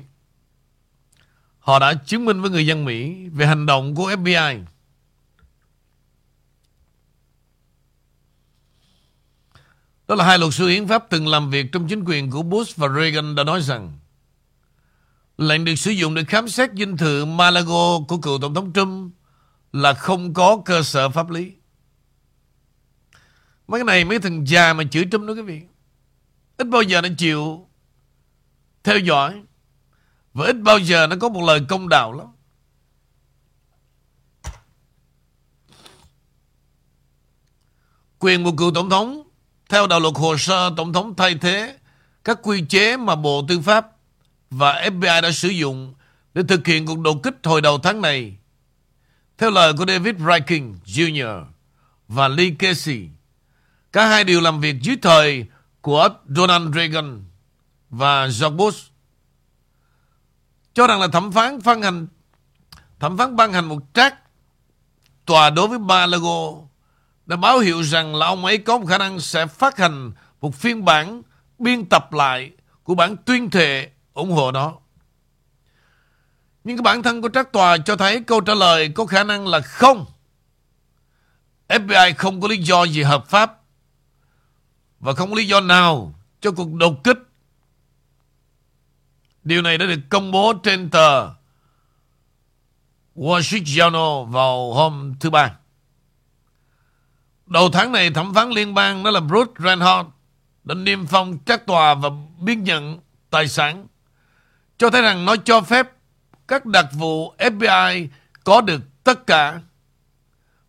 Họ 1.59 1.79
đã 1.79 1.93
chứng 1.93 2.25
minh 2.25 2.41
với 2.41 2.51
người 2.51 2.67
dân 2.67 2.85
Mỹ 2.85 3.27
về 3.29 3.45
hành 3.45 3.65
động 3.65 3.95
của 3.95 4.11
FBI 4.11 4.63
Đó 10.07 10.15
là 10.15 10.25
hai 10.25 10.39
luật 10.39 10.53
sư 10.53 10.67
hiến 10.67 10.87
pháp 10.87 11.05
từng 11.09 11.27
làm 11.27 11.49
việc 11.49 11.71
trong 11.71 11.87
chính 11.87 12.03
quyền 12.05 12.31
của 12.31 12.43
Bush 12.43 12.77
và 12.77 12.87
Reagan 12.89 13.35
đã 13.35 13.43
nói 13.43 13.61
rằng, 13.61 13.99
lệnh 15.37 15.65
được 15.65 15.75
sử 15.75 15.91
dụng 15.91 16.13
để 16.13 16.23
khám 16.23 16.47
xét 16.47 16.69
dinh 16.73 16.97
thự 16.97 17.25
Malago 17.25 17.99
của 18.07 18.17
cựu 18.17 18.39
Tổng 18.41 18.53
thống 18.53 18.73
Trump 18.73 19.13
là 19.73 19.93
không 19.93 20.33
có 20.33 20.61
cơ 20.65 20.83
sở 20.83 21.09
pháp 21.09 21.29
lý. 21.29 21.51
Mấy 23.67 23.79
cái 23.79 23.85
này, 23.85 24.05
mấy 24.05 24.19
thằng 24.19 24.47
già 24.47 24.73
mà 24.73 24.83
chửi 24.91 25.05
Trump 25.11 25.27
đó, 25.27 25.33
quý 25.33 25.41
vị. 25.41 25.61
Ít 26.57 26.67
bao 26.67 26.81
giờ 26.81 27.01
nó 27.01 27.09
chịu 27.17 27.67
theo 28.83 28.99
dõi 28.99 29.43
và 30.33 30.45
ít 30.45 30.55
bao 30.61 30.79
giờ 30.79 31.07
nó 31.07 31.15
có 31.21 31.29
một 31.29 31.43
lời 31.43 31.61
công 31.69 31.89
đạo 31.89 32.13
lắm. 32.13 32.27
Quyền 38.19 38.43
của 38.43 38.51
cựu 38.57 38.71
tổng 38.73 38.89
thống 38.89 39.23
theo 39.69 39.87
đạo 39.87 39.99
luật 39.99 40.13
hồ 40.15 40.37
sơ 40.37 40.73
tổng 40.77 40.93
thống 40.93 41.15
thay 41.15 41.35
thế 41.35 41.77
các 42.23 42.39
quy 42.43 42.65
chế 42.69 42.97
mà 42.97 43.15
Bộ 43.15 43.45
Tư 43.47 43.59
pháp 43.59 43.87
và 44.49 44.73
FBI 44.73 45.21
đã 45.21 45.31
sử 45.31 45.49
dụng 45.49 45.93
để 46.33 46.43
thực 46.47 46.67
hiện 46.67 46.85
cuộc 46.85 46.99
đột 46.99 47.23
kích 47.23 47.35
hồi 47.43 47.61
đầu 47.61 47.77
tháng 47.77 48.01
này. 48.01 48.37
Theo 49.37 49.51
lời 49.51 49.73
của 49.77 49.85
David 49.85 50.15
Ryking 50.15 50.73
Jr. 50.85 51.45
và 52.07 52.27
Lee 52.27 52.49
Casey, 52.59 53.09
cả 53.91 54.07
hai 54.07 54.23
đều 54.23 54.41
làm 54.41 54.59
việc 54.61 54.81
dưới 54.81 54.95
thời 55.01 55.45
của 55.81 56.09
Donald 56.27 56.75
Reagan 56.75 57.23
và 57.89 58.23
George 58.23 58.49
Bush. 58.49 58.91
Cho 60.73 60.87
rằng 60.87 61.01
là 61.01 61.07
thẩm 61.07 61.31
phán 61.31 61.61
phân 61.61 61.81
hành 61.81 62.07
thẩm 62.99 63.17
phán 63.17 63.35
ban 63.35 63.53
hành 63.53 63.65
một 63.65 63.79
trác 63.93 64.15
tòa 65.25 65.49
đối 65.49 65.67
với 65.67 65.79
ba 65.79 66.05
logo 66.05 66.67
đã 67.25 67.35
báo 67.35 67.59
hiệu 67.59 67.83
rằng 67.83 68.15
là 68.15 68.25
ông 68.25 68.45
ấy 68.45 68.57
có 68.57 68.77
một 68.77 68.85
khả 68.85 68.97
năng 68.97 69.19
sẽ 69.19 69.47
phát 69.47 69.77
hành 69.77 70.11
một 70.41 70.55
phiên 70.55 70.85
bản 70.85 71.21
biên 71.59 71.85
tập 71.85 72.13
lại 72.13 72.51
của 72.83 72.95
bản 72.95 73.17
tuyên 73.17 73.49
thệ 73.49 73.89
ủng 74.13 74.31
hộ 74.31 74.51
nó. 74.51 74.73
Nhưng 76.63 76.77
cái 76.77 76.81
bản 76.81 77.03
thân 77.03 77.21
của 77.21 77.29
trác 77.29 77.51
tòa 77.51 77.77
cho 77.77 77.95
thấy 77.95 78.23
câu 78.23 78.41
trả 78.41 78.53
lời 78.53 78.89
có 78.89 79.05
khả 79.05 79.23
năng 79.23 79.47
là 79.47 79.59
không. 79.59 80.05
FBI 81.67 82.13
không 82.17 82.41
có 82.41 82.47
lý 82.47 82.57
do 82.57 82.83
gì 82.83 83.01
hợp 83.01 83.27
pháp 83.27 83.59
và 84.99 85.13
không 85.13 85.29
có 85.29 85.35
lý 85.35 85.47
do 85.47 85.59
nào 85.59 86.13
cho 86.41 86.51
cuộc 86.51 86.73
đột 86.73 87.03
kích. 87.03 87.17
Điều 89.43 89.61
này 89.61 89.77
đã 89.77 89.85
được 89.85 89.99
công 90.09 90.31
bố 90.31 90.53
trên 90.63 90.89
tờ 90.89 91.29
Wall 93.15 93.41
Street 93.41 93.63
Journal 93.63 94.25
vào 94.25 94.73
hôm 94.73 95.15
thứ 95.19 95.29
Ba. 95.29 95.55
Đầu 97.45 97.69
tháng 97.69 97.91
này, 97.91 98.09
thẩm 98.09 98.33
phán 98.33 98.49
liên 98.49 98.73
bang 98.73 99.03
đó 99.03 99.11
là 99.11 99.19
Bruce 99.19 99.53
Reinhardt 99.57 100.09
đã 100.63 100.75
niêm 100.75 101.05
phong 101.05 101.37
trác 101.45 101.65
tòa 101.65 101.93
và 101.93 102.09
biên 102.39 102.63
nhận 102.63 102.99
tài 103.29 103.47
sản 103.47 103.87
cho 104.77 104.89
thấy 104.89 105.01
rằng 105.01 105.25
nó 105.25 105.35
cho 105.35 105.61
phép 105.61 105.87
các 106.47 106.65
đặc 106.65 106.85
vụ 106.93 107.33
FBI 107.37 108.07
có 108.43 108.61
được 108.61 108.81
tất 109.03 109.27
cả 109.27 109.59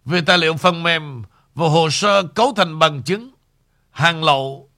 về 0.05 0.21
tài 0.21 0.39
liệu 0.39 0.57
phần 0.57 0.83
mềm 0.83 1.23
và 1.55 1.69
hồ 1.69 1.91
sơ 1.91 2.23
cấu 2.23 2.53
thành 2.57 2.79
bằng 2.79 3.03
chứng, 3.03 3.35
hàng 3.91 4.25
lậu, 4.25 4.71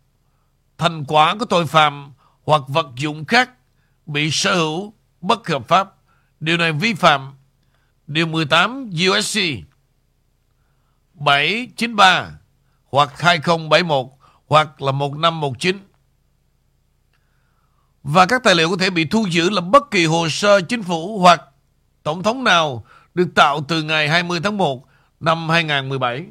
thành 0.78 1.04
quả 1.04 1.34
của 1.38 1.44
tội 1.44 1.66
phạm 1.66 2.12
hoặc 2.44 2.62
vật 2.68 2.86
dụng 2.96 3.24
khác 3.24 3.50
bị 4.06 4.30
sở 4.30 4.54
hữu 4.54 4.94
bất 5.20 5.48
hợp 5.48 5.68
pháp. 5.68 5.92
Điều 6.40 6.56
này 6.56 6.72
vi 6.72 6.94
phạm 6.94 7.32
Điều 8.06 8.26
18 8.26 8.90
USC 9.10 9.40
793 11.16 12.30
hoặc 12.90 13.20
2071 13.20 14.06
hoặc 14.46 14.82
là 14.82 14.92
1519. 14.92 15.78
Và 18.02 18.26
các 18.26 18.42
tài 18.44 18.54
liệu 18.54 18.70
có 18.70 18.76
thể 18.76 18.90
bị 18.90 19.04
thu 19.04 19.26
giữ 19.30 19.50
là 19.50 19.60
bất 19.60 19.90
kỳ 19.90 20.06
hồ 20.06 20.28
sơ 20.28 20.60
chính 20.60 20.82
phủ 20.82 21.18
hoặc 21.18 21.42
tổng 22.02 22.22
thống 22.22 22.44
nào 22.44 22.84
được 23.14 23.28
tạo 23.34 23.64
từ 23.68 23.82
ngày 23.82 24.08
20 24.08 24.40
tháng 24.44 24.56
1 24.56 24.86
năm 25.20 25.48
2017 25.48 26.26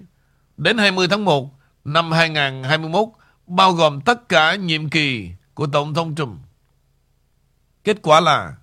đến 0.57 0.77
20 0.77 1.07
tháng 1.07 1.25
1 1.25 1.59
năm 1.85 2.11
2021 2.11 3.07
bao 3.47 3.71
gồm 3.71 4.01
tất 4.01 4.29
cả 4.29 4.55
nhiệm 4.55 4.89
kỳ 4.89 5.31
của 5.53 5.67
Tổng 5.67 5.93
thống 5.93 6.15
Trump. 6.15 6.39
Kết 7.83 7.97
quả 8.01 8.19
là, 8.19 8.53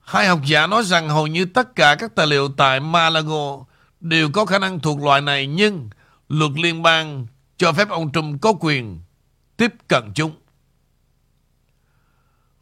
hai 0.00 0.26
học 0.26 0.40
giả 0.44 0.66
nói 0.66 0.82
rằng 0.84 1.08
hầu 1.08 1.26
như 1.26 1.44
tất 1.44 1.74
cả 1.74 1.94
các 1.94 2.14
tài 2.14 2.26
liệu 2.26 2.48
tại 2.56 2.80
Malago 2.80 3.64
đều 4.00 4.30
có 4.32 4.44
khả 4.46 4.58
năng 4.58 4.80
thuộc 4.80 5.02
loại 5.02 5.20
này 5.20 5.46
nhưng 5.46 5.90
luật 6.28 6.52
liên 6.54 6.82
bang 6.82 7.26
cho 7.56 7.72
phép 7.72 7.88
ông 7.88 8.12
Trump 8.12 8.42
có 8.42 8.52
quyền 8.60 9.00
tiếp 9.56 9.74
cận 9.88 10.12
chúng. 10.14 10.32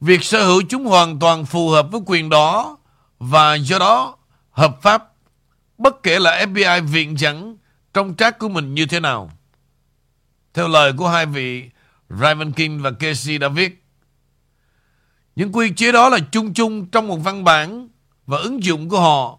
Việc 0.01 0.24
sở 0.24 0.47
hữu 0.47 0.62
chúng 0.68 0.84
hoàn 0.84 1.18
toàn 1.18 1.47
phù 1.47 1.68
hợp 1.68 1.89
với 1.91 2.01
quyền 2.07 2.28
đó 2.28 2.78
và 3.18 3.55
do 3.55 3.78
đó 3.78 4.16
hợp 4.51 4.82
pháp 4.82 5.12
bất 5.78 6.03
kể 6.03 6.18
là 6.18 6.47
FBI 6.47 6.87
viện 6.87 7.18
dẫn 7.18 7.57
trong 7.95 8.14
trác 8.14 8.39
của 8.39 8.49
mình 8.49 8.74
như 8.74 8.87
thế 8.87 9.01
nào. 9.01 9.30
Theo 10.55 10.68
lời 10.68 10.93
của 10.97 11.09
hai 11.09 11.26
vị 11.26 11.70
Raven 12.09 12.53
King 12.53 12.82
và 12.82 12.91
Casey 12.91 13.39
đã 13.39 13.49
viết, 13.49 13.84
những 15.37 15.53
quy 15.53 15.70
chế 15.76 15.93
đó 15.93 16.09
là 16.09 16.18
chung 16.32 16.55
chung 16.55 16.87
trong 16.87 17.09
một 17.09 17.16
văn 17.16 17.45
bản 17.45 17.89
và 18.26 18.39
ứng 18.39 18.64
dụng 18.64 18.89
của 18.89 19.01
họ. 19.01 19.39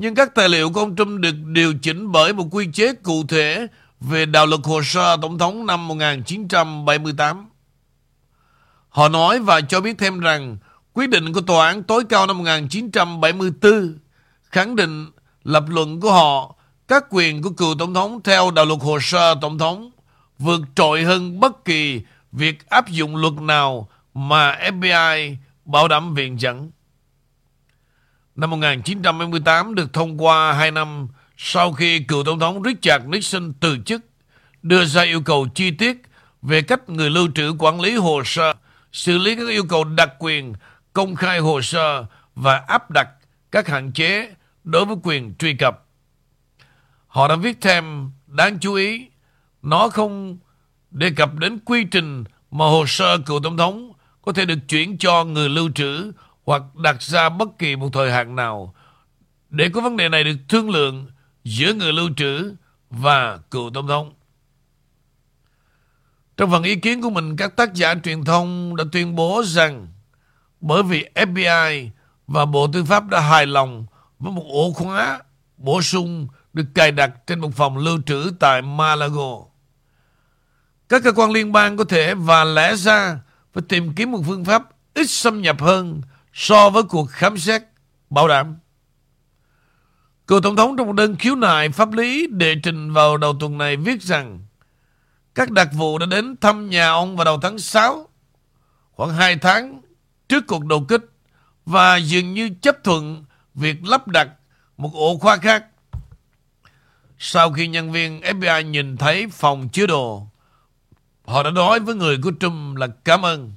Nhưng 0.00 0.14
các 0.14 0.34
tài 0.34 0.48
liệu 0.48 0.70
của 0.70 0.80
ông 0.80 0.96
Trump 0.96 1.20
được 1.20 1.34
điều 1.44 1.74
chỉnh 1.82 2.12
bởi 2.12 2.32
một 2.32 2.46
quy 2.50 2.68
chế 2.72 2.92
cụ 2.94 3.24
thể 3.28 3.66
về 4.00 4.26
đạo 4.26 4.46
luật 4.46 4.60
hồ 4.64 4.82
sơ 4.82 5.16
tổng 5.22 5.38
thống 5.38 5.66
năm 5.66 5.88
1978. 5.88 7.48
Họ 8.88 9.08
nói 9.08 9.38
và 9.38 9.60
cho 9.60 9.80
biết 9.80 9.98
thêm 9.98 10.20
rằng, 10.20 10.56
quyết 10.92 11.10
định 11.10 11.32
của 11.32 11.40
Tòa 11.40 11.66
án 11.66 11.82
tối 11.82 12.04
cao 12.08 12.26
năm 12.26 12.38
1974 12.38 13.98
khẳng 14.42 14.76
định 14.76 15.10
lập 15.44 15.64
luận 15.68 16.00
của 16.00 16.12
họ, 16.12 16.54
các 16.88 17.04
quyền 17.10 17.42
của 17.42 17.50
cựu 17.50 17.74
tổng 17.78 17.94
thống 17.94 18.20
theo 18.24 18.50
đạo 18.50 18.64
luật 18.64 18.80
hồ 18.82 18.98
sơ 19.00 19.34
tổng 19.40 19.58
thống 19.58 19.90
vượt 20.38 20.60
trội 20.74 21.02
hơn 21.02 21.40
bất 21.40 21.64
kỳ 21.64 22.00
việc 22.32 22.68
áp 22.68 22.88
dụng 22.88 23.16
luật 23.16 23.34
nào 23.34 23.88
mà 24.14 24.58
FBI 24.70 25.36
bảo 25.64 25.88
đảm 25.88 26.14
viện 26.14 26.40
dẫn. 26.40 26.70
Năm 28.36 28.50
1978 28.50 29.74
được 29.74 29.92
thông 29.92 30.22
qua 30.22 30.52
2 30.52 30.70
năm 30.70 31.08
sau 31.36 31.72
khi 31.72 32.00
cựu 32.00 32.24
tổng 32.24 32.40
thống 32.40 32.62
Richard 32.64 33.06
Nixon 33.06 33.52
từ 33.60 33.78
chức, 33.86 34.02
đưa 34.62 34.84
ra 34.84 35.02
yêu 35.02 35.20
cầu 35.20 35.46
chi 35.54 35.70
tiết 35.70 36.02
về 36.42 36.62
cách 36.62 36.88
người 36.88 37.10
lưu 37.10 37.28
trữ 37.34 37.52
quản 37.58 37.80
lý 37.80 37.94
hồ 37.94 38.22
sơ, 38.24 38.52
xử 38.92 39.18
lý 39.18 39.36
các 39.36 39.48
yêu 39.48 39.64
cầu 39.68 39.84
đặc 39.84 40.10
quyền, 40.18 40.52
công 40.92 41.14
khai 41.14 41.38
hồ 41.38 41.62
sơ 41.62 42.04
và 42.34 42.56
áp 42.68 42.90
đặt 42.90 43.08
các 43.52 43.68
hạn 43.68 43.92
chế 43.92 44.34
đối 44.64 44.84
với 44.84 44.96
quyền 45.02 45.34
truy 45.38 45.54
cập. 45.54 45.84
Họ 47.06 47.28
đã 47.28 47.36
viết 47.36 47.60
thêm 47.60 48.10
đáng 48.26 48.58
chú 48.60 48.74
ý, 48.74 49.06
nó 49.62 49.88
không 49.88 50.38
đề 50.90 51.10
cập 51.16 51.34
đến 51.34 51.58
quy 51.64 51.84
trình 51.84 52.24
mà 52.50 52.64
hồ 52.64 52.84
sơ 52.86 53.18
cựu 53.18 53.40
tổng 53.40 53.56
thống 53.56 53.92
có 54.22 54.32
thể 54.32 54.44
được 54.44 54.58
chuyển 54.68 54.98
cho 54.98 55.24
người 55.24 55.48
lưu 55.48 55.70
trữ 55.74 56.12
hoặc 56.44 56.62
đặt 56.74 57.02
ra 57.02 57.28
bất 57.28 57.58
kỳ 57.58 57.76
một 57.76 57.88
thời 57.92 58.12
hạn 58.12 58.36
nào 58.36 58.74
để 59.50 59.68
có 59.74 59.80
vấn 59.80 59.96
đề 59.96 60.08
này 60.08 60.24
được 60.24 60.36
thương 60.48 60.70
lượng 60.70 61.06
giữa 61.44 61.72
người 61.72 61.92
lưu 61.92 62.08
trữ 62.16 62.54
và 62.90 63.36
cựu 63.50 63.70
tổng 63.74 63.88
thống. 63.88 64.12
Trong 66.36 66.50
phần 66.50 66.62
ý 66.62 66.76
kiến 66.76 67.02
của 67.02 67.10
mình, 67.10 67.36
các 67.36 67.56
tác 67.56 67.74
giả 67.74 67.94
truyền 68.04 68.24
thông 68.24 68.76
đã 68.76 68.84
tuyên 68.92 69.16
bố 69.16 69.42
rằng 69.44 69.88
bởi 70.60 70.82
vì 70.82 71.08
FBI 71.14 71.88
và 72.26 72.44
Bộ 72.44 72.66
Tư 72.72 72.84
pháp 72.84 73.08
đã 73.08 73.20
hài 73.20 73.46
lòng 73.46 73.86
với 74.18 74.32
một 74.32 74.44
ổ 74.48 74.72
khóa 74.72 75.20
bổ 75.56 75.82
sung 75.82 76.28
được 76.52 76.64
cài 76.74 76.92
đặt 76.92 77.10
trên 77.26 77.40
một 77.40 77.54
phòng 77.54 77.78
lưu 77.78 77.98
trữ 78.06 78.32
tại 78.40 78.62
Malago. 78.62 79.38
Các 80.88 81.02
cơ 81.04 81.12
quan 81.12 81.30
liên 81.30 81.52
bang 81.52 81.76
có 81.76 81.84
thể 81.84 82.14
và 82.14 82.44
lẽ 82.44 82.76
ra 82.76 83.18
phải 83.52 83.62
tìm 83.68 83.94
kiếm 83.94 84.10
một 84.12 84.20
phương 84.26 84.44
pháp 84.44 84.62
ít 84.94 85.10
xâm 85.10 85.42
nhập 85.42 85.60
hơn 85.60 86.00
so 86.32 86.70
với 86.70 86.82
cuộc 86.82 87.10
khám 87.10 87.38
xét 87.38 87.62
bảo 88.10 88.28
đảm. 88.28 88.56
Cựu 90.26 90.40
Tổng 90.40 90.56
thống 90.56 90.76
trong 90.76 90.86
một 90.86 90.92
đơn 90.92 91.16
khiếu 91.16 91.34
nại 91.34 91.68
pháp 91.68 91.92
lý 91.92 92.26
đệ 92.26 92.54
trình 92.62 92.92
vào 92.92 93.16
đầu 93.16 93.36
tuần 93.40 93.58
này 93.58 93.76
viết 93.76 94.02
rằng 94.02 94.40
các 95.34 95.50
đặc 95.50 95.68
vụ 95.72 95.98
đã 95.98 96.06
đến 96.06 96.36
thăm 96.40 96.70
nhà 96.70 96.90
ông 96.90 97.16
vào 97.16 97.24
đầu 97.24 97.40
tháng 97.40 97.58
6, 97.58 98.08
khoảng 98.92 99.10
2 99.10 99.36
tháng 99.36 99.80
trước 100.28 100.46
cuộc 100.46 100.64
đột 100.64 100.82
kích 100.88 101.04
và 101.66 101.96
dường 101.96 102.34
như 102.34 102.50
chấp 102.62 102.84
thuận 102.84 103.24
việc 103.54 103.84
lắp 103.84 104.08
đặt 104.08 104.28
một 104.76 104.90
ổ 104.94 105.18
khóa 105.18 105.36
khác. 105.36 105.64
Sau 107.18 107.52
khi 107.52 107.68
nhân 107.68 107.92
viên 107.92 108.20
FBI 108.20 108.62
nhìn 108.62 108.96
thấy 108.96 109.28
phòng 109.32 109.68
chứa 109.68 109.86
đồ, 109.86 110.26
họ 111.24 111.42
đã 111.42 111.50
nói 111.50 111.80
với 111.80 111.94
người 111.94 112.18
của 112.22 112.32
Trump 112.40 112.76
là 112.76 112.86
cảm 113.04 113.24
ơn. 113.24 113.52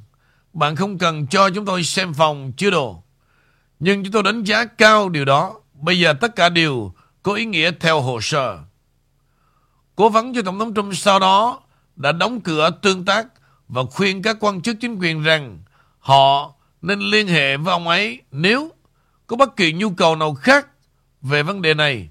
Bạn 0.53 0.75
không 0.75 0.97
cần 0.97 1.27
cho 1.27 1.49
chúng 1.49 1.65
tôi 1.65 1.83
xem 1.83 2.13
phòng, 2.13 2.53
chứa 2.57 2.69
đồ. 2.69 3.03
Nhưng 3.79 4.03
chúng 4.03 4.13
tôi 4.13 4.23
đánh 4.23 4.43
giá 4.43 4.65
cao 4.65 5.09
điều 5.09 5.25
đó. 5.25 5.59
Bây 5.73 5.99
giờ 5.99 6.13
tất 6.13 6.35
cả 6.35 6.49
đều 6.49 6.93
có 7.23 7.33
ý 7.33 7.45
nghĩa 7.45 7.71
theo 7.79 8.01
hồ 8.01 8.21
sơ. 8.21 8.59
Cố 9.95 10.09
vấn 10.09 10.33
cho 10.33 10.41
Tổng 10.41 10.59
thống 10.59 10.73
Trump 10.73 10.95
sau 10.95 11.19
đó 11.19 11.61
đã 11.95 12.11
đóng 12.11 12.41
cửa 12.41 12.69
tương 12.81 13.05
tác 13.05 13.27
và 13.67 13.83
khuyên 13.91 14.21
các 14.21 14.37
quan 14.39 14.61
chức 14.61 14.77
chính 14.79 14.99
quyền 14.99 15.23
rằng 15.23 15.59
họ 15.99 16.53
nên 16.81 16.99
liên 16.99 17.27
hệ 17.27 17.57
với 17.57 17.71
ông 17.71 17.87
ấy 17.87 18.21
nếu 18.31 18.71
có 19.27 19.35
bất 19.35 19.55
kỳ 19.55 19.73
nhu 19.73 19.89
cầu 19.89 20.15
nào 20.15 20.33
khác 20.33 20.67
về 21.21 21.43
vấn 21.43 21.61
đề 21.61 21.73
này. 21.73 22.09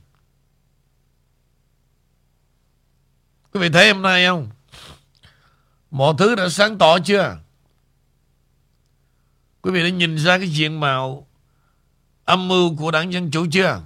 Quý 3.53 3.61
vị 3.61 3.69
thấy 3.69 3.93
hôm 3.93 4.03
nay 4.03 4.27
không? 4.27 4.51
Mọi 5.91 6.15
thứ 6.19 6.35
đã 6.35 6.49
sáng 6.49 6.79
tỏ 6.79 6.99
chưa? 6.99 7.37
Quý 9.63 9.71
vị 9.71 9.83
đã 9.83 9.89
nhìn 9.89 10.19
ra 10.19 10.39
cái 10.39 10.49
diện 10.49 10.81
mạo 10.81 11.27
âm 12.25 12.49
mưu 12.49 12.77
của 12.77 12.91
đảng 12.91 13.13
Dân 13.13 13.31
Chủ 13.31 13.47
chưa? 13.53 13.83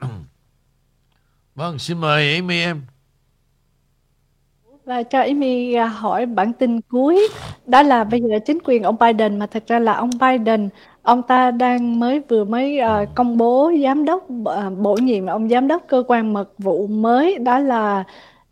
Ừ. 0.00 0.08
Vâng, 1.54 1.78
xin 1.78 1.98
mời 1.98 2.34
Amy 2.34 2.60
em. 2.60 2.86
Và 4.84 5.02
cho 5.02 5.20
Amy 5.20 5.74
à, 5.74 5.86
hỏi 5.86 6.26
bản 6.26 6.52
tin 6.52 6.80
cuối. 6.80 7.28
Đó 7.66 7.82
là 7.82 8.04
bây 8.04 8.20
giờ 8.20 8.38
chính 8.46 8.58
quyền 8.64 8.82
ông 8.82 8.96
Biden 9.00 9.38
mà 9.38 9.46
thật 9.46 9.62
ra 9.66 9.78
là 9.78 9.92
ông 9.92 10.10
Biden 10.20 10.68
ông 11.02 11.22
ta 11.22 11.50
đang 11.50 12.00
mới 12.00 12.20
vừa 12.28 12.44
mới 12.44 12.80
uh, 12.80 13.08
công 13.14 13.36
bố 13.36 13.72
giám 13.82 14.04
đốc 14.04 14.24
uh, 14.24 14.78
bổ 14.78 14.96
nhiệm 15.02 15.26
ông 15.26 15.48
giám 15.48 15.68
đốc 15.68 15.82
cơ 15.88 16.02
quan 16.08 16.32
mật 16.32 16.50
vụ 16.58 16.86
mới 16.86 17.38
đó 17.38 17.58
là 17.58 18.04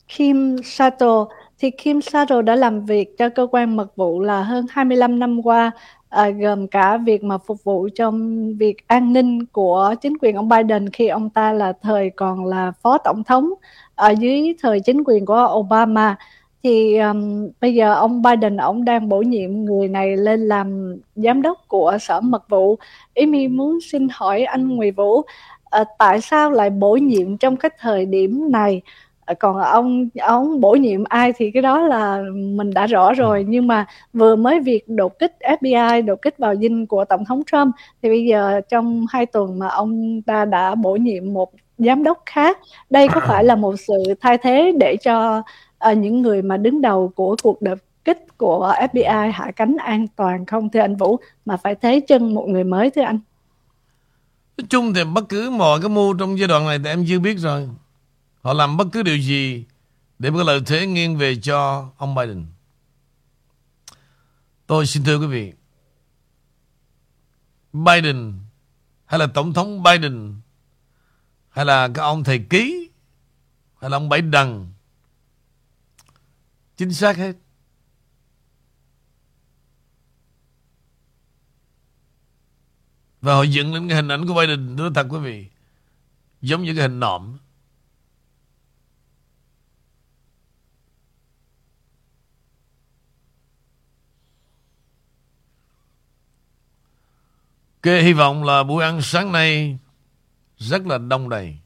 Kim 0.09 0.57
Sato. 0.65 1.27
Thì 1.59 1.71
Kim 1.71 2.03
Sato 2.03 2.43
đã 2.43 2.57
làm 2.57 2.85
việc 2.85 3.19
cho 3.19 3.29
cơ 3.29 3.47
quan 3.51 3.77
mật 3.77 3.97
vụ 3.97 4.21
là 4.21 4.43
hơn 4.43 4.67
25 4.71 5.19
năm 5.19 5.43
qua, 5.43 5.71
à, 6.09 6.31
gồm 6.31 6.69
cả 6.69 6.97
việc 6.97 7.25
mà 7.25 7.39
phục 7.39 7.65
vụ 7.65 7.89
trong 7.95 8.47
việc 8.59 8.89
an 8.89 9.13
ninh 9.13 9.47
của 9.47 9.95
chính 10.01 10.19
quyền 10.19 10.37
ông 10.37 10.49
Biden 10.49 10.89
khi 10.91 11.09
ông 11.09 11.31
ta 11.31 11.53
là 11.53 11.73
thời 11.83 12.11
còn 12.11 12.45
là 12.47 12.73
phó 12.83 12.99
tổng 12.99 13.25
thống 13.25 13.51
ở 13.95 14.11
dưới 14.19 14.55
thời 14.63 14.81
chính 14.81 15.03
quyền 15.05 15.27
của 15.27 15.49
Obama 15.55 16.17
thì 16.63 16.99
um, 16.99 17.51
bây 17.61 17.75
giờ 17.75 17.95
ông 17.95 18.23
Biden 18.23 18.57
ông 18.57 18.85
đang 18.85 19.09
bổ 19.09 19.23
nhiệm 19.23 19.65
người 19.65 19.89
này 19.89 20.17
lên 20.17 20.41
làm 20.41 20.97
giám 21.17 21.43
đốc 21.43 21.59
của 21.69 21.99
sở 22.01 22.21
mật 22.21 22.49
vụ. 22.49 22.79
Ý 23.15 23.27
mi 23.27 23.49
muốn 23.49 23.79
xin 23.81 24.09
hỏi 24.13 24.45
anh 24.45 24.69
Nguyễn 24.69 24.95
Vũ 24.95 25.19
uh, 25.19 25.27
tại 25.99 26.21
sao 26.21 26.51
lại 26.51 26.71
bổ 26.71 26.97
nhiệm 26.97 27.37
trong 27.37 27.57
cái 27.57 27.71
thời 27.79 28.07
điểm 28.07 28.53
này? 28.53 28.83
Uh, 29.33 29.39
còn 29.39 29.59
ông 29.61 30.09
ông 30.21 30.61
bổ 30.61 30.73
nhiệm 30.75 31.05
ai 31.05 31.33
thì 31.37 31.51
cái 31.51 31.63
đó 31.63 31.81
là 31.81 32.23
mình 32.35 32.75
đã 32.75 32.87
rõ 32.87 33.13
rồi 33.15 33.45
nhưng 33.49 33.67
mà 33.67 33.87
vừa 34.13 34.37
mới 34.37 34.61
việc 34.61 34.89
đột 34.89 35.19
kích 35.19 35.37
FBI 35.41 36.05
đột 36.05 36.23
kích 36.23 36.39
vào 36.39 36.57
dinh 36.57 36.87
của 36.87 37.05
tổng 37.05 37.25
thống 37.25 37.43
Trump 37.53 37.75
thì 38.03 38.09
bây 38.09 38.25
giờ 38.25 38.61
trong 38.69 39.07
hai 39.11 39.27
tuần 39.27 39.59
mà 39.59 39.69
ông 39.69 40.23
ta 40.23 40.45
đã 40.45 40.75
bổ 40.75 40.97
nhiệm 40.97 41.33
một 41.33 41.51
giám 41.79 42.03
đốc 42.03 42.23
khác 42.27 42.59
đây 42.91 43.09
có 43.15 43.21
phải 43.27 43.45
là 43.45 43.55
một 43.55 43.75
sự 43.77 44.15
thay 44.21 44.39
thế 44.39 44.73
để 44.81 44.97
cho 44.97 45.43
uh, 45.91 45.97
những 45.99 46.23
người 46.23 46.43
mà 46.43 46.57
đứng 46.57 46.81
đầu 46.81 47.13
của 47.17 47.37
cuộc 47.43 47.63
đột 47.63 47.79
kích 48.05 48.39
của 48.39 48.75
FBI 48.81 49.31
hạ 49.33 49.51
cánh 49.57 49.77
an 49.77 50.07
toàn 50.17 50.47
không 50.47 50.71
thưa 50.71 50.81
anh 50.81 50.97
Vũ 50.97 51.17
mà 51.45 51.57
phải 51.57 51.75
thế 51.75 52.01
chân 52.09 52.35
một 52.35 52.45
người 52.49 52.65
mới 52.65 52.91
thưa 52.91 53.03
anh 53.03 53.19
Nói 54.59 54.67
chung 54.71 54.95
thì 54.95 55.05
bất 55.05 55.29
cứ 55.29 55.51
mọi 55.51 55.81
cái 55.81 55.89
mưu 55.89 56.15
trong 56.15 56.39
giai 56.39 56.49
đoạn 56.49 56.67
này 56.67 56.79
thì 56.79 56.91
em 56.91 57.05
chưa 57.09 57.19
biết 57.19 57.39
rồi. 57.39 57.69
Họ 58.43 58.53
làm 58.53 58.77
bất 58.77 58.87
cứ 58.93 59.03
điều 59.03 59.17
gì 59.17 59.65
để 60.19 60.31
có 60.35 60.43
lợi 60.43 60.61
thế 60.67 60.87
nghiêng 60.87 61.19
về 61.19 61.37
cho 61.43 61.89
ông 61.99 62.15
Biden. 62.15 62.47
Tôi 64.67 64.87
xin 64.87 65.05
thưa 65.05 65.19
quý 65.19 65.27
vị. 65.27 65.53
Biden 67.73 68.33
hay 69.05 69.19
là 69.21 69.27
Tổng 69.27 69.53
thống 69.53 69.83
Biden 69.83 70.35
hay 71.53 71.65
là 71.65 71.89
các 71.95 72.03
ông 72.03 72.25
thầy 72.25 72.47
ký? 72.51 72.91
Hay 73.81 73.91
là 73.91 73.97
ông 73.97 74.09
Bảy 74.09 74.23
Đằng? 74.23 74.73
Chính 76.77 76.95
xác 76.95 77.17
hết. 77.17 77.33
Và 83.21 83.35
họ 83.35 83.43
dựng 83.43 83.75
lên 83.75 83.89
cái 83.89 83.97
hình 83.97 84.09
ảnh 84.09 84.27
của 84.27 84.35
Biden 84.35 84.77
đó 84.77 84.91
thật 84.95 85.07
quý 85.11 85.19
vị. 85.19 85.47
Giống 86.41 86.63
như 86.63 86.75
cái 86.75 86.83
hình 86.83 87.01
nọm 87.01 87.39
kê 97.83 98.03
hy 98.03 98.13
vọng 98.13 98.45
là 98.45 98.63
buổi 98.63 98.85
ăn 98.85 99.03
sáng 99.03 99.33
nay 99.33 99.79
rất 100.63 100.87
là 100.87 100.99
đông 100.99 101.29
đầy. 101.29 101.59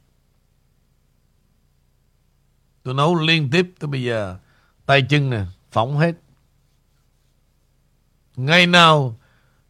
Tôi 2.83 2.95
nấu 2.95 3.15
liên 3.15 3.51
tiếp 3.51 3.73
tới 3.79 3.89
bây 3.89 4.03
giờ. 4.03 4.37
Tay 4.87 5.03
chân 5.09 5.31
nè, 5.31 5.43
phỏng 5.71 5.97
hết. 5.97 6.13
Ngày 8.37 8.67
nào 8.67 9.17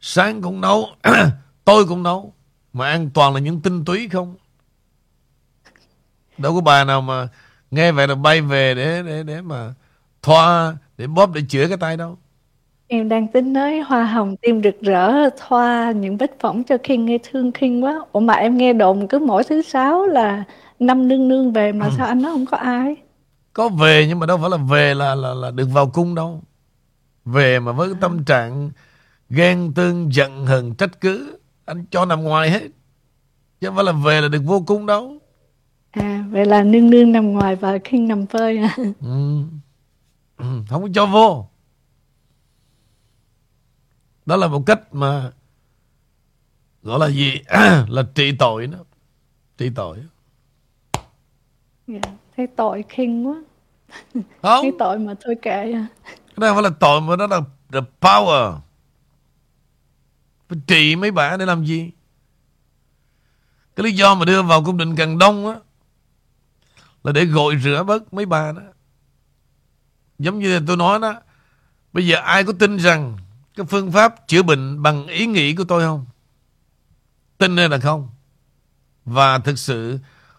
sáng 0.01 0.43
cũng 0.43 0.61
nấu, 0.61 0.89
tôi 1.65 1.85
cũng 1.87 2.03
nấu. 2.03 2.35
Mà 2.73 2.89
ăn 2.89 3.11
toàn 3.11 3.35
là 3.35 3.41
những 3.41 3.61
tinh 3.61 3.85
túy 3.85 4.09
không. 4.09 4.37
Đâu 6.39 6.55
có 6.55 6.61
bà 6.61 6.85
nào 6.85 7.01
mà 7.01 7.29
nghe 7.71 7.93
vậy 7.93 8.09
là 8.09 8.15
bay 8.15 8.41
về 8.41 8.75
để 8.75 9.03
để 9.03 9.23
để 9.23 9.41
mà 9.41 9.75
thoa, 10.23 10.77
để 10.99 11.07
bóp, 11.07 11.33
để 11.33 11.43
chữa 11.49 11.69
cái 11.69 11.77
tay 11.77 11.97
đâu. 11.97 12.19
Em 12.89 13.09
đang 13.09 13.29
tính 13.29 13.53
nói 13.53 13.81
hoa 13.81 14.05
hồng 14.05 14.37
tim 14.37 14.63
rực 14.63 14.81
rỡ 14.81 15.31
thoa 15.37 15.93
những 15.93 16.17
vết 16.17 16.41
phỏng 16.41 16.65
cho 16.65 16.77
King 16.83 17.05
nghe 17.05 17.19
thương 17.31 17.53
King 17.53 17.85
quá. 17.85 18.01
Ủa 18.13 18.21
mà 18.21 18.35
em 18.35 18.57
nghe 18.57 18.73
đồn 18.73 19.09
cứ 19.09 19.19
mỗi 19.19 19.45
thứ 19.45 19.63
sáu 19.63 20.07
là 20.07 20.45
năm 20.79 21.09
nương 21.09 21.29
nương 21.29 21.53
về 21.53 21.73
mà 21.73 21.91
sao 21.97 22.07
anh 22.07 22.23
nói 22.23 22.33
không 22.33 22.47
có 22.47 22.57
ai? 22.57 22.97
Có 23.53 23.69
về 23.69 24.07
nhưng 24.09 24.19
mà 24.19 24.27
đâu 24.27 24.39
phải 24.39 24.51
là 24.51 24.57
về 24.57 24.95
là 24.95 25.15
là 25.15 25.35
là 25.35 25.51
được 25.51 25.69
vào 25.73 25.91
cung 25.91 26.15
đâu. 26.15 26.43
Về 27.25 27.61
mà 27.61 27.73
với 27.73 27.89
cái 27.89 27.99
tâm 28.01 28.25
trạng 28.25 28.71
ghen 29.31 29.73
tương 29.75 30.13
giận 30.13 30.47
hờn 30.47 30.75
trách 30.75 31.01
cứ 31.01 31.39
anh 31.65 31.85
cho 31.91 32.05
nằm 32.05 32.23
ngoài 32.23 32.51
hết. 32.51 32.69
Chứ 33.61 33.67
không 33.69 33.75
phải 33.77 33.85
là 33.85 33.93
về 33.93 34.21
là 34.21 34.29
được 34.29 34.43
vô 34.45 34.63
cung 34.67 34.87
đâu. 34.87 35.19
À 35.91 36.25
vậy 36.31 36.45
là 36.45 36.63
nương 36.63 36.91
nương 36.91 37.13
nằm 37.13 37.33
ngoài 37.33 37.57
và 37.57 37.79
King 37.79 38.09
nằm 38.09 38.27
phơi 38.27 38.59
à? 38.59 38.77
Ừ. 39.01 39.41
Ừ, 40.39 40.45
Không 40.69 40.83
có 40.83 40.89
cho 40.95 41.07
vô. 41.07 41.47
Đó 44.27 44.37
là 44.37 44.47
một 44.49 44.63
cách 44.67 44.95
mà 44.95 45.33
gọi 46.83 46.99
là 46.99 47.07
gì? 47.07 47.41
là 47.89 48.07
trị 48.15 48.33
tội 48.39 48.67
đó. 48.67 48.79
Trị 49.59 49.71
tội. 49.75 49.99
Dạ, 51.87 52.01
Thấy 52.37 52.47
tội 52.57 52.85
King 52.97 53.27
quá. 53.27 53.43
Không, 54.43 54.63
Thấy 54.63 54.73
tội 54.79 54.99
mà 54.99 55.15
thôi 55.25 55.35
kệ 55.43 55.73
cái 56.37 56.41
đó 56.41 56.47
không 56.47 56.57
phải 56.57 56.63
là 56.63 56.77
tội 56.81 57.01
mà 57.01 57.17
đó 57.17 57.27
là 57.27 57.41
the 57.73 57.81
power. 58.01 58.59
Phải 60.49 60.59
trị 60.67 60.97
mấy 60.97 61.11
bà 61.11 61.37
để 61.37 61.47
làm 61.47 61.65
gì? 61.65 61.91
Cái 63.77 63.85
lý 63.85 63.93
do 63.93 64.15
mà 64.15 64.25
đưa 64.25 64.43
vào 64.43 64.65
cung 64.65 64.77
đình 64.77 64.97
Càng 64.97 65.19
Đông 65.19 65.47
á 65.47 65.57
là 67.05 67.13
để 67.13 67.25
gội 67.25 67.57
rửa 67.63 67.83
bớt 67.87 68.15
mấy 68.15 68.27
bà 68.27 68.53
đó. 68.53 68.63
Giống 70.19 70.39
như 70.39 70.61
tôi 70.67 70.77
nói 70.77 70.99
đó, 70.99 71.15
bây 71.93 72.07
giờ 72.07 72.17
ai 72.17 72.45
có 72.45 72.53
tin 72.59 72.77
rằng 72.77 73.17
cái 73.57 73.67
phương 73.67 73.93
pháp 73.93 74.29
chữa 74.29 74.43
bệnh 74.43 74.83
bằng 74.83 75.07
ý 75.07 75.27
nghĩ 75.27 75.55
của 75.55 75.65
tôi 75.65 75.83
không? 75.83 76.07
Tin 77.39 77.57
hay 77.57 77.69
là 77.69 77.79
không? 77.79 78.09
Và 79.05 79.39
thực 79.39 79.59
sự 79.59 79.99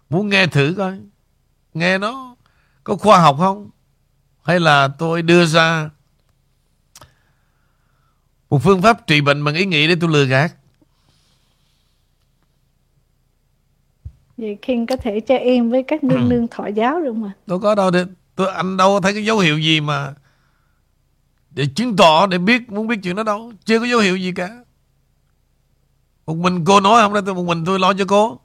muốn 0.09 0.29
nghe 0.29 0.47
thử 0.47 0.73
coi, 0.77 0.99
nghe 1.73 1.97
nó 1.97 2.35
có 2.83 2.95
khoa 2.95 3.19
học 3.19 3.35
không? 3.39 3.69
Hay 4.43 4.59
là 4.59 4.87
tôi 4.87 5.21
đưa 5.21 5.45
ra 5.45 5.89
một 8.49 8.59
phương 8.63 8.81
pháp 8.81 9.07
trị 9.07 9.21
bệnh 9.21 9.43
bằng 9.43 9.55
ý 9.55 9.65
nghĩ 9.65 9.87
để 9.87 9.95
tôi 10.01 10.09
lừa 10.09 10.25
gạt? 10.25 10.53
Vậy 14.37 14.57
King 14.61 14.85
có 14.85 14.95
thể 14.95 15.19
cho 15.19 15.35
em 15.35 15.69
với 15.69 15.83
các 15.83 16.03
nương 16.03 16.29
nương 16.29 16.47
thọ 16.47 16.67
giáo 16.67 17.01
được 17.01 17.13
mà. 17.13 17.31
Đâu 17.47 17.59
có 17.59 17.75
đâu. 17.75 17.91
Để, 17.91 18.05
tôi 18.35 18.53
anh 18.53 18.77
đâu 18.77 18.95
có 18.95 19.01
thấy 19.01 19.13
cái 19.13 19.25
dấu 19.25 19.39
hiệu 19.39 19.59
gì 19.59 19.81
mà 19.81 20.13
để 21.57 21.65
chứng 21.75 21.95
tỏ 21.95 22.27
để 22.27 22.37
biết 22.37 22.71
muốn 22.71 22.87
biết 22.87 22.95
chuyện 23.03 23.15
đó 23.15 23.23
đâu. 23.23 23.51
Chưa 23.65 23.79
có 23.79 23.85
dấu 23.85 23.99
hiệu 23.99 24.17
gì 24.17 24.31
cả. 24.31 24.49
Một 26.25 26.37
mình 26.37 26.65
cô 26.65 26.79
nói 26.79 27.01
không 27.01 27.13
ra 27.13 27.21
tôi 27.25 27.35
một 27.35 27.43
mình 27.43 27.63
tôi 27.65 27.79
lo 27.79 27.93
cho 27.93 28.05
cô. 28.07 28.39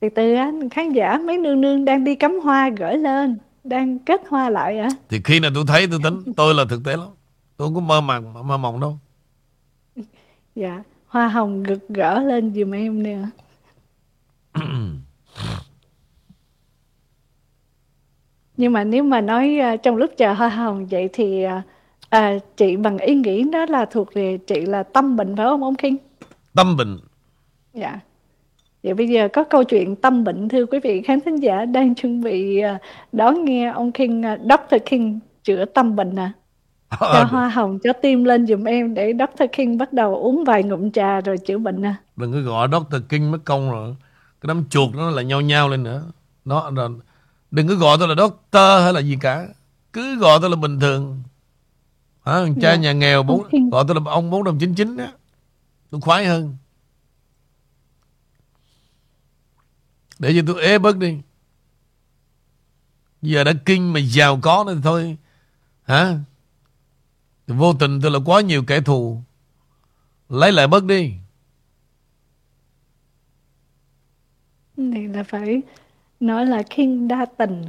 Từ 0.00 0.08
từ 0.14 0.34
á, 0.34 0.52
khán 0.70 0.92
giả 0.92 1.18
mấy 1.18 1.38
nương 1.38 1.60
nương 1.60 1.84
đang 1.84 2.04
đi 2.04 2.14
cắm 2.14 2.40
hoa 2.40 2.70
gửi 2.76 2.98
lên, 2.98 3.38
đang 3.64 3.98
kết 3.98 4.20
hoa 4.28 4.50
lại 4.50 4.78
à. 4.78 4.88
Thì 5.08 5.20
khi 5.24 5.40
nào 5.40 5.50
tôi 5.54 5.64
thấy 5.66 5.86
tôi 5.86 6.00
tính 6.04 6.32
tôi 6.36 6.54
là 6.54 6.64
thực 6.68 6.84
tế 6.84 6.96
lắm. 6.96 7.08
Tôi 7.56 7.66
không 7.66 7.74
có 7.74 7.80
mơ 7.80 8.00
màng 8.00 8.48
mơ 8.48 8.56
mộng 8.56 8.80
đâu. 8.80 8.98
Dạ, 10.54 10.82
hoa 11.06 11.28
hồng 11.28 11.62
gực 11.62 11.88
gỡ 11.88 12.22
lên 12.22 12.54
giùm 12.54 12.70
em 12.74 13.02
nè. 13.02 13.18
Nhưng 18.56 18.72
mà 18.72 18.84
nếu 18.84 19.02
mà 19.02 19.20
nói 19.20 19.58
à, 19.58 19.76
trong 19.76 19.96
lúc 19.96 20.10
chờ 20.16 20.32
hoa 20.32 20.48
hồng 20.48 20.86
vậy 20.86 21.08
thì 21.12 21.42
à, 21.42 21.62
à, 22.08 22.38
chị 22.56 22.76
bằng 22.76 22.98
ý 22.98 23.14
nghĩ 23.14 23.44
đó 23.52 23.66
là 23.68 23.84
thuộc 23.84 24.14
về 24.14 24.38
chị 24.46 24.60
là 24.60 24.82
tâm 24.82 25.16
bệnh 25.16 25.36
phải 25.36 25.46
không 25.46 25.62
ông 25.62 25.74
King? 25.74 25.96
Tâm 26.54 26.76
bệnh. 26.76 26.98
Dạ. 27.74 28.00
Vậy 28.82 28.94
bây 28.94 29.08
giờ 29.08 29.28
có 29.32 29.44
câu 29.44 29.64
chuyện 29.64 29.96
tâm 29.96 30.24
bệnh 30.24 30.48
thưa 30.48 30.66
quý 30.66 30.78
vị 30.82 31.02
khán 31.02 31.20
thính 31.20 31.36
giả 31.36 31.64
đang 31.64 31.94
chuẩn 31.94 32.20
bị 32.20 32.60
à, 32.60 32.78
đón 33.12 33.44
nghe 33.44 33.70
ông 33.70 33.92
King, 33.92 34.26
à, 34.26 34.38
Dr. 34.44 34.76
King 34.86 35.18
chữa 35.44 35.64
tâm 35.64 35.96
bệnh 35.96 36.16
à. 36.16 36.32
Cho 37.00 37.24
hoa 37.24 37.48
hồng 37.48 37.78
cho 37.84 37.92
tim 37.92 38.24
lên 38.24 38.46
giùm 38.46 38.64
em 38.64 38.94
để 38.94 39.12
Dr. 39.18 39.44
King 39.56 39.78
bắt 39.78 39.92
đầu 39.92 40.16
uống 40.16 40.44
vài 40.44 40.62
ngụm 40.62 40.90
trà 40.90 41.20
rồi 41.20 41.38
chữa 41.38 41.58
bệnh 41.58 41.82
à. 41.86 41.96
Đừng 42.16 42.32
có 42.32 42.40
gọi 42.40 42.68
Dr. 42.68 42.96
King 43.08 43.30
mất 43.30 43.38
công 43.44 43.70
rồi. 43.70 43.96
Cái 44.40 44.48
đám 44.48 44.64
chuột 44.70 44.94
nó 44.94 45.10
lại 45.10 45.24
nhau 45.24 45.40
nhau 45.40 45.68
lên 45.68 45.82
nữa. 45.82 46.02
Nó. 46.44 46.70
Đừng 47.50 47.68
có 47.68 47.74
gọi 47.74 47.96
tôi 47.98 48.08
là 48.08 48.14
doctor 48.14 48.82
hay 48.84 48.92
là 48.92 49.00
gì 49.00 49.16
cả. 49.20 49.46
Cứ 49.92 50.18
gọi 50.18 50.38
tôi 50.40 50.50
là 50.50 50.56
bình 50.56 50.80
thường. 50.80 51.22
Hả? 52.26 52.40
Cha 52.60 52.72
Dạ. 52.72 52.76
nhà 52.76 52.92
nghèo 52.92 53.22
bốn, 53.22 53.70
gọi 53.70 53.84
tôi 53.88 53.94
là 53.94 54.10
ông 54.10 54.30
bốn 54.30 54.44
đồng 54.44 54.58
chín 54.58 54.74
chín 54.74 54.96
á. 54.96 55.12
Tôi 55.90 56.00
khoái 56.00 56.26
hơn. 56.26 56.56
Để 60.18 60.32
cho 60.36 60.42
tôi 60.46 60.62
ế 60.62 60.78
bớt 60.78 60.96
đi. 60.96 61.18
Giờ 63.22 63.44
đã 63.44 63.52
kinh 63.64 63.92
mà 63.92 64.00
giàu 64.00 64.38
có 64.42 64.64
nữa 64.66 64.74
thì 64.74 64.80
thôi. 64.84 65.16
Hả? 65.82 66.18
Vô 67.46 67.74
tình 67.74 68.00
tôi 68.02 68.10
là 68.10 68.18
quá 68.24 68.40
nhiều 68.40 68.64
kẻ 68.66 68.80
thù. 68.80 69.22
Lấy 70.28 70.52
lại 70.52 70.66
bớt 70.66 70.84
đi. 70.84 71.12
Này 74.76 75.08
là 75.08 75.22
phải 75.22 75.62
nói 76.20 76.46
là 76.46 76.62
King 76.70 77.08
đa 77.08 77.26
tình. 77.38 77.64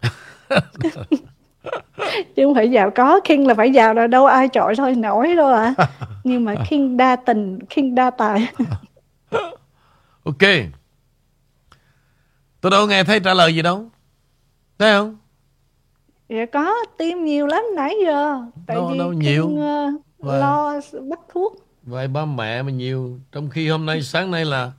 chứ 2.36 2.44
không 2.44 2.54
phải 2.54 2.70
giàu 2.70 2.90
có 2.90 3.20
King 3.20 3.46
là 3.46 3.54
phải 3.54 3.70
giàu 3.70 3.94
là 3.94 4.06
đâu 4.06 4.26
ai 4.26 4.48
chọi 4.48 4.76
thôi 4.76 4.94
nổi 4.94 5.36
đâu 5.36 5.48
ạ. 5.48 5.74
À. 5.76 5.88
nhưng 6.24 6.44
mà 6.44 6.54
King 6.68 6.96
đa 6.96 7.16
tình 7.16 7.58
King 7.70 7.94
đa 7.94 8.10
tài. 8.10 8.48
Ok. 10.24 10.42
Tôi 12.60 12.70
đâu 12.70 12.86
nghe 12.86 13.04
thấy 13.04 13.20
trả 13.20 13.34
lời 13.34 13.54
gì 13.54 13.62
đâu. 13.62 13.84
Thấy 14.78 14.92
không? 14.92 15.16
Dạ 16.28 16.46
có 16.52 16.74
tim 16.98 17.24
nhiều 17.24 17.46
lắm 17.46 17.64
nãy 17.76 17.94
giờ. 18.06 18.40
Tại 18.66 18.76
đâu, 18.76 18.88
vì 18.88 18.98
đâu 18.98 19.12
nhiều? 19.12 19.46
King, 19.46 19.58
uh, 19.58 20.34
lo 20.40 20.80
bắt 21.10 21.20
thuốc. 21.32 21.56
Vậy 21.82 22.08
ba 22.08 22.24
mẹ 22.24 22.62
mà 22.62 22.70
nhiều. 22.70 23.20
Trong 23.32 23.50
khi 23.50 23.68
hôm 23.68 23.86
nay 23.86 24.02
sáng 24.02 24.30
nay 24.30 24.44
là 24.44 24.72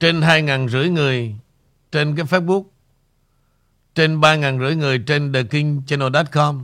Trên 0.00 0.22
hai 0.22 0.42
ngàn 0.42 0.68
rưỡi 0.68 0.88
người 0.88 1.34
Trên 1.92 2.16
cái 2.16 2.26
Facebook 2.26 2.64
Trên 3.96 4.20
ba 4.20 4.36
ngàn 4.36 4.58
rưỡi 4.58 4.76
người 4.76 4.98
Trên 4.98 5.32
thekingchannel.com 5.32 6.62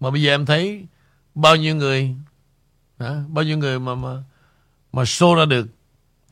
Mà 0.00 0.10
bây 0.10 0.22
giờ 0.22 0.34
em 0.34 0.46
thấy 0.46 0.84
Bao 1.34 1.56
nhiêu 1.56 1.76
người 1.76 2.14
hả? 2.98 3.14
Bao 3.28 3.44
nhiêu 3.44 3.58
người 3.58 3.78
mà 3.78 3.94
Mà, 3.94 4.16
mà 4.92 5.02
show 5.02 5.34
ra 5.34 5.44
được 5.44 5.66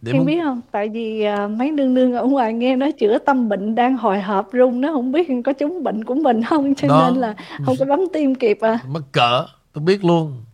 để 0.02 0.12
Em 0.12 0.16
muốn... 0.16 0.26
biết 0.26 0.40
không? 0.42 0.60
Tại 0.70 0.88
vì 0.88 1.26
uh, 1.44 1.50
mấy 1.50 1.70
nương 1.70 1.94
nương 1.94 2.12
ở 2.12 2.24
ngoài 2.24 2.52
nghe 2.52 2.76
nói 2.76 2.92
chữa 2.92 3.18
tâm 3.18 3.48
bệnh 3.48 3.74
đang 3.74 3.96
hồi 3.96 4.20
hộp 4.20 4.48
rung 4.52 4.80
nó 4.80 4.92
không 4.92 5.12
biết 5.12 5.28
có 5.44 5.52
chúng 5.52 5.82
bệnh 5.82 6.04
của 6.04 6.14
mình 6.14 6.42
không 6.42 6.74
cho 6.74 6.88
Đó. 6.88 7.10
nên 7.10 7.20
là 7.20 7.34
không 7.64 7.76
có 7.78 7.84
bấm 7.84 8.00
tim 8.12 8.34
kịp 8.34 8.58
à. 8.60 8.78
Mắc 8.88 9.02
cỡ, 9.12 9.46
tôi 9.72 9.84
biết 9.84 10.04
luôn 10.04 10.44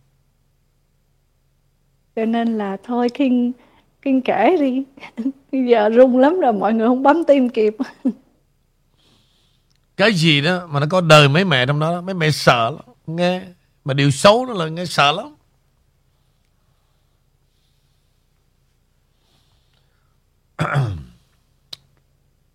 cho 2.15 2.25
nên 2.25 2.57
là 2.57 2.77
thôi 2.83 3.09
Kinh 3.13 3.51
Kinh 4.01 4.21
kể 4.21 4.57
đi 4.59 4.83
giờ 5.69 5.89
rung 5.95 6.17
lắm 6.17 6.39
rồi 6.39 6.53
mọi 6.53 6.73
người 6.73 6.87
không 6.87 7.03
bấm 7.03 7.23
tim 7.27 7.49
kịp 7.49 7.75
cái 10.01 10.13
gì 10.13 10.41
đó 10.41 10.67
mà 10.67 10.79
nó 10.79 10.85
có 10.89 11.01
đời 11.01 11.29
mấy 11.29 11.45
mẹ 11.45 11.65
trong 11.65 11.79
đó 11.79 12.01
mấy 12.01 12.15
mẹ 12.15 12.31
sợ 12.31 12.69
lắm 12.69 12.81
nghe 13.07 13.41
mà 13.85 13.93
điều 13.93 14.11
xấu 14.11 14.45
đó 14.45 14.53
là 14.53 14.67
nghe 14.67 14.85
sợ 14.85 15.11
lắm 15.11 15.35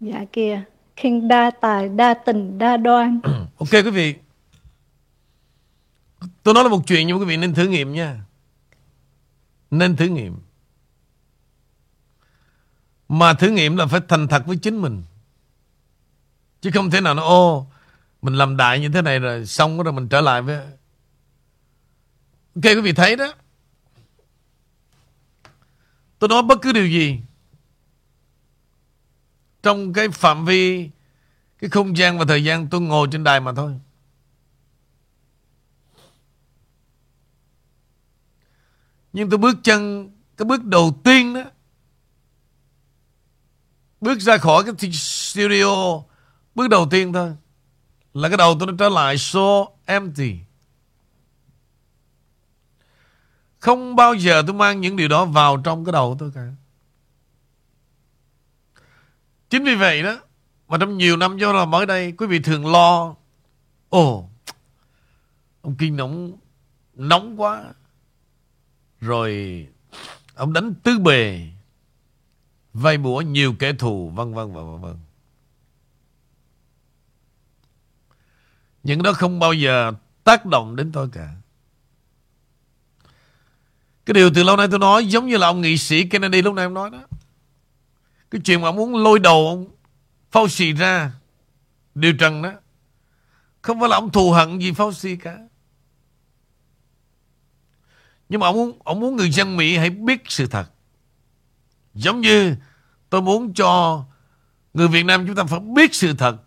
dạ 0.00 0.24
kia 0.32 0.62
Kinh 0.96 1.28
đa 1.28 1.50
tài 1.60 1.88
đa 1.88 2.14
tình 2.14 2.58
đa 2.58 2.76
đoan 2.76 3.20
ok 3.58 3.72
quý 3.72 3.90
vị 3.90 4.14
tôi 6.42 6.54
nói 6.54 6.64
là 6.64 6.70
một 6.70 6.80
chuyện 6.86 7.06
nhưng 7.06 7.18
quý 7.18 7.24
vị 7.24 7.36
nên 7.36 7.54
thử 7.54 7.68
nghiệm 7.68 7.92
nha 7.92 8.20
nên 9.70 9.96
thử 9.96 10.06
nghiệm. 10.06 10.36
Mà 13.08 13.34
thử 13.34 13.48
nghiệm 13.48 13.76
là 13.76 13.86
phải 13.86 14.00
thành 14.08 14.28
thật 14.28 14.46
với 14.46 14.56
chính 14.56 14.76
mình. 14.76 15.02
Chứ 16.66 16.72
không 16.74 16.90
thể 16.90 17.00
nào 17.00 17.14
nó 17.14 17.22
ô, 17.22 17.66
mình 18.22 18.34
làm 18.34 18.56
đại 18.56 18.80
như 18.80 18.88
thế 18.88 19.02
này 19.02 19.18
rồi 19.18 19.46
xong 19.46 19.82
rồi 19.82 19.92
mình 19.92 20.08
trở 20.08 20.20
lại 20.20 20.42
với 20.42 20.56
Ok, 22.54 22.64
quý 22.64 22.80
vị 22.80 22.92
thấy 22.92 23.16
đó. 23.16 23.34
Tôi 26.18 26.28
nói 26.28 26.42
bất 26.42 26.58
cứ 26.62 26.72
điều 26.72 26.86
gì 26.86 27.20
Trong 29.62 29.92
cái 29.92 30.08
phạm 30.08 30.44
vi, 30.44 30.90
Cái 31.58 31.70
không 31.70 31.96
gian 31.96 32.18
và 32.18 32.24
thời 32.28 32.44
gian 32.44 32.68
tôi 32.68 32.80
ngồi 32.80 33.08
trên 33.12 33.24
đài 33.24 33.40
mà 33.40 33.52
thôi. 33.52 33.80
Nhưng 39.12 39.30
tôi 39.30 39.38
bước 39.38 39.56
chân, 39.62 40.10
Cái 40.36 40.46
bước 40.46 40.64
đầu 40.64 41.00
tiên 41.04 41.34
đó, 41.34 41.44
Bước 44.00 44.20
ra 44.20 44.38
khỏi 44.38 44.64
cái 44.64 44.92
studio 44.92 46.02
Bước 46.56 46.68
đầu 46.68 46.86
tiên 46.90 47.12
thôi. 47.12 47.36
Là 48.14 48.28
cái 48.28 48.36
đầu 48.36 48.56
tôi 48.58 48.66
nó 48.66 48.72
trở 48.78 48.88
lại 48.88 49.18
so 49.18 49.66
empty. 49.84 50.36
Không 53.58 53.96
bao 53.96 54.14
giờ 54.14 54.42
tôi 54.46 54.54
mang 54.54 54.80
những 54.80 54.96
điều 54.96 55.08
đó 55.08 55.24
vào 55.24 55.56
trong 55.56 55.84
cái 55.84 55.92
đầu 55.92 56.10
của 56.10 56.16
tôi 56.18 56.30
cả. 56.34 56.48
Chính 59.50 59.64
vì 59.64 59.74
vậy 59.74 60.02
đó 60.02 60.20
Mà 60.68 60.78
trong 60.78 60.98
nhiều 60.98 61.16
năm 61.16 61.38
do 61.38 61.52
là 61.52 61.64
mới 61.64 61.86
đây 61.86 62.12
Quý 62.12 62.26
vị 62.26 62.38
thường 62.38 62.66
lo 62.72 63.14
Ồ 63.88 64.18
oh, 64.18 64.30
Ông 65.62 65.74
Kinh 65.78 65.96
nóng 65.96 66.32
Nóng 66.94 67.40
quá. 67.40 67.64
Rồi 69.00 69.66
ông 70.34 70.52
đánh 70.52 70.74
tứ 70.74 70.98
bề 70.98 71.40
vay 72.72 72.98
bùa 72.98 73.20
nhiều 73.20 73.54
kẻ 73.58 73.72
thù 73.72 74.10
vân 74.10 74.34
vân 74.34 74.52
vân 74.52 74.80
vân. 74.80 74.96
Những 78.86 79.02
đó 79.02 79.12
không 79.12 79.38
bao 79.38 79.52
giờ 79.52 79.92
tác 80.24 80.46
động 80.46 80.76
đến 80.76 80.92
tôi 80.92 81.08
cả. 81.12 81.28
Cái 84.06 84.14
điều 84.14 84.30
từ 84.34 84.42
lâu 84.42 84.56
nay 84.56 84.68
tôi 84.70 84.78
nói 84.78 85.06
giống 85.06 85.26
như 85.26 85.36
là 85.36 85.46
ông 85.46 85.60
nghị 85.60 85.76
sĩ 85.76 86.04
Kennedy 86.04 86.42
lúc 86.42 86.54
nãy 86.54 86.64
em 86.64 86.74
nói 86.74 86.90
đó. 86.90 86.98
Cái 88.30 88.40
chuyện 88.44 88.60
mà 88.60 88.68
ông 88.68 88.76
muốn 88.76 88.96
lôi 88.96 89.18
đầu 89.18 89.48
ông 89.48 89.66
Fauci 90.32 90.76
ra 90.76 91.12
điều 91.94 92.12
trần 92.12 92.42
đó 92.42 92.52
không 93.62 93.80
phải 93.80 93.88
là 93.88 93.96
ông 93.96 94.10
thù 94.10 94.32
hận 94.32 94.58
gì 94.58 94.72
Fauci 94.72 95.16
cả. 95.22 95.38
Nhưng 98.28 98.40
mà 98.40 98.46
ông 98.46 98.56
muốn, 98.56 98.78
ông 98.84 99.00
muốn 99.00 99.16
người 99.16 99.30
dân 99.30 99.56
Mỹ 99.56 99.76
hãy 99.76 99.90
biết 99.90 100.22
sự 100.28 100.46
thật. 100.46 100.70
Giống 101.94 102.20
như 102.20 102.56
tôi 103.10 103.22
muốn 103.22 103.54
cho 103.54 104.02
người 104.74 104.88
Việt 104.88 105.02
Nam 105.02 105.26
chúng 105.26 105.36
ta 105.36 105.44
phải 105.44 105.60
biết 105.60 105.94
sự 105.94 106.14
thật 106.14 106.45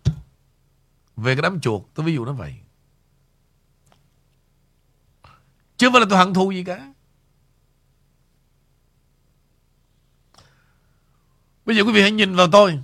về 1.22 1.34
cái 1.34 1.42
đám 1.42 1.60
chuột. 1.60 1.82
Tôi 1.94 2.06
ví 2.06 2.14
dụ 2.14 2.24
nó 2.24 2.32
vậy. 2.32 2.54
Chứ 5.76 5.86
không 5.86 5.92
phải 5.92 6.00
là 6.00 6.06
tôi 6.10 6.18
hận 6.18 6.34
thù 6.34 6.50
gì 6.50 6.64
cả. 6.64 6.92
Bây 11.64 11.76
giờ 11.76 11.82
quý 11.84 11.92
vị 11.92 12.00
hãy 12.00 12.10
nhìn 12.10 12.36
vào 12.36 12.46
tôi. 12.52 12.78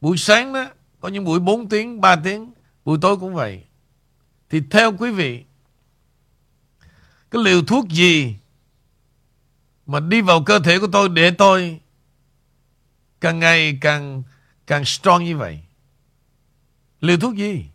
Buổi 0.00 0.16
sáng 0.16 0.52
đó, 0.52 0.66
có 1.00 1.08
những 1.08 1.24
buổi 1.24 1.40
4 1.40 1.68
tiếng, 1.68 2.00
3 2.00 2.16
tiếng, 2.16 2.52
buổi 2.84 2.98
tối 3.02 3.16
cũng 3.16 3.34
vậy. 3.34 3.64
Thì 4.50 4.62
theo 4.70 4.96
quý 4.96 5.10
vị 5.10 5.44
Cái 7.30 7.42
liều 7.42 7.64
thuốc 7.64 7.88
gì 7.88 8.36
Mà 9.86 10.00
đi 10.00 10.20
vào 10.20 10.44
cơ 10.44 10.58
thể 10.58 10.78
của 10.78 10.88
tôi 10.92 11.08
Để 11.08 11.30
tôi 11.30 11.80
Càng 13.24 13.38
ngày 13.38 13.78
càng 13.80 14.22
Càng 14.66 14.84
strong 14.84 15.24
như 15.24 15.36
vậy. 15.36 15.60
Liều 17.00 17.16
thuốc 17.16 17.34
gì? 17.36 17.66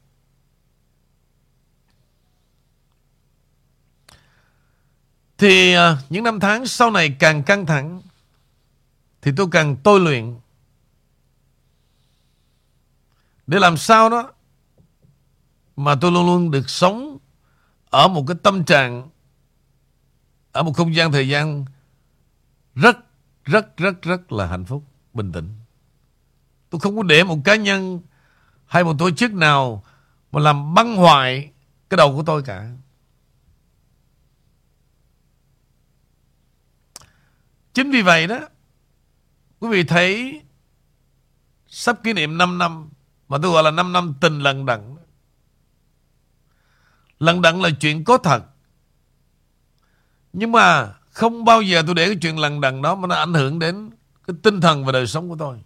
Thì 5.38 5.77
uh, 5.77 5.81
những 6.09 6.23
năm 6.23 6.39
tháng 6.39 6.65
sau 6.65 6.91
này 6.91 7.15
càng 7.19 7.43
căng 7.43 7.65
thẳng 7.65 8.01
Thì 9.21 9.31
tôi 9.38 9.47
càng 9.51 9.77
tôi 9.84 9.99
luyện. 9.99 10.39
Để 13.47 13.59
làm 13.59 13.77
sao 13.77 14.09
đó 14.09 14.31
mà 15.76 15.95
tôi 16.01 16.11
luôn 16.11 16.26
luôn 16.26 16.51
được 16.51 16.69
sống 16.69 17.17
ở 17.89 18.07
một 18.07 18.23
cái 18.27 18.38
tâm 18.43 18.65
trạng 18.65 19.09
ở 20.51 20.63
một 20.63 20.73
không 20.73 20.95
gian 20.95 21.11
thời 21.11 21.27
gian 21.27 21.65
rất 22.76 22.97
rất 23.43 23.77
rất 23.77 24.01
rất 24.01 24.31
là 24.31 24.47
hạnh 24.47 24.65
phúc 24.65 24.88
bình 25.14 25.31
tĩnh. 25.31 25.49
Tôi 26.69 26.81
không 26.81 26.98
có 26.98 27.03
để 27.03 27.23
một 27.23 27.38
cá 27.44 27.56
nhân 27.56 28.02
hay 28.65 28.84
một 28.84 28.95
tổ 28.99 29.11
chức 29.11 29.34
nào 29.34 29.84
mà 30.31 30.40
làm 30.40 30.73
băng 30.73 30.95
hoại 30.95 31.52
cái 31.90 31.98
đầu 31.98 32.15
của 32.15 32.23
tôi 32.23 32.44
cả. 32.44 32.72
Chính 37.73 37.91
vì 37.91 38.02
vậy 38.02 38.27
đó, 38.27 38.40
quý 39.60 39.69
vị 39.69 39.84
thấy 39.84 40.41
sắp 41.68 41.99
kỷ 42.03 42.14
niệm 42.14 42.38
5 42.38 42.57
năm, 42.57 42.90
mà 43.27 43.38
tôi 43.41 43.52
gọi 43.52 43.64
là 43.64 43.72
5 43.72 43.94
năm 43.94 44.14
tình 44.22 44.40
lần 44.40 44.65
đặng 44.65 44.95
Lần 47.19 47.41
đặng 47.41 47.61
là 47.61 47.69
chuyện 47.80 48.03
có 48.03 48.18
thật. 48.18 48.44
Nhưng 50.34 50.52
mà 50.52 50.94
không 51.10 51.45
bao 51.45 51.61
giờ 51.61 51.84
tôi 51.86 51.95
để 51.95 52.06
cái 52.06 52.15
chuyện 52.22 52.40
lần 52.40 52.61
đặng 52.61 52.81
đó 52.81 52.95
mà 52.95 53.07
nó 53.07 53.15
ảnh 53.15 53.34
hưởng 53.34 53.60
đến 53.60 53.90
cái 54.30 54.38
tinh 54.43 54.61
thần 54.61 54.85
và 54.85 54.91
đời 54.91 55.07
sống 55.07 55.30
của 55.30 55.35
tôi. 55.39 55.61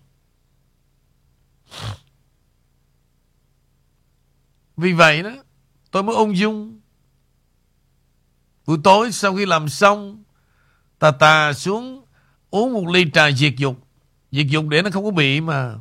Vì 4.78 4.94
vậy 4.94 5.24
đó, 5.24 5.32
tôi 5.92 6.04
mới 6.04 6.16
ung 6.16 6.38
dung. 6.38 6.80
Buổi 8.66 8.78
tối 8.84 9.12
sau 9.12 9.36
khi 9.36 9.46
làm 9.46 9.70
xong, 9.70 10.24
tà 11.00 11.12
tà 11.12 11.54
xuống 11.54 12.06
uống 12.50 12.74
một 12.74 12.88
ly 12.88 13.06
trà 13.14 13.32
diệt 13.32 13.54
dục. 13.58 13.88
Diệt 14.32 14.48
dục 14.48 14.66
để 14.70 14.82
nó 14.82 14.90
không 14.92 15.04
có 15.04 15.12
bị 15.12 15.42
mà 15.42 15.76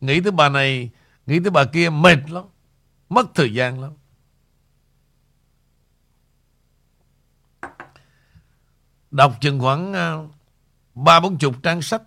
nghĩ 0.00 0.20
tới 0.20 0.32
bà 0.32 0.48
này, 0.48 0.90
nghĩ 1.26 1.40
tới 1.40 1.50
bà 1.50 1.64
kia 1.64 1.90
mệt 1.90 2.30
lắm. 2.30 2.44
Mất 3.08 3.26
thời 3.34 3.54
gian 3.54 3.80
lắm. 3.80 3.92
Đọc 9.10 9.36
chừng 9.40 9.60
khoảng 9.60 9.92
à, 9.92 10.16
ba 10.94 11.20
bốn 11.20 11.38
chục 11.38 11.62
trang 11.62 11.82
sách. 11.82 12.02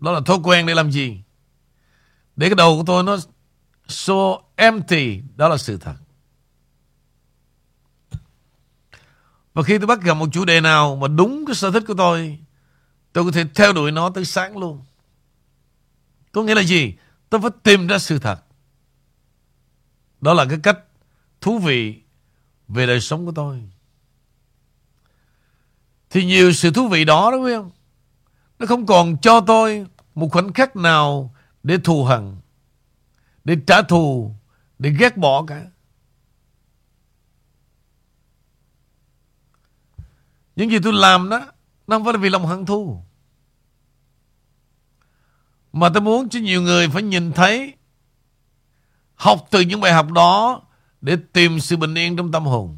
Đó 0.00 0.12
là 0.12 0.20
thói 0.26 0.38
quen 0.42 0.66
để 0.66 0.74
làm 0.74 0.90
gì? 0.90 1.20
Để 2.36 2.48
cái 2.48 2.54
đầu 2.54 2.76
của 2.76 2.84
tôi 2.86 3.02
nó 3.02 3.16
So 3.88 4.38
empty. 4.56 5.20
Đó 5.36 5.48
là 5.48 5.56
sự 5.56 5.78
thật. 5.78 5.94
Và 9.54 9.62
khi 9.62 9.78
tôi 9.78 9.86
bắt 9.86 10.02
gặp 10.02 10.14
một 10.14 10.28
chủ 10.32 10.44
đề 10.44 10.60
nào 10.60 10.96
mà 10.96 11.08
đúng 11.08 11.44
cái 11.46 11.54
sở 11.54 11.70
thích 11.70 11.84
của 11.86 11.94
tôi, 11.94 12.38
tôi 13.12 13.24
có 13.24 13.30
thể 13.30 13.44
theo 13.54 13.72
đuổi 13.72 13.92
nó 13.92 14.10
tới 14.10 14.24
sáng 14.24 14.56
luôn. 14.56 14.84
Có 16.32 16.42
nghĩa 16.42 16.54
là 16.54 16.62
gì? 16.62 16.94
Tôi 17.30 17.40
phải 17.40 17.50
tìm 17.62 17.86
ra 17.86 17.98
sự 17.98 18.18
thật. 18.18 18.42
Đó 20.20 20.34
là 20.34 20.44
cái 20.44 20.58
cách 20.62 20.78
thú 21.40 21.58
vị 21.58 22.02
về 22.68 22.86
đời 22.86 23.00
sống 23.00 23.26
của 23.26 23.32
tôi. 23.32 23.62
Thì 26.10 26.24
nhiều 26.24 26.52
sự 26.52 26.70
thú 26.70 26.88
vị 26.88 27.04
đó 27.04 27.30
đúng 27.30 27.44
không? 27.44 27.70
Nó 28.58 28.66
không 28.66 28.86
còn 28.86 29.16
cho 29.22 29.40
tôi 29.40 29.86
một 30.14 30.28
khoảnh 30.32 30.52
khắc 30.52 30.76
nào 30.76 31.34
để 31.62 31.78
thù 31.84 32.04
hận, 32.04 32.36
để 33.44 33.56
trả 33.66 33.82
thù, 33.82 34.34
để 34.78 34.90
ghét 34.98 35.16
bỏ 35.16 35.44
cả. 35.46 35.64
Những 40.56 40.70
gì 40.70 40.78
tôi 40.82 40.92
làm 40.92 41.28
đó 41.28 41.52
Nó 41.86 41.96
không 41.96 42.04
phải 42.04 42.12
là 42.12 42.18
vì 42.18 42.28
lòng 42.28 42.46
hận 42.46 42.66
thù 42.66 43.02
Mà 45.72 45.88
tôi 45.88 46.00
muốn 46.00 46.28
cho 46.28 46.40
nhiều 46.40 46.62
người 46.62 46.88
phải 46.88 47.02
nhìn 47.02 47.32
thấy 47.32 47.74
Học 49.14 49.46
từ 49.50 49.60
những 49.60 49.80
bài 49.80 49.92
học 49.92 50.12
đó 50.12 50.62
Để 51.00 51.16
tìm 51.32 51.60
sự 51.60 51.76
bình 51.76 51.94
yên 51.94 52.16
trong 52.16 52.32
tâm 52.32 52.44
hồn 52.44 52.76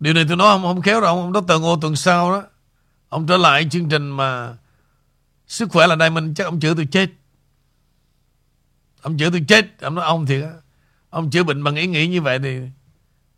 Điều 0.00 0.14
này 0.14 0.24
tôi 0.28 0.36
nói 0.36 0.54
không, 0.54 0.62
không 0.62 0.82
khéo 0.82 1.00
đâu 1.00 1.16
Ông, 1.16 1.32
đó 1.32 1.40
Dr. 1.40 1.60
Ngô 1.60 1.76
tuần 1.80 1.96
sau 1.96 2.32
đó. 2.32 2.42
Ông 3.08 3.26
trở 3.26 3.36
lại 3.36 3.68
chương 3.70 3.88
trình 3.88 4.10
mà 4.10 4.56
Sức 5.46 5.68
khỏe 5.70 5.86
là 5.86 5.96
đây 5.96 6.10
mình 6.10 6.34
Chắc 6.34 6.44
ông 6.44 6.60
chữa 6.60 6.74
tôi 6.74 6.88
chết. 6.90 7.10
Ông 9.02 9.18
chữa 9.18 9.30
tôi 9.30 9.44
chết 9.48 9.80
Ông 9.80 9.94
nói 9.94 10.04
ông 10.04 10.26
thiệt 10.26 10.44
Ông 11.10 11.30
chữa 11.30 11.42
bệnh 11.42 11.64
bằng 11.64 11.76
ý 11.76 11.86
nghĩ 11.86 12.06
như 12.06 12.22
vậy 12.22 12.38
thì 12.38 12.60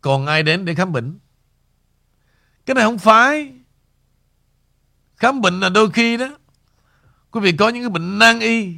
Còn 0.01 0.25
ai 0.25 0.43
đến 0.43 0.65
để 0.65 0.75
khám 0.75 0.91
bệnh? 0.91 1.19
Cái 2.65 2.75
này 2.75 2.83
không 2.83 2.99
phải. 2.99 3.53
Khám 5.15 5.41
bệnh 5.41 5.59
là 5.59 5.69
đôi 5.69 5.91
khi 5.91 6.17
đó 6.17 6.37
Quý 7.31 7.41
vị 7.41 7.51
có 7.57 7.69
những 7.69 7.83
cái 7.83 7.89
bệnh 7.89 8.19
nan 8.19 8.39
y. 8.39 8.77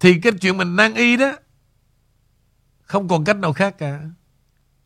Thì 0.00 0.20
cái 0.20 0.32
chuyện 0.40 0.56
mình 0.56 0.76
nan 0.76 0.94
y 0.94 1.16
đó 1.16 1.32
Không 2.82 3.08
còn 3.08 3.24
cách 3.24 3.36
nào 3.36 3.52
khác 3.52 3.74
cả. 3.78 4.00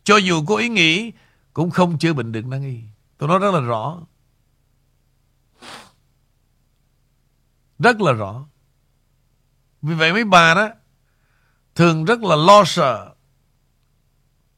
Cho 0.09 0.17
dù 0.17 0.45
có 0.47 0.57
ý 0.57 0.69
nghĩ, 0.69 1.13
Cũng 1.53 1.71
không 1.71 1.99
chữa 1.99 2.13
bệnh 2.13 2.33
được 2.33 2.47
nan 2.47 2.63
y 2.63 2.81
Tôi 3.19 3.29
nói 3.29 3.39
rất 3.39 3.55
là 3.55 3.61
rõ 3.61 4.01
Rất 7.79 8.01
là 8.01 8.13
rõ 8.13 8.45
vì 9.83 9.95
vậy 9.95 10.13
mấy 10.13 10.25
bà 10.25 10.55
đó, 10.55 10.69
thường 11.75 12.05
rất 12.05 12.21
là 12.23 12.37
lo 12.37 12.65
sợ. 12.65 13.15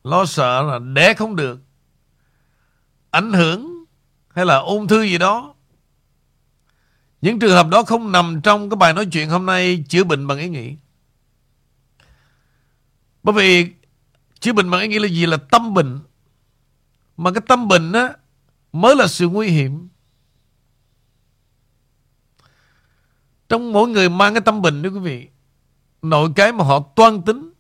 Lo 0.05 0.25
sợ 0.25 0.63
là 0.63 0.79
đẻ 0.79 1.15
không 1.15 1.37
được. 1.37 1.61
Ảnh 3.11 3.33
hưởng 3.33 3.85
hay 4.29 4.47
là 4.47 4.57
ung 4.57 4.89
thư 4.89 5.03
gì 5.03 5.19
đó. 5.19 5.55
Những 7.21 7.39
trường 7.39 7.53
hợp 7.53 7.69
đó 7.69 7.83
không 7.83 8.13
nằm 8.13 8.41
trong 8.43 8.71
cái 8.71 8.77
bài 8.77 8.93
nói 8.93 9.07
chuyện 9.13 9.31
hôm 9.31 9.47
nay 9.47 9.85
chữa 9.89 10.05
bệnh 10.05 10.27
bằng 10.27 10.39
ý 10.39 10.49
nghĩ. 10.49 10.77
Bởi 13.23 13.35
vì 13.35 13.73
chữa 14.41 14.53
bệnh 14.53 14.71
bằng 14.71 14.81
ý 14.81 14.89
nghĩ 14.89 14.99
là 14.99 15.09
gì? 15.09 15.27
Là 15.27 15.37
tâm 15.37 15.75
bệnh. 15.75 16.01
Mà 17.17 17.33
cái 17.33 17.43
tâm 17.49 17.69
bệnh 17.69 17.93
á, 17.93 18.17
mới 18.73 18.97
là 18.97 19.07
sự 19.07 19.29
nguy 19.29 19.49
hiểm. 19.49 19.89
Trong 23.49 23.73
mỗi 23.73 23.89
người 23.89 24.09
mang 24.09 24.35
cái 24.35 24.41
tâm 24.41 24.63
bình 24.63 24.83
đó 24.83 24.91
quý 24.91 24.99
vị, 24.99 25.29
Nội 26.03 26.31
cái 26.37 26.53
mà 26.53 26.65
họ 26.65 26.81
toan 26.97 27.23
tính, 27.23 27.53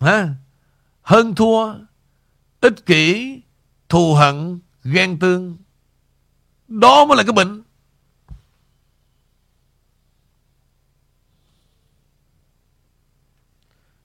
ha, 0.00 0.34
Hơn 1.02 1.34
thua, 1.34 1.74
Ích 2.60 2.86
kỷ, 2.86 3.40
Thù 3.88 4.14
hận, 4.14 4.60
Ghen 4.84 5.18
tương, 5.18 5.56
Đó 6.68 7.04
mới 7.04 7.16
là 7.16 7.22
cái 7.22 7.32
bệnh 7.32 7.62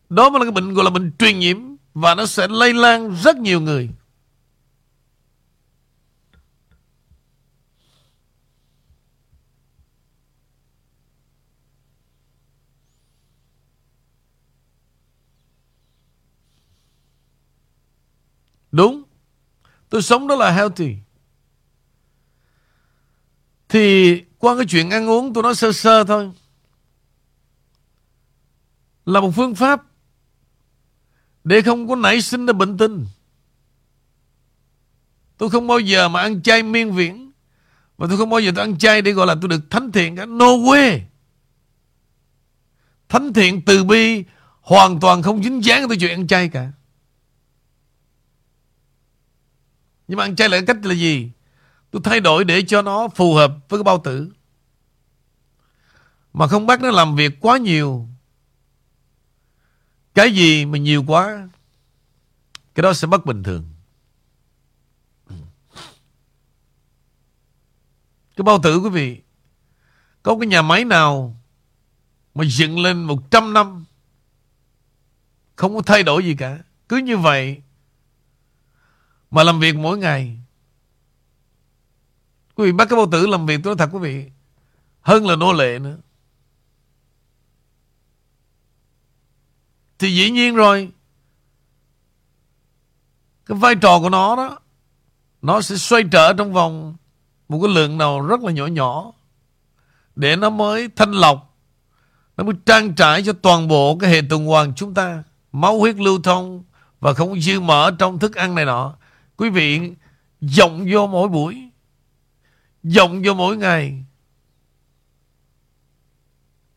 Đó 0.09 0.29
mới 0.29 0.39
là 0.39 0.45
cái 0.45 0.51
bệnh 0.51 0.73
gọi 0.73 0.83
là 0.83 0.89
bệnh 0.89 1.11
truyền 1.19 1.39
nhiễm 1.39 1.74
và 1.95 2.15
nó 2.15 2.25
sẽ 2.25 2.47
lây 2.47 2.73
lan 2.73 3.15
rất 3.15 3.37
nhiều 3.37 3.61
người 3.61 3.89
Đúng. 18.71 19.03
Tôi 19.89 20.01
sống 20.01 20.27
đó 20.27 20.35
là 20.35 20.51
healthy. 20.51 20.95
Thì 23.69 24.21
qua 24.39 24.55
cái 24.55 24.65
chuyện 24.69 24.89
ăn 24.89 25.09
uống 25.09 25.33
tôi 25.33 25.43
nói 25.43 25.55
sơ 25.55 25.71
sơ 25.71 26.03
thôi. 26.03 26.31
Là 29.05 29.21
một 29.21 29.31
phương 29.35 29.55
pháp 29.55 29.81
để 31.45 31.61
không 31.61 31.87
có 31.87 31.95
nảy 31.95 32.21
sinh 32.21 32.45
ra 32.45 32.53
bệnh 32.53 32.77
tinh. 32.77 33.05
Tôi 35.37 35.49
không 35.49 35.67
bao 35.67 35.79
giờ 35.79 36.09
mà 36.09 36.21
ăn 36.21 36.41
chay 36.41 36.63
miên 36.63 36.91
viễn. 36.91 37.31
Và 37.97 38.07
tôi 38.09 38.17
không 38.17 38.29
bao 38.29 38.39
giờ 38.39 38.51
tôi 38.55 38.65
ăn 38.65 38.77
chay 38.77 39.01
để 39.01 39.11
gọi 39.11 39.27
là 39.27 39.35
tôi 39.41 39.49
được 39.49 39.69
thánh 39.69 39.91
thiện 39.91 40.15
cả. 40.15 40.25
No 40.25 40.45
way. 40.45 40.99
Thánh 43.09 43.33
thiện 43.33 43.61
từ 43.65 43.83
bi 43.83 44.23
hoàn 44.61 44.99
toàn 44.99 45.21
không 45.21 45.43
dính 45.43 45.63
dáng 45.63 45.87
tới 45.87 45.97
chuyện 45.99 46.11
ăn 46.11 46.27
chay 46.27 46.49
cả. 46.49 46.71
Nhưng 50.07 50.17
mà 50.17 50.23
ăn 50.23 50.35
chay 50.35 50.49
là 50.49 50.61
cách 50.67 50.85
là 50.85 50.93
gì? 50.93 51.31
Tôi 51.91 52.01
thay 52.05 52.19
đổi 52.19 52.43
để 52.43 52.61
cho 52.67 52.81
nó 52.81 53.07
phù 53.07 53.33
hợp 53.33 53.51
với 53.69 53.79
cái 53.79 53.83
bao 53.83 54.01
tử. 54.03 54.31
Mà 56.33 56.47
không 56.47 56.67
bắt 56.67 56.81
nó 56.81 56.91
làm 56.91 57.15
việc 57.15 57.39
quá 57.39 57.57
nhiều. 57.57 58.07
Cái 60.15 60.35
gì 60.35 60.65
mà 60.65 60.77
nhiều 60.77 61.03
quá, 61.07 61.49
cái 62.75 62.81
đó 62.83 62.93
sẽ 62.93 63.07
bất 63.07 63.25
bình 63.25 63.43
thường. 63.43 63.65
Cái 68.35 68.43
bao 68.43 68.59
tử 68.63 68.79
quý 68.79 68.89
vị, 68.89 69.21
có 70.23 70.37
cái 70.39 70.47
nhà 70.47 70.61
máy 70.61 70.85
nào 70.85 71.35
mà 72.35 72.43
dựng 72.47 72.79
lên 72.79 73.03
100 73.03 73.53
năm 73.53 73.85
không 75.55 75.75
có 75.75 75.81
thay 75.81 76.03
đổi 76.03 76.25
gì 76.25 76.35
cả. 76.35 76.59
Cứ 76.89 76.97
như 76.97 77.17
vậy 77.17 77.61
mà 79.31 79.43
làm 79.43 79.59
việc 79.59 79.75
mỗi 79.75 79.97
ngày 79.97 80.37
Quý 82.55 82.65
vị 82.65 82.71
bắt 82.71 82.87
cái 82.89 82.97
bao 82.97 83.07
tử 83.11 83.27
làm 83.27 83.45
việc 83.45 83.59
tôi 83.63 83.75
nói 83.75 83.87
thật 83.87 83.95
quý 83.95 83.99
vị 83.99 84.31
Hơn 85.01 85.27
là 85.27 85.35
nô 85.35 85.53
lệ 85.53 85.79
nữa 85.79 85.97
Thì 89.99 90.15
dĩ 90.15 90.29
nhiên 90.29 90.55
rồi. 90.55 90.91
Cái 93.45 93.57
vai 93.57 93.75
trò 93.75 93.99
của 93.99 94.09
nó 94.09 94.35
đó, 94.35 94.59
Nó 95.41 95.61
sẽ 95.61 95.75
xoay 95.75 96.03
trở 96.11 96.33
trong 96.33 96.53
vòng 96.53 96.95
Một 97.49 97.59
cái 97.63 97.75
lượng 97.75 97.97
nào 97.97 98.21
rất 98.21 98.41
là 98.41 98.51
nhỏ 98.51 98.65
nhỏ 98.65 99.11
Để 100.15 100.35
nó 100.35 100.49
mới 100.49 100.89
thanh 100.95 101.11
lọc, 101.11 101.57
Nó 102.37 102.43
mới 102.43 102.55
trang 102.65 102.95
trải 102.95 103.23
cho 103.23 103.33
toàn 103.33 103.67
bộ 103.67 103.97
Cái 103.97 104.09
hệ 104.09 104.21
tuần 104.29 104.45
hoàn 104.45 104.75
chúng 104.75 104.93
ta, 104.93 105.23
Máu 105.51 105.79
huyết 105.79 105.95
lưu 105.95 106.21
thông 106.23 106.63
Và 106.99 107.13
không 107.13 107.41
dư 107.41 107.59
mỡ 107.59 107.91
trong 107.99 108.19
thức 108.19 108.35
ăn 108.35 108.55
này 108.55 108.65
nọ. 108.65 108.95
Quý 109.37 109.49
vị 109.49 109.91
dòng 110.41 110.85
vô 110.91 111.07
mỗi 111.07 111.27
buổi 111.27 111.69
Dòng 112.83 113.21
vô 113.25 113.33
mỗi 113.33 113.57
ngày. 113.57 114.03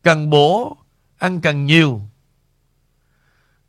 Càng 0.03 0.31
bổ, 0.31 0.77
Ăn 1.19 1.41
càng 1.41 1.67
nhiều. 1.67 2.01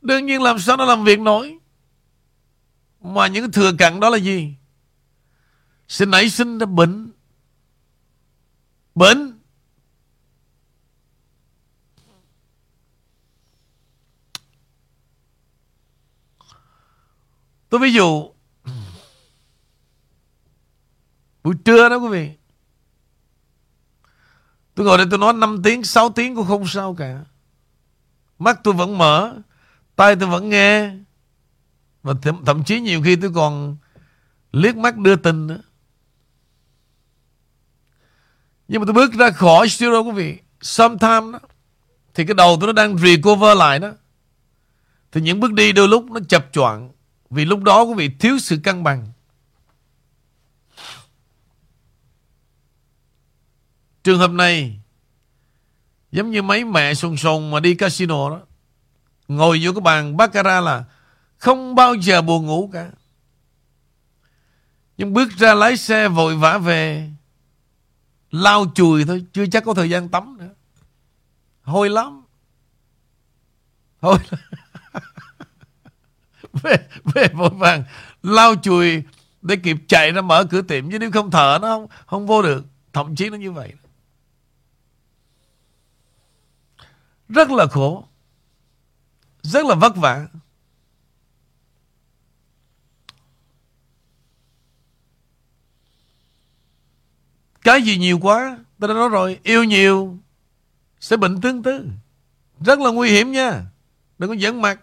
Đương 0.02 0.26
nhiên 0.26 0.42
làm 0.42 0.58
sao 0.58 0.76
nó 0.76 0.84
làm 0.84 1.04
việc 1.04 1.20
nổi. 1.20 1.58
Mà 3.00 3.26
những 3.26 3.52
thừa 3.52 3.72
cặn 3.78 4.00
đó 4.00 4.10
là 4.10 4.18
gì? 4.18 4.54
Sẽ 5.88 6.06
nảy 6.06 6.30
sinh 6.30 6.58
ra 6.58 6.66
bệnh. 6.66 7.12
Bệnh. 8.94 9.40
Tôi 17.68 17.80
ví 17.80 17.92
dụ, 17.92 18.32
Buổi 21.42 21.54
trưa 21.64 21.88
đó 21.88 21.96
quý 21.96 22.08
vị, 22.08 22.30
Tôi 24.74 24.86
ngồi 24.86 24.98
đây 24.98 25.06
tôi 25.10 25.18
nói 25.18 25.32
5 25.32 25.62
tiếng 25.62 25.84
6 25.84 26.10
tiếng 26.10 26.36
cũng 26.36 26.46
không 26.46 26.66
sao 26.66 26.94
cả. 26.94 27.24
Mắt 28.38 28.60
tôi 28.64 28.74
vẫn 28.74 28.98
mở 28.98 29.34
tay 30.00 30.16
tôi 30.16 30.28
vẫn 30.28 30.48
nghe 30.48 30.90
Và 32.02 32.14
thậm, 32.22 32.44
thậm 32.44 32.64
chí 32.64 32.80
nhiều 32.80 33.02
khi 33.02 33.16
tôi 33.16 33.32
còn 33.34 33.76
liếc 34.52 34.76
mắt 34.76 34.96
đưa 34.96 35.16
tin 35.16 35.46
nữa. 35.46 35.60
Nhưng 38.68 38.80
mà 38.80 38.84
tôi 38.84 38.94
bước 38.94 39.12
ra 39.12 39.30
khỏi 39.30 39.68
studio 39.68 40.00
quý 40.00 40.10
vị, 40.10 40.38
sometime 40.60 41.32
đó, 41.32 41.40
thì 42.14 42.26
cái 42.26 42.34
đầu 42.34 42.56
tôi 42.60 42.66
nó 42.66 42.72
đang 42.72 42.98
recover 42.98 43.58
lại 43.58 43.78
đó. 43.78 43.92
Thì 45.12 45.20
những 45.20 45.40
bước 45.40 45.52
đi 45.52 45.72
đôi 45.72 45.88
lúc 45.88 46.10
nó 46.10 46.20
chập 46.28 46.46
choạng 46.52 46.92
vì 47.30 47.44
lúc 47.44 47.62
đó 47.62 47.82
quý 47.82 47.94
vị 47.94 48.10
thiếu 48.18 48.38
sự 48.38 48.60
cân 48.64 48.82
bằng. 48.82 49.06
Trường 54.04 54.18
hợp 54.18 54.30
này 54.30 54.80
giống 56.12 56.30
như 56.30 56.42
mấy 56.42 56.64
mẹ 56.64 56.94
sùng 56.94 57.16
sùng 57.16 57.50
mà 57.50 57.60
đi 57.60 57.74
casino 57.74 58.30
đó. 58.30 58.40
Ngồi 59.30 59.60
vô 59.62 59.72
cái 59.72 59.80
bàn 59.80 60.16
baccarat 60.16 60.64
là 60.64 60.84
không 61.38 61.74
bao 61.74 61.94
giờ 61.94 62.22
buồn 62.22 62.46
ngủ 62.46 62.70
cả. 62.72 62.90
Nhưng 64.96 65.12
bước 65.12 65.28
ra 65.36 65.54
lái 65.54 65.76
xe 65.76 66.08
vội 66.08 66.36
vã 66.36 66.58
về 66.58 67.10
lau 68.30 68.64
chùi 68.74 69.04
thôi, 69.04 69.24
chưa 69.32 69.46
chắc 69.46 69.64
có 69.64 69.74
thời 69.74 69.90
gian 69.90 70.08
tắm 70.08 70.36
nữa. 70.38 70.48
Hôi 71.62 71.90
lắm. 71.90 72.22
Hôi 74.00 74.18
lắm. 74.30 74.40
về, 76.62 76.76
về 77.14 77.28
vội 77.34 77.50
vàng 77.50 77.84
lau 78.22 78.54
chùi 78.62 79.02
để 79.42 79.56
kịp 79.56 79.76
chạy 79.88 80.12
ra 80.12 80.20
mở 80.20 80.44
cửa 80.50 80.62
tiệm 80.62 80.90
chứ 80.90 80.98
nếu 80.98 81.10
không 81.10 81.30
thở 81.30 81.58
nó 81.62 81.68
không, 81.68 81.86
không 82.06 82.26
vô 82.26 82.42
được. 82.42 82.64
Thậm 82.92 83.16
chí 83.16 83.30
nó 83.30 83.36
như 83.36 83.52
vậy. 83.52 83.72
Rất 87.28 87.50
là 87.50 87.66
khổ. 87.66 88.09
Rất 89.42 89.66
là 89.66 89.74
vất 89.74 89.96
vả. 89.96 90.26
Cái 97.62 97.82
gì 97.82 97.96
nhiều 97.96 98.18
quá 98.18 98.58
Tôi 98.78 98.88
đã 98.88 98.94
nói 98.94 99.08
rồi, 99.08 99.38
Yêu 99.42 99.64
nhiều, 99.64 100.18
Sẽ 101.00 101.16
bệnh 101.16 101.40
tương 101.40 101.62
tư. 101.62 101.86
Rất 102.60 102.78
là 102.78 102.90
nguy 102.90 103.10
hiểm 103.10 103.32
nha, 103.32 103.62
Đừng 104.18 104.30
có 104.30 104.36
giỡn 104.36 104.62
mặt. 104.62 104.80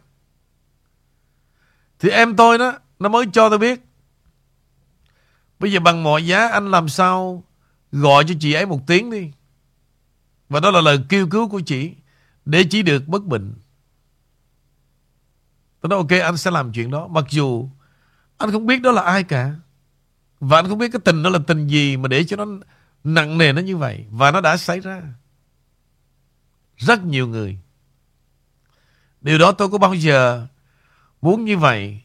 Thì 2.00 2.10
em 2.10 2.36
tôi 2.36 2.58
đó, 2.58 2.80
Nó 3.00 3.10
mới 3.10 3.26
cho 3.34 3.50
tôi 3.50 3.58
biết. 3.58 3.80
Bây 5.60 5.72
giờ 5.72 5.80
bằng 5.80 6.04
mọi 6.04 6.28
giá, 6.28 6.48
anh 6.48 6.72
làm 6.72 6.90
sao 6.90 7.44
Gọi 7.92 8.24
cho 8.28 8.34
chị 8.40 8.54
ấy 8.54 8.66
một 8.66 8.88
tiếng 8.88 9.12
đi. 9.12 9.32
Và 10.50 10.60
đó 10.60 10.72
là 10.72 10.82
lời 10.82 11.00
kêu 11.10 11.28
cứu 11.28 11.50
của 11.50 11.62
chị, 11.66 11.92
Để 12.46 12.64
chỉ 12.70 12.84
được 12.84 13.08
bất 13.08 13.24
bệnh. 13.26 13.54
Tôi 15.82 15.90
nói, 15.90 15.98
ok, 15.98 16.22
anh 16.24 16.38
sẽ 16.38 16.52
làm 16.52 16.72
chuyện 16.72 16.91
đó. 16.91 17.08
Mặc 17.08 17.26
dù 17.30 17.70
Anh 18.38 18.52
không 18.52 18.66
biết 18.66 18.82
đó 18.82 18.91
là 18.91 19.02
ai 19.02 19.24
cả. 19.24 19.56
Và 20.40 20.58
anh 20.58 20.68
không 20.68 20.78
biết 20.78 20.91
cái 20.91 21.02
tình 21.06 21.24
đó 21.24 21.30
là 21.30 21.40
tình 21.48 21.68
gì 21.68 21.98
Mà 21.98 22.08
để 22.08 22.24
cho 22.24 22.38
nó 22.38 22.45
nặng 23.04 23.38
nề 23.38 23.54
nó 23.54 23.62
như 23.62 23.78
vậy. 23.78 24.06
Và 24.12 24.32
nó 24.32 24.41
đã 24.41 24.58
xảy 24.58 24.80
ra. 24.80 25.02
Rất 26.78 27.04
nhiều 27.04 27.28
người. 27.28 27.60
Điều 29.22 29.38
đó 29.38 29.52
tôi 29.52 29.70
có 29.70 29.78
bao 29.78 29.94
giờ 29.94 30.48
Muốn 31.22 31.45
như 31.45 31.58
vậy. 31.58 32.02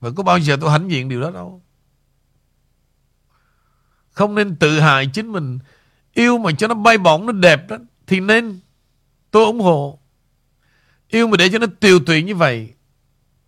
Và 0.00 0.10
có 0.16 0.22
bao 0.22 0.38
giờ 0.38 0.56
tôi 0.60 0.70
hãnh 0.70 0.90
diện 0.90 1.08
điều 1.08 1.20
đó 1.20 1.30
đâu. 1.30 1.62
Không 4.10 4.34
nên 4.34 4.56
tự 4.56 4.80
hại 4.80 5.06
chính 5.12 5.32
mình. 5.32 5.58
Yêu 6.12 6.38
mà 6.38 6.52
cho 6.58 6.68
nó 6.68 6.74
bay 6.74 6.98
bổng, 6.98 7.26
Nó 7.26 7.32
đẹp 7.32 7.68
đó, 7.68 7.78
Thì 8.06 8.20
nên 8.20 8.60
tôi 9.30 9.44
ủng 9.44 9.60
hộ. 9.60 9.98
Yêu 11.08 11.28
mà 11.28 11.36
để 11.36 11.48
cho 11.48 11.58
nó 11.58 11.66
tiều 11.80 11.98
tụy 12.00 12.22
như 12.22 12.34
vậy 12.34 12.74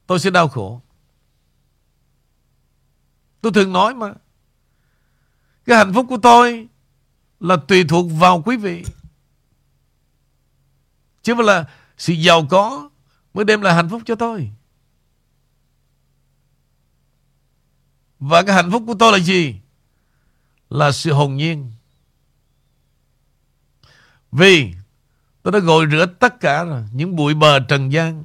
Tôi 0.07 0.19
sẽ 0.19 0.31
đau 0.31 0.49
khổ. 0.49 0.83
Tôi 3.41 3.53
thường 3.53 3.73
nói 3.73 3.95
mà. 3.95 4.15
Cái 5.65 5.77
hạnh 5.77 5.93
phúc 5.95 6.07
của 6.09 6.19
tôi 6.23 6.69
Là 7.41 7.57
tùy 7.69 7.85
thuộc 7.89 8.07
vào 8.19 8.43
quý 8.47 8.57
vị. 8.57 8.85
Chứ 11.23 11.35
không 11.35 11.47
là 11.47 11.65
Sự 11.99 12.13
giàu 12.13 12.47
có 12.51 12.91
Mới 13.35 13.45
đem 13.45 13.61
lại 13.61 13.75
hạnh 13.75 13.89
phúc 13.89 14.03
cho 14.05 14.15
tôi. 14.15 14.51
Và 18.19 18.43
cái 18.43 18.55
hạnh 18.55 18.71
phúc 18.73 18.83
của 18.87 18.95
tôi 18.99 19.13
là 19.13 19.19
gì? 19.19 19.61
Là 20.71 20.93
sự 20.93 21.13
hồn 21.13 21.37
nhiên. 21.37 21.73
Vì 24.33 24.75
Tôi 25.43 25.53
đã 25.53 25.59
gội 25.59 25.87
rửa 25.91 26.07
tất 26.07 26.41
cả 26.41 26.65
rồi, 26.65 26.83
Những 26.93 27.17
bụi 27.17 27.35
bờ 27.35 27.61
trần 27.61 27.93
gian 27.93 28.25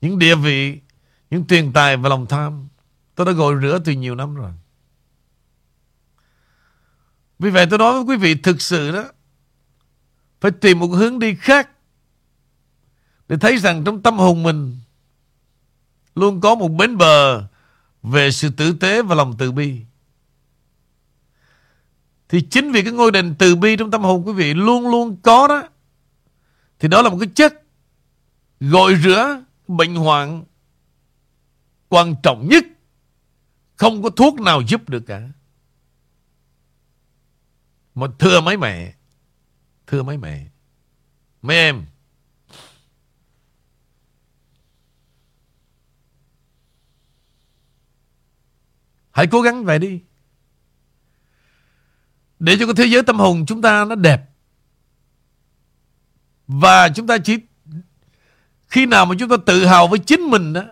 những 0.00 0.18
địa 0.18 0.34
vị, 0.34 0.80
những 1.30 1.44
tiền 1.44 1.72
tài 1.72 1.96
và 1.96 2.08
lòng 2.08 2.26
tham. 2.26 2.68
Tôi 3.14 3.26
đã 3.26 3.32
gọi 3.32 3.54
rửa 3.62 3.78
từ 3.84 3.92
nhiều 3.92 4.14
năm 4.14 4.34
rồi. 4.34 4.52
Vì 7.38 7.50
vậy 7.50 7.66
tôi 7.70 7.78
nói 7.78 7.92
với 7.92 8.02
quý 8.02 8.16
vị 8.16 8.34
thực 8.34 8.62
sự 8.62 8.92
đó, 8.92 9.04
phải 10.40 10.50
tìm 10.50 10.78
một 10.78 10.86
hướng 10.86 11.18
đi 11.18 11.34
khác 11.34 11.70
để 13.28 13.36
thấy 13.36 13.58
rằng 13.58 13.84
trong 13.84 14.02
tâm 14.02 14.18
hồn 14.18 14.42
mình 14.42 14.78
luôn 16.14 16.40
có 16.40 16.54
một 16.54 16.68
bến 16.68 16.98
bờ 16.98 17.44
về 18.02 18.30
sự 18.30 18.50
tử 18.50 18.72
tế 18.72 19.02
và 19.02 19.14
lòng 19.14 19.34
từ 19.38 19.52
bi. 19.52 19.80
Thì 22.28 22.40
chính 22.40 22.72
vì 22.72 22.82
cái 22.82 22.92
ngôi 22.92 23.10
đền 23.10 23.34
từ 23.38 23.56
bi 23.56 23.76
trong 23.76 23.90
tâm 23.90 24.02
hồn 24.02 24.26
quý 24.26 24.32
vị 24.32 24.54
luôn 24.54 24.90
luôn 24.90 25.16
có 25.22 25.48
đó, 25.48 25.62
thì 26.78 26.88
đó 26.88 27.02
là 27.02 27.10
một 27.10 27.18
cái 27.20 27.28
chất 27.34 27.62
gội 28.60 28.96
rửa 29.04 29.42
bệnh 29.76 29.94
hoạn 29.94 30.44
quan 31.88 32.14
trọng 32.22 32.48
nhất 32.48 32.64
không 33.76 34.02
có 34.02 34.10
thuốc 34.10 34.40
nào 34.40 34.60
giúp 34.68 34.88
được 34.88 35.02
cả. 35.06 35.28
Mà 37.94 38.06
thưa 38.18 38.40
mấy 38.40 38.56
mẹ, 38.56 38.94
thưa 39.86 40.02
mấy 40.02 40.18
mẹ, 40.18 40.46
mấy 41.42 41.56
em, 41.56 41.86
hãy 49.10 49.26
cố 49.30 49.42
gắng 49.42 49.64
vậy 49.64 49.78
đi. 49.78 50.00
Để 52.38 52.56
cho 52.58 52.66
cái 52.66 52.74
thế 52.76 52.84
giới 52.86 53.02
tâm 53.02 53.18
hồn 53.18 53.46
chúng 53.46 53.62
ta 53.62 53.84
nó 53.84 53.94
đẹp. 53.94 54.30
Và 56.46 56.88
chúng 56.88 57.06
ta 57.06 57.18
chỉ 57.24 57.38
khi 58.70 58.86
nào 58.86 59.06
mà 59.06 59.14
chúng 59.18 59.28
ta 59.28 59.36
tự 59.46 59.66
hào 59.66 59.88
với 59.88 59.98
chính 59.98 60.20
mình 60.20 60.52
đó 60.52 60.62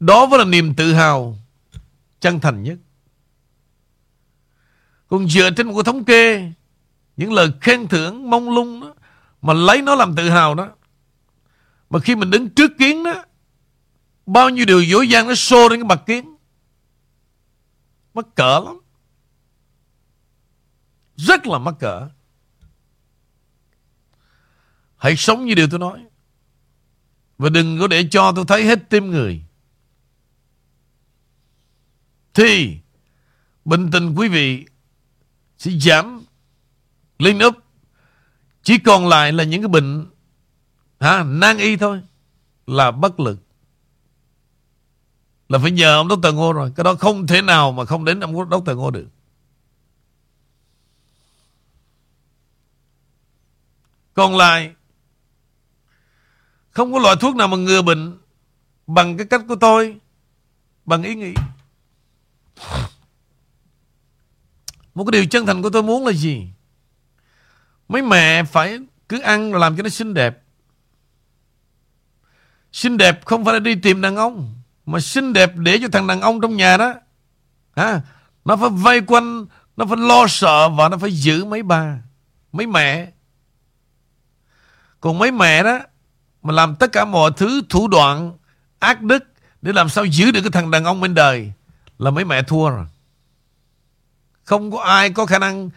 Đó 0.00 0.26
mới 0.26 0.38
là 0.38 0.44
niềm 0.44 0.74
tự 0.74 0.94
hào 0.94 1.38
Chân 2.20 2.40
thành 2.40 2.62
nhất. 2.62 2.78
Còn 5.08 5.28
dựa 5.28 5.50
trên 5.50 5.66
một 5.66 5.72
cái 5.74 5.84
thống 5.84 6.04
kê, 6.04 6.52
Những 7.16 7.32
lời 7.32 7.52
khen 7.60 7.88
thưởng, 7.88 8.30
mong 8.30 8.50
lung 8.54 8.80
đó, 8.80 8.94
Mà 9.42 9.52
lấy 9.52 9.82
nó 9.82 9.94
làm 9.94 10.14
tự 10.16 10.30
hào 10.30 10.54
đó, 10.54 10.68
Mà 11.90 11.98
khi 11.98 12.16
mình 12.16 12.30
đứng 12.30 12.50
trước 12.50 12.70
kiến 12.78 13.04
đó, 13.04 13.24
Bao 14.26 14.48
nhiêu 14.48 14.64
điều 14.64 14.82
dối 14.82 15.08
gian 15.08 15.28
nó 15.28 15.34
xô 15.34 15.68
lên 15.68 15.80
cái 15.80 15.88
mặt 15.88 16.02
kiến, 16.06 16.36
Mắc 18.14 18.26
cỡ 18.34 18.60
lắm. 18.64 18.80
Rất 21.16 21.46
là 21.46 21.58
mắc 21.58 21.74
cỡ. 21.80 22.08
Hãy 24.96 25.16
sống 25.16 25.44
như 25.44 25.54
điều 25.54 25.68
tôi 25.70 25.78
nói 25.78 26.04
và 27.42 27.48
đừng 27.48 27.78
có 27.80 27.86
để 27.86 28.08
cho 28.10 28.32
tôi 28.36 28.44
thấy 28.48 28.64
hết 28.64 28.90
tim 28.90 29.10
người. 29.10 29.42
Thì 32.34 32.78
bình 33.64 33.90
tình 33.92 34.14
quý 34.14 34.28
vị 34.28 34.66
sẽ 35.58 35.70
giảm 35.70 36.22
lên 37.18 37.38
úp. 37.38 37.54
Chỉ 38.62 38.78
còn 38.78 39.08
lại 39.08 39.32
là 39.32 39.44
những 39.44 39.62
cái 39.62 39.68
bệnh 39.68 40.06
ha, 41.00 41.24
nan 41.24 41.58
y 41.58 41.76
thôi. 41.76 42.02
Là 42.66 42.90
bất 42.90 43.20
lực. 43.20 43.38
Là 45.48 45.58
phải 45.58 45.70
nhờ 45.70 45.96
ông 45.96 46.08
Dr. 46.08 46.34
Ngô 46.34 46.52
rồi. 46.52 46.72
Cái 46.76 46.84
đó 46.84 46.94
không 46.94 47.26
thể 47.26 47.42
nào 47.42 47.72
mà 47.72 47.84
không 47.84 48.04
đến 48.04 48.20
ông 48.20 48.34
Dr. 48.50 48.76
Ngô 48.76 48.90
được. 48.90 49.08
Còn 54.14 54.36
lại 54.36 54.74
không 56.72 56.92
có 56.92 56.98
loại 56.98 57.16
thuốc 57.20 57.36
nào 57.36 57.48
mà 57.48 57.56
ngừa 57.56 57.82
bệnh 57.82 58.18
bằng 58.86 59.16
cái 59.16 59.26
cách 59.26 59.42
của 59.48 59.56
tôi, 59.56 59.96
bằng 60.84 61.02
ý 61.02 61.14
nghĩ. 61.14 61.34
Một 64.94 65.04
cái 65.04 65.12
điều 65.12 65.26
chân 65.26 65.46
thành 65.46 65.62
của 65.62 65.70
tôi 65.70 65.82
muốn 65.82 66.06
là 66.06 66.12
gì? 66.12 66.46
Mấy 67.88 68.02
mẹ 68.02 68.44
phải 68.44 68.78
cứ 69.08 69.20
ăn 69.20 69.52
rồi 69.52 69.60
làm 69.60 69.76
cho 69.76 69.82
nó 69.82 69.88
xinh 69.88 70.14
đẹp. 70.14 70.42
Xinh 72.72 72.96
đẹp 72.96 73.24
không 73.24 73.44
phải 73.44 73.54
là 73.54 73.60
đi 73.60 73.74
tìm 73.74 74.00
đàn 74.00 74.16
ông, 74.16 74.54
mà 74.86 75.00
xinh 75.00 75.32
đẹp 75.32 75.52
để 75.56 75.78
cho 75.82 75.88
thằng 75.92 76.06
đàn 76.06 76.20
ông 76.20 76.40
trong 76.40 76.56
nhà 76.56 76.76
đó. 76.76 76.94
Ha, 77.76 78.00
nó 78.44 78.56
phải 78.56 78.70
vây 78.70 79.00
quanh, 79.00 79.46
nó 79.76 79.84
phải 79.86 79.96
lo 79.96 80.26
sợ 80.28 80.68
và 80.68 80.88
nó 80.88 80.98
phải 80.98 81.12
giữ 81.12 81.44
mấy 81.44 81.62
bà, 81.62 81.98
mấy 82.52 82.66
mẹ. 82.66 83.12
Còn 85.00 85.18
mấy 85.18 85.30
mẹ 85.30 85.62
đó 85.62 85.78
mà 86.42 86.52
làm 86.52 86.74
tất 86.74 86.92
cả 86.92 87.04
mọi 87.04 87.30
thứ 87.36 87.62
thủ 87.68 87.88
đoạn 87.88 88.32
ác 88.78 89.02
đức 89.02 89.24
để 89.62 89.72
làm 89.72 89.88
sao 89.88 90.04
giữ 90.04 90.30
được 90.30 90.40
cái 90.40 90.50
thằng 90.50 90.70
đàn 90.70 90.84
ông 90.84 91.00
bên 91.00 91.14
đời 91.14 91.52
Là 91.98 92.10
mấy 92.10 92.24
mẹ 92.24 92.42
thua 92.42 92.70
rồi. 92.70 92.86
Không 94.44 94.70
có 94.70 94.82
ai 94.82 95.10
có 95.10 95.26
khả 95.26 95.38
năng 95.38 95.70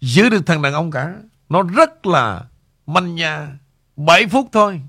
Giữ 0.00 0.28
được 0.28 0.46
thằng 0.46 0.62
đàn 0.62 0.72
ông 0.72 0.90
cả. 0.90 1.14
Nó 1.48 1.62
rất 1.62 2.06
là 2.06 2.44
manh 2.86 3.14
nha. 3.14 3.58
7 3.96 4.26
phút 4.26 4.48
thôi. 4.52 4.82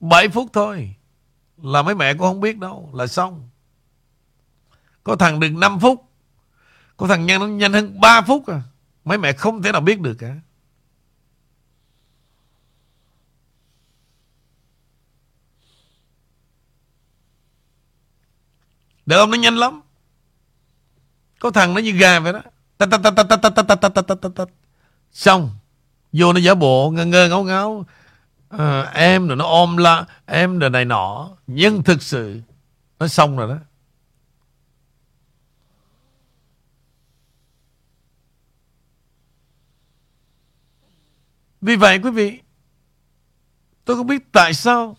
7 0.00 0.28
phút 0.28 0.50
thôi. 0.52 0.94
Là 1.62 1.82
mấy 1.82 1.94
mẹ 1.94 2.14
cũng 2.14 2.22
không 2.22 2.40
biết 2.40 2.58
đâu. 2.58 2.90
Là 2.94 3.06
xong. 3.06 3.48
Có 5.04 5.16
thằng 5.16 5.40
được 5.40 5.52
5 5.52 5.80
phút. 5.80 6.04
Có 6.96 7.06
thằng 7.06 7.26
nhanh, 7.26 7.58
nhanh 7.58 7.72
hơn 7.72 8.00
3 8.00 8.20
phút 8.20 8.46
à. 8.46 8.62
Mấy 9.04 9.18
mẹ 9.18 9.32
không 9.32 9.62
thể 9.62 9.72
nào 9.72 9.80
biết 9.80 10.00
được 10.00 10.14
cả. 10.14 10.36
Đàn 19.06 19.18
ông 19.18 19.30
nó 19.30 19.36
nhanh 19.36 19.56
lắm 19.56 19.80
Có 21.40 21.50
thằng 21.50 21.74
nó 21.74 21.80
như 21.80 21.90
gà 21.90 22.20
vậy 22.20 22.32
đó 22.32 22.42
ta 22.78 22.86
ta 22.86 22.98
ta 22.98 23.10
ta 23.10 23.36
ta 23.36 23.50
ta 23.50 23.62
ta 23.62 23.90
ta 23.90 24.02
ta 24.02 24.14
ta 24.14 24.28
ta, 24.34 24.44
Xong 25.12 25.50
Vô 26.12 26.32
nó 26.32 26.40
giả 26.40 26.54
bộ 26.54 26.90
ngơ 26.90 27.04
ngơ 27.04 27.28
ngáo 27.28 27.44
ngáo 27.44 27.86
à, 28.48 28.80
Em 28.94 29.28
rồi 29.28 29.36
nó 29.36 29.44
ôm 29.44 29.76
la 29.76 30.04
Em 30.26 30.58
rồi 30.58 30.70
này 30.70 30.84
nọ 30.84 31.30
Nhưng 31.46 31.82
thực 31.82 32.02
sự 32.02 32.40
Nó 32.98 33.08
xong 33.08 33.36
rồi 33.36 33.48
đó 33.48 33.58
Vì 41.60 41.76
vậy 41.76 41.98
quý 41.98 42.10
vị 42.10 42.40
Tôi 43.84 43.96
không 43.96 44.06
biết 44.06 44.32
tại 44.32 44.54
sao 44.54 44.96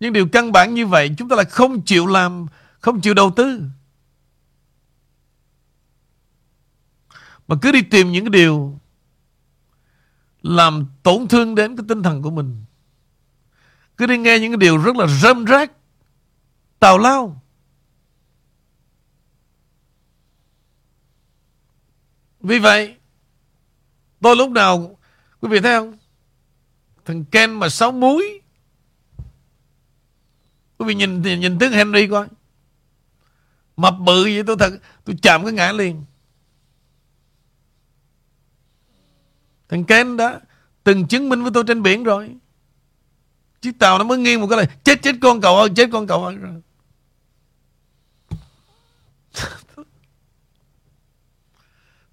Nhưng 0.00 0.12
điều 0.12 0.28
căn 0.28 0.52
bản 0.52 0.74
như 0.74 0.86
vậy 0.86 1.10
Chúng 1.18 1.28
ta 1.28 1.36
là 1.36 1.44
không 1.44 1.82
chịu 1.82 2.06
làm 2.06 2.46
không 2.86 3.00
chịu 3.00 3.14
đầu 3.14 3.32
tư. 3.36 3.62
Mà 7.48 7.56
cứ 7.62 7.72
đi 7.72 7.82
tìm 7.82 8.12
những 8.12 8.24
cái 8.24 8.30
điều 8.30 8.78
Làm 10.42 10.86
tổn 11.02 11.28
thương 11.28 11.54
đến 11.54 11.76
cái 11.76 11.84
tinh 11.88 12.02
thần 12.02 12.22
của 12.22 12.30
mình. 12.30 12.64
Cứ 13.96 14.06
đi 14.06 14.18
nghe 14.18 14.38
những 14.38 14.52
cái 14.52 14.56
điều 14.56 14.78
rất 14.78 14.96
là 14.96 15.06
râm 15.06 15.44
rác, 15.44 15.72
Tào 16.78 16.98
lao. 16.98 17.42
Vì 22.40 22.58
vậy, 22.58 22.96
Tôi 24.20 24.36
lúc 24.36 24.50
nào, 24.50 24.98
Quý 25.40 25.48
vị 25.48 25.60
thấy 25.60 25.78
không? 25.78 25.98
Thằng 27.04 27.24
Ken 27.24 27.52
mà 27.52 27.68
sáu 27.68 27.92
múi. 27.92 28.40
Quý 30.78 30.86
vị 30.86 30.94
nhìn 30.94 31.22
nhìn 31.22 31.58
tướng 31.58 31.72
Henry 31.72 32.08
coi. 32.08 32.28
Mập 33.76 33.94
bự 33.98 34.22
vậy 34.22 34.42
tôi 34.46 34.56
thật, 34.58 34.70
Tôi 35.04 35.16
chạm 35.22 35.44
cái 35.44 35.52
ngã 35.52 35.72
liền. 35.72 36.04
Thằng 39.68 39.84
Ken 39.84 40.16
đó, 40.16 40.40
Từng 40.84 41.06
chứng 41.08 41.28
minh 41.28 41.42
với 41.42 41.50
tôi 41.54 41.64
trên 41.66 41.82
biển 41.82 42.04
rồi. 42.04 42.36
Chiếc 43.60 43.78
tàu 43.78 43.98
nó 43.98 44.04
mới 44.04 44.18
nghiêng 44.18 44.40
một 44.40 44.46
cái 44.50 44.56
này 44.56 44.76
Chết 44.84 45.02
chết 45.02 45.14
con 45.22 45.40
cậu 45.40 45.56
ơi, 45.56 45.68
Chết 45.76 45.88
con 45.92 46.06
cậu 46.06 46.24
ơi. 46.24 46.36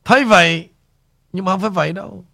Thấy 0.03 0.26
vậy, 0.26 0.69
Nhưng 1.34 1.45
mà 1.45 1.52
không 1.52 1.61
phải 1.61 1.69
vậy 1.69 1.94
đâu. 1.94 2.26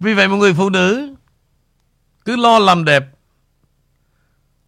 Vì 0.00 0.14
vậy, 0.14 0.28
một 0.28 0.36
người 0.36 0.54
phụ 0.54 0.70
nữ 0.70 1.09
cứ 2.24 2.36
lo 2.36 2.58
làm 2.58 2.84
đẹp. 2.84 3.04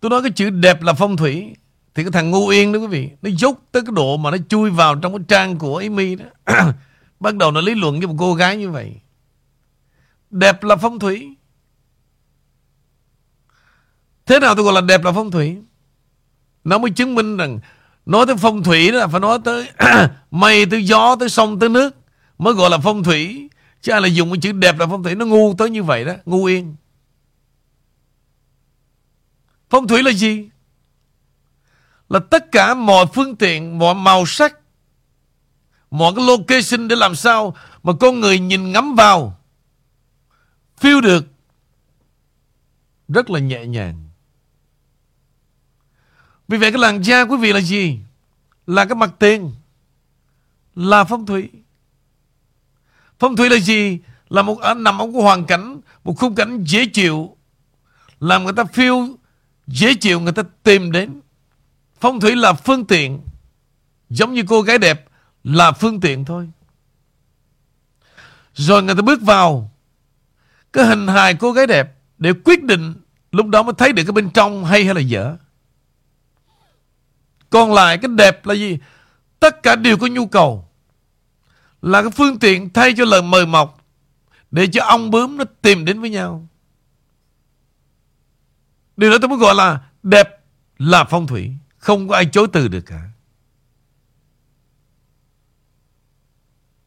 Tôi 0.00 0.10
nói 0.10 0.22
cái 0.22 0.30
chữ 0.30 0.50
đẹp 0.50 0.82
là 0.82 0.92
phong 0.92 1.16
thủy. 1.16 1.54
Thì 1.94 2.02
cái 2.02 2.12
thằng 2.12 2.30
ngu 2.30 2.48
yên 2.48 2.72
đó 2.72 2.78
quý 2.78 2.86
vị, 2.86 3.10
Nó 3.22 3.30
dốc 3.38 3.58
tới 3.72 3.82
cái 3.82 3.92
độ 3.92 4.16
mà 4.16 4.30
nó 4.30 4.36
chui 4.48 4.70
vào 4.70 4.94
trong 4.94 5.12
cái 5.12 5.24
trang 5.28 5.58
của 5.58 5.76
Amy 5.76 6.14
đó. 6.14 6.24
Bắt 7.20 7.36
đầu 7.36 7.50
nó 7.50 7.60
lý 7.60 7.74
luận 7.74 7.98
với 7.98 8.06
một 8.06 8.14
cô 8.18 8.34
gái 8.34 8.56
như 8.56 8.70
vậy. 8.70 9.00
Đẹp 10.30 10.62
là 10.62 10.76
phong 10.76 10.98
thủy. 10.98 11.36
Thế 14.26 14.40
nào 14.40 14.54
tôi 14.54 14.64
gọi 14.64 14.74
là 14.74 14.80
đẹp 14.80 15.04
là 15.04 15.12
phong 15.12 15.30
thủy? 15.30 15.56
Nó 16.64 16.78
mới 16.78 16.90
chứng 16.90 17.14
minh 17.14 17.36
rằng 17.36 17.58
Nói 18.06 18.26
tới 18.26 18.36
phong 18.36 18.62
thủy 18.62 18.90
đó 18.90 18.98
là 18.98 19.06
phải 19.06 19.20
nói 19.20 19.38
tới 19.44 19.68
Mây, 20.30 20.66
tới 20.66 20.84
gió, 20.86 21.16
tới 21.16 21.28
sông, 21.28 21.58
tới 21.58 21.68
nước 21.68 21.96
Mới 22.38 22.54
gọi 22.54 22.70
là 22.70 22.78
phong 22.78 23.04
thủy. 23.04 23.48
Chứ 23.82 23.92
ai 23.92 24.00
là 24.00 24.08
dùng 24.08 24.30
cái 24.30 24.38
chữ 24.42 24.52
đẹp 24.52 24.78
là 24.78 24.86
phong 24.86 25.02
thủy? 25.02 25.14
Nó 25.14 25.26
ngu 25.26 25.54
tới 25.58 25.70
như 25.70 25.82
vậy 25.82 26.04
đó, 26.04 26.12
Ngu 26.24 26.44
yên. 26.44 26.74
Phong 29.72 29.88
thủy 29.88 30.02
là 30.02 30.10
gì? 30.12 30.48
Là 32.08 32.18
tất 32.30 32.52
cả 32.52 32.74
mọi 32.74 33.06
phương 33.14 33.36
tiện 33.36 33.78
Mọi 33.78 33.94
màu 33.94 34.26
sắc 34.26 34.58
Mọi 35.90 36.12
cái 36.16 36.24
location 36.24 36.88
để 36.88 36.96
làm 36.96 37.14
sao 37.14 37.56
Mà 37.82 37.92
con 38.00 38.20
người 38.20 38.38
nhìn 38.38 38.72
ngắm 38.72 38.94
vào 38.94 39.40
Feel 40.80 41.00
được 41.00 41.24
Rất 43.08 43.30
là 43.30 43.40
nhẹ 43.40 43.66
nhàng 43.66 44.08
Vì 46.48 46.58
vậy 46.58 46.72
cái 46.72 46.80
làn 46.80 47.02
da 47.02 47.22
quý 47.24 47.36
vị 47.36 47.52
là 47.52 47.60
gì? 47.60 47.98
Là 48.66 48.84
cái 48.84 48.94
mặt 48.94 49.10
tiền 49.18 49.54
Là 50.74 51.04
phong 51.04 51.26
thủy 51.26 51.50
Phong 53.18 53.36
thủy 53.36 53.50
là 53.50 53.58
gì? 53.58 53.98
Là 54.28 54.42
một 54.42 54.60
à, 54.60 54.74
nằm 54.74 54.98
ở 54.98 55.06
một 55.06 55.20
hoàn 55.20 55.44
cảnh, 55.44 55.80
một 56.04 56.14
khung 56.18 56.34
cảnh 56.34 56.64
dễ 56.64 56.86
chịu, 56.86 57.36
làm 58.20 58.44
người 58.44 58.52
ta 58.52 58.62
feel 58.62 59.16
dễ 59.66 59.94
chịu, 59.94 60.20
người 60.20 60.32
ta 60.32 60.42
tìm 60.62 60.92
đến. 60.92 61.20
Phong 62.00 62.20
thủy 62.20 62.36
là 62.36 62.52
phương 62.52 62.84
tiện, 62.84 63.20
giống 64.10 64.34
như 64.34 64.44
cô 64.48 64.62
gái 64.62 64.78
đẹp 64.78 65.08
là 65.44 65.72
phương 65.72 66.00
tiện 66.00 66.24
thôi. 66.24 66.48
Rồi 68.54 68.82
người 68.82 68.94
ta 68.94 69.02
bước 69.02 69.22
vào 69.22 69.70
cái 70.72 70.86
hình 70.86 71.06
hài 71.06 71.34
cô 71.34 71.52
gái 71.52 71.66
đẹp 71.66 71.94
để 72.18 72.32
quyết 72.44 72.62
định 72.62 72.94
lúc 73.32 73.46
đó 73.46 73.62
mới 73.62 73.74
thấy 73.78 73.92
được 73.92 74.02
cái 74.04 74.12
bên 74.12 74.30
trong 74.30 74.64
hay 74.64 74.84
hay 74.84 74.94
là 74.94 75.00
dở. 75.00 75.36
Còn 77.50 77.72
lại 77.72 77.98
cái 77.98 78.10
đẹp 78.16 78.46
là 78.46 78.54
gì? 78.54 78.78
Tất 79.40 79.62
cả 79.62 79.76
đều 79.76 79.96
có 79.96 80.06
nhu 80.06 80.26
cầu 80.26 80.68
là 81.82 82.02
cái 82.02 82.10
phương 82.10 82.38
tiện 82.38 82.70
thay 82.70 82.94
cho 82.96 83.04
lời 83.04 83.22
mời 83.22 83.46
mọc 83.46 83.84
để 84.50 84.66
cho 84.72 84.84
ong 84.84 85.10
bướm 85.10 85.36
nó 85.36 85.44
tìm 85.62 85.84
đến 85.84 86.00
với 86.00 86.10
nhau. 86.10 86.48
Điều 88.96 89.10
đó 89.10 89.16
tôi 89.20 89.28
muốn 89.28 89.38
gọi 89.38 89.54
là 89.54 89.80
đẹp 90.02 90.28
là 90.78 91.04
phong 91.04 91.26
thủy. 91.26 91.50
Không 91.78 92.08
có 92.08 92.14
ai 92.14 92.26
chối 92.26 92.46
từ 92.52 92.68
được 92.68 92.80
cả. 92.80 93.02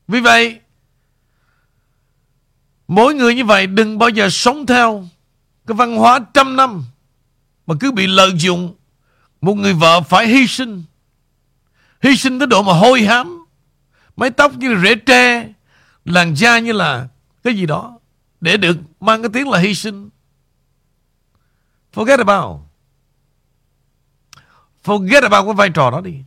Vì 0.08 0.20
vậy, 0.20 0.60
mỗi 2.88 3.14
người 3.14 3.36
như 3.36 3.46
vậy 3.46 3.68
đừng 3.68 3.98
bao 3.98 4.10
giờ 4.10 4.30
sống 4.30 4.66
theo 4.66 5.08
cái 5.68 5.76
văn 5.76 5.96
hóa 5.96 6.20
trăm 6.34 6.56
năm 6.56 6.84
mà 7.68 7.76
cứ 7.80 7.92
bị 7.92 8.08
lợi 8.08 8.32
dụng 8.38 8.76
một 9.42 9.54
người 9.54 9.74
vợ 9.74 10.02
phải 10.02 10.28
hy 10.28 10.48
sinh. 10.48 10.84
Hy 12.02 12.16
sinh 12.16 12.40
tới 12.40 12.48
độ 12.48 12.62
mà 12.62 12.74
hôi 12.74 13.02
hám 13.02 13.46
Mái 14.16 14.30
tóc 14.30 14.58
như 14.58 14.74
là 14.74 14.82
rễ 14.82 14.96
tre 14.96 15.48
Làn 16.06 16.36
da 16.36 16.60
như 16.60 16.72
là 16.72 17.08
cái 17.44 17.54
gì 17.54 17.66
đó 17.66 18.00
Để 18.42 18.58
được 18.58 18.78
mang 19.00 19.22
cái 19.22 19.30
tiếng 19.34 19.50
là 19.50 19.60
hy 19.60 19.76
sinh 19.76 20.10
Forget 21.96 22.20
about. 22.20 22.62
Forget 24.84 25.24
about 25.24 25.46
cái 25.46 25.54
vai 25.54 25.70
trò 25.70 25.92
đó 25.92 26.02
đi. 26.02 26.24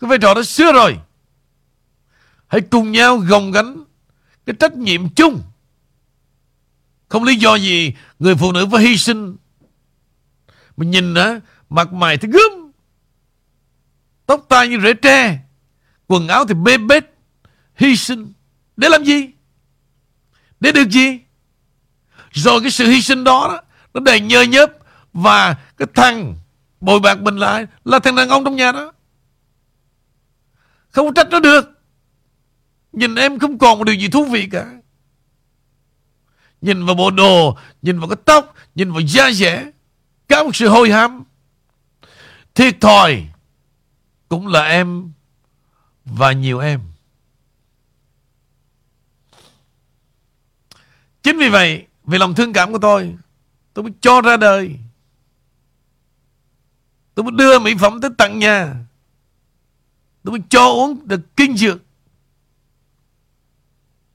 Cái 0.00 0.08
vai 0.08 0.18
trò 0.18 0.34
đó 0.34 0.42
xưa 0.42 0.72
rồi. 0.72 0.98
Hãy 2.46 2.60
cùng 2.60 2.92
nhau 2.92 3.18
gồng 3.18 3.52
gánh 3.52 3.84
Cái 4.46 4.56
trách 4.58 4.76
nhiệm 4.76 5.08
chung. 5.08 5.42
Không 7.08 7.24
lý 7.24 7.36
do 7.36 7.54
gì 7.54 7.94
Người 8.18 8.34
phụ 8.34 8.52
nữ 8.52 8.66
phải 8.72 8.82
hy 8.82 8.96
sinh. 8.96 9.36
Mình 10.76 10.90
nhìn 10.90 11.14
á, 11.14 11.40
Mặt 11.70 11.92
mày 11.92 12.16
thì 12.16 12.28
gớm. 12.28 12.72
Tóc 14.26 14.46
tai 14.48 14.68
như 14.68 14.78
rễ 14.82 14.94
tre. 14.94 15.38
Quần 16.06 16.28
áo 16.28 16.44
thì 16.44 16.54
bê 16.54 16.78
bết. 16.78 17.04
Hy 17.74 17.96
sinh. 17.96 18.32
Để 18.76 18.88
làm 18.88 19.04
gì? 19.04 19.30
Để 20.60 20.72
được 20.72 20.90
gì? 20.90 21.20
Rồi 22.32 22.60
cái 22.60 22.70
sự 22.70 22.86
hy 22.86 23.02
sinh 23.02 23.24
đó, 23.24 23.48
đó 23.48 23.60
Nó 23.94 24.00
đầy 24.00 24.20
nhơ 24.20 24.42
nhớp 24.42 24.72
Và 25.12 25.56
cái 25.76 25.88
thằng 25.94 26.36
bồi 26.80 27.00
bạc 27.00 27.18
mình 27.18 27.36
lại 27.36 27.66
Là 27.84 27.98
thằng 27.98 28.16
đàn 28.16 28.28
ông 28.28 28.44
trong 28.44 28.56
nhà 28.56 28.72
đó. 28.72 28.92
Không 30.90 31.14
trách 31.14 31.28
nó 31.30 31.40
được. 31.40 31.80
Nhìn 32.92 33.14
em 33.14 33.38
không 33.38 33.58
còn 33.58 33.78
một 33.78 33.84
điều 33.84 33.94
gì 33.94 34.08
thú 34.08 34.24
vị 34.24 34.48
cả. 34.52 34.66
Nhìn 36.60 36.86
vào 36.86 36.94
bộ 36.94 37.10
đồ 37.10 37.56
Nhìn 37.82 38.00
vào 38.00 38.08
cái 38.08 38.16
tóc 38.24 38.54
Nhìn 38.74 38.92
vào 38.92 39.00
da 39.00 39.30
dẻ 39.30 39.70
cả 40.28 40.42
một 40.42 40.56
sự 40.56 40.68
hôi 40.68 40.90
hám. 40.90 41.24
Thiệt 42.54 42.80
thòi 42.80 43.26
cũng 44.28 44.46
là 44.46 44.62
em 44.62 45.12
và 46.04 46.32
nhiều 46.32 46.58
em. 46.58 46.80
Chính 51.22 51.38
vì 51.38 51.48
vậy, 51.48 51.86
vì 52.08 52.18
lòng 52.18 52.34
thương 52.34 52.52
cảm 52.52 52.72
của 52.72 52.78
tôi, 52.78 53.16
tôi 53.74 53.82
mới 53.82 53.92
cho 54.00 54.20
ra 54.20 54.36
đời. 54.36 54.76
Tôi 57.14 57.24
mới 57.24 57.32
đưa 57.32 57.58
mỹ 57.58 57.74
phẩm 57.80 58.00
tới 58.00 58.10
tận 58.18 58.38
nhà. 58.38 58.74
Tôi 60.22 60.32
mới 60.32 60.40
cho 60.48 60.68
uống 60.68 61.08
được 61.08 61.36
kinh 61.36 61.56
dược. 61.56 61.78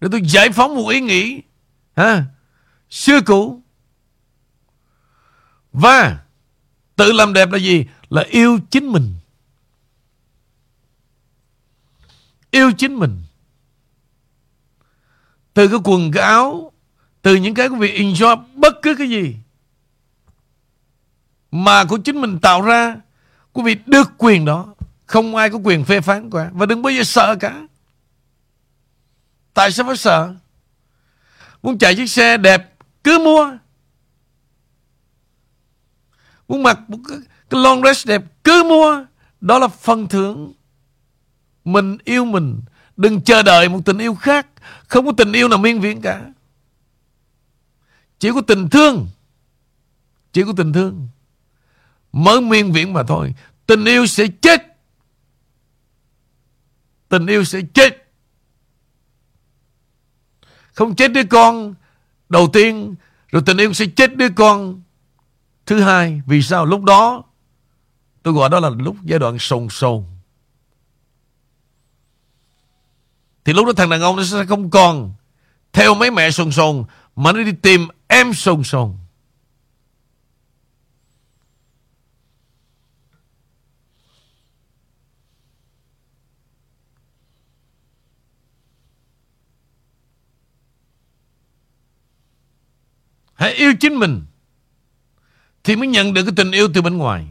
Để 0.02 0.07
tôi 0.11 0.22
giải 0.26 0.52
phóng 0.52 0.76
một 0.76 0.90
ý 0.90 1.02
nghĩ 1.02 1.41
ha, 1.95 2.26
xưa 2.90 3.22
cũ. 3.22 3.61
Và 5.74 6.24
tự 6.95 7.11
làm 7.11 7.34
đẹp 7.34 7.52
là 7.52 7.57
gì? 7.57 7.86
Là 8.10 8.24
yêu 8.30 8.60
chính 8.70 8.91
mình. 8.91 9.15
Yêu 12.52 12.72
chính 12.78 12.95
mình. 12.95 13.24
Từ 15.53 15.68
cái 15.68 15.80
quần 15.84 16.11
cái 16.11 16.24
áo 16.24 16.73
từ 17.24 17.36
những 17.36 17.54
cái 17.54 17.70
của 17.70 17.76
vị 17.76 17.94
enjoy 17.98 18.44
Bất 18.56 18.82
cứ 18.82 18.95
cái 18.95 19.10
gì 19.10 19.36
Mà 21.52 21.86
của 21.86 21.98
chính 21.98 22.22
mình 22.22 22.40
tạo 22.40 22.62
ra 22.62 22.98
Quý 23.54 23.64
vị 23.64 23.76
được 23.86 24.12
quyền 24.18 24.45
đó. 24.45 24.68
Không 25.06 25.36
ai 25.36 25.50
có 25.50 25.58
quyền 25.64 25.86
phê 25.86 26.02
phán 26.02 26.30
cả 26.30 26.50
Và 26.54 26.66
đừng 26.66 26.82
bao 26.82 26.94
giờ 26.94 27.04
sợ 27.04 27.36
cả. 27.40 27.68
Tại 29.54 29.72
sao 29.72 29.86
phải 29.86 29.98
sợ? 29.98 30.34
Muốn 31.64 31.78
chạy 31.78 31.95
chiếc 31.95 32.08
xe 32.08 32.38
đẹp 32.38 32.74
Cứ 33.04 33.20
mua. 33.20 33.52
Muốn 36.48 36.64
mặc 36.64 36.80
một 36.88 36.98
cái, 37.10 37.18
cái 37.50 37.62
long 37.62 37.82
dress 37.82 38.08
đẹp 38.08 38.24
Cứ 38.44 38.64
mua. 38.64 39.06
Đó 39.41 39.60
là 39.60 39.68
phần 39.68 40.08
thưởng. 40.08 40.54
Mình 41.66 41.98
yêu 42.04 42.26
mình. 42.26 42.62
Đừng 42.98 43.22
chờ 43.22 43.44
đợi 43.44 43.70
một 43.70 43.80
tình 43.86 43.98
yêu 43.98 44.16
khác. 44.16 44.48
Không 44.88 45.06
có 45.06 45.12
tình 45.18 45.34
yêu 45.34 45.48
nào 45.48 45.60
miên 45.60 45.82
viễn 45.82 46.02
cả. 46.02 46.22
Chỉ 48.24 48.30
có 48.36 48.41
tình 48.41 48.70
thương. 48.70 49.08
Chỉ 50.34 50.44
có 50.44 50.54
tình 50.58 50.74
thương. 50.74 51.08
Mới 52.14 52.41
miên 52.41 52.72
viễn 52.72 52.94
mà 52.94 53.04
thôi. 53.04 53.34
Tình 53.66 53.86
yêu 53.86 54.06
sẽ 54.06 54.28
chết. 54.41 54.62
Tình 57.10 57.28
yêu 57.28 57.44
sẽ 57.44 57.62
chết. 57.74 58.12
Không 60.74 60.95
chết 60.95 61.12
đứa 61.12 61.24
con 61.24 61.74
Đầu 62.30 62.50
tiên, 62.54 62.95
Rồi 63.32 63.44
tình 63.45 63.58
yêu 63.58 63.74
sẽ 63.74 63.86
chết 63.95 64.18
đứa 64.18 64.30
con 64.30 64.82
Thứ 65.66 65.82
hai. 65.82 66.22
Vì 66.26 66.41
sao? 66.41 66.66
Lúc 66.66 66.84
đó, 66.84 67.24
Tôi 68.24 68.34
gọi 68.34 68.50
đó 68.50 68.60
là 68.60 68.70
lúc 68.70 68.95
giai 69.04 69.20
đoạn 69.20 69.40
sồn 69.40 69.70
sồn. 69.70 70.04
Thì 73.45 73.54
lúc 73.54 73.66
đó 73.66 73.74
thằng 73.74 73.90
đàn 73.90 74.02
ông 74.02 74.16
nó 74.16 74.24
sẽ 74.24 74.45
không 74.45 74.70
còn 74.70 75.14
Theo 75.74 75.95
mấy 75.95 76.12
mẹ 76.12 76.32
sồn 76.32 76.52
sồn, 76.52 76.84
Mà 77.16 77.32
nó 77.32 77.44
đi 77.44 77.52
tìm 77.52 77.88
em 78.14 78.34
sùng 78.34 78.64
sùng. 78.64 78.98
Hãy 93.34 93.53
yêu 93.53 93.73
chính 93.80 93.95
mình 93.99 94.26
Thì 95.64 95.76
mới 95.76 95.88
nhận 95.88 96.14
được 96.14 96.23
cái 96.23 96.34
tình 96.35 96.52
yêu 96.52 96.68
từ 96.73 96.81
bên 96.81 96.98
ngoài. 96.98 97.26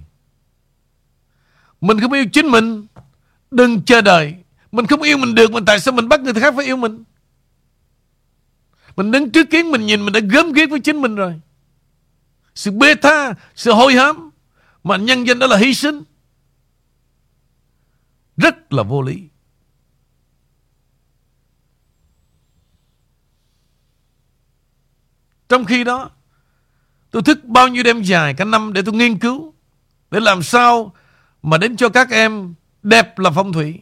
Mình 1.81 2.01
không 2.01 2.13
yêu 2.13 2.25
chính 2.33 2.47
mình, 2.47 2.87
Đừng 3.51 3.83
chờ 3.83 4.01
đợi. 4.01 4.35
Mình 4.73 4.87
không 4.87 5.03
yêu 5.03 5.17
mình 5.19 5.35
được, 5.35 5.53
Mình 5.53 5.65
tại 5.65 5.81
sao 5.81 5.95
mình 5.95 6.09
bắt 6.09 6.21
người 6.21 6.35
khác 6.35 6.55
phải 6.57 6.65
yêu 6.65 6.77
mình? 6.77 7.05
Mình 8.97 9.11
đứng 9.11 9.31
trước 9.31 9.51
kiến, 9.51 9.71
mình 9.71 9.87
nhìn, 9.87 10.05
Mình 10.05 10.13
đã 10.13 10.21
gớm 10.21 10.53
ghét 10.53 10.67
với 10.67 10.81
chính 10.81 11.01
mình 11.01 11.15
rồi. 11.15 11.41
Sự 12.55 12.71
bê 12.71 12.95
tha, 12.95 13.35
Sự 13.55 13.73
hôi 13.73 13.95
hám, 13.95 14.31
Mà 14.85 14.97
nhân 14.97 15.27
dân 15.27 15.39
đó 15.39 15.47
là 15.47 15.57
hy 15.57 15.75
sinh, 15.75 16.03
Rất 18.37 18.73
là 18.73 18.83
vô 18.83 19.03
lý. 19.03 19.29
Trong 25.49 25.65
khi 25.65 25.85
đó, 25.85 26.11
Tôi 27.11 27.23
thức 27.23 27.45
bao 27.45 27.69
nhiêu 27.69 27.83
đêm 27.83 28.03
dài 28.03 28.35
Cả 28.35 28.45
năm 28.45 28.73
để 28.73 28.83
tôi 28.83 28.95
nghiên 28.95 29.19
cứu, 29.19 29.55
Để 30.11 30.21
làm 30.21 30.43
sao 30.43 30.95
Mà 31.43 31.59
đến 31.59 31.77
cho 31.77 31.89
các 31.89 32.11
em 32.11 32.55
Đẹp 32.83 33.19
là 33.19 33.31
phong 33.31 33.53
thủy. 33.53 33.81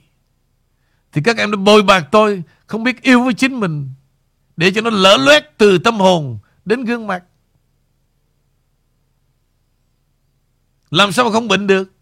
Thì 1.12 1.22
các 1.24 1.36
em 1.36 1.50
đã 1.50 1.56
bồi 1.56 1.82
bạc 1.82 2.08
tôi, 2.10 2.42
Không 2.66 2.84
biết 2.84 3.02
yêu 3.02 3.22
với 3.22 3.34
chính 3.34 3.60
mình 3.60 3.88
để 4.60 4.72
cho 4.74 4.80
nó 4.80 4.90
lỡ 4.90 5.16
loét 5.16 5.58
từ 5.58 5.78
tâm 5.78 6.00
hồn 6.00 6.38
Đến 6.64 6.84
gương 6.84 7.06
mặt. 7.06 7.24
Làm 10.90 11.12
sao 11.12 11.24
mà 11.24 11.30
không 11.30 11.48
bệnh 11.48 11.66
được? 11.66 11.92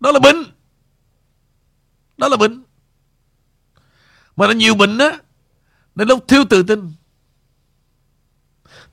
Đó 0.00 0.12
là 0.12 0.18
bệnh. 0.18 0.44
Đó 2.16 2.28
là 2.28 2.36
bệnh. 2.36 2.62
Mà 4.36 4.46
nó 4.46 4.52
nhiều 4.52 4.74
bệnh 4.74 4.98
á 4.98 5.18
Nên 5.94 6.08
lúc 6.08 6.28
thiếu 6.28 6.44
tự 6.50 6.62
tin. 6.62 6.92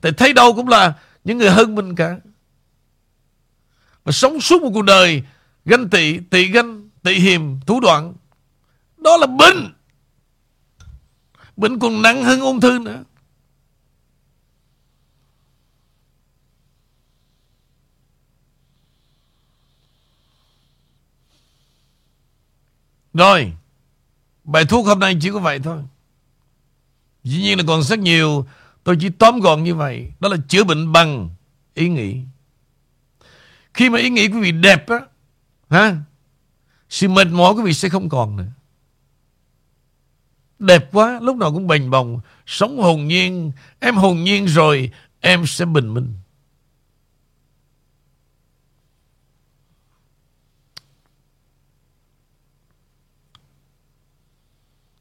Tại 0.00 0.12
thấy 0.12 0.32
đâu 0.32 0.54
cũng 0.54 0.68
là 0.68 0.98
Những 1.24 1.38
người 1.38 1.50
hơn 1.50 1.74
mình 1.74 1.94
cả. 1.94 2.18
Mà 4.04 4.12
sống 4.12 4.40
suốt 4.40 4.62
một 4.62 4.70
cuộc 4.74 4.82
đời 4.82 5.22
Ganh 5.64 5.90
tị, 5.90 6.18
tị 6.18 6.48
ganh, 6.48 6.88
tị 7.02 7.14
hiềm, 7.14 7.60
thủ 7.60 7.80
đoạn 7.80 8.14
đó 8.96 9.16
là 9.16 9.26
bệnh. 9.26 9.72
Bệnh 11.56 11.78
còn 11.78 12.02
nặng 12.02 12.24
hơn 12.24 12.40
ung 12.40 12.60
thư 12.60 12.78
nữa. 12.78 13.04
Rồi 23.14 23.52
Bài 24.44 24.64
thuốc 24.64 24.86
hôm 24.86 24.98
nay 24.98 25.16
chỉ 25.20 25.30
có 25.30 25.38
vậy 25.38 25.58
thôi. 25.58 25.82
Dĩ 27.24 27.38
nhiên 27.38 27.58
là 27.58 27.64
còn 27.66 27.82
rất 27.82 27.98
nhiều 27.98 28.46
Tôi 28.84 28.96
chỉ 29.00 29.08
tóm 29.08 29.40
gọn 29.40 29.64
như 29.64 29.74
vậy. 29.74 30.12
Đó 30.20 30.28
là 30.28 30.36
chữa 30.48 30.64
bệnh 30.64 30.92
bằng 30.92 31.30
ý 31.74 31.88
nghĩ. 31.88 32.20
Khi 33.74 33.90
mà 33.90 33.98
ý 33.98 34.10
nghĩ 34.10 34.28
quý 34.28 34.40
vị 34.40 34.52
đẹp 34.52 34.88
á 34.88 35.00
ha, 35.70 35.96
Sự 36.88 37.08
mệt 37.08 37.26
mỏi 37.26 37.52
quý 37.52 37.62
vị 37.62 37.74
sẽ 37.74 37.88
không 37.88 38.08
còn 38.08 38.36
nữa. 38.36 38.46
Đẹp 40.62 40.88
quá, 40.92 41.20
lúc 41.22 41.36
nào 41.36 41.52
cũng 41.52 41.66
bềnh 41.66 41.90
bồng, 41.90 42.20
sống 42.46 42.78
hồn 42.78 43.08
nhiên. 43.08 43.52
Em 43.80 43.94
hồn 43.94 44.24
nhiên 44.24 44.44
rồi, 44.46 44.90
em 45.20 45.46
sẽ 45.46 45.64
bình 45.64 45.94
minh. 45.94 46.14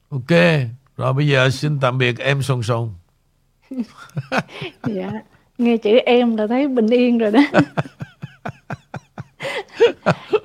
Ok, 0.10 0.32
rồi 0.98 1.14
bây 1.14 1.28
giờ 1.28 1.50
xin 1.50 1.80
tạm 1.80 1.98
biệt 1.98 2.20
em 2.20 2.42
Sông 2.42 2.64
Sông. 2.64 2.96
dạ, 4.84 5.12
nghe 5.58 5.78
chữ 5.78 5.98
em 6.06 6.36
là 6.38 6.48
thấy 6.48 6.68
bình 6.68 6.88
yên 6.88 7.18
rồi 7.18 7.32
đó. 7.32 7.40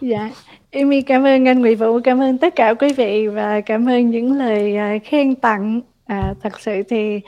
dạ, 0.00 0.30
Amy 0.76 1.02
cảm 1.02 1.24
ơn 1.24 1.48
anh 1.48 1.60
Nguyễn 1.60 1.78
Vũ, 1.78 2.00
cảm 2.04 2.20
ơn 2.20 2.38
tất 2.38 2.56
cả 2.56 2.74
quý 2.74 2.92
vị 2.92 3.26
và 3.26 3.60
cảm 3.60 3.88
ơn 3.88 4.10
những 4.10 4.32
lời 4.32 4.76
à, 4.76 4.98
khen 5.04 5.34
tặng. 5.34 5.80
À, 6.06 6.34
thật 6.42 6.60
sự 6.60 6.82
thì 6.82 7.20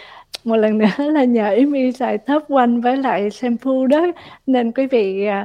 một 0.45 0.57
lần 0.57 0.79
nữa 0.79 0.89
là 0.99 1.25
nhờ 1.25 1.45
Amy 1.45 1.93
xài 1.93 2.19
thấp 2.19 2.43
quanh 2.49 2.81
với 2.81 2.97
lại 2.97 3.31
shampoo 3.31 3.87
đó. 3.89 4.07
Nên 4.47 4.73
quý 4.73 4.87
vị 4.87 5.27
à, 5.27 5.43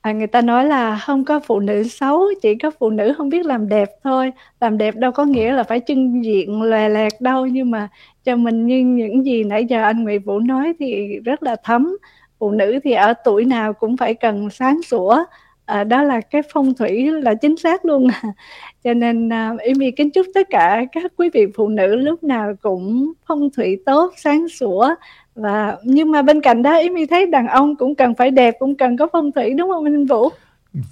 à, 0.00 0.12
người 0.12 0.26
ta 0.26 0.40
nói 0.40 0.64
là 0.64 0.98
không 0.98 1.24
có 1.24 1.40
phụ 1.40 1.60
nữ 1.60 1.82
xấu 1.82 2.24
chỉ 2.42 2.54
có 2.54 2.70
phụ 2.78 2.90
nữ 2.90 3.14
không 3.16 3.28
biết 3.28 3.46
làm 3.46 3.68
đẹp 3.68 3.88
thôi. 4.04 4.32
Làm 4.60 4.78
đẹp 4.78 4.94
đâu 4.96 5.12
có 5.12 5.24
nghĩa 5.24 5.52
là 5.52 5.62
phải 5.62 5.80
trưng 5.86 6.24
diện 6.24 6.62
lòe 6.62 6.88
lẹt 6.88 7.12
đâu. 7.20 7.46
Nhưng 7.46 7.70
mà 7.70 7.88
cho 8.24 8.36
mình 8.36 8.66
như 8.66 8.78
những 8.78 9.24
gì 9.26 9.44
nãy 9.44 9.64
giờ 9.64 9.82
anh 9.82 10.04
Nguyễn 10.04 10.22
Vũ 10.22 10.38
nói 10.38 10.72
thì 10.78 11.18
rất 11.24 11.42
là 11.42 11.56
thấm. 11.64 11.96
Phụ 12.38 12.50
nữ 12.50 12.78
thì 12.84 12.92
ở 12.92 13.14
tuổi 13.24 13.44
nào 13.44 13.72
cũng 13.72 13.96
phải 13.96 14.14
cần 14.14 14.50
sáng 14.50 14.82
sủa 14.82 15.24
à, 15.68 15.84
đó 15.84 16.02
là 16.02 16.20
cái 16.20 16.42
phong 16.52 16.74
thủy 16.74 17.10
là 17.22 17.34
chính 17.34 17.56
xác 17.56 17.84
luôn. 17.84 18.08
Cho 18.84 18.94
nên 18.94 19.32
à, 19.32 19.52
Amy 19.68 19.90
kính 19.90 20.10
chúc 20.10 20.26
tất 20.34 20.46
cả 20.50 20.84
các 20.92 21.12
quý 21.16 21.30
vị 21.34 21.46
phụ 21.56 21.68
nữ 21.68 21.96
lúc 21.96 22.22
nào 22.22 22.52
cũng 22.62 23.12
phong 23.26 23.50
thủy 23.56 23.76
tốt 23.86 24.12
sáng 24.16 24.48
sủa. 24.48 24.94
Và 25.34 25.76
nhưng 25.84 26.10
mà 26.10 26.22
bên 26.22 26.40
cạnh 26.40 26.62
đó 26.62 26.70
Amy 26.70 27.06
thấy 27.06 27.26
đàn 27.26 27.48
ông 27.48 27.76
cũng 27.76 27.94
cần 27.94 28.14
phải 28.14 28.30
đẹp 28.30 28.54
cũng 28.58 28.76
cần 28.76 28.96
có 28.96 29.06
phong 29.12 29.32
thủy 29.32 29.54
đúng 29.54 29.70
không 29.70 29.84
anh 29.84 30.06
Vũ? 30.06 30.28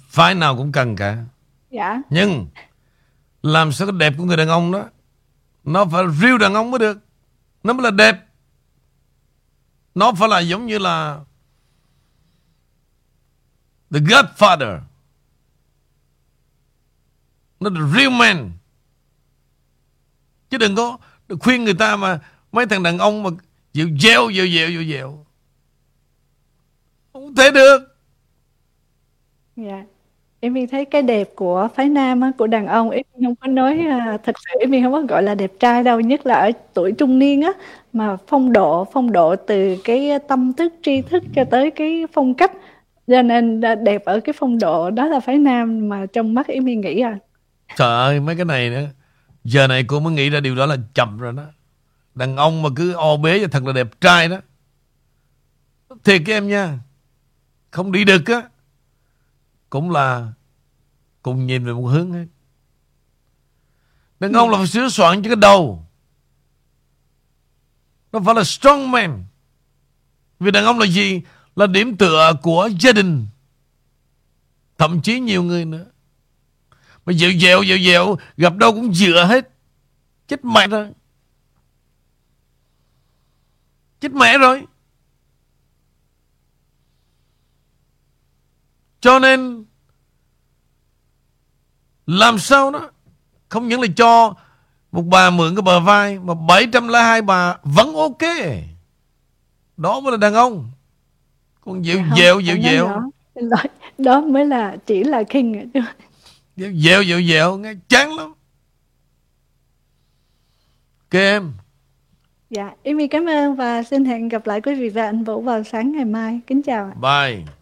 Phải 0.09 0.35
nào 0.35 0.57
cũng 0.57 0.71
cần 0.71 0.95
cả. 0.95 1.17
Dạ. 1.71 2.01
Nhưng 2.09 2.45
làm 3.43 3.71
sao 3.71 3.87
cái 3.87 3.97
đẹp 3.99 4.13
của 4.17 4.23
người 4.23 4.37
đàn 4.37 4.47
ông 4.47 4.71
đó? 4.71 4.83
Nó 5.63 5.85
phải 5.85 6.03
real 6.21 6.37
đàn 6.37 6.53
ông 6.53 6.71
mới 6.71 6.79
được. 6.79 6.97
Nó 7.63 7.73
mới 7.73 7.83
là 7.83 7.91
đẹp. 7.91 8.15
Nó 9.95 10.11
phải 10.13 10.29
là 10.29 10.39
giống 10.39 10.65
như 10.65 10.77
là 10.77 11.19
The 13.91 13.99
Godfather. 13.99 14.79
Nó 17.59 17.69
là 17.69 17.81
real 17.95 18.09
man. 18.09 18.51
Chứ 20.49 20.57
đừng 20.57 20.75
có 20.75 20.97
đừng 21.27 21.39
khuyên 21.39 21.63
người 21.63 21.73
ta 21.73 21.95
mà 21.95 22.19
mấy 22.51 22.65
thằng 22.65 22.83
đàn 22.83 22.97
ông 22.97 23.23
mà 23.23 23.29
Dịu 23.77 23.89
dẻo, 23.99 24.29
dịu 24.29 24.47
dẻo, 24.47 24.69
dịu 24.69 24.83
dẻo. 24.83 25.25
Không 27.13 27.35
thể 27.35 27.51
được. 27.51 27.77
Dạ. 29.55 29.83
Em 30.39 30.53
Viên 30.53 30.67
thấy 30.67 30.85
cái 30.85 31.01
đẹp 31.01 31.29
của 31.35 31.67
phái 31.75 31.89
nam 31.89 32.21
á, 32.21 32.31
của 32.37 32.47
đàn 32.47 32.67
ông 32.67 32.89
em 32.89 33.03
không 33.23 33.35
có 33.35 33.47
nói 33.47 33.79
à, 33.89 34.17
thật 34.23 34.35
sự 34.45 34.59
em 34.59 34.83
không 34.83 34.91
có 34.91 35.01
gọi 35.01 35.23
là 35.23 35.35
đẹp 35.35 35.51
trai 35.59 35.83
đâu 35.83 35.99
nhất 35.99 36.25
là 36.25 36.35
ở 36.35 36.51
tuổi 36.73 36.91
trung 36.91 37.19
niên 37.19 37.41
á 37.41 37.51
mà 37.93 38.17
phong 38.27 38.53
độ 38.53 38.87
phong 38.93 39.11
độ 39.11 39.35
từ 39.35 39.77
cái 39.83 40.19
tâm 40.27 40.53
thức 40.53 40.73
tri 40.81 41.01
thức 41.01 41.23
cho 41.35 41.43
tới 41.43 41.71
cái 41.71 42.03
phong 42.13 42.33
cách 42.33 42.51
cho 43.07 43.21
nên 43.21 43.61
đẹp 43.83 44.05
ở 44.05 44.19
cái 44.19 44.33
phong 44.39 44.59
độ 44.59 44.89
đó 44.89 45.05
là 45.05 45.19
phái 45.19 45.37
nam 45.37 45.89
mà 45.89 46.05
trong 46.13 46.33
mắt 46.33 46.47
em 46.47 46.65
nghĩ 46.65 46.99
à 46.99 47.19
trời 47.75 47.97
ơi, 47.97 48.19
mấy 48.19 48.35
cái 48.35 48.45
này 48.45 48.69
nữa 48.69 48.87
giờ 49.43 49.67
này 49.67 49.83
cô 49.83 49.99
mới 49.99 50.13
nghĩ 50.13 50.29
ra 50.29 50.39
điều 50.39 50.55
đó 50.55 50.65
là 50.65 50.77
chậm 50.93 51.17
rồi 51.17 51.33
đó 51.33 51.43
đàn 52.15 52.37
ông 52.37 52.61
mà 52.61 52.69
cứ 52.75 52.93
o 52.93 53.17
bế 53.17 53.39
cho 53.39 53.47
thật 53.47 53.63
là 53.65 53.73
đẹp 53.73 54.01
trai 54.01 54.29
đó 54.29 54.37
thiệt 56.03 56.21
các 56.25 56.33
em 56.33 56.47
nha, 56.47 56.79
không 57.71 57.91
đi 57.91 58.03
được 58.03 58.25
á 58.25 58.41
cũng 59.69 59.91
là 59.91 60.31
cùng 61.21 61.47
nhìn 61.47 61.65
về 61.65 61.73
một 61.73 61.85
hướng 61.85 62.11
hết. 62.11 62.25
Đàn 64.19 64.33
ông 64.33 64.49
là 64.49 64.57
phải 64.57 64.67
sửa 64.67 64.89
soạn 64.89 65.23
cho 65.23 65.29
cái 65.29 65.35
đầu. 65.35 65.85
Nó 68.11 68.19
phải 68.25 68.35
là 68.35 68.43
strong 68.43 68.91
man. 68.91 69.23
Vì 70.39 70.51
đàn 70.51 70.65
ông 70.65 70.79
là 70.79 70.85
gì? 70.85 71.21
Là 71.57 71.67
điểm 71.67 71.97
tựa 71.97 72.33
của 72.41 72.69
gia 72.79 72.91
đình. 72.91 73.27
Thậm 74.77 75.01
chí 75.01 75.19
nhiều 75.19 75.43
người 75.43 75.65
nữa. 75.65 75.85
Mà 77.05 77.13
dẹo 77.13 77.31
dẹo, 77.41 77.65
dẹo 77.65 77.77
dẹo, 77.77 78.17
gặp 78.37 78.55
đâu 78.55 78.71
cũng 78.71 78.93
dựa 78.93 79.25
hết. 79.29 79.49
Chết 80.27 80.45
mẹ 80.45 80.67
rồi. 80.67 80.91
Chết 83.99 84.11
mẹ 84.11 84.37
rồi. 84.37 84.65
Cho 88.99 89.19
nên 89.19 89.65
làm 92.05 92.39
sao 92.39 92.71
đó 92.71 92.91
không 93.49 93.67
những 93.67 93.81
là 93.81 93.87
cho 93.95 94.33
một 94.91 95.01
bà 95.01 95.29
mượn 95.29 95.55
cái 95.55 95.61
bờ 95.61 95.79
vai 95.79 96.19
mà 96.19 96.33
702 96.33 97.21
bà 97.21 97.57
vẫn 97.63 97.95
ok. 97.95 98.21
Đó 99.77 99.99
mới 99.99 100.11
là 100.11 100.17
đàn 100.17 100.33
ông. 100.33 100.71
Dịu 101.81 101.97
dạ 101.97 102.15
dẹo 102.17 102.39
dịu 102.39 102.57
dẹo. 102.63 102.89
Đó, 103.35 103.63
đó 103.97 104.21
mới 104.21 104.45
là 104.45 104.77
chỉ 104.85 105.03
là 105.03 105.23
king 105.23 105.71
chứ. 105.73 105.79
Dịu 106.55 106.73
dẹo 106.73 107.01
dịu 107.01 107.21
dẹo 107.21 107.57
nghe 107.57 107.73
chán 107.89 108.13
lắm. 108.17 108.33
Ok 111.09 111.13
em. 111.13 111.51
Dạ, 112.49 112.71
em 112.83 112.97
cảm 113.11 113.25
ơn 113.25 113.55
và 113.55 113.83
xin 113.83 114.05
hẹn 114.05 114.29
gặp 114.29 114.47
lại 114.47 114.61
quý 114.61 114.75
vị 114.75 114.89
và 114.89 115.05
anh 115.05 115.23
Vũ 115.23 115.41
vào 115.41 115.63
sáng 115.63 115.91
ngày 115.91 116.05
mai. 116.05 116.39
Kính 116.47 116.61
chào. 116.61 116.91
Bye. 117.01 117.56